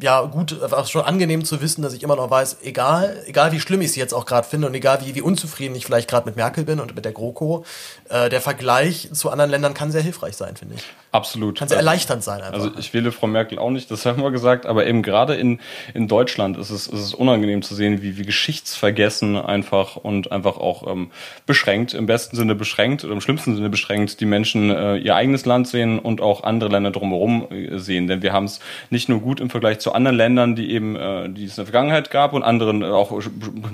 ja 0.00 0.22
gut, 0.22 0.60
war 0.60 0.84
schon 0.86 1.02
angenehm 1.02 1.44
zu 1.44 1.60
wissen, 1.60 1.82
dass 1.82 1.94
ich 1.94 2.02
immer 2.02 2.16
noch 2.16 2.30
weiß, 2.30 2.58
egal, 2.62 3.22
egal 3.26 3.52
wie 3.52 3.60
schlimm 3.60 3.80
ich 3.80 3.92
sie 3.92 4.00
jetzt 4.00 4.12
auch 4.12 4.26
gerade 4.26 4.46
finde 4.46 4.66
und 4.66 4.74
egal 4.74 5.04
wie, 5.04 5.14
wie 5.14 5.22
unzufrieden 5.22 5.74
ich 5.74 5.86
vielleicht 5.86 6.10
gerade 6.10 6.26
mit 6.26 6.36
Merkel 6.36 6.64
bin 6.64 6.80
und 6.80 6.94
mit 6.94 7.04
der 7.04 7.12
GroKo, 7.12 7.64
äh, 8.08 8.28
der 8.28 8.40
Vergleich 8.40 9.08
zu 9.12 9.30
anderen 9.30 9.50
Ländern 9.50 9.74
kann 9.74 9.90
sehr 9.90 10.02
hilfreich 10.02 10.36
sein, 10.36 10.56
finde 10.56 10.74
ich. 10.74 10.84
Absolut. 11.12 11.58
Kann 11.58 11.68
sehr 11.68 11.78
erleichternd 11.78 12.22
sein 12.22 12.42
einfach. 12.42 12.54
Also 12.54 12.70
ich 12.78 12.92
wähle 12.92 13.10
Frau 13.12 13.26
Merkel 13.26 13.58
auch 13.58 13.70
nicht, 13.70 13.90
das 13.90 14.04
haben 14.04 14.22
wir 14.22 14.30
gesagt, 14.30 14.66
aber 14.66 14.86
eben 14.86 15.02
gerade 15.02 15.34
in, 15.34 15.60
in 15.94 16.08
Deutschland 16.08 16.58
ist 16.58 16.70
es, 16.70 16.86
ist 16.86 17.00
es 17.00 17.14
unangenehm 17.14 17.62
zu 17.62 17.74
sehen, 17.74 18.02
wie, 18.02 18.18
wie 18.18 18.24
geschichtsvergessen 18.24 19.36
einfach 19.36 19.96
und 19.96 20.30
einfach 20.30 20.58
auch 20.58 20.86
ähm, 20.86 21.10
beschränkt, 21.46 21.94
im 21.94 22.06
besten 22.06 22.36
Sinne 22.36 22.54
beschränkt 22.54 23.04
oder 23.04 23.14
im 23.14 23.20
schlimmsten 23.20 23.56
Sinne 23.56 23.70
beschränkt, 23.70 24.20
die 24.20 24.26
Menschen 24.26 24.70
äh, 24.70 24.96
ihr 24.96 25.14
eigenes 25.16 25.46
Land 25.46 25.68
sehen 25.68 25.98
und 25.98 26.20
auch 26.20 26.44
andere 26.44 26.70
Länder 26.70 26.90
drumherum 26.90 27.46
äh, 27.50 27.78
sehen. 27.78 28.08
Denn 28.08 28.22
wir 28.22 28.32
haben 28.32 28.44
es 28.44 28.60
nicht 28.90 29.08
nur 29.08 29.20
gut 29.20 29.40
im 29.40 29.48
Vergleich 29.48 29.78
zu 29.78 29.92
anderen 29.92 30.16
Ländern, 30.16 30.54
die 30.54 30.70
eben, 30.70 30.96
äh, 30.96 31.30
die 31.30 31.44
es 31.44 31.52
in 31.52 31.56
der 31.56 31.66
Vergangenheit 31.66 32.10
gab 32.10 32.34
und 32.34 32.42
anderen 32.42 32.82
äh, 32.82 32.86
auch 32.86 33.18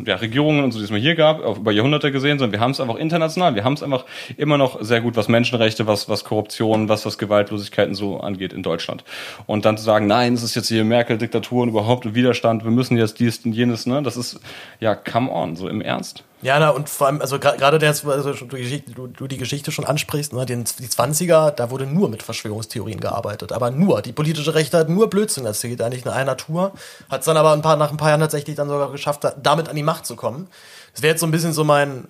ja, 0.07 0.17
Regierungen 0.17 0.63
und 0.63 0.73
so, 0.73 0.79
die 0.79 0.85
es 0.85 0.91
mal 0.91 1.01
hier 1.01 1.17
gab, 1.17 1.45
auch 1.45 1.59
über 1.59 1.73
Jahrhunderte 1.73 2.13
gesehen, 2.13 2.39
sondern 2.39 2.53
wir 2.53 2.61
haben 2.61 2.71
es 2.71 2.81
einfach 2.81 2.97
international. 2.97 3.55
Wir 3.57 3.65
haben 3.65 3.75
es 3.75 3.83
einfach 3.83 4.05
immer 4.37 4.59
noch 4.59 4.81
sehr 4.81 5.01
gut, 5.01 5.17
was 5.17 5.29
Menschenrechte, 5.29 5.87
was, 5.89 6.09
was 6.09 6.25
Korruption, 6.25 6.89
was, 6.89 7.05
was 7.05 7.19
Gewalt 7.19 7.32
Gewaltlosigkeiten 7.33 7.95
so 7.95 8.21
angeht 8.21 8.53
in 8.53 8.63
Deutschland. 8.63 9.05
Und 9.47 9.65
dann 9.65 9.79
zu 9.79 9.85
sagen, 9.85 10.07
nein, 10.07 10.35
es 10.35 10.43
ist 10.43 10.55
jetzt 10.55 10.69
hier 10.69 10.85
Merkel-Diktatur 10.85 11.63
und 11.63 11.71
überhaupt 11.71 12.15
Widerstand, 12.15 12.65
wir 12.65 12.71
müssen 12.71 12.99
jetzt 12.99 13.19
dies 13.19 13.39
und 13.45 13.53
jenes, 13.53 13.87
ne, 13.87 14.03
das 14.03 14.17
ist, 14.17 14.39
ja, 14.81 14.95
come 14.95 15.31
on, 15.31 15.57
so 15.57 15.69
im 15.69 15.81
Ernst. 15.81 16.25
Ja, 16.43 16.59
na, 16.59 16.71
und 16.71 16.89
vor 16.89 17.07
allem, 17.07 17.21
also 17.21 17.39
gerade 17.39 17.79
der, 17.79 17.91
also 17.91 18.33
du, 18.33 19.07
du, 19.07 19.27
die 19.29 19.39
Geschichte 19.39 19.71
schon 19.71 19.85
ansprichst, 19.85 20.33
ne, 20.33 20.45
den, 20.45 20.65
die 20.65 20.89
20er, 20.89 21.53
da 21.53 21.71
wurde 21.71 21.87
nur 21.87 22.09
mit 22.09 22.23
Verschwörungstheorien 22.23 23.01
gearbeitet, 23.01 23.53
aber 23.53 23.71
nur. 23.71 24.03
Die 24.03 24.13
politische 24.13 24.55
Rechte 24.55 24.77
hat 24.77 24.89
nur 24.89 25.09
Blödsinn 25.09 25.47
erzählt, 25.47 25.81
eigentlich 25.81 26.05
in 26.05 26.11
einer 26.11 26.37
Tour. 26.37 26.73
Hat 27.09 27.21
es 27.21 27.27
dann 27.27 27.37
aber 27.37 27.53
ein 27.53 27.63
paar, 27.63 27.77
nach 27.77 27.93
ein 27.93 27.97
paar 27.97 28.09
Jahren 28.09 28.21
tatsächlich 28.21 28.57
dann 28.57 28.69
sogar 28.69 28.91
geschafft, 28.91 29.25
damit 29.41 29.69
an 29.69 29.77
die 29.77 29.85
Macht 29.85 30.05
zu 30.05 30.17
kommen. 30.17 30.49
Das 30.93 31.03
wäre 31.03 31.13
jetzt 31.13 31.21
so 31.21 31.27
ein 31.27 31.31
bisschen 31.31 31.53
so 31.53 31.63
mein, 31.63 32.09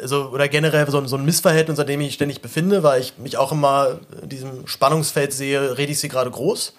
also, 0.00 0.30
oder 0.30 0.48
generell 0.48 0.90
so, 0.90 1.04
so 1.06 1.16
ein 1.16 1.24
Missverhältnis, 1.24 1.78
an 1.78 1.86
dem 1.86 2.00
ich 2.00 2.14
ständig 2.14 2.42
befinde, 2.42 2.82
weil 2.82 3.00
ich 3.00 3.18
mich 3.18 3.36
auch 3.36 3.52
immer 3.52 3.98
in 4.22 4.28
diesem 4.28 4.66
Spannungsfeld 4.66 5.32
sehe, 5.32 5.78
rede 5.78 5.92
ich 5.92 6.00
sie 6.00 6.08
gerade 6.08 6.30
groß 6.30 6.72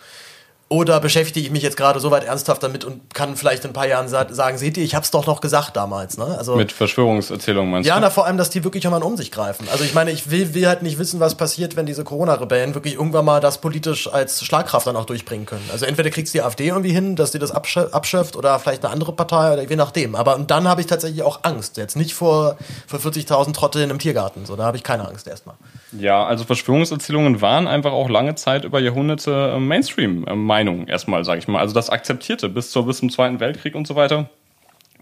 oder 0.70 0.99
beschäftige 0.99 1.45
ich 1.45 1.51
mich 1.51 1.63
jetzt 1.63 1.78
gerade 1.78 1.99
so 2.01 2.11
weit 2.11 2.26
ernsthaft 2.26 2.61
damit 2.61 2.84
und 2.84 3.13
kann 3.13 3.38
vielleicht 3.38 3.63
in 3.63 3.70
ein 3.70 3.74
paar 3.74 3.88
Jahren 3.88 4.09
sagen, 4.09 4.57
seht 4.57 4.78
ihr, 4.78 4.84
ich 4.84 4.95
hab's 4.95 5.11
doch 5.11 5.26
noch 5.26 5.39
gesagt 5.39 5.78
damals. 5.78 6.18
Ne? 6.18 6.26
Also, 6.38 6.55
Mit 6.55 6.74
Verschwörungserzählungen 6.74 7.72
meinst 7.72 7.88
ja, 7.88 7.95
du? 7.95 8.03
Ja, 8.03 8.09
vor 8.09 8.26
allem, 8.26 8.38
dass 8.38 8.49
die 8.49 8.65
wirklich 8.65 8.84
immer 8.84 9.03
um 9.03 9.15
sich 9.15 9.32
greifen. 9.32 9.68
Also 9.72 9.86
ich 9.86 9.93
meine, 9.93 10.11
ich 10.11 10.30
will, 10.30 10.53
will 10.53 10.68
halt 10.68 10.82
nicht 10.82 10.99
wissen, 10.99 11.20
was 11.22 11.36
passiert, 11.36 11.78
wenn 11.78 11.86
diese 11.86 12.03
Corona-Rebellen 12.03 12.76
wirklich 12.76 12.95
irgendwann 12.95 13.24
mal 13.24 13.39
das 13.39 13.59
politisch 13.59 14.11
als 14.11 14.43
Schlagkraft 14.43 14.88
dann 14.88 14.97
auch 14.97 15.05
durchbringen 15.05 15.45
können. 15.45 15.70
Also 15.72 15.86
entweder 15.86 16.09
kriegst 16.09 16.34
du 16.34 16.39
die 16.39 16.43
AfD 16.43 16.68
irgendwie 16.68 16.91
hin, 16.91 17.15
dass 17.15 17.32
die 17.32 17.39
das 17.39 17.51
abschöpft 17.51 18.36
oder 18.36 18.59
vielleicht 18.59 18.84
eine 18.84 18.93
andere 18.93 19.13
Partei 19.13 19.53
oder 19.53 19.63
je 19.63 19.76
nachdem. 19.76 20.15
Aber 20.15 20.36
und 20.36 20.51
dann 20.51 20.68
habe 20.68 20.82
ich 20.82 20.88
tatsächlich 20.88 21.24
auch 21.24 21.39
Angst. 21.43 21.78
Jetzt 21.78 21.95
nicht 21.95 22.13
vor, 22.13 22.57
vor 22.88 22.99
40.000 22.99 23.53
Trotteln 23.53 23.89
im 23.89 23.99
Tiergarten. 23.99 24.45
So, 24.45 24.55
da 24.57 24.63
habe 24.63 24.76
ich 24.76 24.84
keine 24.84 25.07
Angst 25.07 25.28
erstmal. 25.28 25.55
Ja, 25.97 26.26
also 26.26 26.43
Verschwörungserzählungen 26.43 27.41
waren 27.41 27.68
einfach 27.68 27.93
auch 27.93 28.09
lange 28.09 28.36
Zeit 28.36 28.65
über 28.65 28.80
Jahrhunderte 28.80 29.53
äh, 29.55 29.59
Mainstream. 29.59 30.26
Meinung 30.58 30.88
erstmal, 30.88 31.24
sage 31.24 31.39
ich 31.39 31.47
mal. 31.47 31.60
Also 31.60 31.76
das 31.76 31.89
akzeptierte 31.91 32.49
bis, 32.49 32.72
zur, 32.72 32.88
bis 32.88 32.97
zum 32.97 33.12
Zweiten 33.12 33.39
Weltkrieg 33.39 33.76
und 33.76 33.86
so 33.86 33.95
weiter 33.95 34.28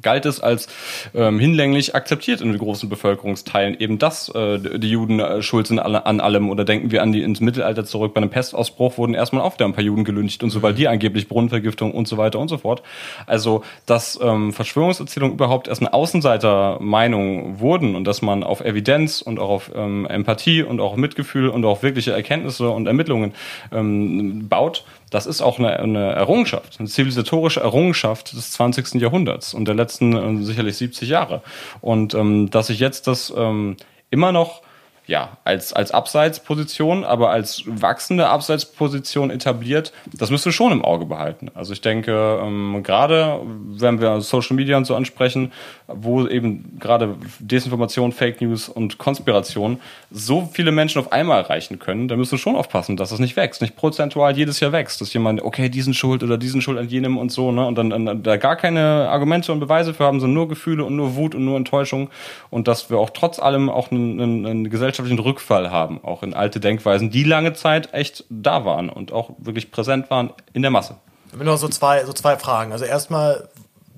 galt 0.01 0.25
es 0.25 0.39
als 0.39 0.67
ähm, 1.13 1.39
hinlänglich 1.39 1.95
akzeptiert 1.95 2.41
in 2.41 2.57
großen 2.57 2.89
Bevölkerungsteilen, 2.89 3.79
eben 3.79 3.97
dass 3.97 4.29
äh, 4.29 4.59
die 4.59 4.89
Juden 4.89 5.19
äh, 5.19 5.41
schuld 5.41 5.67
sind 5.67 5.79
alle, 5.79 6.05
an 6.05 6.19
allem. 6.19 6.49
Oder 6.49 6.65
denken 6.65 6.91
wir 6.91 7.01
an 7.01 7.11
die 7.11 7.23
ins 7.23 7.41
Mittelalter 7.41 7.85
zurück. 7.85 8.13
Bei 8.13 8.21
einem 8.21 8.29
Pestausbruch 8.29 8.97
wurden 8.97 9.13
erstmal 9.13 9.41
auf 9.41 9.57
der 9.57 9.67
ein 9.67 9.73
paar 9.73 9.83
Juden 9.83 10.03
gelüncht 10.03 10.43
und 10.43 10.49
so, 10.49 10.61
weil 10.61 10.73
die 10.73 10.87
angeblich 10.87 11.27
Brunnenvergiftung 11.27 11.91
und 11.91 12.07
so 12.07 12.17
weiter 12.17 12.39
und 12.39 12.49
so 12.49 12.59
fort. 12.59 12.83
Also, 13.25 13.63
dass 13.85 14.19
ähm, 14.21 14.53
Verschwörungserzählungen 14.53 15.35
überhaupt 15.35 15.67
erst 15.67 15.81
eine 15.81 15.93
Außenseitermeinung 15.93 17.59
wurden 17.59 17.95
und 17.95 18.05
dass 18.05 18.21
man 18.21 18.43
auf 18.43 18.61
Evidenz 18.61 19.21
und 19.21 19.39
auch 19.39 19.49
auf 19.49 19.71
ähm, 19.75 20.05
Empathie 20.05 20.61
und 20.61 20.79
auch 20.79 20.95
Mitgefühl 20.95 21.49
und 21.49 21.65
auch 21.65 21.83
wirkliche 21.83 22.11
Erkenntnisse 22.11 22.69
und 22.69 22.87
Ermittlungen 22.87 23.33
ähm, 23.71 24.47
baut, 24.47 24.83
das 25.15 25.27
ist 25.27 25.41
auch 25.41 25.59
eine, 25.59 25.79
eine 25.79 26.11
Errungenschaft, 26.11 26.77
eine 26.77 26.89
zivilisatorische 26.89 27.61
Errungenschaft 27.61 28.33
des 28.33 28.51
20. 28.51 28.95
Jahrhunderts 28.95 29.53
und 29.53 29.65
der 29.65 29.73
letzten 29.73 30.41
äh, 30.41 30.43
sicherlich 30.43 30.75
70 30.75 31.07
Jahre. 31.07 31.41
Und 31.79 32.13
ähm, 32.13 32.49
dass 32.49 32.67
sich 32.67 32.79
jetzt 32.79 33.07
das 33.07 33.33
ähm, 33.35 33.77
immer 34.09 34.33
noch 34.33 34.61
ja, 35.07 35.37
als, 35.43 35.71
als 35.73 35.91
Abseitsposition, 35.91 37.03
aber 37.03 37.29
als 37.29 37.63
wachsende 37.65 38.27
Abseitsposition 38.27 39.29
etabliert, 39.29 39.93
das 40.13 40.31
müsst 40.31 40.45
ihr 40.47 40.51
schon 40.51 40.71
im 40.71 40.83
Auge 40.83 41.05
behalten. 41.05 41.51
Also 41.53 41.73
ich 41.73 41.81
denke, 41.81 42.39
ähm, 42.41 42.81
gerade 42.81 43.39
wenn 43.43 44.01
wir 44.01 44.21
Social 44.21 44.55
Media 44.55 44.77
und 44.77 44.85
so 44.85 44.95
ansprechen, 44.95 45.51
wo 45.87 46.25
eben 46.27 46.77
gerade 46.79 47.15
Desinformation, 47.39 48.11
Fake 48.11 48.41
News 48.41 48.67
und 48.67 48.97
Konspiration 48.97 49.79
so 50.09 50.49
viele 50.51 50.71
Menschen 50.71 50.99
auf 50.99 51.11
einmal 51.11 51.43
erreichen 51.43 51.77
können, 51.77 52.07
da 52.07 52.15
müssen 52.15 52.31
wir 52.31 52.39
schon 52.39 52.55
aufpassen, 52.55 52.97
dass 52.97 53.11
das 53.11 53.19
nicht 53.19 53.35
wächst, 53.35 53.61
nicht 53.61 53.75
prozentual 53.75 54.35
jedes 54.35 54.59
Jahr 54.59 54.71
wächst, 54.71 55.01
dass 55.01 55.13
jemand, 55.13 55.43
okay, 55.43 55.69
diesen 55.69 55.93
Schuld 55.93 56.23
oder 56.23 56.39
diesen 56.39 56.61
Schuld 56.61 56.79
an 56.79 56.87
jenem 56.87 57.17
und 57.17 57.31
so, 57.31 57.51
ne, 57.51 57.67
und 57.67 57.77
dann, 57.77 57.91
dann 57.91 58.23
da 58.23 58.37
gar 58.37 58.55
keine 58.55 59.07
Argumente 59.09 59.51
und 59.51 59.59
Beweise 59.59 59.93
für 59.93 60.05
haben, 60.05 60.19
sondern 60.19 60.33
nur 60.33 60.47
Gefühle 60.47 60.83
und 60.83 60.95
nur 60.95 61.15
Wut 61.15 61.35
und 61.35 61.45
nur 61.45 61.57
Enttäuschung 61.57 62.09
und 62.49 62.67
dass 62.67 62.89
wir 62.89 62.97
auch 62.97 63.11
trotz 63.11 63.39
allem 63.39 63.69
auch 63.69 63.91
eine, 63.91 64.23
eine, 64.23 64.49
eine 64.49 64.69
gesellschaftlichen 64.95 65.19
Rückfall 65.19 65.71
haben, 65.71 66.03
auch 66.03 66.23
in 66.23 66.33
alte 66.33 66.59
Denkweisen, 66.59 67.09
die 67.09 67.23
lange 67.23 67.53
Zeit 67.53 67.93
echt 67.93 68.23
da 68.29 68.65
waren 68.65 68.89
und 68.89 69.11
auch 69.11 69.31
wirklich 69.37 69.71
präsent 69.71 70.09
waren 70.09 70.31
in 70.53 70.61
der 70.61 70.71
Masse. 70.71 70.95
Ich 71.27 71.33
habe 71.33 71.43
noch 71.43 71.57
so 71.57 71.67
zwei, 71.67 72.05
so 72.05 72.13
zwei 72.13 72.37
Fragen. 72.37 72.71
Also 72.71 72.85
erstmal, 72.85 73.49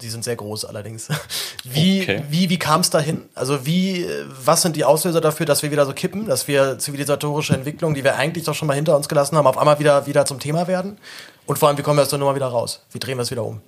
die 0.02 0.10
sind 0.10 0.24
sehr 0.24 0.36
groß 0.36 0.66
allerdings. 0.66 1.10
Wie, 1.64 2.02
okay. 2.02 2.24
wie, 2.30 2.50
wie 2.50 2.58
kam 2.58 2.80
es 2.80 2.90
dahin? 2.90 3.24
Also 3.36 3.66
wie, 3.66 4.08
was 4.30 4.62
sind 4.62 4.78
die 4.78 4.86
Auslöser 4.86 5.20
dafür, 5.20 5.46
dass 5.46 5.64
wir 5.64 5.72
wieder 5.72 5.86
so 5.86 5.92
kippen, 5.92 6.28
dass 6.28 6.48
wir 6.48 6.80
zivilisatorische 6.80 7.54
Entwicklungen, 7.54 7.94
die 7.94 8.06
wir 8.06 8.16
eigentlich 8.16 8.46
doch 8.46 8.56
schon 8.56 8.70
mal 8.70 8.74
hinter 8.74 8.96
uns 8.96 9.10
gelassen 9.10 9.36
haben, 9.36 9.48
auf 9.48 9.58
einmal 9.58 9.78
wieder, 9.78 10.08
wieder 10.08 10.26
zum 10.26 10.40
Thema 10.40 10.68
werden? 10.68 10.98
Und 11.46 11.60
vor 11.60 11.68
allem, 11.68 11.78
wie 11.78 11.82
kommen 11.82 11.98
wir 11.98 12.04
aus 12.04 12.10
der 12.10 12.20
Nummer 12.20 12.36
wieder 12.36 12.48
raus? 12.48 12.86
Wie 12.92 13.00
drehen 13.00 13.18
wir 13.18 13.24
es 13.24 13.32
wieder 13.32 13.44
um? 13.44 13.60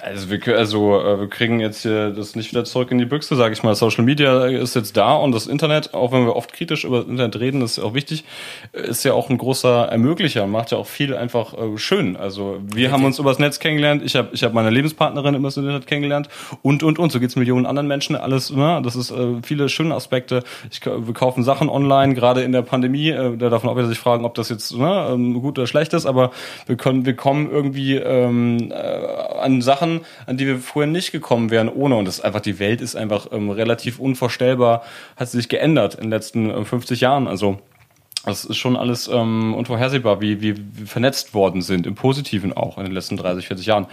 Also 0.00 0.30
wir, 0.30 0.56
also 0.56 1.00
äh, 1.00 1.20
wir 1.20 1.28
kriegen 1.28 1.58
jetzt 1.58 1.82
hier 1.82 2.10
das 2.10 2.36
nicht 2.36 2.52
wieder 2.52 2.64
zurück 2.64 2.92
in 2.92 2.98
die 2.98 3.04
Büchse, 3.04 3.34
sage 3.34 3.52
ich 3.52 3.64
mal. 3.64 3.74
Social 3.74 4.04
Media 4.04 4.46
ist 4.46 4.76
jetzt 4.76 4.96
da 4.96 5.14
und 5.14 5.32
das 5.32 5.48
Internet, 5.48 5.92
auch 5.92 6.12
wenn 6.12 6.24
wir 6.24 6.36
oft 6.36 6.52
kritisch 6.52 6.84
über 6.84 6.98
das 6.98 7.08
Internet 7.08 7.40
reden, 7.40 7.62
ist 7.62 7.78
ja 7.78 7.84
auch 7.84 7.94
wichtig, 7.94 8.24
ist 8.72 9.04
ja 9.04 9.12
auch 9.12 9.28
ein 9.28 9.38
großer 9.38 9.86
Ermöglicher, 9.86 10.46
macht 10.46 10.70
ja 10.70 10.78
auch 10.78 10.86
viel 10.86 11.16
einfach 11.16 11.52
äh, 11.54 11.76
schön. 11.78 12.16
Also 12.16 12.58
wir 12.62 12.86
okay. 12.86 12.92
haben 12.92 13.04
uns 13.04 13.18
übers 13.18 13.40
Netz 13.40 13.58
kennengelernt, 13.58 14.02
ich 14.04 14.14
habe 14.14 14.28
ich 14.32 14.44
hab 14.44 14.52
meine 14.52 14.70
Lebenspartnerin 14.70 15.34
übers 15.34 15.56
Internet 15.56 15.88
kennengelernt 15.88 16.28
und 16.62 16.84
und 16.84 17.00
und 17.00 17.10
so 17.10 17.18
geht's 17.18 17.34
Millionen 17.34 17.66
anderen 17.66 17.88
Menschen 17.88 18.14
alles. 18.14 18.50
Ne? 18.50 18.80
Das 18.84 18.94
ist 18.94 19.10
äh, 19.10 19.42
viele 19.42 19.68
schöne 19.68 19.96
Aspekte. 19.96 20.44
Ich, 20.70 20.84
wir 20.86 21.14
kaufen 21.14 21.42
Sachen 21.42 21.68
online, 21.68 22.14
gerade 22.14 22.42
in 22.42 22.52
der 22.52 22.62
Pandemie. 22.62 23.10
Äh, 23.10 23.36
da 23.36 23.48
darf 23.50 23.64
man 23.64 23.72
auch 23.72 23.76
wieder 23.76 23.88
sich 23.88 23.98
fragen, 23.98 24.24
ob 24.24 24.34
das 24.36 24.48
jetzt 24.48 24.76
ne, 24.76 25.08
ähm, 25.10 25.34
gut 25.34 25.58
oder 25.58 25.66
schlecht 25.66 25.92
ist, 25.92 26.06
aber 26.06 26.30
wir 26.66 26.76
können 26.76 27.04
wir 27.04 27.16
kommen 27.16 27.50
irgendwie 27.50 27.96
ähm, 27.96 28.70
äh, 28.70 29.38
an 29.40 29.60
Sachen 29.60 29.87
Sachen, 29.88 30.04
an 30.26 30.36
die 30.36 30.46
wir 30.46 30.58
vorher 30.58 30.90
nicht 30.90 31.12
gekommen 31.12 31.50
wären 31.50 31.68
ohne. 31.68 31.96
Und 31.96 32.04
das 32.04 32.20
einfach, 32.20 32.40
die 32.40 32.58
Welt 32.58 32.80
ist 32.80 32.96
einfach 32.96 33.28
ähm, 33.32 33.50
relativ 33.50 33.98
unvorstellbar, 33.98 34.82
hat 35.16 35.28
sich 35.28 35.48
geändert 35.48 35.94
in 35.94 36.02
den 36.02 36.10
letzten 36.10 36.50
äh, 36.50 36.64
50 36.64 37.00
Jahren. 37.00 37.26
Also 37.26 37.58
das 38.24 38.44
ist 38.44 38.56
schon 38.56 38.76
alles 38.76 39.08
ähm, 39.08 39.54
unvorhersehbar, 39.54 40.20
wie, 40.20 40.40
wie 40.40 40.56
wir 40.56 40.86
vernetzt 40.86 41.34
worden 41.34 41.62
sind, 41.62 41.86
im 41.86 41.94
Positiven 41.94 42.52
auch 42.52 42.76
in 42.76 42.84
den 42.84 42.92
letzten 42.92 43.16
30, 43.16 43.46
40 43.46 43.66
Jahren. 43.66 43.86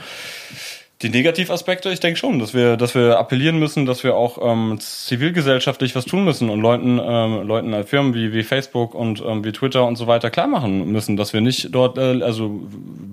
Die 1.06 1.12
Negativaspekte, 1.12 1.92
ich 1.92 2.00
denke 2.00 2.18
schon, 2.18 2.40
dass 2.40 2.56
wir, 2.56 2.78
dass 2.78 2.96
wir 2.96 3.20
appellieren 3.20 3.60
müssen, 3.60 3.86
dass 3.86 4.04
wir 4.04 4.16
auch 4.16 4.40
ähm, 4.42 4.80
zivilgesellschaftlich 4.80 5.96
was 5.96 6.06
tun 6.06 6.26
müssen 6.26 6.50
und 6.50 6.62
Leuten, 6.62 7.00
ähm, 7.00 7.46
Leuten 7.48 7.74
äh, 7.74 7.84
Firmen 7.84 8.16
wie, 8.16 8.34
wie 8.34 8.42
Facebook 8.42 8.96
und 8.96 9.24
ähm, 9.24 9.46
wie 9.46 9.52
Twitter 9.52 9.86
und 9.86 9.98
so 9.98 10.08
weiter 10.08 10.32
klar 10.32 10.48
machen 10.48 10.92
müssen, 10.92 11.16
dass 11.16 11.32
wir 11.32 11.42
nicht 11.42 11.76
dort, 11.76 12.00
äh, 12.00 12.24
also 12.24 12.60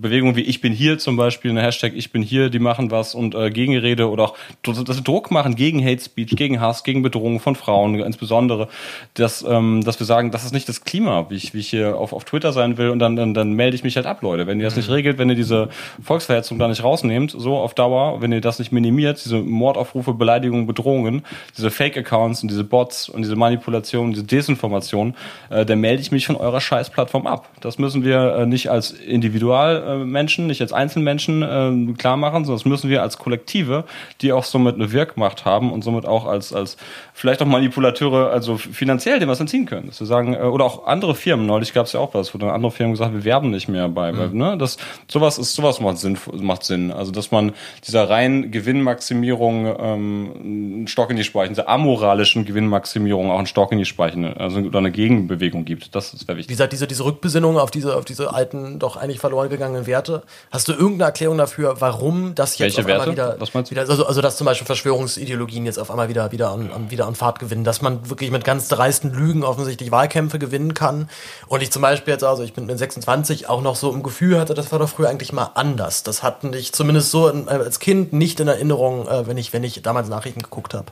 Bewegungen 0.00 0.36
wie 0.36 0.40
Ich 0.40 0.62
bin 0.62 0.72
hier 0.72 0.98
zum 0.98 1.18
Beispiel, 1.18 1.50
eine 1.50 1.60
Hashtag 1.60 1.92
Ich 1.94 2.12
bin 2.12 2.22
hier, 2.22 2.48
die 2.48 2.60
machen 2.60 2.90
was 2.90 3.14
und 3.14 3.34
äh, 3.34 3.50
Gegenrede 3.50 4.08
oder 4.08 4.24
auch, 4.24 4.36
dass 4.62 4.78
wir 4.78 5.04
Druck 5.04 5.30
machen 5.30 5.54
gegen 5.54 5.84
Hate 5.84 6.02
Speech, 6.02 6.30
gegen 6.34 6.62
Hass, 6.62 6.84
gegen 6.84 7.02
Bedrohung 7.02 7.40
von 7.40 7.56
Frauen 7.56 8.00
insbesondere, 8.00 8.68
dass, 9.12 9.44
ähm, 9.46 9.84
dass 9.84 10.00
wir 10.00 10.06
sagen, 10.06 10.30
das 10.30 10.46
ist 10.46 10.54
nicht 10.54 10.66
das 10.66 10.84
Klima, 10.84 11.26
wie 11.28 11.34
ich, 11.34 11.52
wie 11.52 11.58
ich 11.58 11.68
hier 11.68 11.98
auf, 11.98 12.14
auf 12.14 12.24
Twitter 12.24 12.54
sein 12.54 12.78
will 12.78 12.88
und 12.88 13.00
dann, 13.00 13.16
dann, 13.16 13.34
dann 13.34 13.52
melde 13.52 13.74
ich 13.74 13.84
mich 13.84 13.96
halt 13.96 14.06
ab, 14.06 14.22
Leute. 14.22 14.46
Wenn 14.46 14.60
ihr 14.60 14.64
das 14.64 14.76
nicht 14.76 14.88
regelt, 14.88 15.18
wenn 15.18 15.28
ihr 15.28 15.36
diese 15.36 15.68
Volksverhetzung 16.02 16.58
da 16.58 16.68
nicht 16.68 16.82
rausnehmt, 16.82 17.34
so 17.36 17.58
auf 17.58 17.74
Dauer, 17.82 18.20
wenn 18.20 18.30
ihr 18.30 18.40
das 18.40 18.60
nicht 18.60 18.70
minimiert, 18.70 19.24
diese 19.24 19.38
Mordaufrufe, 19.38 20.14
Beleidigungen, 20.14 20.68
Bedrohungen, 20.68 21.24
diese 21.56 21.68
Fake-Accounts 21.68 22.42
und 22.42 22.50
diese 22.50 22.62
Bots 22.62 23.08
und 23.08 23.22
diese 23.22 23.34
Manipulation, 23.34 24.12
diese 24.12 24.22
Desinformation, 24.22 25.16
äh, 25.50 25.66
dann 25.66 25.80
melde 25.80 26.00
ich 26.00 26.12
mich 26.12 26.26
von 26.26 26.36
eurer 26.36 26.60
Scheißplattform 26.60 27.26
ab. 27.26 27.48
Das 27.60 27.78
müssen 27.78 28.04
wir 28.04 28.36
äh, 28.36 28.46
nicht 28.46 28.70
als 28.70 28.92
Individualmenschen, 28.92 30.46
nicht 30.46 30.60
als 30.60 30.72
Einzelmenschen 30.72 31.42
äh, 31.42 31.92
klar 31.94 32.16
machen, 32.16 32.44
sondern 32.44 32.58
das 32.58 32.66
müssen 32.66 32.88
wir 32.88 33.02
als 33.02 33.18
Kollektive, 33.18 33.82
die 34.20 34.32
auch 34.32 34.44
somit 34.44 34.76
eine 34.76 34.92
Wirkmacht 34.92 35.44
haben 35.44 35.72
und 35.72 35.82
somit 35.82 36.06
auch 36.06 36.26
als, 36.26 36.52
als 36.52 36.76
vielleicht 37.14 37.42
auch 37.42 37.46
Manipulateure, 37.46 38.30
also 38.30 38.58
finanziell 38.58 39.18
dem 39.18 39.28
was 39.28 39.40
entziehen 39.40 39.66
können. 39.66 39.88
Dass 39.88 39.98
wir 39.98 40.06
sagen, 40.06 40.34
äh, 40.34 40.42
oder 40.42 40.66
auch 40.66 40.86
andere 40.86 41.16
Firmen, 41.16 41.46
neulich 41.46 41.74
gab 41.74 41.86
es 41.86 41.94
ja 41.94 42.00
auch 42.00 42.14
was, 42.14 42.32
wo 42.32 42.38
dann 42.38 42.50
andere 42.50 42.70
Firmen 42.70 42.92
gesagt, 42.92 43.12
wir 43.12 43.24
werben 43.24 43.50
nicht 43.50 43.66
mehr 43.66 43.88
bei, 43.88 44.12
mhm. 44.12 44.18
weil, 44.18 44.28
ne, 44.28 44.56
das, 44.56 44.76
sowas 45.08 45.38
ist, 45.38 45.56
sowas 45.56 45.80
macht 45.80 45.98
Sinn, 45.98 46.16
macht 46.32 46.62
Sinn. 46.62 46.92
Also, 46.92 47.10
dass 47.10 47.32
man 47.32 47.52
dieser 47.86 48.08
reinen 48.08 48.50
Gewinnmaximierung 48.50 49.66
ähm, 49.78 50.32
einen 50.36 50.88
Stock 50.88 51.10
in 51.10 51.16
die 51.16 51.24
Speichen, 51.24 51.50
dieser 51.50 51.68
amoralischen 51.68 52.44
Gewinnmaximierung 52.44 53.30
auch 53.30 53.38
einen 53.38 53.46
Stock 53.46 53.72
in 53.72 53.78
die 53.78 53.84
Speichen, 53.84 54.24
also 54.24 54.60
oder 54.60 54.78
eine 54.78 54.90
Gegenbewegung 54.90 55.64
gibt. 55.64 55.94
Das 55.94 56.12
wäre 56.26 56.38
wichtig. 56.38 56.50
Wie 56.50 56.54
gesagt, 56.54 56.72
diese, 56.72 56.86
diese 56.86 57.04
Rückbesinnung 57.04 57.58
auf 57.58 57.70
diese, 57.70 57.96
auf 57.96 58.04
diese 58.04 58.32
alten, 58.32 58.78
doch 58.78 58.96
eigentlich 58.96 59.18
verloren 59.18 59.48
gegangenen 59.48 59.86
Werte. 59.86 60.22
Hast 60.50 60.68
du 60.68 60.72
irgendeine 60.72 61.04
Erklärung 61.04 61.38
dafür, 61.38 61.80
warum 61.80 62.34
das 62.34 62.58
jetzt 62.58 62.76
Welche 62.76 62.80
auf 62.80 62.86
einmal 62.86 62.98
Werte? 63.06 63.12
wieder, 63.12 63.40
Was 63.40 63.54
meinst 63.54 63.70
du? 63.70 63.74
Wieder, 63.74 63.88
also, 63.88 64.06
also 64.06 64.20
dass 64.20 64.36
zum 64.36 64.44
Beispiel 64.46 64.66
Verschwörungsideologien 64.66 65.66
jetzt 65.66 65.78
auf 65.78 65.90
einmal 65.90 66.08
wieder, 66.08 66.32
wieder 66.32 66.50
an, 66.50 66.70
an, 66.70 66.90
wieder 66.90 67.06
an 67.06 67.14
Fahrt 67.14 67.38
gewinnen, 67.38 67.64
dass 67.64 67.82
man 67.82 68.08
wirklich 68.08 68.30
mit 68.30 68.44
ganz 68.44 68.68
dreisten 68.68 69.12
Lügen 69.12 69.44
offensichtlich 69.44 69.90
Wahlkämpfe 69.90 70.38
gewinnen 70.38 70.74
kann. 70.74 71.08
Und 71.48 71.62
ich 71.62 71.70
zum 71.70 71.82
Beispiel 71.82 72.12
jetzt, 72.12 72.24
also 72.24 72.42
ich 72.42 72.52
bin 72.52 72.66
mit 72.66 72.78
26 72.78 73.48
auch 73.48 73.62
noch 73.62 73.76
so 73.76 73.92
im 73.92 74.02
Gefühl 74.02 74.38
hatte, 74.38 74.54
das 74.54 74.72
war 74.72 74.78
doch 74.78 74.88
früher 74.88 75.08
eigentlich 75.08 75.32
mal 75.32 75.50
anders. 75.54 76.02
Das 76.02 76.22
hatten 76.22 76.52
ich 76.54 76.72
zumindest 76.72 77.10
so 77.10 77.28
in, 77.28 77.48
als 77.60 77.78
Kind 77.78 78.12
nicht 78.12 78.40
in 78.40 78.48
Erinnerung, 78.48 79.06
äh, 79.06 79.26
wenn 79.26 79.36
ich, 79.36 79.52
wenn 79.52 79.64
ich 79.64 79.82
damals 79.82 80.08
Nachrichten 80.08 80.42
geguckt 80.42 80.74
habe. 80.74 80.86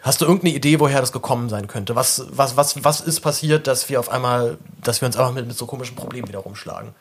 Hast 0.00 0.20
du 0.20 0.24
irgendeine 0.24 0.54
Idee, 0.54 0.80
woher 0.80 1.00
das 1.00 1.12
gekommen 1.12 1.48
sein 1.48 1.66
könnte? 1.66 1.96
Was, 1.96 2.26
was, 2.30 2.56
was, 2.56 2.84
was 2.84 3.00
ist 3.00 3.20
passiert, 3.20 3.66
dass 3.66 3.88
wir 3.88 4.00
auf 4.00 4.10
einmal, 4.10 4.58
dass 4.82 5.00
wir 5.00 5.06
uns 5.06 5.16
einfach 5.16 5.32
mit, 5.32 5.46
mit 5.46 5.56
so 5.56 5.66
komischen 5.66 5.96
Problemen 5.96 6.28
wieder 6.28 6.40
rumschlagen? 6.40 6.94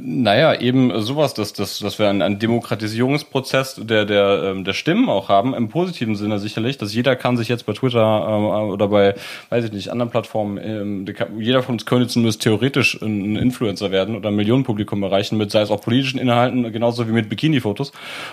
Naja, 0.00 0.54
eben 0.60 1.00
sowas, 1.00 1.34
dass, 1.34 1.52
dass, 1.52 1.80
dass 1.80 1.98
wir 1.98 2.08
einen, 2.08 2.22
einen 2.22 2.38
Demokratisierungsprozess 2.38 3.80
der, 3.82 4.04
der, 4.04 4.42
ähm, 4.44 4.64
der 4.64 4.72
Stimmen 4.72 5.08
auch 5.08 5.28
haben, 5.28 5.52
im 5.52 5.68
positiven 5.68 6.14
Sinne 6.14 6.38
sicherlich, 6.38 6.78
dass 6.78 6.94
jeder 6.94 7.16
kann 7.16 7.36
sich 7.36 7.48
jetzt 7.48 7.66
bei 7.66 7.72
Twitter 7.72 8.26
ähm, 8.28 8.44
oder 8.70 8.86
bei, 8.86 9.14
weiß 9.48 9.64
ich 9.64 9.72
nicht, 9.72 9.88
anderen 9.88 10.10
Plattformen, 10.10 10.58
ähm, 10.62 11.06
jeder 11.38 11.62
von 11.62 11.74
uns 11.74 11.86
könnte 11.86 12.06
zumindest 12.06 12.42
theoretisch 12.42 13.00
ein 13.02 13.34
Influencer 13.34 13.90
werden 13.90 14.14
oder 14.14 14.28
ein 14.28 14.36
Millionenpublikum 14.36 15.02
erreichen 15.02 15.36
mit, 15.36 15.50
sei 15.50 15.62
es 15.62 15.70
auch 15.70 15.80
politischen 15.80 16.20
Inhalten, 16.20 16.70
genauso 16.72 17.08
wie 17.08 17.12
mit 17.12 17.28
Bikini-Fotos. 17.28 17.90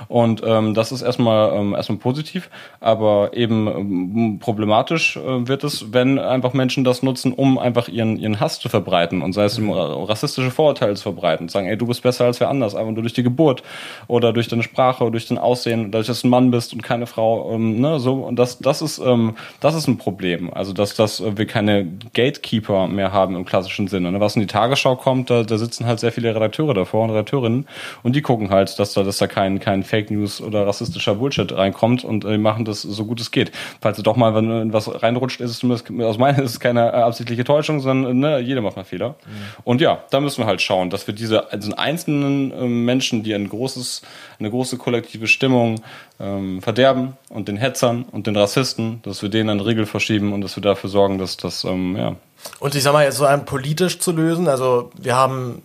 Und 0.08 0.44
ähm, 0.46 0.76
das 0.76 0.92
ist 0.92 1.02
erstmal, 1.02 1.58
ähm, 1.58 1.74
erstmal 1.74 1.98
positiv, 1.98 2.52
aber 2.82 3.32
eben 3.34 3.68
ähm, 3.68 4.40
problematisch 4.40 5.18
äh, 5.18 5.48
wird 5.48 5.64
es, 5.64 5.92
wenn 5.92 6.20
einfach 6.20 6.54
Menschen 6.54 6.84
das 6.84 7.02
nutzen, 7.02 7.34
um 7.34 7.58
einfach 7.58 7.88
ihren, 7.88 8.18
ihren 8.18 8.40
Hass 8.40 8.60
zu 8.60 8.70
verbreiten 8.70 9.24
und 9.24 9.34
sei 9.34 9.46
es 9.46 9.58
um 9.58 9.72
rassistische 9.72 10.52
Vorurteile 10.52 10.94
zu 10.94 11.04
verbreiten 11.04 11.47
und 11.48 11.52
sagen, 11.52 11.68
ey, 11.68 11.78
du 11.78 11.88
bist 11.88 12.04
besser 12.04 12.26
als 12.26 12.40
wer 12.40 12.50
anders, 12.50 12.76
einfach 12.76 12.92
nur 12.92 13.02
durch 13.02 13.14
die 13.14 13.24
Geburt 13.24 13.64
oder 14.08 14.34
durch 14.34 14.48
deine 14.48 14.64
Sprache 14.64 15.04
oder 15.04 15.12
durch 15.12 15.28
dein 15.28 15.38
Aussehen, 15.38 15.92
dadurch, 15.92 16.08
dass 16.08 16.22
du 16.22 16.28
ein 16.28 16.32
Mann 16.32 16.52
bist 16.52 16.74
und 16.74 16.84
keine 16.84 17.08
Frau, 17.08 17.54
ähm, 17.54 17.80
ne, 17.80 18.00
so 18.00 18.16
und 18.16 18.38
das, 18.38 18.60
das 18.60 18.82
ist, 18.82 19.00
ähm, 19.00 19.36
das 19.60 19.76
ist 19.76 19.88
ein 19.88 19.98
Problem. 19.98 20.54
Also 20.54 20.74
dass, 20.74 20.96
dass 20.96 21.24
wir 21.38 21.46
keine 21.46 21.88
Gatekeeper 22.14 22.88
mehr 22.88 23.12
haben 23.12 23.36
im 23.36 23.46
klassischen 23.46 23.88
Sinne. 23.88 24.12
Ne? 24.12 24.20
Was 24.20 24.36
in 24.36 24.42
die 24.42 24.48
Tagesschau 24.48 24.96
kommt, 24.96 25.30
da, 25.30 25.44
da 25.44 25.58
sitzen 25.58 25.86
halt 25.86 26.00
sehr 26.00 26.12
viele 26.12 26.34
Redakteure 26.34 26.74
davor 26.74 27.04
und 27.04 27.12
Redakteurinnen 27.12 27.68
und 28.04 28.16
die 28.16 28.22
gucken 28.22 28.50
halt, 28.50 28.78
dass 28.80 28.94
da, 28.94 29.04
dass 29.04 29.18
da 29.18 29.28
kein, 29.28 29.60
kein 29.60 29.84
Fake 29.84 30.12
News 30.12 30.42
oder 30.42 30.68
rassistischer 30.68 31.16
Bullshit 31.16 31.56
reinkommt 31.56 32.04
und 32.04 32.26
äh, 32.26 32.38
machen 32.38 32.66
das 32.66 32.82
so 32.82 33.06
gut 33.06 33.22
es 33.22 33.32
geht. 33.32 33.52
Falls 33.82 33.98
du 33.98 34.04
doch 34.04 34.16
mal 34.16 34.36
wenn 34.36 34.74
was 34.74 35.04
reinrutscht, 35.04 35.42
ist 35.42 35.52
es 35.52 35.60
zumindest 35.60 35.90
aus 36.02 36.18
meiner 36.18 36.42
ist 36.44 36.52
es 36.52 36.60
keine 36.60 36.88
äh, 36.88 36.96
absichtliche 36.96 37.44
Täuschung, 37.44 37.80
sondern 37.80 38.20
ne, 38.20 38.40
jeder 38.40 38.62
macht 38.62 38.76
mal 38.76 38.84
Fehler. 38.84 39.10
Mhm. 39.10 39.64
Und 39.64 39.82
ja, 39.82 40.00
da 40.10 40.20
müssen 40.20 40.42
wir 40.42 40.48
halt 40.48 40.62
schauen, 40.62 40.90
dass 40.90 41.08
wir 41.08 41.14
diese 41.14 41.37
also 41.40 41.74
einzelnen 41.76 42.52
äh, 42.52 42.66
Menschen, 42.66 43.24
die 43.24 43.34
ein 43.34 43.50
großes, 43.50 44.02
eine 44.40 44.50
große 44.50 44.78
kollektive 44.78 45.28
Stimmung 45.28 45.82
ähm, 46.20 46.62
verderben 46.62 47.18
und 47.30 47.48
den 47.48 47.58
Hetzern 47.58 48.06
und 48.12 48.28
den 48.28 48.36
Rassisten, 48.36 49.02
dass 49.04 49.22
wir 49.22 49.30
denen 49.30 49.50
einen 49.50 49.60
Riegel 49.60 49.86
verschieben 49.86 50.34
und 50.34 50.42
dass 50.42 50.56
wir 50.56 50.64
dafür 50.64 50.90
sorgen, 50.90 51.18
dass 51.18 51.38
das, 51.38 51.64
ähm, 51.64 51.96
ja. 51.96 52.16
Und 52.60 52.76
ich 52.76 52.84
sag 52.84 52.94
mal, 52.94 53.04
jetzt 53.04 53.18
so 53.18 53.26
ein 53.26 53.46
politisch 53.46 54.00
zu 54.00 54.12
lösen, 54.12 54.48
also 54.48 54.92
wir 54.98 55.16
haben 55.16 55.62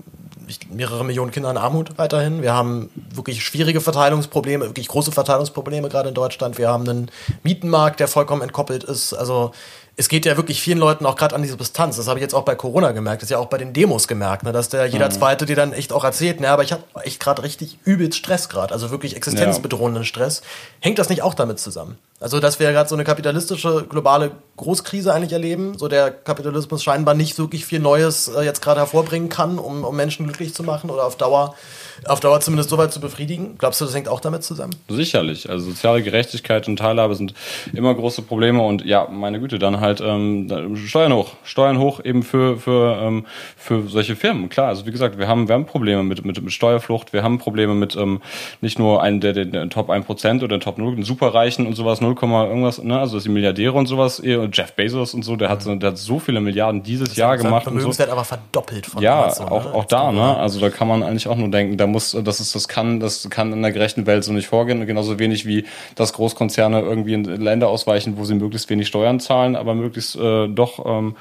mehrere 0.71 1.05
Millionen 1.05 1.31
Kinder 1.31 1.51
in 1.51 1.57
Armut 1.57 1.99
weiterhin. 1.99 2.43
Wir 2.43 2.53
haben 2.53 2.91
wirklich 3.15 3.45
schwierige 3.45 3.81
Verteilungsprobleme, 3.81 4.67
wirklich 4.67 4.89
große 4.89 5.13
Verteilungsprobleme 5.13 5.89
gerade 5.89 6.09
in 6.09 6.15
Deutschland. 6.15 6.59
Wir 6.59 6.69
haben 6.69 6.89
einen 6.89 7.11
Mietenmarkt, 7.43 8.01
der 8.01 8.09
vollkommen 8.09 8.43
entkoppelt 8.43 8.85
ist. 8.85 9.13
Also 9.13 9.53
es 9.97 10.09
geht 10.09 10.25
ja 10.25 10.37
wirklich 10.37 10.63
vielen 10.63 10.79
Leuten 10.79 11.05
auch 11.05 11.17
gerade 11.17 11.35
an 11.35 11.43
diese 11.43 11.57
Distanz. 11.57 11.97
Das 11.97 12.09
habe 12.09 12.19
ich 12.19 12.23
jetzt 12.23 12.35
auch 12.35 12.45
bei 12.45 12.55
Corona 12.55 12.93
gemerkt, 12.93 13.23
das 13.23 13.27
ist 13.27 13.31
ja 13.33 13.39
auch 13.39 13.47
bei 13.47 13.59
den 13.59 13.73
Demos 13.73 14.09
gemerkt, 14.09 14.43
ne, 14.43 14.53
dass 14.53 14.69
der 14.69 14.87
jeder 14.87 15.07
mhm. 15.07 15.13
Zweite 15.13 15.47
dir 15.47 15.57
dann 15.57 15.73
echt 15.73 15.93
auch 15.93 16.05
erzählt, 16.05 16.41
ne, 16.41 16.49
aber 16.49 16.63
ich 16.63 16.73
habe 16.73 16.83
echt 17.03 17.21
gerade 17.21 17.43
richtig 17.43 17.79
übelst 17.85 18.19
Stress 18.19 18.49
gerade, 18.49 18.73
also 18.73 18.91
wirklich 18.91 19.17
existenzbedrohenden 19.17 20.05
Stress. 20.05 20.43
Hängt 20.81 20.99
das 20.99 21.09
nicht 21.09 21.23
auch 21.23 21.35
damit 21.35 21.59
zusammen? 21.59 21.99
Also, 22.21 22.39
dass 22.39 22.61
wir 22.61 22.71
gerade 22.71 22.89
so 22.89 22.95
eine 22.95 23.05
kapitalistische 23.05 23.85
globale 23.89 24.31
Großkrise 24.57 25.13
eigentlich 25.13 25.33
erleben, 25.33 25.77
so 25.77 25.89
der 25.89 26.11
Kapitalismus 26.11 26.83
scheinbar 26.83 27.15
nicht 27.15 27.37
wirklich 27.39 27.67
viel 27.67 27.81
Neues 27.81 28.29
äh, 28.29 28.43
jetzt 28.43 28.63
gerade 28.63 28.81
hervorbringen 28.81 29.29
kann, 29.29 29.59
um, 29.59 29.85
um 29.85 29.97
Menschen 29.97 30.27
glücklich 30.27 30.55
zu 30.55 30.63
machen 30.63 30.89
oder 30.89 31.05
auf 31.05 31.17
Dauer 31.17 31.57
auf 32.07 32.21
Dauer 32.21 32.41
zumindest 32.41 32.71
so 32.71 32.79
weit 32.79 32.93
zu 32.93 33.01
befriedigen. 33.01 33.57
Glaubst 33.59 33.81
du, 33.81 33.85
das 33.85 33.95
hängt 33.95 34.09
auch 34.09 34.21
damit 34.21 34.43
zusammen? 34.43 34.75
Sicherlich. 34.89 35.49
Also 35.49 35.71
soziale 35.71 36.03
Gerechtigkeit 36.03 36.69
und 36.69 36.77
Teilhabe 36.77 37.15
sind 37.15 37.35
immer 37.73 37.95
große 37.95 38.23
Probleme 38.23 38.63
und 38.63 38.85
ja, 38.85 39.09
meine 39.11 39.41
Güte, 39.41 39.59
dann 39.59 39.81
halt 39.81 40.01
ähm, 40.01 40.77
Steuern 40.77 41.13
hoch. 41.13 41.33
Steuern 41.45 41.79
hoch 41.79 42.01
eben 42.05 42.23
für, 42.23 42.57
für, 42.57 42.99
ähm, 43.01 43.27
für 43.57 43.89
solche 43.89 44.17
Firmen. 44.17 44.49
Klar, 44.49 44.69
also 44.69 44.87
wie 44.87 44.93
gesagt, 44.93 45.19
wir 45.19 45.29
haben, 45.29 45.49
wir 45.49 45.55
haben 45.55 45.67
Probleme 45.67 46.03
mit, 46.03 46.25
mit, 46.25 46.41
mit 46.43 46.53
Steuerflucht, 46.53 47.13
wir 47.13 47.23
haben 47.23 47.39
Probleme 47.39 47.75
mit 47.75 47.97
ähm, 47.97 48.21
nicht 48.61 48.79
nur 48.79 49.03
einen 49.03 49.21
der, 49.21 49.33
der, 49.33 49.45
der 49.45 49.69
Top 49.69 49.91
1% 49.91 50.43
oder 50.43 50.61
Top 50.61 50.79
0, 50.79 50.97
den 50.97 51.05
Superreichen 51.05 51.67
und 51.67 51.75
sowas, 51.75 52.01
0, 52.01 52.17
irgendwas, 52.21 52.83
ne? 52.83 52.99
also 52.99 53.19
die 53.19 53.29
Milliardäre 53.29 53.73
und 53.73 53.87
sowas, 53.87 54.21
und 54.21 54.57
Jeff 54.57 54.73
Bezos 54.73 55.15
und 55.15 55.25
so, 55.25 55.37
der 55.37 55.49
hat, 55.49 55.65
der 55.67 55.91
hat 55.91 55.99
so 55.99 56.19
viele 56.19 56.41
Milliarden 56.41 56.83
dieses 56.83 57.17
Jahr 57.17 57.37
gemacht. 57.37 57.65
Vermögenswert 57.65 58.09
so. 58.09 58.13
aber 58.13 58.25
verdoppelt 58.25 58.87
von 58.87 59.03
Ja, 59.03 59.25
Amazon, 59.25 59.49
auch, 59.49 59.65
ne? 59.65 59.75
auch 59.75 59.85
da, 59.85 60.13
ne? 60.13 60.37
Also 60.37 60.61
da 60.61 60.71
kann 60.71 60.89
man 60.89 61.03
eigentlich 61.03 61.29
auch 61.29 61.37
nur 61.37 61.51
denken, 61.51 61.77
da 61.83 61.87
muss, 61.87 62.17
das 62.23 62.41
ist, 62.41 62.55
das 62.55 62.69
kann, 62.69 63.01
das 63.01 63.29
kann 63.29 63.53
in 63.53 63.63
der 63.63 63.73
gerechten 63.73 64.07
Welt 64.07 64.25
so 64.25 64.33
nicht 64.33 64.47
vorgehen. 64.47 64.87
Genauso 64.87 65.19
wenig 65.19 65.47
wie, 65.47 65.65
dass 65.95 66.13
Großkonzerne 66.13 66.81
irgendwie 66.81 67.15
in 67.15 67.25
Länder 67.25 67.69
ausweichen, 67.69 68.17
wo 68.17 68.25
sie 68.25 68.35
möglichst 68.35 68.71
wenig 68.71 68.89
Steuern 68.89 69.21
zahlen, 69.21 69.57
aber 69.57 69.75
möglichst 69.75 70.17
äh, 70.17 70.49
doch 70.49 70.85
ähm, 70.87 71.17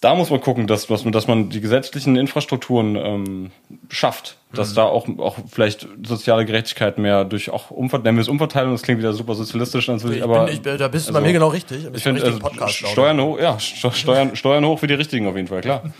da 0.00 0.14
muss 0.14 0.28
man 0.30 0.40
gucken, 0.40 0.66
dass, 0.66 0.86
dass, 0.86 1.04
man, 1.04 1.12
dass 1.12 1.26
man 1.26 1.48
die 1.48 1.60
gesetzlichen 1.60 2.16
Infrastrukturen 2.16 2.96
ähm, 2.96 3.50
schafft, 3.88 4.36
dass 4.52 4.70
mhm. 4.70 4.74
da 4.76 4.84
auch, 4.84 5.08
auch 5.18 5.36
vielleicht 5.50 5.88
soziale 6.06 6.44
Gerechtigkeit 6.44 6.98
mehr 6.98 7.24
durch 7.24 7.50
auch 7.50 7.70
Umver 7.70 7.98
nennen 7.98 8.18
wir 8.18 8.22
es 8.22 8.28
Umverteilung, 8.28 8.72
das 8.72 8.82
klingt 8.82 9.00
wieder 9.00 9.14
super 9.14 9.34
sozialistisch 9.34 9.88
natürlich, 9.88 10.18
ich 10.18 10.22
aber 10.22 10.44
bin, 10.44 10.54
ich, 10.54 10.62
da 10.62 10.88
bist 10.88 11.06
du 11.06 11.10
also, 11.10 11.12
bei 11.12 11.26
mir 11.26 11.32
genau 11.32 11.48
richtig. 11.48 11.88
Ich 11.94 12.02
finde 12.02 12.22
also, 12.22 12.38
Steuern 12.68 13.20
hoch, 13.20 13.40
ja, 13.40 13.58
Steuern, 13.58 14.36
Steuern 14.36 14.66
hoch 14.66 14.78
für 14.78 14.86
die 14.86 14.94
richtigen 14.94 15.26
auf 15.26 15.34
jeden 15.34 15.48
Fall, 15.48 15.62
klar. 15.62 15.82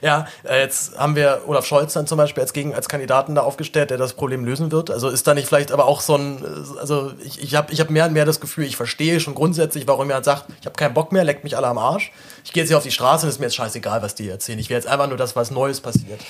Ja, 0.00 0.26
äh, 0.44 0.60
jetzt 0.60 0.98
haben 0.98 1.16
wir 1.16 1.42
Olaf 1.46 1.66
Scholz 1.66 1.92
dann 1.92 2.06
zum 2.06 2.18
Beispiel 2.18 2.42
als, 2.42 2.52
Gegen 2.52 2.74
als 2.74 2.88
Kandidaten 2.88 3.34
da 3.34 3.42
aufgestellt, 3.42 3.90
der 3.90 3.98
das 3.98 4.14
Problem 4.14 4.44
lösen 4.44 4.72
wird. 4.72 4.90
Also 4.90 5.08
ist 5.08 5.26
da 5.26 5.34
nicht 5.34 5.48
vielleicht 5.48 5.72
aber 5.72 5.86
auch 5.86 6.00
so 6.00 6.16
ein, 6.16 6.42
äh, 6.42 6.78
also 6.80 7.12
ich, 7.24 7.42
ich 7.42 7.54
habe 7.54 7.72
ich 7.72 7.80
hab 7.80 7.90
mehr 7.90 8.06
und 8.06 8.12
mehr 8.12 8.24
das 8.24 8.40
Gefühl, 8.40 8.64
ich 8.64 8.76
verstehe 8.76 9.20
schon 9.20 9.34
grundsätzlich, 9.34 9.86
warum 9.86 10.08
jemand 10.08 10.24
sagt, 10.24 10.46
ich 10.60 10.66
habe 10.66 10.76
keinen 10.76 10.94
Bock 10.94 11.12
mehr, 11.12 11.24
leckt 11.24 11.44
mich 11.44 11.56
alle 11.56 11.66
am 11.66 11.78
Arsch. 11.78 12.12
Ich 12.44 12.52
gehe 12.52 12.62
jetzt 12.62 12.68
hier 12.68 12.78
auf 12.78 12.82
die 12.82 12.90
Straße 12.90 13.26
und 13.26 13.30
ist 13.30 13.38
mir 13.38 13.46
jetzt 13.46 13.56
scheißegal, 13.56 14.02
was 14.02 14.14
die 14.14 14.28
erzählen. 14.28 14.58
Ich 14.58 14.70
will 14.70 14.76
jetzt 14.76 14.86
einfach 14.86 15.08
nur 15.08 15.18
das, 15.18 15.36
was 15.36 15.50
Neues 15.50 15.80
passiert. 15.80 16.20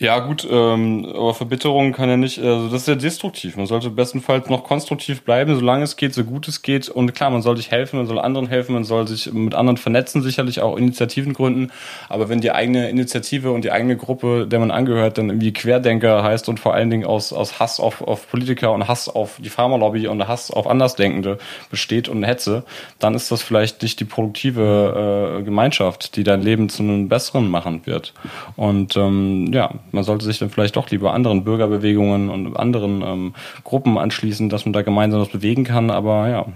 Ja, 0.00 0.18
gut, 0.20 0.48
ähm, 0.50 1.04
aber 1.14 1.34
Verbitterung 1.34 1.92
kann 1.92 2.08
ja 2.08 2.16
nicht, 2.16 2.38
also 2.38 2.70
das 2.70 2.80
ist 2.82 2.88
ja 2.88 2.94
destruktiv. 2.94 3.58
Man 3.58 3.66
sollte 3.66 3.90
bestenfalls 3.90 4.48
noch 4.48 4.64
konstruktiv 4.64 5.24
bleiben, 5.24 5.54
solange 5.54 5.84
es 5.84 5.96
geht, 5.96 6.14
so 6.14 6.24
gut 6.24 6.48
es 6.48 6.62
geht. 6.62 6.88
Und 6.88 7.12
klar, 7.14 7.28
man 7.28 7.42
soll 7.42 7.58
sich 7.58 7.70
helfen, 7.70 7.98
man 7.98 8.06
soll 8.06 8.18
anderen 8.18 8.48
helfen, 8.48 8.72
man 8.72 8.84
soll 8.84 9.06
sich 9.06 9.30
mit 9.30 9.54
anderen 9.54 9.76
vernetzen, 9.76 10.22
sicherlich 10.22 10.62
auch 10.62 10.78
Initiativen 10.78 11.34
gründen. 11.34 11.70
Aber 12.08 12.30
wenn 12.30 12.40
die 12.40 12.50
eigene 12.50 12.88
Initiative 12.88 13.52
und 13.52 13.62
die 13.62 13.72
eigene 13.72 13.94
Gruppe, 13.98 14.46
der 14.46 14.58
man 14.58 14.70
angehört, 14.70 15.18
dann 15.18 15.28
irgendwie 15.28 15.52
Querdenker 15.52 16.22
heißt 16.22 16.48
und 16.48 16.58
vor 16.58 16.72
allen 16.72 16.88
Dingen 16.88 17.04
aus, 17.04 17.34
aus 17.34 17.60
Hass 17.60 17.78
auf, 17.78 18.00
auf 18.00 18.26
Politiker 18.26 18.72
und 18.72 18.88
Hass 18.88 19.06
auf 19.06 19.36
die 19.38 19.50
Pharmalobby 19.50 20.08
und 20.08 20.26
Hass 20.26 20.50
auf 20.50 20.66
Andersdenkende 20.66 21.36
besteht 21.70 22.08
und 22.08 22.22
Hetze, 22.22 22.64
dann 23.00 23.14
ist 23.14 23.30
das 23.30 23.42
vielleicht 23.42 23.82
nicht 23.82 24.00
die 24.00 24.06
produktive 24.06 25.40
äh, 25.40 25.42
Gemeinschaft, 25.42 26.16
die 26.16 26.24
dein 26.24 26.40
Leben 26.40 26.70
zu 26.70 26.82
einem 26.82 27.10
besseren 27.10 27.50
machen 27.50 27.84
wird. 27.84 28.14
Und 28.56 28.96
ähm, 28.96 29.52
ja, 29.52 29.74
man 29.92 30.04
sollte 30.04 30.24
sich 30.24 30.38
dann 30.38 30.50
vielleicht 30.50 30.76
doch 30.76 30.90
lieber 30.90 31.12
anderen 31.14 31.44
Bürgerbewegungen 31.44 32.30
und 32.30 32.56
anderen 32.56 33.02
ähm, 33.02 33.34
Gruppen 33.64 33.98
anschließen, 33.98 34.48
dass 34.48 34.64
man 34.64 34.72
da 34.72 34.82
gemeinsam 34.82 35.20
was 35.20 35.28
bewegen 35.28 35.64
kann. 35.64 35.90
Aber 35.90 36.28
ja. 36.28 36.46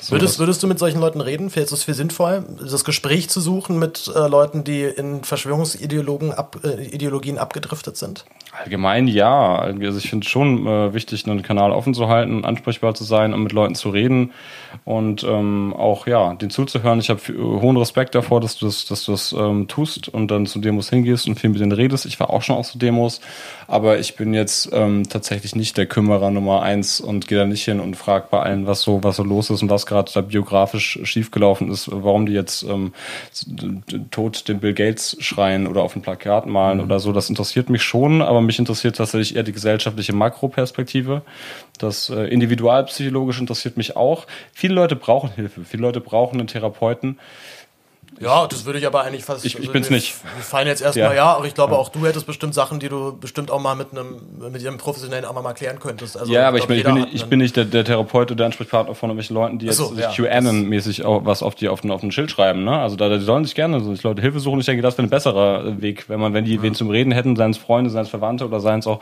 So 0.00 0.12
würdest, 0.12 0.38
würdest 0.38 0.62
du 0.62 0.66
mit 0.66 0.78
solchen 0.78 1.00
Leuten 1.00 1.20
reden? 1.20 1.50
Fällt 1.50 1.70
es 1.72 1.84
für 1.84 1.94
sinnvoll, 1.94 2.44
das 2.60 2.84
Gespräch 2.84 3.28
zu 3.30 3.40
suchen 3.40 3.78
mit 3.78 4.10
äh, 4.14 4.28
Leuten, 4.28 4.64
die 4.64 4.82
in 4.82 5.24
Verschwörungsideologien 5.24 6.32
ab, 6.32 6.58
äh, 6.62 7.38
abgedriftet 7.38 7.96
sind? 7.96 8.24
Allgemein 8.62 9.08
ja. 9.08 9.58
Also 9.58 9.98
ich 9.98 10.10
finde 10.10 10.24
es 10.24 10.30
schon 10.30 10.66
äh, 10.66 10.94
wichtig, 10.94 11.26
einen 11.26 11.42
Kanal 11.42 11.72
offen 11.72 11.94
zu 11.94 12.08
halten, 12.08 12.44
ansprechbar 12.44 12.94
zu 12.94 13.04
sein 13.04 13.34
und 13.34 13.42
mit 13.42 13.52
Leuten 13.52 13.74
zu 13.74 13.90
reden 13.90 14.32
und 14.84 15.24
ähm, 15.24 15.74
auch 15.76 16.06
ja, 16.06 16.34
den 16.34 16.50
zuzuhören. 16.50 16.98
Ich 16.98 17.10
habe 17.10 17.20
hohen 17.28 17.76
Respekt 17.76 18.14
davor, 18.14 18.40
dass 18.40 18.56
du 18.56 18.66
das, 18.66 18.86
dass 18.86 19.04
du 19.04 19.12
das 19.12 19.32
ähm, 19.32 19.68
tust 19.68 20.08
und 20.08 20.30
dann 20.30 20.46
zu 20.46 20.58
Demos 20.58 20.90
hingehst 20.90 21.26
und 21.26 21.38
viel 21.38 21.50
mit 21.50 21.60
denen 21.60 21.72
redest. 21.72 22.06
Ich 22.06 22.18
war 22.20 22.30
auch 22.30 22.42
schon 22.42 22.56
auf 22.56 22.66
so 22.66 22.78
Demos, 22.78 23.20
aber 23.66 23.98
ich 23.98 24.16
bin 24.16 24.34
jetzt 24.34 24.70
ähm, 24.72 25.08
tatsächlich 25.08 25.54
nicht 25.54 25.76
der 25.76 25.86
Kümmerer 25.86 26.30
Nummer 26.30 26.62
eins 26.62 27.00
und 27.00 27.28
gehe 27.28 27.38
da 27.38 27.46
nicht 27.46 27.64
hin 27.64 27.80
und 27.80 27.96
frage 27.96 28.28
bei 28.30 28.40
allen, 28.40 28.66
was 28.66 28.82
so, 28.82 29.02
was 29.02 29.16
so 29.16 29.22
los 29.22 29.50
ist 29.50 29.62
und 29.62 29.70
was 29.70 29.86
gerade 29.86 30.10
da 30.12 30.20
biografisch 30.20 30.98
schiefgelaufen 31.04 31.70
ist, 31.70 31.88
warum 31.90 32.26
die 32.26 32.32
jetzt 32.32 32.62
ähm, 32.64 32.92
tot 34.10 34.48
den 34.48 34.60
Bill 34.60 34.74
Gates 34.74 35.16
schreien 35.20 35.66
oder 35.66 35.82
auf 35.82 35.96
ein 35.96 36.02
Plakat 36.02 36.46
malen 36.46 36.78
mhm. 36.78 36.84
oder 36.84 37.00
so. 37.00 37.12
Das 37.12 37.28
interessiert 37.28 37.70
mich 37.70 37.82
schon, 37.82 38.22
aber 38.22 38.40
mich 38.40 38.58
interessiert 38.58 38.96
tatsächlich 38.96 39.36
eher 39.36 39.42
die 39.42 39.52
gesellschaftliche 39.52 40.12
Makroperspektive. 40.12 41.22
Das 41.78 42.10
äh, 42.10 42.26
individualpsychologisch 42.26 43.40
interessiert 43.40 43.76
mich 43.76 43.96
auch. 43.96 44.26
Viele 44.52 44.74
Leute 44.74 44.96
brauchen 44.96 45.30
Hilfe, 45.30 45.64
viele 45.64 45.82
Leute 45.82 46.00
brauchen 46.00 46.38
einen 46.38 46.48
Therapeuten. 46.48 47.18
Ja, 48.20 48.46
das 48.46 48.64
würde 48.64 48.78
ich 48.78 48.86
aber 48.86 49.02
eigentlich 49.02 49.24
fast. 49.24 49.44
Ich, 49.44 49.54
ich 49.54 49.60
also 49.60 49.72
bin's 49.72 49.90
nicht. 49.90 50.14
Wir 50.36 50.42
fallen 50.42 50.66
jetzt 50.66 50.82
erstmal 50.82 51.10
ja. 51.10 51.14
ja, 51.14 51.36
aber 51.36 51.46
ich 51.46 51.54
glaube 51.54 51.76
auch 51.76 51.88
du 51.88 52.06
hättest 52.06 52.26
bestimmt 52.26 52.54
Sachen, 52.54 52.80
die 52.80 52.88
du 52.88 53.16
bestimmt 53.16 53.50
auch 53.50 53.60
mal 53.60 53.74
mit 53.74 53.92
einem 53.92 54.20
mit 54.52 54.62
ihrem 54.62 54.78
professionellen 54.78 55.24
auch 55.24 55.40
mal 55.40 55.52
klären 55.54 55.78
könntest. 55.78 56.18
Also, 56.18 56.32
ja, 56.32 56.48
aber 56.48 56.58
ich, 56.58 56.68
ich, 56.68 56.84
bin, 56.84 56.96
ich, 56.96 57.14
ich 57.14 57.24
bin 57.26 57.38
nicht 57.38 57.56
der, 57.56 57.64
der 57.64 57.84
Therapeut 57.84 58.30
oder 58.30 58.36
der 58.36 58.46
Ansprechpartner 58.46 58.94
von 58.94 59.10
irgendwelchen 59.10 59.34
Leuten, 59.34 59.58
die 59.58 59.66
jetzt 59.66 59.76
so, 59.76 59.86
sich 59.86 60.00
ja, 60.00 60.10
QAnon-mäßig 60.10 61.02
was 61.24 61.42
auf 61.42 61.54
die 61.54 61.68
auf 61.68 61.80
den, 61.80 61.90
auf 61.90 62.00
den 62.00 62.12
Schild 62.12 62.30
schreiben. 62.30 62.64
Ne? 62.64 62.78
Also 62.78 62.96
da 62.96 63.08
die 63.08 63.24
sollen 63.24 63.44
sich 63.44 63.54
gerne 63.54 63.80
so 63.80 63.94
Leute 64.02 64.22
Hilfe 64.22 64.40
suchen. 64.40 64.60
Ich 64.60 64.66
denke, 64.66 64.82
das 64.82 64.96
wäre 64.96 65.06
ein 65.06 65.10
besserer 65.10 65.80
Weg, 65.80 66.08
wenn 66.08 66.20
man 66.20 66.34
wenn 66.34 66.44
die 66.44 66.62
wen 66.62 66.74
zum 66.74 66.90
Reden 66.90 67.12
hätten, 67.12 67.36
seien 67.36 67.50
es 67.50 67.58
Freunde, 67.58 67.90
seien 67.90 68.02
es 68.02 68.08
Verwandte 68.08 68.44
oder 68.46 68.60
seien 68.60 68.80
es 68.80 68.86
auch 68.86 69.00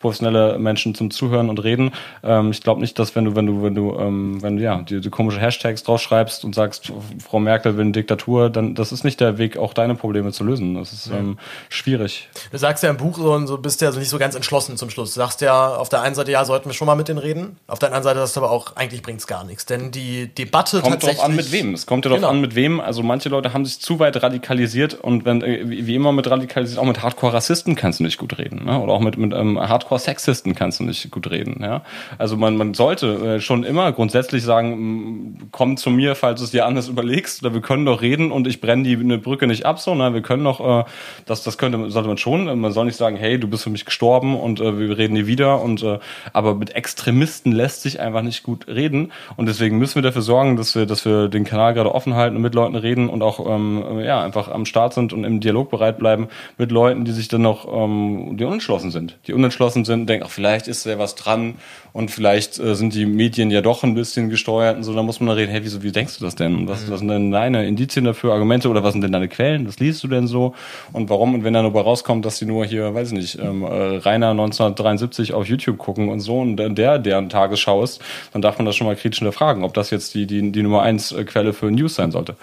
professionelle 0.00 0.58
Menschen 0.58 0.94
zum 0.94 1.10
Zuhören 1.10 1.48
und 1.48 1.62
Reden. 1.62 1.92
Ähm, 2.22 2.50
ich 2.50 2.62
glaube 2.62 2.80
nicht, 2.80 2.98
dass 2.98 3.14
wenn 3.16 3.24
du, 3.24 3.36
wenn 3.36 3.46
du, 3.46 3.62
wenn 3.62 3.74
du, 3.74 3.96
ähm, 3.98 4.42
wenn 4.42 4.56
du 4.56 4.62
ja 4.62 4.82
die, 4.82 5.00
die 5.00 5.10
komische 5.10 5.40
Hashtags 5.40 5.82
draus 5.82 6.02
schreibst 6.02 6.44
und 6.44 6.54
sagst, 6.54 6.92
Frau 7.18 7.38
Merkel 7.38 7.76
will 7.76 7.84
eine 7.84 7.92
Diktatur, 7.92 8.50
dann 8.52 8.74
das 8.74 8.92
ist 8.92 9.04
nicht 9.04 9.20
der 9.20 9.38
Weg, 9.38 9.56
auch 9.56 9.74
deine 9.74 9.94
Probleme 9.94 10.32
zu 10.32 10.44
lösen. 10.44 10.74
Das 10.74 10.92
ist 10.92 11.08
ähm, 11.08 11.38
schwierig. 11.68 12.28
Du 12.50 12.58
sagst 12.58 12.82
ja 12.82 12.90
im 12.90 12.96
Buch 12.96 13.16
so 13.16 13.32
und 13.32 13.46
so 13.46 13.58
bist 13.58 13.80
ja 13.80 13.88
also 13.88 13.98
nicht 13.98 14.08
so 14.08 14.18
ganz 14.18 14.34
entschlossen 14.34 14.76
zum 14.76 14.90
Schluss. 14.90 15.14
Du 15.14 15.20
sagst 15.20 15.40
ja 15.40 15.74
auf 15.74 15.88
der 15.88 16.02
einen 16.02 16.14
Seite, 16.14 16.30
ja, 16.30 16.44
sollten 16.44 16.68
wir 16.68 16.74
schon 16.74 16.86
mal 16.86 16.94
mit 16.94 17.08
denen 17.08 17.18
reden. 17.18 17.56
Auf 17.66 17.78
der 17.78 17.88
anderen 17.88 18.04
Seite 18.04 18.18
sagst 18.20 18.36
du 18.36 18.40
aber 18.40 18.50
auch, 18.50 18.76
eigentlich 18.76 19.02
bringt's 19.02 19.26
gar 19.26 19.44
nichts. 19.44 19.66
Denn 19.66 19.90
die 19.90 20.28
Debatte 20.28 20.80
kommt 20.80 20.94
tatsächlich. 20.94 21.18
Kommt 21.18 21.18
drauf 21.18 21.24
an, 21.24 21.36
mit 21.36 21.52
wem. 21.52 21.74
Es 21.74 21.86
kommt 21.86 22.04
ja 22.04 22.14
genau. 22.14 22.28
an, 22.28 22.40
mit 22.40 22.54
wem. 22.54 22.80
Also 22.80 23.02
manche 23.02 23.28
Leute 23.28 23.52
haben 23.52 23.64
sich 23.64 23.80
zu 23.80 23.98
weit 23.98 24.22
radikalisiert 24.22 24.94
und 24.94 25.24
wenn, 25.24 25.42
äh, 25.42 25.62
wie 25.64 25.94
immer 25.94 26.12
mit 26.12 26.30
radikalisiert, 26.30 26.78
auch 26.78 26.84
mit 26.84 27.02
Hardcore-Rassisten 27.02 27.74
kannst 27.74 28.00
du 28.00 28.04
nicht 28.04 28.18
gut 28.18 28.38
reden. 28.38 28.64
Ne? 28.64 28.78
Oder 28.78 28.92
auch 28.92 29.00
mit, 29.00 29.16
mit 29.16 29.32
ähm, 29.32 29.58
Hardcore-Sexisten 29.58 30.54
kannst 30.54 30.80
du 30.80 30.84
nicht 30.84 31.10
gut 31.10 31.30
reden. 31.30 31.60
Ja? 31.62 31.82
Also 32.18 32.36
man, 32.36 32.56
man 32.56 32.74
sollte 32.74 33.36
äh, 33.36 33.40
schon 33.40 33.64
immer 33.64 33.92
grundsätzlich 33.92 34.42
sagen, 34.42 35.48
komm 35.50 35.76
zu 35.76 35.90
mir, 35.90 36.14
falls 36.14 36.40
du 36.40 36.44
es 36.44 36.50
dir 36.50 36.66
anders 36.66 36.88
überlegst, 36.88 37.42
oder 37.42 37.54
wir 37.54 37.60
können 37.60 37.84
doch 37.84 38.02
reden 38.02 38.32
und 38.32 38.41
ich 38.46 38.60
brenne 38.60 38.82
die 38.82 38.96
eine 38.96 39.18
Brücke 39.18 39.46
nicht 39.46 39.66
ab, 39.66 39.78
so, 39.78 39.94
ne? 39.94 40.14
wir 40.14 40.22
können 40.22 40.44
doch, 40.44 40.60
äh, 40.80 40.84
das, 41.26 41.42
das 41.42 41.58
könnte, 41.58 41.90
sollte 41.90 42.08
man 42.08 42.18
schon, 42.18 42.58
man 42.60 42.72
soll 42.72 42.86
nicht 42.86 42.96
sagen, 42.96 43.16
hey, 43.16 43.38
du 43.38 43.48
bist 43.48 43.64
für 43.64 43.70
mich 43.70 43.84
gestorben 43.84 44.38
und 44.38 44.60
äh, 44.60 44.78
wir 44.78 44.96
reden 44.96 45.14
nie 45.14 45.26
wieder 45.26 45.60
und 45.60 45.82
äh, 45.82 45.98
aber 46.32 46.54
mit 46.54 46.74
Extremisten 46.74 47.52
lässt 47.52 47.82
sich 47.82 48.00
einfach 48.00 48.22
nicht 48.22 48.42
gut 48.42 48.66
reden 48.68 49.12
und 49.36 49.46
deswegen 49.46 49.78
müssen 49.78 49.96
wir 49.96 50.02
dafür 50.02 50.22
sorgen, 50.22 50.56
dass 50.56 50.74
wir, 50.74 50.86
dass 50.86 51.04
wir 51.04 51.28
den 51.28 51.44
Kanal 51.44 51.74
gerade 51.74 51.94
offen 51.94 52.14
halten 52.14 52.36
und 52.36 52.42
mit 52.42 52.54
Leuten 52.54 52.76
reden 52.76 53.08
und 53.08 53.22
auch 53.22 53.44
ähm, 53.48 54.00
ja 54.00 54.22
einfach 54.22 54.48
am 54.48 54.66
Start 54.66 54.94
sind 54.94 55.12
und 55.12 55.24
im 55.24 55.40
Dialog 55.40 55.70
bereit 55.70 55.98
bleiben 55.98 56.28
mit 56.58 56.70
Leuten, 56.70 57.04
die 57.04 57.12
sich 57.12 57.28
dann 57.28 57.42
noch 57.42 57.66
ähm, 57.72 58.36
die 58.36 58.44
unentschlossen 58.44 58.90
sind, 58.90 59.18
die 59.26 59.32
unentschlossen 59.32 59.84
sind, 59.84 60.08
denken, 60.08 60.24
ach 60.26 60.30
vielleicht 60.30 60.68
ist 60.68 60.86
da 60.86 60.98
was 60.98 61.14
dran 61.14 61.54
und 61.92 62.10
vielleicht 62.10 62.58
äh, 62.58 62.74
sind 62.74 62.94
die 62.94 63.04
Medien 63.04 63.50
ja 63.50 63.60
doch 63.60 63.82
ein 63.82 63.94
bisschen 63.94 64.30
gesteuert 64.30 64.76
und 64.76 64.84
so, 64.84 64.94
da 64.94 65.02
muss 65.02 65.20
man 65.20 65.28
da 65.28 65.34
reden, 65.34 65.50
hey, 65.50 65.62
wieso, 65.62 65.82
wie 65.82 65.92
denkst 65.92 66.18
du 66.18 66.24
das 66.24 66.34
denn? 66.34 66.54
Und 66.56 66.68
was, 66.68 66.86
mhm. 66.86 66.90
was 66.90 66.98
sind 67.00 67.08
denn 67.08 67.30
deine 67.30 67.66
Indizien 67.66 68.04
dafür, 68.04 68.32
Argumente 68.32 68.68
oder 68.68 68.82
was 68.82 68.92
sind 68.92 69.02
denn 69.02 69.12
deine 69.12 69.28
Quellen? 69.28 69.68
Was 69.68 69.78
liest 69.78 70.02
du 70.02 70.08
denn 70.08 70.26
so? 70.26 70.54
Und 70.92 71.10
warum? 71.10 71.34
Und 71.34 71.44
wenn 71.44 71.52
dann 71.52 71.64
dabei 71.64 71.82
rauskommt, 71.82 72.24
dass 72.24 72.38
die 72.38 72.46
nur 72.46 72.64
hier, 72.64 72.94
weiß 72.94 73.08
ich 73.08 73.18
nicht, 73.18 73.38
ähm, 73.38 73.62
äh, 73.62 73.66
Rainer 73.66 74.30
1973 74.30 75.34
auf 75.34 75.46
YouTube 75.46 75.78
gucken 75.78 76.08
und 76.08 76.20
so 76.20 76.40
und 76.40 76.56
der, 76.56 76.98
deren 76.98 77.28
Tagesschau 77.28 77.82
ist, 77.82 78.00
dann 78.32 78.40
darf 78.40 78.58
man 78.58 78.66
das 78.66 78.76
schon 78.76 78.86
mal 78.86 78.96
kritisch 78.96 79.18
hinterfragen, 79.18 79.64
ob 79.64 79.74
das 79.74 79.90
jetzt 79.90 80.14
die, 80.14 80.26
die, 80.26 80.50
die 80.50 80.62
Nummer 80.62 80.82
eins 80.82 81.12
äh, 81.12 81.24
Quelle 81.24 81.52
für 81.52 81.70
News 81.70 81.94
sein 81.94 82.10
sollte. 82.10 82.36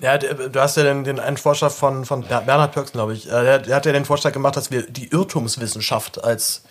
Ja, 0.00 0.18
du 0.18 0.60
hast 0.60 0.76
ja 0.76 0.82
den, 0.82 1.04
den 1.04 1.20
einen 1.20 1.36
Vorschlag 1.36 1.70
von, 1.70 2.04
von 2.04 2.22
Bernhard 2.22 2.72
Pörksen, 2.72 2.94
glaube 2.94 3.14
ich. 3.14 3.26
Äh, 3.26 3.44
der, 3.44 3.58
der 3.60 3.76
hat 3.76 3.86
ja 3.86 3.92
den 3.92 4.04
Vorschlag 4.04 4.32
gemacht, 4.32 4.56
dass 4.56 4.70
wir 4.70 4.82
die 4.82 5.08
Irrtumswissenschaft 5.08 6.22
als 6.22 6.64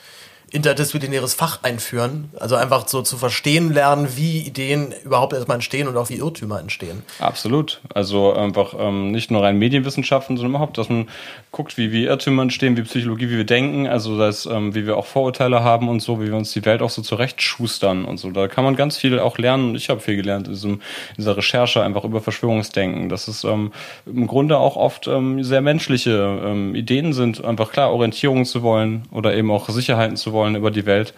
interdisziplinäres 0.51 1.33
Fach 1.33 1.63
einführen. 1.63 2.29
Also 2.39 2.55
einfach 2.55 2.87
so 2.87 3.01
zu 3.01 3.17
verstehen 3.17 3.73
lernen, 3.73 4.07
wie 4.15 4.39
Ideen 4.41 4.93
überhaupt 5.03 5.33
erstmal 5.33 5.55
entstehen 5.55 5.87
und 5.87 5.97
auch 5.97 6.09
wie 6.09 6.17
Irrtümer 6.17 6.59
entstehen. 6.59 7.03
Absolut. 7.19 7.81
Also 7.93 8.33
einfach 8.33 8.75
ähm, 8.77 9.11
nicht 9.11 9.31
nur 9.31 9.43
rein 9.43 9.57
Medienwissenschaften, 9.57 10.37
sondern 10.37 10.51
überhaupt, 10.51 10.77
dass 10.77 10.89
man 10.89 11.07
guckt, 11.51 11.77
wie, 11.77 11.91
wie 11.91 12.05
Irrtümer 12.05 12.43
entstehen, 12.43 12.77
wie 12.77 12.83
Psychologie, 12.83 13.29
wie 13.29 13.37
wir 13.37 13.45
denken, 13.45 13.87
also 13.87 14.17
das, 14.17 14.45
ähm, 14.45 14.75
wie 14.75 14.85
wir 14.85 14.97
auch 14.97 15.05
Vorurteile 15.05 15.63
haben 15.63 15.89
und 15.89 16.01
so, 16.01 16.21
wie 16.21 16.27
wir 16.27 16.35
uns 16.35 16.51
die 16.51 16.65
Welt 16.65 16.81
auch 16.81 16.89
so 16.89 17.01
zurechtschustern 17.01 18.05
und 18.05 18.17
so. 18.17 18.29
Da 18.31 18.47
kann 18.47 18.63
man 18.63 18.75
ganz 18.75 18.97
viel 18.97 19.19
auch 19.19 19.37
lernen 19.37 19.69
und 19.69 19.75
ich 19.75 19.89
habe 19.89 19.99
viel 19.99 20.15
gelernt 20.15 20.47
in, 20.47 20.53
diesem, 20.53 20.73
in 20.73 20.79
dieser 21.17 21.37
Recherche 21.37 21.81
einfach 21.81 22.03
über 22.03 22.21
Verschwörungsdenken. 22.21 23.09
Das 23.09 23.27
ist 23.27 23.43
ähm, 23.43 23.71
im 24.05 24.27
Grunde 24.27 24.57
auch 24.57 24.75
oft 24.75 25.07
ähm, 25.07 25.43
sehr 25.43 25.61
menschliche 25.61 26.41
ähm, 26.43 26.75
Ideen 26.75 27.13
sind, 27.13 27.43
einfach 27.43 27.71
klar 27.71 27.91
Orientierung 27.91 28.45
zu 28.45 28.61
wollen 28.61 29.03
oder 29.11 29.33
eben 29.35 29.49
auch 29.49 29.69
Sicherheiten 29.69 30.17
zu 30.17 30.32
wollen 30.33 30.43
wollen 30.43 30.55
über 30.55 30.71
die 30.71 30.85
Welt. 30.85 31.13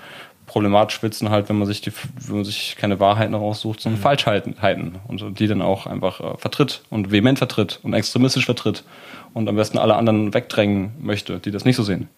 Problematisch 0.46 1.02
witzen 1.02 1.32
halt, 1.32 1.50
wenn 1.50 1.58
man 1.58 1.68
sich 1.68 1.82
die, 1.82 1.92
wenn 2.28 2.36
man 2.36 2.46
sich 2.46 2.76
keine 2.78 3.00
Wahrheiten 3.00 3.34
raussucht, 3.34 3.82
sondern 3.82 4.00
mhm. 4.00 4.04
Falschheiten 4.04 5.00
und 5.08 5.40
die 5.40 5.48
dann 5.48 5.64
auch 5.64 5.88
einfach 5.88 6.20
äh, 6.20 6.38
vertritt 6.38 6.84
und 6.92 7.12
vehement 7.12 7.40
vertritt 7.40 7.80
und 7.82 7.94
extremistisch 7.94 8.46
vertritt 8.46 8.84
und 9.34 9.50
am 9.50 9.56
besten 9.56 9.80
alle 9.80 9.96
anderen 9.96 10.34
wegdrängen 10.36 10.94
möchte, 11.00 11.40
die 11.40 11.50
das 11.50 11.66
nicht 11.66 11.76
so 11.76 11.84
sehen. 11.84 12.10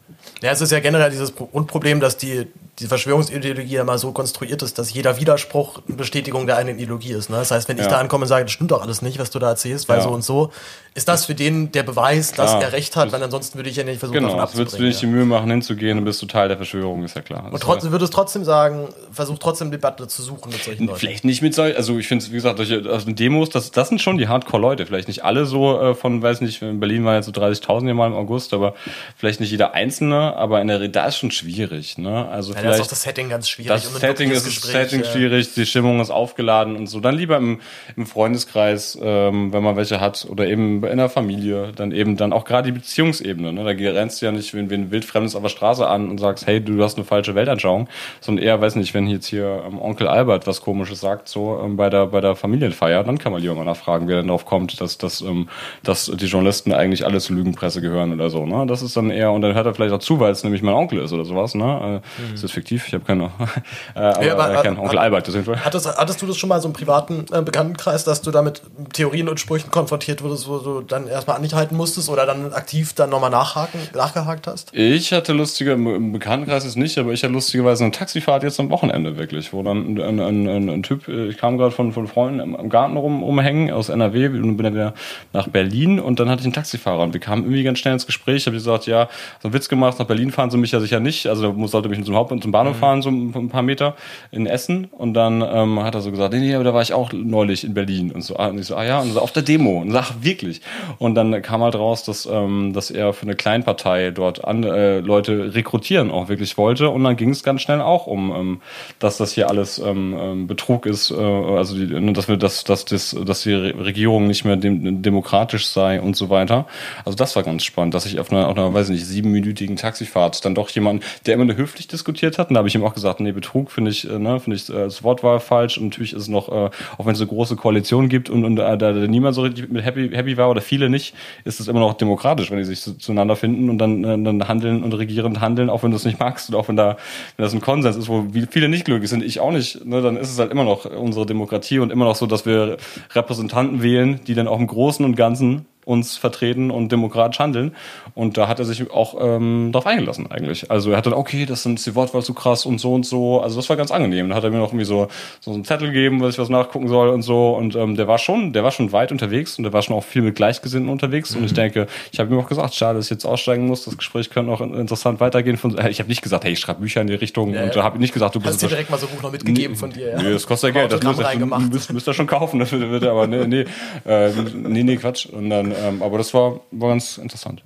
Ja, 0.41 0.51
es 0.51 0.59
ist 0.59 0.71
ja 0.71 0.79
generell 0.79 1.09
dieses 1.09 1.35
Grundproblem, 1.35 1.99
dass 1.99 2.17
die, 2.17 2.47
die 2.79 2.87
Verschwörungsideologie 2.87 3.75
ja 3.75 3.83
mal 3.85 3.97
so 3.97 4.11
konstruiert 4.11 4.61
ist, 4.61 4.77
dass 4.77 4.93
jeder 4.93 5.19
Widerspruch 5.19 5.81
eine 5.87 5.95
Bestätigung 5.95 6.47
der 6.47 6.57
einen 6.57 6.77
Ideologie 6.77 7.13
ist. 7.13 7.29
Ne? 7.29 7.37
Das 7.37 7.51
heißt, 7.51 7.69
wenn 7.69 7.79
ich 7.79 7.87
da 7.87 7.97
ankomme 7.97 8.23
und 8.23 8.27
sage, 8.27 8.45
das 8.45 8.51
stimmt 8.51 8.71
doch 8.71 8.81
alles 8.81 9.01
nicht, 9.01 9.19
was 9.19 9.29
du 9.29 9.39
da 9.39 9.49
erzählst, 9.49 9.87
weil 9.89 9.97
ja. 9.97 10.03
so 10.03 10.09
und 10.09 10.23
so, 10.23 10.51
ist 10.97 11.07
das 11.07 11.25
für 11.25 11.35
den 11.35 11.71
der 11.71 11.83
Beweis, 11.83 12.31
dass 12.31 12.49
klar. 12.49 12.63
er 12.63 12.73
recht 12.73 12.95
hat, 12.95 13.11
weil 13.11 13.21
ansonsten 13.21 13.59
würde 13.59 13.69
ich 13.69 13.75
ja 13.75 13.83
nicht 13.83 13.99
versuchen, 13.99 14.15
genau, 14.15 14.29
davon 14.29 14.41
abzubringen. 14.41 14.67
Genau, 14.67 14.79
würdest 14.79 15.03
du 15.03 15.05
nicht 15.05 15.13
die 15.13 15.15
Mühe 15.15 15.25
machen, 15.25 15.51
hinzugehen 15.51 15.99
und 15.99 16.05
bist 16.05 16.19
du 16.23 16.25
Teil 16.25 16.47
der 16.47 16.57
Verschwörung, 16.57 17.03
ist 17.03 17.15
ja 17.15 17.21
klar. 17.21 17.43
Das 17.43 17.53
und 17.53 17.61
trotzdem 17.61 17.91
würdest 17.91 18.13
trotzdem 18.13 18.43
sagen, 18.43 18.87
versuch 19.11 19.37
trotzdem 19.37 19.69
Debatte 19.69 20.07
zu 20.07 20.23
suchen 20.23 20.51
mit 20.51 20.63
solchen 20.63 20.87
Leuten. 20.87 20.97
Vielleicht 20.97 21.23
nicht 21.23 21.43
mit 21.43 21.53
solchen, 21.53 21.77
also 21.77 21.99
ich 21.99 22.07
finde 22.07 22.25
wie 22.25 22.31
gesagt, 22.31 22.57
solche 22.57 22.89
also 22.89 23.11
Demos, 23.11 23.51
das, 23.51 23.69
das 23.69 23.89
sind 23.89 24.01
schon 24.01 24.17
die 24.17 24.27
Hardcore-Leute. 24.27 24.87
Vielleicht 24.87 25.07
nicht 25.07 25.23
alle 25.23 25.45
so 25.45 25.79
äh, 25.79 25.93
von, 25.93 26.23
weiß 26.23 26.41
nicht, 26.41 26.63
in 26.63 26.79
Berlin 26.79 27.05
waren 27.05 27.13
jetzt 27.13 27.27
so 27.27 27.31
30.000 27.31 27.93
mal 27.93 28.07
im 28.07 28.15
August, 28.15 28.55
aber 28.55 28.73
vielleicht 29.15 29.39
nicht 29.39 29.51
jeder 29.51 29.75
Einzelne, 29.75 30.35
aber 30.35 30.61
in 30.61 30.67
der, 30.67 30.87
da 30.87 31.05
ist 31.05 31.17
schon 31.17 31.29
schwierig, 31.29 31.99
ne? 31.99 32.27
Also 32.27 32.53
ja, 32.53 32.59
vielleicht. 32.59 32.79
Da 32.79 32.81
ist 32.81 32.87
auch 32.87 32.89
das 32.89 33.03
Setting 33.03 33.29
ganz 33.29 33.47
schwierig. 33.47 33.69
Das 33.69 33.93
Setting 33.93 34.31
ist 34.31 34.45
Gespräch, 34.45 34.71
Setting 34.71 35.03
ja. 35.03 35.11
schwierig, 35.11 35.53
die 35.53 35.67
Stimmung 35.67 35.99
ist 35.99 36.09
aufgeladen 36.09 36.75
und 36.75 36.87
so. 36.87 36.99
Dann 37.01 37.15
lieber 37.15 37.37
im, 37.37 37.61
im 37.95 38.07
Freundeskreis, 38.07 38.97
ähm, 38.99 39.53
wenn 39.53 39.61
man 39.61 39.75
welche 39.75 40.01
hat, 40.01 40.25
oder 40.27 40.47
eben 40.47 40.86
in 40.89 40.97
der 40.97 41.09
Familie, 41.09 41.71
dann 41.75 41.91
eben 41.91 42.17
dann 42.17 42.33
auch 42.33 42.45
gerade 42.45 42.71
die 42.71 42.77
Beziehungsebene. 42.77 43.53
Ne? 43.53 43.63
Da 43.63 43.91
rennst 43.91 44.21
du 44.21 44.25
ja 44.25 44.31
nicht 44.31 44.53
wie, 44.53 44.69
wie 44.69 44.75
ein 44.75 44.91
Wildfremdes 44.91 45.35
auf 45.35 45.41
der 45.43 45.49
Straße 45.49 45.87
an 45.87 46.09
und 46.09 46.19
sagst, 46.19 46.47
hey, 46.47 46.61
du 46.61 46.83
hast 46.83 46.97
eine 46.97 47.05
falsche 47.05 47.35
Weltanschauung, 47.35 47.87
sondern 48.21 48.43
eher, 48.43 48.59
weiß 48.59 48.75
nicht, 48.75 48.93
wenn 48.93 49.07
jetzt 49.07 49.27
hier 49.27 49.63
ähm, 49.67 49.81
Onkel 49.81 50.07
Albert 50.07 50.47
was 50.47 50.61
komisches 50.61 50.99
sagt, 50.99 51.27
so 51.27 51.59
ähm, 51.63 51.77
bei 51.77 51.89
der 51.89 52.07
bei 52.07 52.21
der 52.21 52.35
Familienfeier, 52.35 53.03
dann 53.03 53.17
kann 53.17 53.31
man 53.31 53.41
lieber 53.41 53.55
mal 53.55 53.65
nachfragen, 53.65 54.07
wer 54.07 54.17
denn 54.17 54.27
darauf 54.27 54.45
kommt, 54.45 54.79
dass, 54.81 54.97
dass, 54.97 55.21
ähm, 55.21 55.49
dass 55.83 56.05
die 56.05 56.25
Journalisten 56.25 56.73
eigentlich 56.73 57.05
alle 57.05 57.19
zur 57.19 57.35
Lügenpresse 57.35 57.81
gehören 57.81 58.13
oder 58.13 58.29
so. 58.29 58.45
Ne? 58.45 58.65
Das 58.67 58.81
ist 58.81 58.95
dann 58.97 59.11
eher, 59.11 59.31
und 59.31 59.41
dann 59.41 59.53
hört 59.53 59.65
er 59.65 59.73
vielleicht 59.73 59.93
auch 59.93 59.99
zu, 59.99 60.19
weil 60.19 60.31
es 60.31 60.43
nämlich 60.43 60.61
mein 60.61 60.73
Onkel 60.73 60.99
ist 60.99 61.13
oder 61.13 61.25
sowas. 61.25 61.55
Ne? 61.55 61.63
Äh, 61.63 62.21
mhm. 62.21 62.31
Das 62.31 62.43
ist 62.43 62.51
fiktiv, 62.51 62.87
ich 62.87 62.93
habe 62.93 63.03
keine, 63.03 63.25
äh, 63.95 63.99
aber, 63.99 64.25
ja, 64.25 64.33
aber, 64.33 64.59
äh, 64.59 64.63
keinen 64.63 64.77
Onkel 64.77 64.97
hat, 64.97 65.05
Albert. 65.05 65.27
Deswegen. 65.27 65.63
Hattest, 65.63 65.87
hattest 65.97 66.21
du 66.21 66.25
das 66.25 66.37
schon 66.37 66.49
mal 66.49 66.61
so 66.61 66.67
im 66.67 66.73
privaten 66.73 67.25
äh, 67.31 67.41
Bekanntenkreis, 67.41 68.03
dass 68.03 68.21
du 68.21 68.31
da 68.31 68.41
mit 68.41 68.61
Theorien 68.93 69.29
und 69.29 69.39
Sprüchen 69.39 69.71
konfrontiert 69.71 70.23
wurdest, 70.23 70.47
wo 70.47 70.57
du 70.59 70.76
dann 70.81 71.07
erstmal 71.07 71.37
an 71.37 71.43
dich 71.43 71.53
halten 71.53 71.75
musstest 71.75 72.09
oder 72.09 72.25
dann 72.25 72.53
aktiv 72.53 72.93
dann 72.93 73.09
nochmal 73.09 73.29
nachhaken, 73.29 73.79
nachgehakt 73.93 74.47
hast? 74.47 74.73
Ich 74.73 75.13
hatte 75.13 75.33
lustige, 75.33 75.73
im 75.73 76.11
Bekanntenkreis 76.11 76.65
ist 76.65 76.75
nicht, 76.75 76.97
aber 76.97 77.11
ich 77.11 77.23
hatte 77.23 77.33
lustigerweise 77.33 77.83
eine 77.83 77.91
Taxifahrt 77.91 78.43
jetzt 78.43 78.59
am 78.59 78.69
Wochenende 78.69 79.17
wirklich, 79.17 79.53
wo 79.53 79.63
dann 79.63 79.97
ein, 79.97 80.19
ein, 80.19 80.47
ein, 80.47 80.69
ein 80.69 80.83
Typ, 80.83 81.07
äh, 81.07 81.27
ich 81.27 81.37
kam 81.37 81.57
gerade 81.57 81.71
von, 81.71 81.91
von 81.91 82.07
Freunden 82.07 82.39
im, 82.39 82.55
im 82.55 82.69
Garten 82.69 82.97
rum, 82.97 83.23
rumhängen 83.23 83.71
aus 83.71 83.89
NRW 83.89 84.27
und 84.27 84.57
bin 84.57 84.63
dann 84.63 84.73
wieder 84.73 84.93
nach 85.33 85.47
Berlin 85.47 85.99
und 85.99 86.19
dann 86.19 86.29
hatte 86.29 86.41
ich 86.41 86.45
einen 86.45 86.53
Taxifahrer 86.53 87.03
und 87.03 87.13
wir 87.13 87.19
kamen 87.19 87.43
irgendwie 87.43 87.63
ganz 87.63 87.79
schnell 87.79 87.93
ins 87.93 88.05
Gespräch. 88.05 88.37
Ich 88.37 88.45
habe 88.45 88.55
gesagt, 88.55 88.85
ja, 88.87 89.09
so 89.41 89.47
einen 89.47 89.53
Witz 89.53 89.69
gemacht, 89.69 89.99
nach 89.99 90.05
Berlin 90.05 90.31
fahren 90.31 90.49
sie 90.49 90.57
mich 90.57 90.71
ja 90.71 90.79
sicher 90.79 90.99
nicht. 90.99 91.27
Also 91.27 91.51
da 91.51 91.67
sollte 91.67 91.89
mich 91.89 92.03
zum 92.03 92.15
Haupt- 92.15 92.31
und 92.31 92.41
zum 92.41 92.51
Bahnhof 92.51 92.75
mhm. 92.75 92.79
fahren, 92.79 93.01
so 93.01 93.09
ein 93.09 93.49
paar 93.49 93.61
Meter 93.61 93.95
in 94.31 94.45
Essen. 94.45 94.85
Und 94.85 95.13
dann 95.13 95.41
ähm, 95.41 95.81
hat 95.83 95.95
er 95.95 96.01
so 96.01 96.11
gesagt, 96.11 96.33
nee, 96.33 96.39
nee, 96.39 96.55
aber 96.55 96.63
da 96.63 96.73
war 96.73 96.81
ich 96.81 96.93
auch 96.93 97.11
neulich 97.13 97.63
in 97.63 97.73
Berlin. 97.73 98.11
Und 98.11 98.21
so, 98.21 98.37
ah, 98.37 98.47
und 98.47 98.59
ich 98.59 98.65
so, 98.65 98.75
ah 98.75 98.83
ja, 98.83 98.99
und 98.99 99.13
so, 99.13 99.21
auf 99.21 99.31
der 99.31 99.43
Demo. 99.43 99.81
Und 99.81 99.91
sag, 99.91 100.13
wirklich. 100.21 100.56
Und 100.97 101.15
dann 101.15 101.41
kam 101.41 101.61
halt 101.61 101.75
raus, 101.75 102.03
dass, 102.03 102.25
ähm, 102.25 102.73
dass 102.73 102.91
er 102.91 103.13
für 103.13 103.23
eine 103.23 103.35
Kleinpartei 103.35 104.11
dort 104.11 104.43
an, 104.43 104.63
äh, 104.63 104.99
Leute 104.99 105.53
rekrutieren 105.53 106.11
auch 106.11 106.29
wirklich 106.29 106.57
wollte. 106.57 106.89
Und 106.89 107.03
dann 107.03 107.15
ging 107.15 107.29
es 107.29 107.43
ganz 107.43 107.61
schnell 107.61 107.81
auch 107.81 108.07
um, 108.07 108.31
ähm, 108.35 108.61
dass 108.99 109.17
das 109.17 109.33
hier 109.33 109.49
alles 109.49 109.79
ähm, 109.79 110.17
ähm 110.19 110.47
Betrug 110.47 110.85
ist, 110.85 111.11
äh, 111.11 111.15
also 111.15 111.75
die, 111.75 111.85
ne, 111.85 112.13
dass 112.13 112.27
wir, 112.27 112.37
dass, 112.37 112.63
dass, 112.63 112.85
das, 112.85 113.15
dass 113.25 113.43
die 113.43 113.53
Regierung 113.53 114.27
nicht 114.27 114.45
mehr 114.45 114.55
dem, 114.55 115.01
demokratisch 115.01 115.67
sei 115.67 116.01
und 116.01 116.15
so 116.15 116.29
weiter. 116.29 116.65
Also 117.05 117.15
das 117.15 117.35
war 117.35 117.43
ganz 117.43 117.63
spannend, 117.63 117.93
dass 117.93 118.05
ich 118.05 118.19
auf 118.19 118.31
einer, 118.31 118.47
auf 118.47 118.57
einer 118.57 118.73
weiß 118.73 118.89
nicht, 118.89 119.05
siebenminütigen 119.05 119.75
Taxifahrt 119.75 120.43
dann 120.45 120.55
doch 120.55 120.69
jemand, 120.69 121.03
der 121.25 121.35
immer 121.35 121.45
nur 121.45 121.55
höflich 121.55 121.87
diskutiert 121.87 122.37
hat, 122.37 122.49
und 122.49 122.55
da 122.55 122.59
habe 122.59 122.67
ich 122.67 122.75
ihm 122.75 122.83
auch 122.83 122.93
gesagt, 122.93 123.19
nee, 123.19 123.31
Betrug 123.31 123.71
finde 123.71 123.91
ich, 123.91 124.09
äh, 124.09 124.19
ne, 124.19 124.39
finde 124.39 124.57
ich, 124.57 124.69
äh, 124.69 124.73
das 124.73 125.03
Wort 125.03 125.23
war 125.23 125.39
falsch 125.39 125.77
und 125.77 125.85
natürlich 125.85 126.13
ist 126.13 126.23
es 126.23 126.27
noch, 126.27 126.49
äh, 126.49 126.69
auch 126.97 127.05
wenn 127.05 127.13
es 127.13 127.21
eine 127.21 127.27
große 127.27 127.55
Koalition 127.55 128.09
gibt 128.09 128.29
und, 128.29 128.45
und 128.45 128.57
äh, 128.57 128.77
da 128.77 128.91
niemand 128.91 129.35
so 129.35 129.41
richtig 129.41 129.69
mit 129.69 129.83
happy, 129.83 130.09
happy 130.09 130.37
war 130.37 130.46
oder 130.49 130.61
viele 130.61 130.89
nicht, 130.89 131.13
ist 131.43 131.59
es 131.59 131.67
immer 131.67 131.79
noch 131.79 131.93
demokratisch, 131.93 132.51
wenn 132.51 132.57
die 132.57 132.63
sich 132.63 132.81
zu, 132.81 132.97
zueinander 132.97 133.35
finden 133.35 133.69
und 133.69 133.77
dann, 133.77 134.03
äh, 134.03 134.21
dann 134.21 134.47
handeln 134.47 134.83
und 134.83 134.93
regierend 134.93 135.41
handeln, 135.41 135.69
auch 135.69 135.83
wenn 135.83 135.91
du 135.91 135.97
es 135.97 136.05
nicht 136.05 136.19
magst 136.19 136.49
und 136.49 136.55
auch 136.55 136.67
wenn 136.67 136.75
da, 136.75 136.97
wenn 137.35 137.43
das 137.43 137.53
ein 137.53 137.61
Konsens 137.61 137.95
ist, 137.95 138.07
wo 138.07 138.25
viele 138.49 138.69
nicht 138.69 138.85
glücklich 138.85 139.09
sind, 139.09 139.23
ich 139.23 139.39
auch 139.39 139.51
nicht, 139.51 139.85
ne, 139.85 140.01
dann 140.01 140.17
ist 140.17 140.31
es 140.31 140.39
halt 140.39 140.51
immer 140.51 140.63
noch 140.63 140.85
unsere 140.85 141.25
Demokratie 141.25 141.79
und 141.79 141.91
immer 141.91 142.05
noch 142.05 142.15
so, 142.15 142.25
dass 142.25 142.45
wir 142.45 142.77
Repräsentanten 143.11 143.81
wählen, 143.81 144.19
die 144.27 144.33
dann 144.33 144.47
auch 144.47 144.59
im 144.59 144.67
Großen 144.67 145.03
und 145.05 145.15
Ganzen 145.15 145.65
uns 145.87 146.17
vertreten 146.17 146.69
und 146.69 146.91
demokratisch 146.91 147.39
handeln. 147.39 147.75
Und 148.13 148.37
da 148.37 148.47
hat 148.47 148.59
er 148.59 148.65
sich 148.65 148.91
auch 148.91 149.15
ähm, 149.19 149.71
drauf 149.71 149.85
eingelassen 149.85 150.29
eigentlich. 150.29 150.69
Also 150.69 150.91
er 150.91 150.97
hat 150.97 151.05
dann, 151.05 151.13
okay, 151.13 151.45
das 151.45 151.63
sind 151.63 151.83
die 151.85 151.95
Wortwahl 151.95 152.21
zu 152.23 152.33
krass 152.33 152.65
und 152.65 152.79
so 152.79 152.93
und 152.93 153.05
so. 153.05 153.41
Also 153.41 153.55
das 153.55 153.69
war 153.69 153.77
ganz 153.77 153.91
angenehm. 153.91 154.27
Dann 154.29 154.37
hat 154.37 154.43
er 154.43 154.49
mir 154.49 154.57
noch 154.57 154.69
irgendwie 154.69 154.85
so, 154.85 155.07
so 155.39 155.51
einen 155.51 155.63
Zettel 155.63 155.87
gegeben, 155.87 156.21
was 156.21 156.33
ich 156.33 156.39
was 156.39 156.49
nachgucken 156.49 156.89
soll 156.89 157.09
und 157.09 157.21
so. 157.21 157.55
Und 157.55 157.75
ähm, 157.75 157.95
der 157.95 158.07
war 158.07 158.17
schon, 158.17 158.53
der 158.53 158.63
war 158.63 158.71
schon 158.71 158.91
weit 158.91 159.11
unterwegs 159.11 159.57
und 159.57 159.63
der 159.63 159.73
war 159.73 159.81
schon 159.81 159.95
auch 159.95 160.03
viel 160.03 160.21
mit 160.21 160.35
Gleichgesinnten 160.35 160.89
unterwegs. 160.89 161.31
Mhm. 161.31 161.39
Und 161.39 161.45
ich 161.45 161.51
mhm. 161.51 161.55
denke, 161.55 161.87
ich 162.11 162.19
habe 162.19 162.33
ihm 162.33 162.39
auch 162.39 162.49
gesagt, 162.49 162.75
schade, 162.75 162.97
dass 162.97 163.05
ich 163.05 163.11
jetzt 163.11 163.25
aussteigen 163.25 163.65
muss. 163.65 163.85
Das 163.85 163.97
Gespräch 163.97 164.29
könnte 164.29 164.51
auch 164.51 164.61
interessant 164.61 165.19
weitergehen. 165.21 165.57
Von, 165.57 165.77
äh, 165.77 165.89
ich 165.89 165.99
habe 165.99 166.09
nicht 166.09 166.21
gesagt, 166.21 166.43
hey, 166.43 166.51
ich 166.51 166.59
schreibe 166.59 166.81
Bücher 166.81 167.01
in 167.01 167.07
die 167.07 167.15
Richtung 167.15 167.53
ja, 167.53 167.63
und 167.63 167.75
ja. 167.75 167.83
habe 167.83 167.97
nicht 167.97 168.13
gesagt, 168.13 168.35
du 168.35 168.39
bist. 168.39 168.53
Hast 168.53 168.63
dir 168.63 168.67
direkt 168.67 168.89
mal 168.89 168.97
so 168.97 169.07
ein 169.07 169.15
Buch 169.15 169.23
noch 169.23 169.31
mitgegeben 169.31 169.75
von 169.75 169.89
dir, 169.89 170.09
ja? 170.09 170.21
Nee, 170.21 170.33
das 170.33 170.45
kostet 170.45 170.75
ja 170.75 170.81
Geld. 170.81 170.91
Das 170.91 171.01
müsst, 171.01 171.19
ihr, 171.19 171.45
müsst, 171.45 171.93
müsst 171.93 172.07
ihr 172.07 172.13
schon 172.13 172.27
kaufen. 172.27 172.59
Das 172.59 172.71
wird, 172.71 172.89
wird 172.89 173.03
aber 173.05 173.27
nee, 173.27 173.47
nee, 173.47 173.65
äh, 174.05 174.31
nee, 174.53 174.83
nee, 174.83 174.97
Quatsch. 174.97 175.27
Und 175.27 175.49
dann, 175.49 175.71
ähm, 175.77 176.01
aber 176.01 176.17
das 176.17 176.33
war, 176.33 176.61
war 176.71 176.89
ganz 176.89 177.17
interessant. 177.17 177.63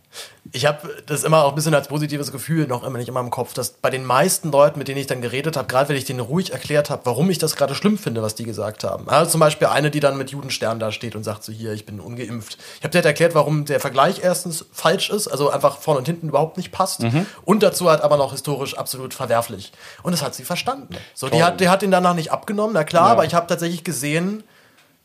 Ich 0.51 0.65
habe 0.65 0.89
das 1.05 1.23
immer 1.23 1.45
auch 1.45 1.49
ein 1.49 1.55
bisschen 1.55 1.73
als 1.73 1.87
positives 1.87 2.31
Gefühl 2.31 2.67
noch 2.67 2.83
immer 2.83 2.97
nicht 2.97 3.07
immer 3.07 3.21
im 3.21 3.29
Kopf, 3.29 3.53
dass 3.53 3.69
bei 3.69 3.89
den 3.89 4.03
meisten 4.03 4.51
Leuten, 4.51 4.79
mit 4.79 4.87
denen 4.87 4.99
ich 4.99 5.07
dann 5.07 5.21
geredet 5.21 5.55
habe, 5.55 5.67
gerade 5.67 5.89
wenn 5.89 5.95
ich 5.95 6.03
denen 6.03 6.19
ruhig 6.19 6.51
erklärt 6.51 6.89
habe, 6.89 7.05
warum 7.05 7.29
ich 7.29 7.37
das 7.37 7.55
gerade 7.55 7.75
schlimm 7.75 7.97
finde, 7.97 8.21
was 8.21 8.35
die 8.35 8.43
gesagt 8.43 8.83
haben. 8.83 9.07
Also 9.07 9.31
zum 9.31 9.39
Beispiel 9.39 9.67
eine, 9.67 9.91
die 9.91 9.99
dann 9.99 10.17
mit 10.17 10.31
Judenstern 10.31 10.79
da 10.79 10.91
steht 10.91 11.15
und 11.15 11.23
sagt 11.23 11.43
so 11.43 11.53
hier, 11.53 11.71
ich 11.71 11.85
bin 11.85 11.99
ungeimpft. 11.99 12.57
Ich 12.77 12.83
habe 12.83 12.89
dir 12.89 12.97
halt 12.97 13.05
erklärt, 13.05 13.35
warum 13.35 13.65
der 13.65 13.79
Vergleich 13.79 14.21
erstens 14.23 14.65
falsch 14.73 15.09
ist, 15.09 15.27
also 15.27 15.49
einfach 15.49 15.77
vorne 15.77 15.99
und 15.99 16.05
hinten 16.05 16.29
überhaupt 16.29 16.57
nicht 16.57 16.71
passt 16.71 17.01
mhm. 17.01 17.25
und 17.45 17.63
dazu 17.63 17.89
halt 17.89 18.01
aber 18.01 18.17
noch 18.17 18.31
historisch 18.31 18.77
absolut 18.77 19.13
verwerflich. 19.13 19.71
Und 20.03 20.11
das 20.11 20.21
hat 20.21 20.35
sie 20.35 20.43
verstanden. 20.43 20.95
So, 21.13 21.29
die 21.29 21.43
hat, 21.43 21.61
der 21.61 21.69
hat 21.69 21.83
ihn 21.83 21.91
danach 21.91 22.15
nicht 22.15 22.31
abgenommen, 22.31 22.73
na 22.73 22.83
klar, 22.83 23.07
ja. 23.07 23.11
aber 23.11 23.25
ich 23.25 23.33
habe 23.33 23.47
tatsächlich 23.47 23.83
gesehen, 23.83 24.43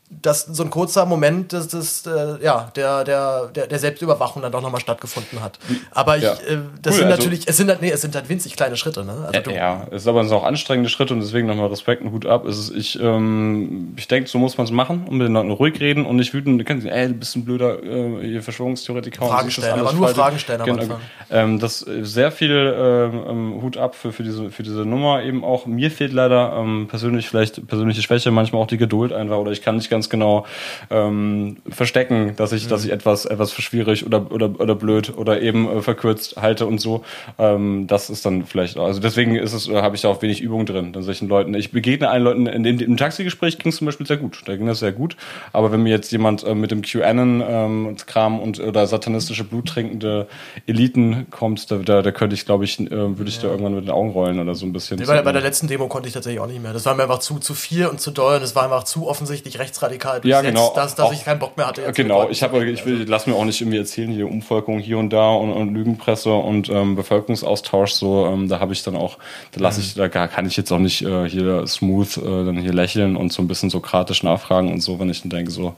dass 0.09 0.45
so 0.45 0.63
ein 0.63 0.69
kurzer 0.69 1.05
Moment 1.05 1.51
dass 1.51 1.67
das, 1.67 2.05
äh, 2.05 2.43
ja, 2.43 2.71
der, 2.75 3.03
der, 3.03 3.47
der, 3.47 3.79
Selbstüberwachung 3.79 4.41
dann 4.41 4.53
doch 4.53 4.61
nochmal 4.61 4.79
stattgefunden 4.79 5.41
hat. 5.41 5.59
Aber 5.91 6.15
ich, 6.15 6.23
ja. 6.23 6.33
äh, 6.33 6.59
das 6.81 6.93
cool, 6.93 6.99
sind 6.99 7.11
also, 7.11 7.17
natürlich, 7.17 7.47
es 7.47 7.57
sind 7.57 7.69
halt, 7.69 7.81
nee, 7.81 7.91
es 7.91 8.01
sind 8.01 8.15
halt 8.15 8.29
winzig 8.29 8.55
kleine 8.55 8.77
Schritte, 8.77 9.03
ne? 9.03 9.29
Also 9.33 9.51
ja, 9.51 9.85
es 9.91 10.03
ist 10.03 10.07
aber 10.07 10.21
auch 10.21 10.43
anstrengende 10.45 10.89
Schritte 10.89 11.13
und 11.13 11.19
deswegen 11.19 11.47
nochmal 11.47 11.67
Respekt 11.67 12.01
und 12.03 12.13
Hut 12.13 12.25
ab. 12.25 12.45
Es 12.45 12.57
ist, 12.57 12.75
ich, 12.75 12.97
ähm, 13.01 13.93
ich 13.97 14.07
denke, 14.07 14.29
so 14.29 14.37
muss 14.37 14.57
man 14.57 14.65
es 14.65 14.71
machen 14.71 15.05
und 15.07 15.17
mit 15.17 15.27
den 15.27 15.33
Leuten 15.33 15.51
ruhig 15.51 15.79
reden 15.81 16.05
und 16.05 16.15
nicht 16.15 16.33
wütend, 16.33 16.65
kennen 16.65 16.79
sie, 16.79 16.89
ey, 16.89 17.07
du 17.09 17.13
bist 17.15 17.35
ein 17.35 17.43
blöder 17.43 17.83
äh, 17.83 18.41
Verschwörungstheoretiker. 18.41 19.25
Fragen 19.25 19.51
stellen, 19.51 19.79
aber 19.79 19.91
nur 19.91 20.07
Fragen 20.07 20.39
stellen 20.39 20.61
am 20.61 20.69
Anfang. 20.69 20.99
Ähm, 21.29 21.59
das 21.59 21.79
sehr 21.79 22.31
viel 22.31 22.51
ähm, 22.77 23.23
ähm, 23.27 23.61
Hut 23.61 23.75
ab 23.75 23.93
für, 23.93 24.13
für, 24.13 24.23
diese, 24.23 24.51
für 24.51 24.63
diese 24.63 24.85
Nummer 24.85 25.21
eben 25.23 25.43
auch. 25.43 25.65
Mir 25.65 25.91
fehlt 25.91 26.13
leider 26.13 26.53
ähm, 26.57 26.87
persönlich 26.87 27.27
vielleicht 27.27 27.67
persönliche 27.67 28.01
Schwäche, 28.01 28.31
manchmal 28.31 28.61
auch 28.61 28.67
die 28.67 28.77
Geduld 28.77 29.11
einfach 29.11 29.37
oder 29.37 29.51
ich 29.51 29.61
kann 29.61 29.75
nicht 29.75 29.89
ganz 29.89 29.96
genau 30.09 30.45
ähm, 30.89 31.57
verstecken, 31.69 32.33
dass 32.35 32.51
ich, 32.51 32.65
mhm. 32.65 32.69
dass 32.69 32.85
ich 32.85 32.91
etwas, 32.91 33.25
etwas 33.25 33.51
für 33.51 33.61
schwierig 33.61 34.05
oder, 34.05 34.31
oder, 34.31 34.59
oder 34.59 34.75
blöd 34.75 35.17
oder 35.17 35.41
eben 35.41 35.69
äh, 35.69 35.81
verkürzt 35.81 36.37
halte 36.37 36.65
und 36.65 36.79
so. 36.79 37.03
Ähm, 37.37 37.87
das 37.87 38.09
ist 38.09 38.25
dann 38.25 38.45
vielleicht, 38.45 38.77
also 38.77 38.99
deswegen 38.99 39.35
ist 39.35 39.53
es, 39.53 39.67
äh, 39.67 39.81
habe 39.81 39.95
ich 39.95 40.01
da 40.01 40.09
auch 40.09 40.21
wenig 40.21 40.41
Übung 40.41 40.65
drin, 40.65 40.93
an 40.95 41.03
solchen 41.03 41.27
Leuten. 41.27 41.53
Ich 41.53 41.71
begegne 41.71 42.09
allen 42.09 42.23
Leuten, 42.23 42.47
in 42.47 42.63
dem, 42.63 42.79
im 42.79 42.97
Taxigespräch 42.97 43.57
ging 43.57 43.71
es 43.71 43.77
zum 43.77 43.85
Beispiel 43.85 44.07
sehr 44.07 44.17
gut. 44.17 44.43
Da 44.45 44.55
ging 44.55 44.67
das 44.67 44.79
sehr 44.79 44.91
gut. 44.91 45.17
Aber 45.53 45.71
wenn 45.71 45.83
mir 45.83 45.89
jetzt 45.89 46.11
jemand 46.11 46.43
äh, 46.43 46.55
mit 46.55 46.71
dem 46.71 46.81
QAnon-Kram 46.81 48.33
ähm, 48.33 48.39
und 48.39 48.59
oder 48.59 48.87
satanistische 48.87 49.43
bluttrinkende 49.43 50.27
Eliten 50.65 51.27
kommt, 51.29 51.71
da, 51.71 51.77
da, 51.77 52.01
da 52.01 52.11
könnte 52.11 52.35
ich, 52.35 52.45
glaube 52.45 52.65
ich, 52.65 52.79
äh, 52.79 52.89
würde 52.89 53.29
ich 53.29 53.37
ja. 53.37 53.43
da 53.43 53.49
irgendwann 53.49 53.75
mit 53.75 53.85
den 53.85 53.91
Augen 53.91 54.11
rollen 54.11 54.39
oder 54.39 54.55
so 54.55 54.65
ein 54.65 54.73
bisschen. 54.73 54.97
bei, 55.05 55.21
bei 55.21 55.31
der 55.31 55.41
letzten 55.41 55.67
Demo 55.67 55.87
konnte 55.87 56.07
ich 56.07 56.13
tatsächlich 56.13 56.39
auch 56.39 56.47
nicht 56.47 56.61
mehr. 56.61 56.73
Das 56.73 56.85
war 56.85 56.95
mir 56.95 57.03
einfach 57.03 57.19
zu, 57.19 57.39
zu 57.39 57.53
viel 57.53 57.87
und 57.87 57.99
zu 57.99 58.11
doll 58.11 58.37
und 58.37 58.43
es 58.43 58.55
war 58.55 58.63
einfach 58.63 58.83
zu 58.83 59.07
offensichtlich 59.07 59.59
rechtsradikal 59.59 59.86
ja, 60.23 60.41
genau. 60.41 60.73
dass, 60.75 60.95
dass 60.95 61.07
auch, 61.07 61.13
ich 61.13 61.23
keinen 61.23 61.39
Bock 61.39 61.57
mehr 61.57 61.67
hatte. 61.67 61.91
Genau, 61.93 62.29
ich 62.29 62.43
habe, 62.43 62.65
ich 62.65 62.85
will, 62.85 63.05
lass 63.07 63.27
mir 63.27 63.35
auch 63.35 63.45
nicht 63.45 63.61
irgendwie 63.61 63.77
erzählen, 63.77 64.11
hier 64.11 64.29
Umvolkung 64.29 64.79
hier 64.79 64.97
und 64.97 65.11
da 65.11 65.29
und, 65.29 65.51
und 65.51 65.73
Lügenpresse 65.73 66.31
und 66.33 66.69
ähm, 66.69 66.95
Bevölkerungsaustausch, 66.95 67.91
so, 67.91 68.27
ähm, 68.27 68.47
da 68.47 68.59
habe 68.59 68.73
ich 68.73 68.83
dann 68.83 68.95
auch, 68.95 69.17
da 69.51 69.61
lasse 69.61 69.81
ich, 69.81 69.95
da 69.95 70.07
kann 70.09 70.45
ich 70.45 70.57
jetzt 70.57 70.71
auch 70.71 70.79
nicht 70.79 71.01
äh, 71.03 71.29
hier 71.29 71.65
smooth 71.67 72.17
äh, 72.17 72.21
dann 72.21 72.57
hier 72.57 72.73
lächeln 72.73 73.15
und 73.15 73.31
so 73.31 73.41
ein 73.41 73.47
bisschen 73.47 73.69
sokratisch 73.69 74.23
nachfragen 74.23 74.71
und 74.71 74.81
so, 74.81 74.99
wenn 74.99 75.09
ich 75.09 75.21
dann 75.21 75.29
denke, 75.29 75.51
so, 75.51 75.75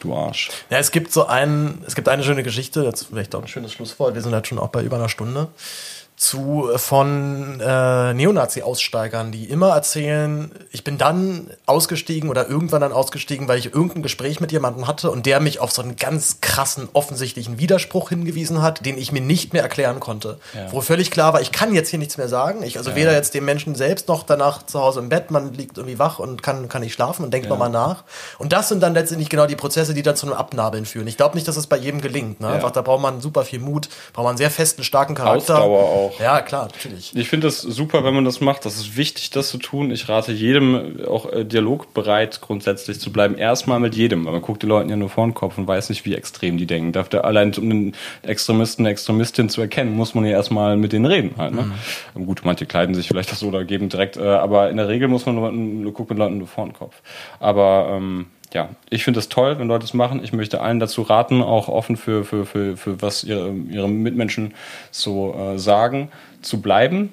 du 0.00 0.14
Arsch. 0.14 0.50
Ja, 0.70 0.78
es 0.78 0.90
gibt 0.90 1.12
so 1.12 1.26
einen, 1.26 1.82
es 1.86 1.94
gibt 1.94 2.08
eine 2.08 2.22
schöne 2.22 2.42
Geschichte, 2.42 2.82
das 2.82 3.02
ist 3.02 3.08
vielleicht 3.08 3.34
auch 3.34 3.42
ein 3.42 3.48
schönes 3.48 3.72
Schlusswort, 3.72 4.14
wir 4.14 4.22
sind 4.22 4.32
halt 4.32 4.46
schon 4.46 4.58
auch 4.58 4.68
bei 4.68 4.82
über 4.82 4.96
einer 4.96 5.08
Stunde 5.08 5.48
zu 6.18 6.68
äh, 6.74 6.78
von 6.78 7.60
äh, 7.60 8.12
Neonazi-Aussteigern, 8.12 9.30
die 9.30 9.44
immer 9.44 9.70
erzählen, 9.70 10.50
ich 10.72 10.82
bin 10.82 10.98
dann 10.98 11.48
ausgestiegen 11.64 12.28
oder 12.28 12.48
irgendwann 12.48 12.80
dann 12.80 12.92
ausgestiegen, 12.92 13.46
weil 13.46 13.58
ich 13.58 13.66
irgendein 13.66 14.02
Gespräch 14.02 14.40
mit 14.40 14.50
jemandem 14.50 14.88
hatte 14.88 15.10
und 15.10 15.26
der 15.26 15.38
mich 15.40 15.60
auf 15.60 15.70
so 15.70 15.80
einen 15.80 15.96
ganz 15.96 16.40
krassen, 16.40 16.88
offensichtlichen 16.92 17.58
Widerspruch 17.58 18.08
hingewiesen 18.08 18.60
hat, 18.60 18.84
den 18.84 18.98
ich 18.98 19.12
mir 19.12 19.20
nicht 19.20 19.52
mehr 19.52 19.62
erklären 19.62 20.00
konnte. 20.00 20.38
Ja. 20.54 20.72
Wo 20.72 20.80
völlig 20.80 21.12
klar 21.12 21.32
war, 21.32 21.40
ich 21.40 21.52
kann 21.52 21.72
jetzt 21.72 21.90
hier 21.90 22.00
nichts 22.00 22.18
mehr 22.18 22.28
sagen. 22.28 22.64
Ich, 22.64 22.76
also 22.78 22.90
ja. 22.90 22.96
weder 22.96 23.12
jetzt 23.12 23.34
dem 23.34 23.44
Menschen 23.44 23.76
selbst 23.76 24.08
noch 24.08 24.24
danach 24.24 24.66
zu 24.66 24.80
Hause 24.80 24.98
im 24.98 25.08
Bett, 25.08 25.30
man 25.30 25.54
liegt 25.54 25.78
irgendwie 25.78 26.00
wach 26.00 26.18
und 26.18 26.42
kann, 26.42 26.68
kann 26.68 26.82
nicht 26.82 26.94
schlafen 26.94 27.24
und 27.24 27.32
denkt 27.32 27.46
ja. 27.46 27.50
nochmal 27.50 27.70
nach. 27.70 28.02
Und 28.38 28.52
das 28.52 28.68
sind 28.68 28.82
dann 28.82 28.92
letztendlich 28.92 29.28
genau 29.28 29.46
die 29.46 29.56
Prozesse, 29.56 29.94
die 29.94 30.02
dann 30.02 30.16
zu 30.16 30.26
einem 30.26 30.34
Abnabeln 30.34 30.84
führen. 30.84 31.06
Ich 31.06 31.16
glaube 31.16 31.36
nicht, 31.36 31.46
dass 31.46 31.56
es 31.56 31.68
bei 31.68 31.76
jedem 31.76 32.00
gelingt. 32.00 32.40
Ne? 32.40 32.48
Ja. 32.48 32.54
Einfach, 32.54 32.72
da 32.72 32.82
braucht 32.82 33.02
man 33.02 33.20
super 33.20 33.44
viel 33.44 33.60
Mut, 33.60 33.88
braucht 34.12 34.24
man 34.24 34.30
einen 34.30 34.38
sehr 34.38 34.50
festen, 34.50 34.82
starken 34.82 35.14
Charakter. 35.14 35.58
Ausdauer 35.58 35.82
auch 35.84 36.07
auch. 36.08 36.20
Ja, 36.20 36.40
klar, 36.40 36.68
natürlich. 36.72 37.14
Ich 37.14 37.28
finde 37.28 37.46
das 37.46 37.60
super, 37.60 38.04
wenn 38.04 38.14
man 38.14 38.24
das 38.24 38.40
macht. 38.40 38.64
Das 38.64 38.76
ist 38.76 38.96
wichtig, 38.96 39.30
das 39.30 39.48
zu 39.50 39.58
tun. 39.58 39.90
Ich 39.90 40.08
rate 40.08 40.32
jedem 40.32 41.04
auch 41.06 41.32
äh, 41.32 41.44
dialogbereit 41.44 42.40
grundsätzlich 42.40 43.00
zu 43.00 43.12
bleiben. 43.12 43.36
Erstmal 43.36 43.80
mit 43.80 43.94
jedem. 43.94 44.24
Man 44.24 44.40
guckt 44.40 44.62
die 44.62 44.66
Leuten 44.66 44.90
ja 44.90 44.96
nur 44.96 45.08
vor 45.08 45.26
den 45.26 45.34
Kopf 45.34 45.58
und 45.58 45.66
weiß 45.66 45.88
nicht, 45.90 46.04
wie 46.04 46.14
extrem 46.14 46.58
die 46.58 46.66
denken. 46.66 46.92
Darf 46.92 47.08
der 47.08 47.24
allein, 47.24 47.52
um 47.54 47.70
einen 47.70 47.94
Extremisten, 48.22 48.84
eine 48.84 48.92
Extremistin 48.92 49.48
zu 49.48 49.60
erkennen, 49.60 49.94
muss 49.94 50.14
man 50.14 50.24
ja 50.24 50.32
erstmal 50.32 50.76
mit 50.76 50.92
denen 50.92 51.06
reden 51.06 51.34
halt. 51.36 51.54
Ne? 51.54 51.72
Mhm. 52.14 52.26
Gut, 52.26 52.42
manche 52.44 52.66
kleiden 52.66 52.94
sich 52.94 53.08
vielleicht 53.08 53.30
das 53.30 53.40
so 53.40 53.48
oder 53.48 53.64
geben 53.64 53.88
direkt, 53.88 54.16
äh, 54.16 54.22
aber 54.22 54.70
in 54.70 54.76
der 54.76 54.88
Regel 54.88 55.08
muss 55.08 55.26
man 55.26 55.34
nur, 55.34 55.52
nur 55.52 55.92
gucken 55.92 56.16
mit 56.16 56.18
Leuten 56.18 56.38
nur 56.38 56.46
vor 56.46 56.64
den 56.64 56.72
Kopf. 56.72 57.02
Aber 57.40 57.90
ähm, 57.92 58.26
ja, 58.54 58.70
ich 58.90 59.04
finde 59.04 59.20
es 59.20 59.28
toll, 59.28 59.58
wenn 59.58 59.68
Leute 59.68 59.84
es 59.84 59.94
machen. 59.94 60.22
Ich 60.24 60.32
möchte 60.32 60.60
allen 60.60 60.80
dazu 60.80 61.02
raten, 61.02 61.42
auch 61.42 61.68
offen 61.68 61.96
für, 61.96 62.24
für, 62.24 62.46
für, 62.46 62.76
für 62.76 63.02
was 63.02 63.24
ihre, 63.24 63.52
ihre 63.70 63.88
Mitmenschen 63.88 64.54
so 64.90 65.34
äh, 65.34 65.58
sagen, 65.58 66.10
zu 66.40 66.60
bleiben. 66.60 67.10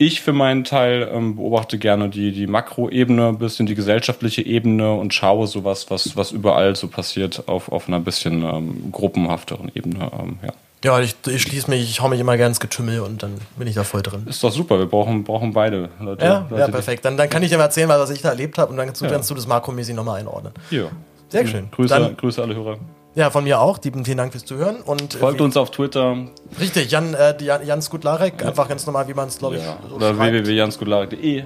Ich 0.00 0.20
für 0.20 0.32
meinen 0.32 0.62
Teil 0.62 1.10
ähm, 1.12 1.36
beobachte 1.36 1.76
gerne 1.76 2.08
die, 2.08 2.30
die 2.30 2.46
Makroebene, 2.46 3.32
bisschen 3.32 3.66
die 3.66 3.74
gesellschaftliche 3.74 4.42
Ebene 4.42 4.94
und 4.94 5.12
schaue 5.12 5.48
sowas, 5.48 5.90
was, 5.90 6.16
was 6.16 6.30
überall 6.30 6.76
so 6.76 6.86
passiert, 6.86 7.48
auf, 7.48 7.70
auf 7.72 7.88
einer 7.88 7.98
bisschen 7.98 8.42
ähm, 8.42 8.92
gruppenhafteren 8.92 9.72
Ebene. 9.74 10.10
Ähm, 10.16 10.38
ja. 10.44 10.52
Ja, 10.84 11.00
ich, 11.00 11.16
ich 11.26 11.42
schließe 11.42 11.68
mich, 11.68 11.82
ich 11.82 12.00
hau 12.00 12.08
mich 12.08 12.20
immer 12.20 12.36
gerne 12.36 12.50
ins 12.50 12.60
Getümmel 12.60 13.00
und 13.00 13.22
dann 13.22 13.34
bin 13.56 13.66
ich 13.66 13.74
da 13.74 13.82
voll 13.82 14.02
drin. 14.02 14.26
Ist 14.28 14.44
doch 14.44 14.52
super, 14.52 14.78
wir 14.78 14.86
brauchen, 14.86 15.24
brauchen 15.24 15.52
beide 15.52 15.88
Leute. 15.98 16.24
Ja, 16.24 16.46
Leute, 16.48 16.62
ja 16.62 16.68
perfekt. 16.68 17.04
Dann, 17.04 17.16
dann 17.16 17.28
kann 17.28 17.42
ich 17.42 17.50
dir 17.50 17.58
mal 17.58 17.64
erzählen, 17.64 17.88
was 17.88 18.10
ich 18.10 18.22
da 18.22 18.28
erlebt 18.28 18.58
habe 18.58 18.70
und 18.70 18.76
dann 18.76 18.86
kannst 18.86 19.00
du, 19.00 19.06
ja. 19.06 19.10
kannst 19.10 19.28
du 19.28 19.34
das 19.34 19.46
makromäßig 19.46 19.96
nochmal 19.96 20.20
einordnen. 20.20 20.52
Ja. 20.70 20.84
Sehr 21.28 21.46
schön. 21.46 21.70
Grüße, 21.70 21.94
dann, 21.94 22.16
Grüße 22.16 22.42
alle 22.42 22.54
Hörer. 22.54 22.78
Ja, 23.18 23.30
von 23.30 23.42
mir 23.42 23.60
auch. 23.60 23.80
Lieben 23.82 24.04
vielen 24.04 24.18
Dank 24.18 24.30
fürs 24.30 24.44
Zuhören. 24.44 24.76
Und, 24.76 25.16
äh, 25.16 25.18
Folgt 25.18 25.40
uns 25.40 25.56
auf 25.56 25.72
Twitter. 25.72 26.16
Richtig, 26.60 26.92
Jan, 26.92 27.14
äh, 27.14 27.34
Jan, 27.42 27.66
Jan 27.66 27.82
Skutlarek, 27.82 28.40
ja. 28.40 28.46
einfach 28.46 28.68
ganz 28.68 28.86
normal, 28.86 29.08
wie 29.08 29.14
man 29.14 29.26
es, 29.26 29.38
glaube 29.38 29.56
ich, 29.56 29.62
ja. 29.64 29.76
so 29.88 29.96
Oder 29.96 30.16
www.janskutlarek.de. 30.16 31.18
Je 31.18 31.44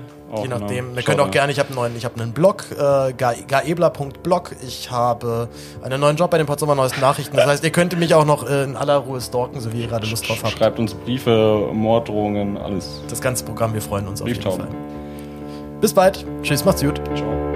nachdem. 0.49 0.69
Genau. 0.69 0.97
Wir 0.97 1.03
können 1.03 1.21
auch 1.21 1.31
gerne, 1.31 1.51
ich 1.51 1.59
habe 1.59 1.71
einen 1.71 1.77
neuen, 1.77 1.97
ich 1.97 2.05
habe 2.05 2.21
einen 2.21 2.33
Blog, 2.33 2.67
äh, 2.73 3.15
gaebler.blog. 3.15 4.55
Ich 4.67 4.91
habe 4.91 5.49
einen 5.83 5.99
neuen 5.99 6.17
Job 6.17 6.31
bei 6.31 6.37
den 6.37 6.47
Potsdamer 6.47 6.75
Neuesten 6.75 7.01
Nachrichten. 7.01 7.37
Das 7.37 7.47
heißt, 7.47 7.65
ihr 7.65 7.71
könnt 7.71 7.99
mich 7.99 8.15
auch 8.15 8.27
noch 8.27 8.47
äh, 8.47 8.65
in 8.65 8.77
aller 8.77 8.97
Ruhe 8.97 9.23
stalken, 9.23 9.59
so 9.61 9.73
wie 9.73 9.81
ihr 9.81 9.89
gerade 9.89 10.07
Lust 10.07 10.29
drauf 10.29 10.41
habt. 10.43 10.53
Schreibt 10.53 10.79
uns 10.79 10.93
Briefe, 10.93 11.71
Morddrohungen, 11.73 12.59
alles. 12.59 13.01
Das 13.09 13.23
ganze 13.23 13.47
Programm, 13.47 13.73
wir 13.73 13.81
freuen 13.81 14.07
uns 14.09 14.21
auf 14.21 14.29
jeden 14.29 14.43
Fall. 14.43 14.69
Bis 15.81 15.95
bald. 15.95 16.27
Tschüss, 16.43 16.67
macht's 16.67 16.83
gut. 16.83 17.01
Ciao. 17.17 17.52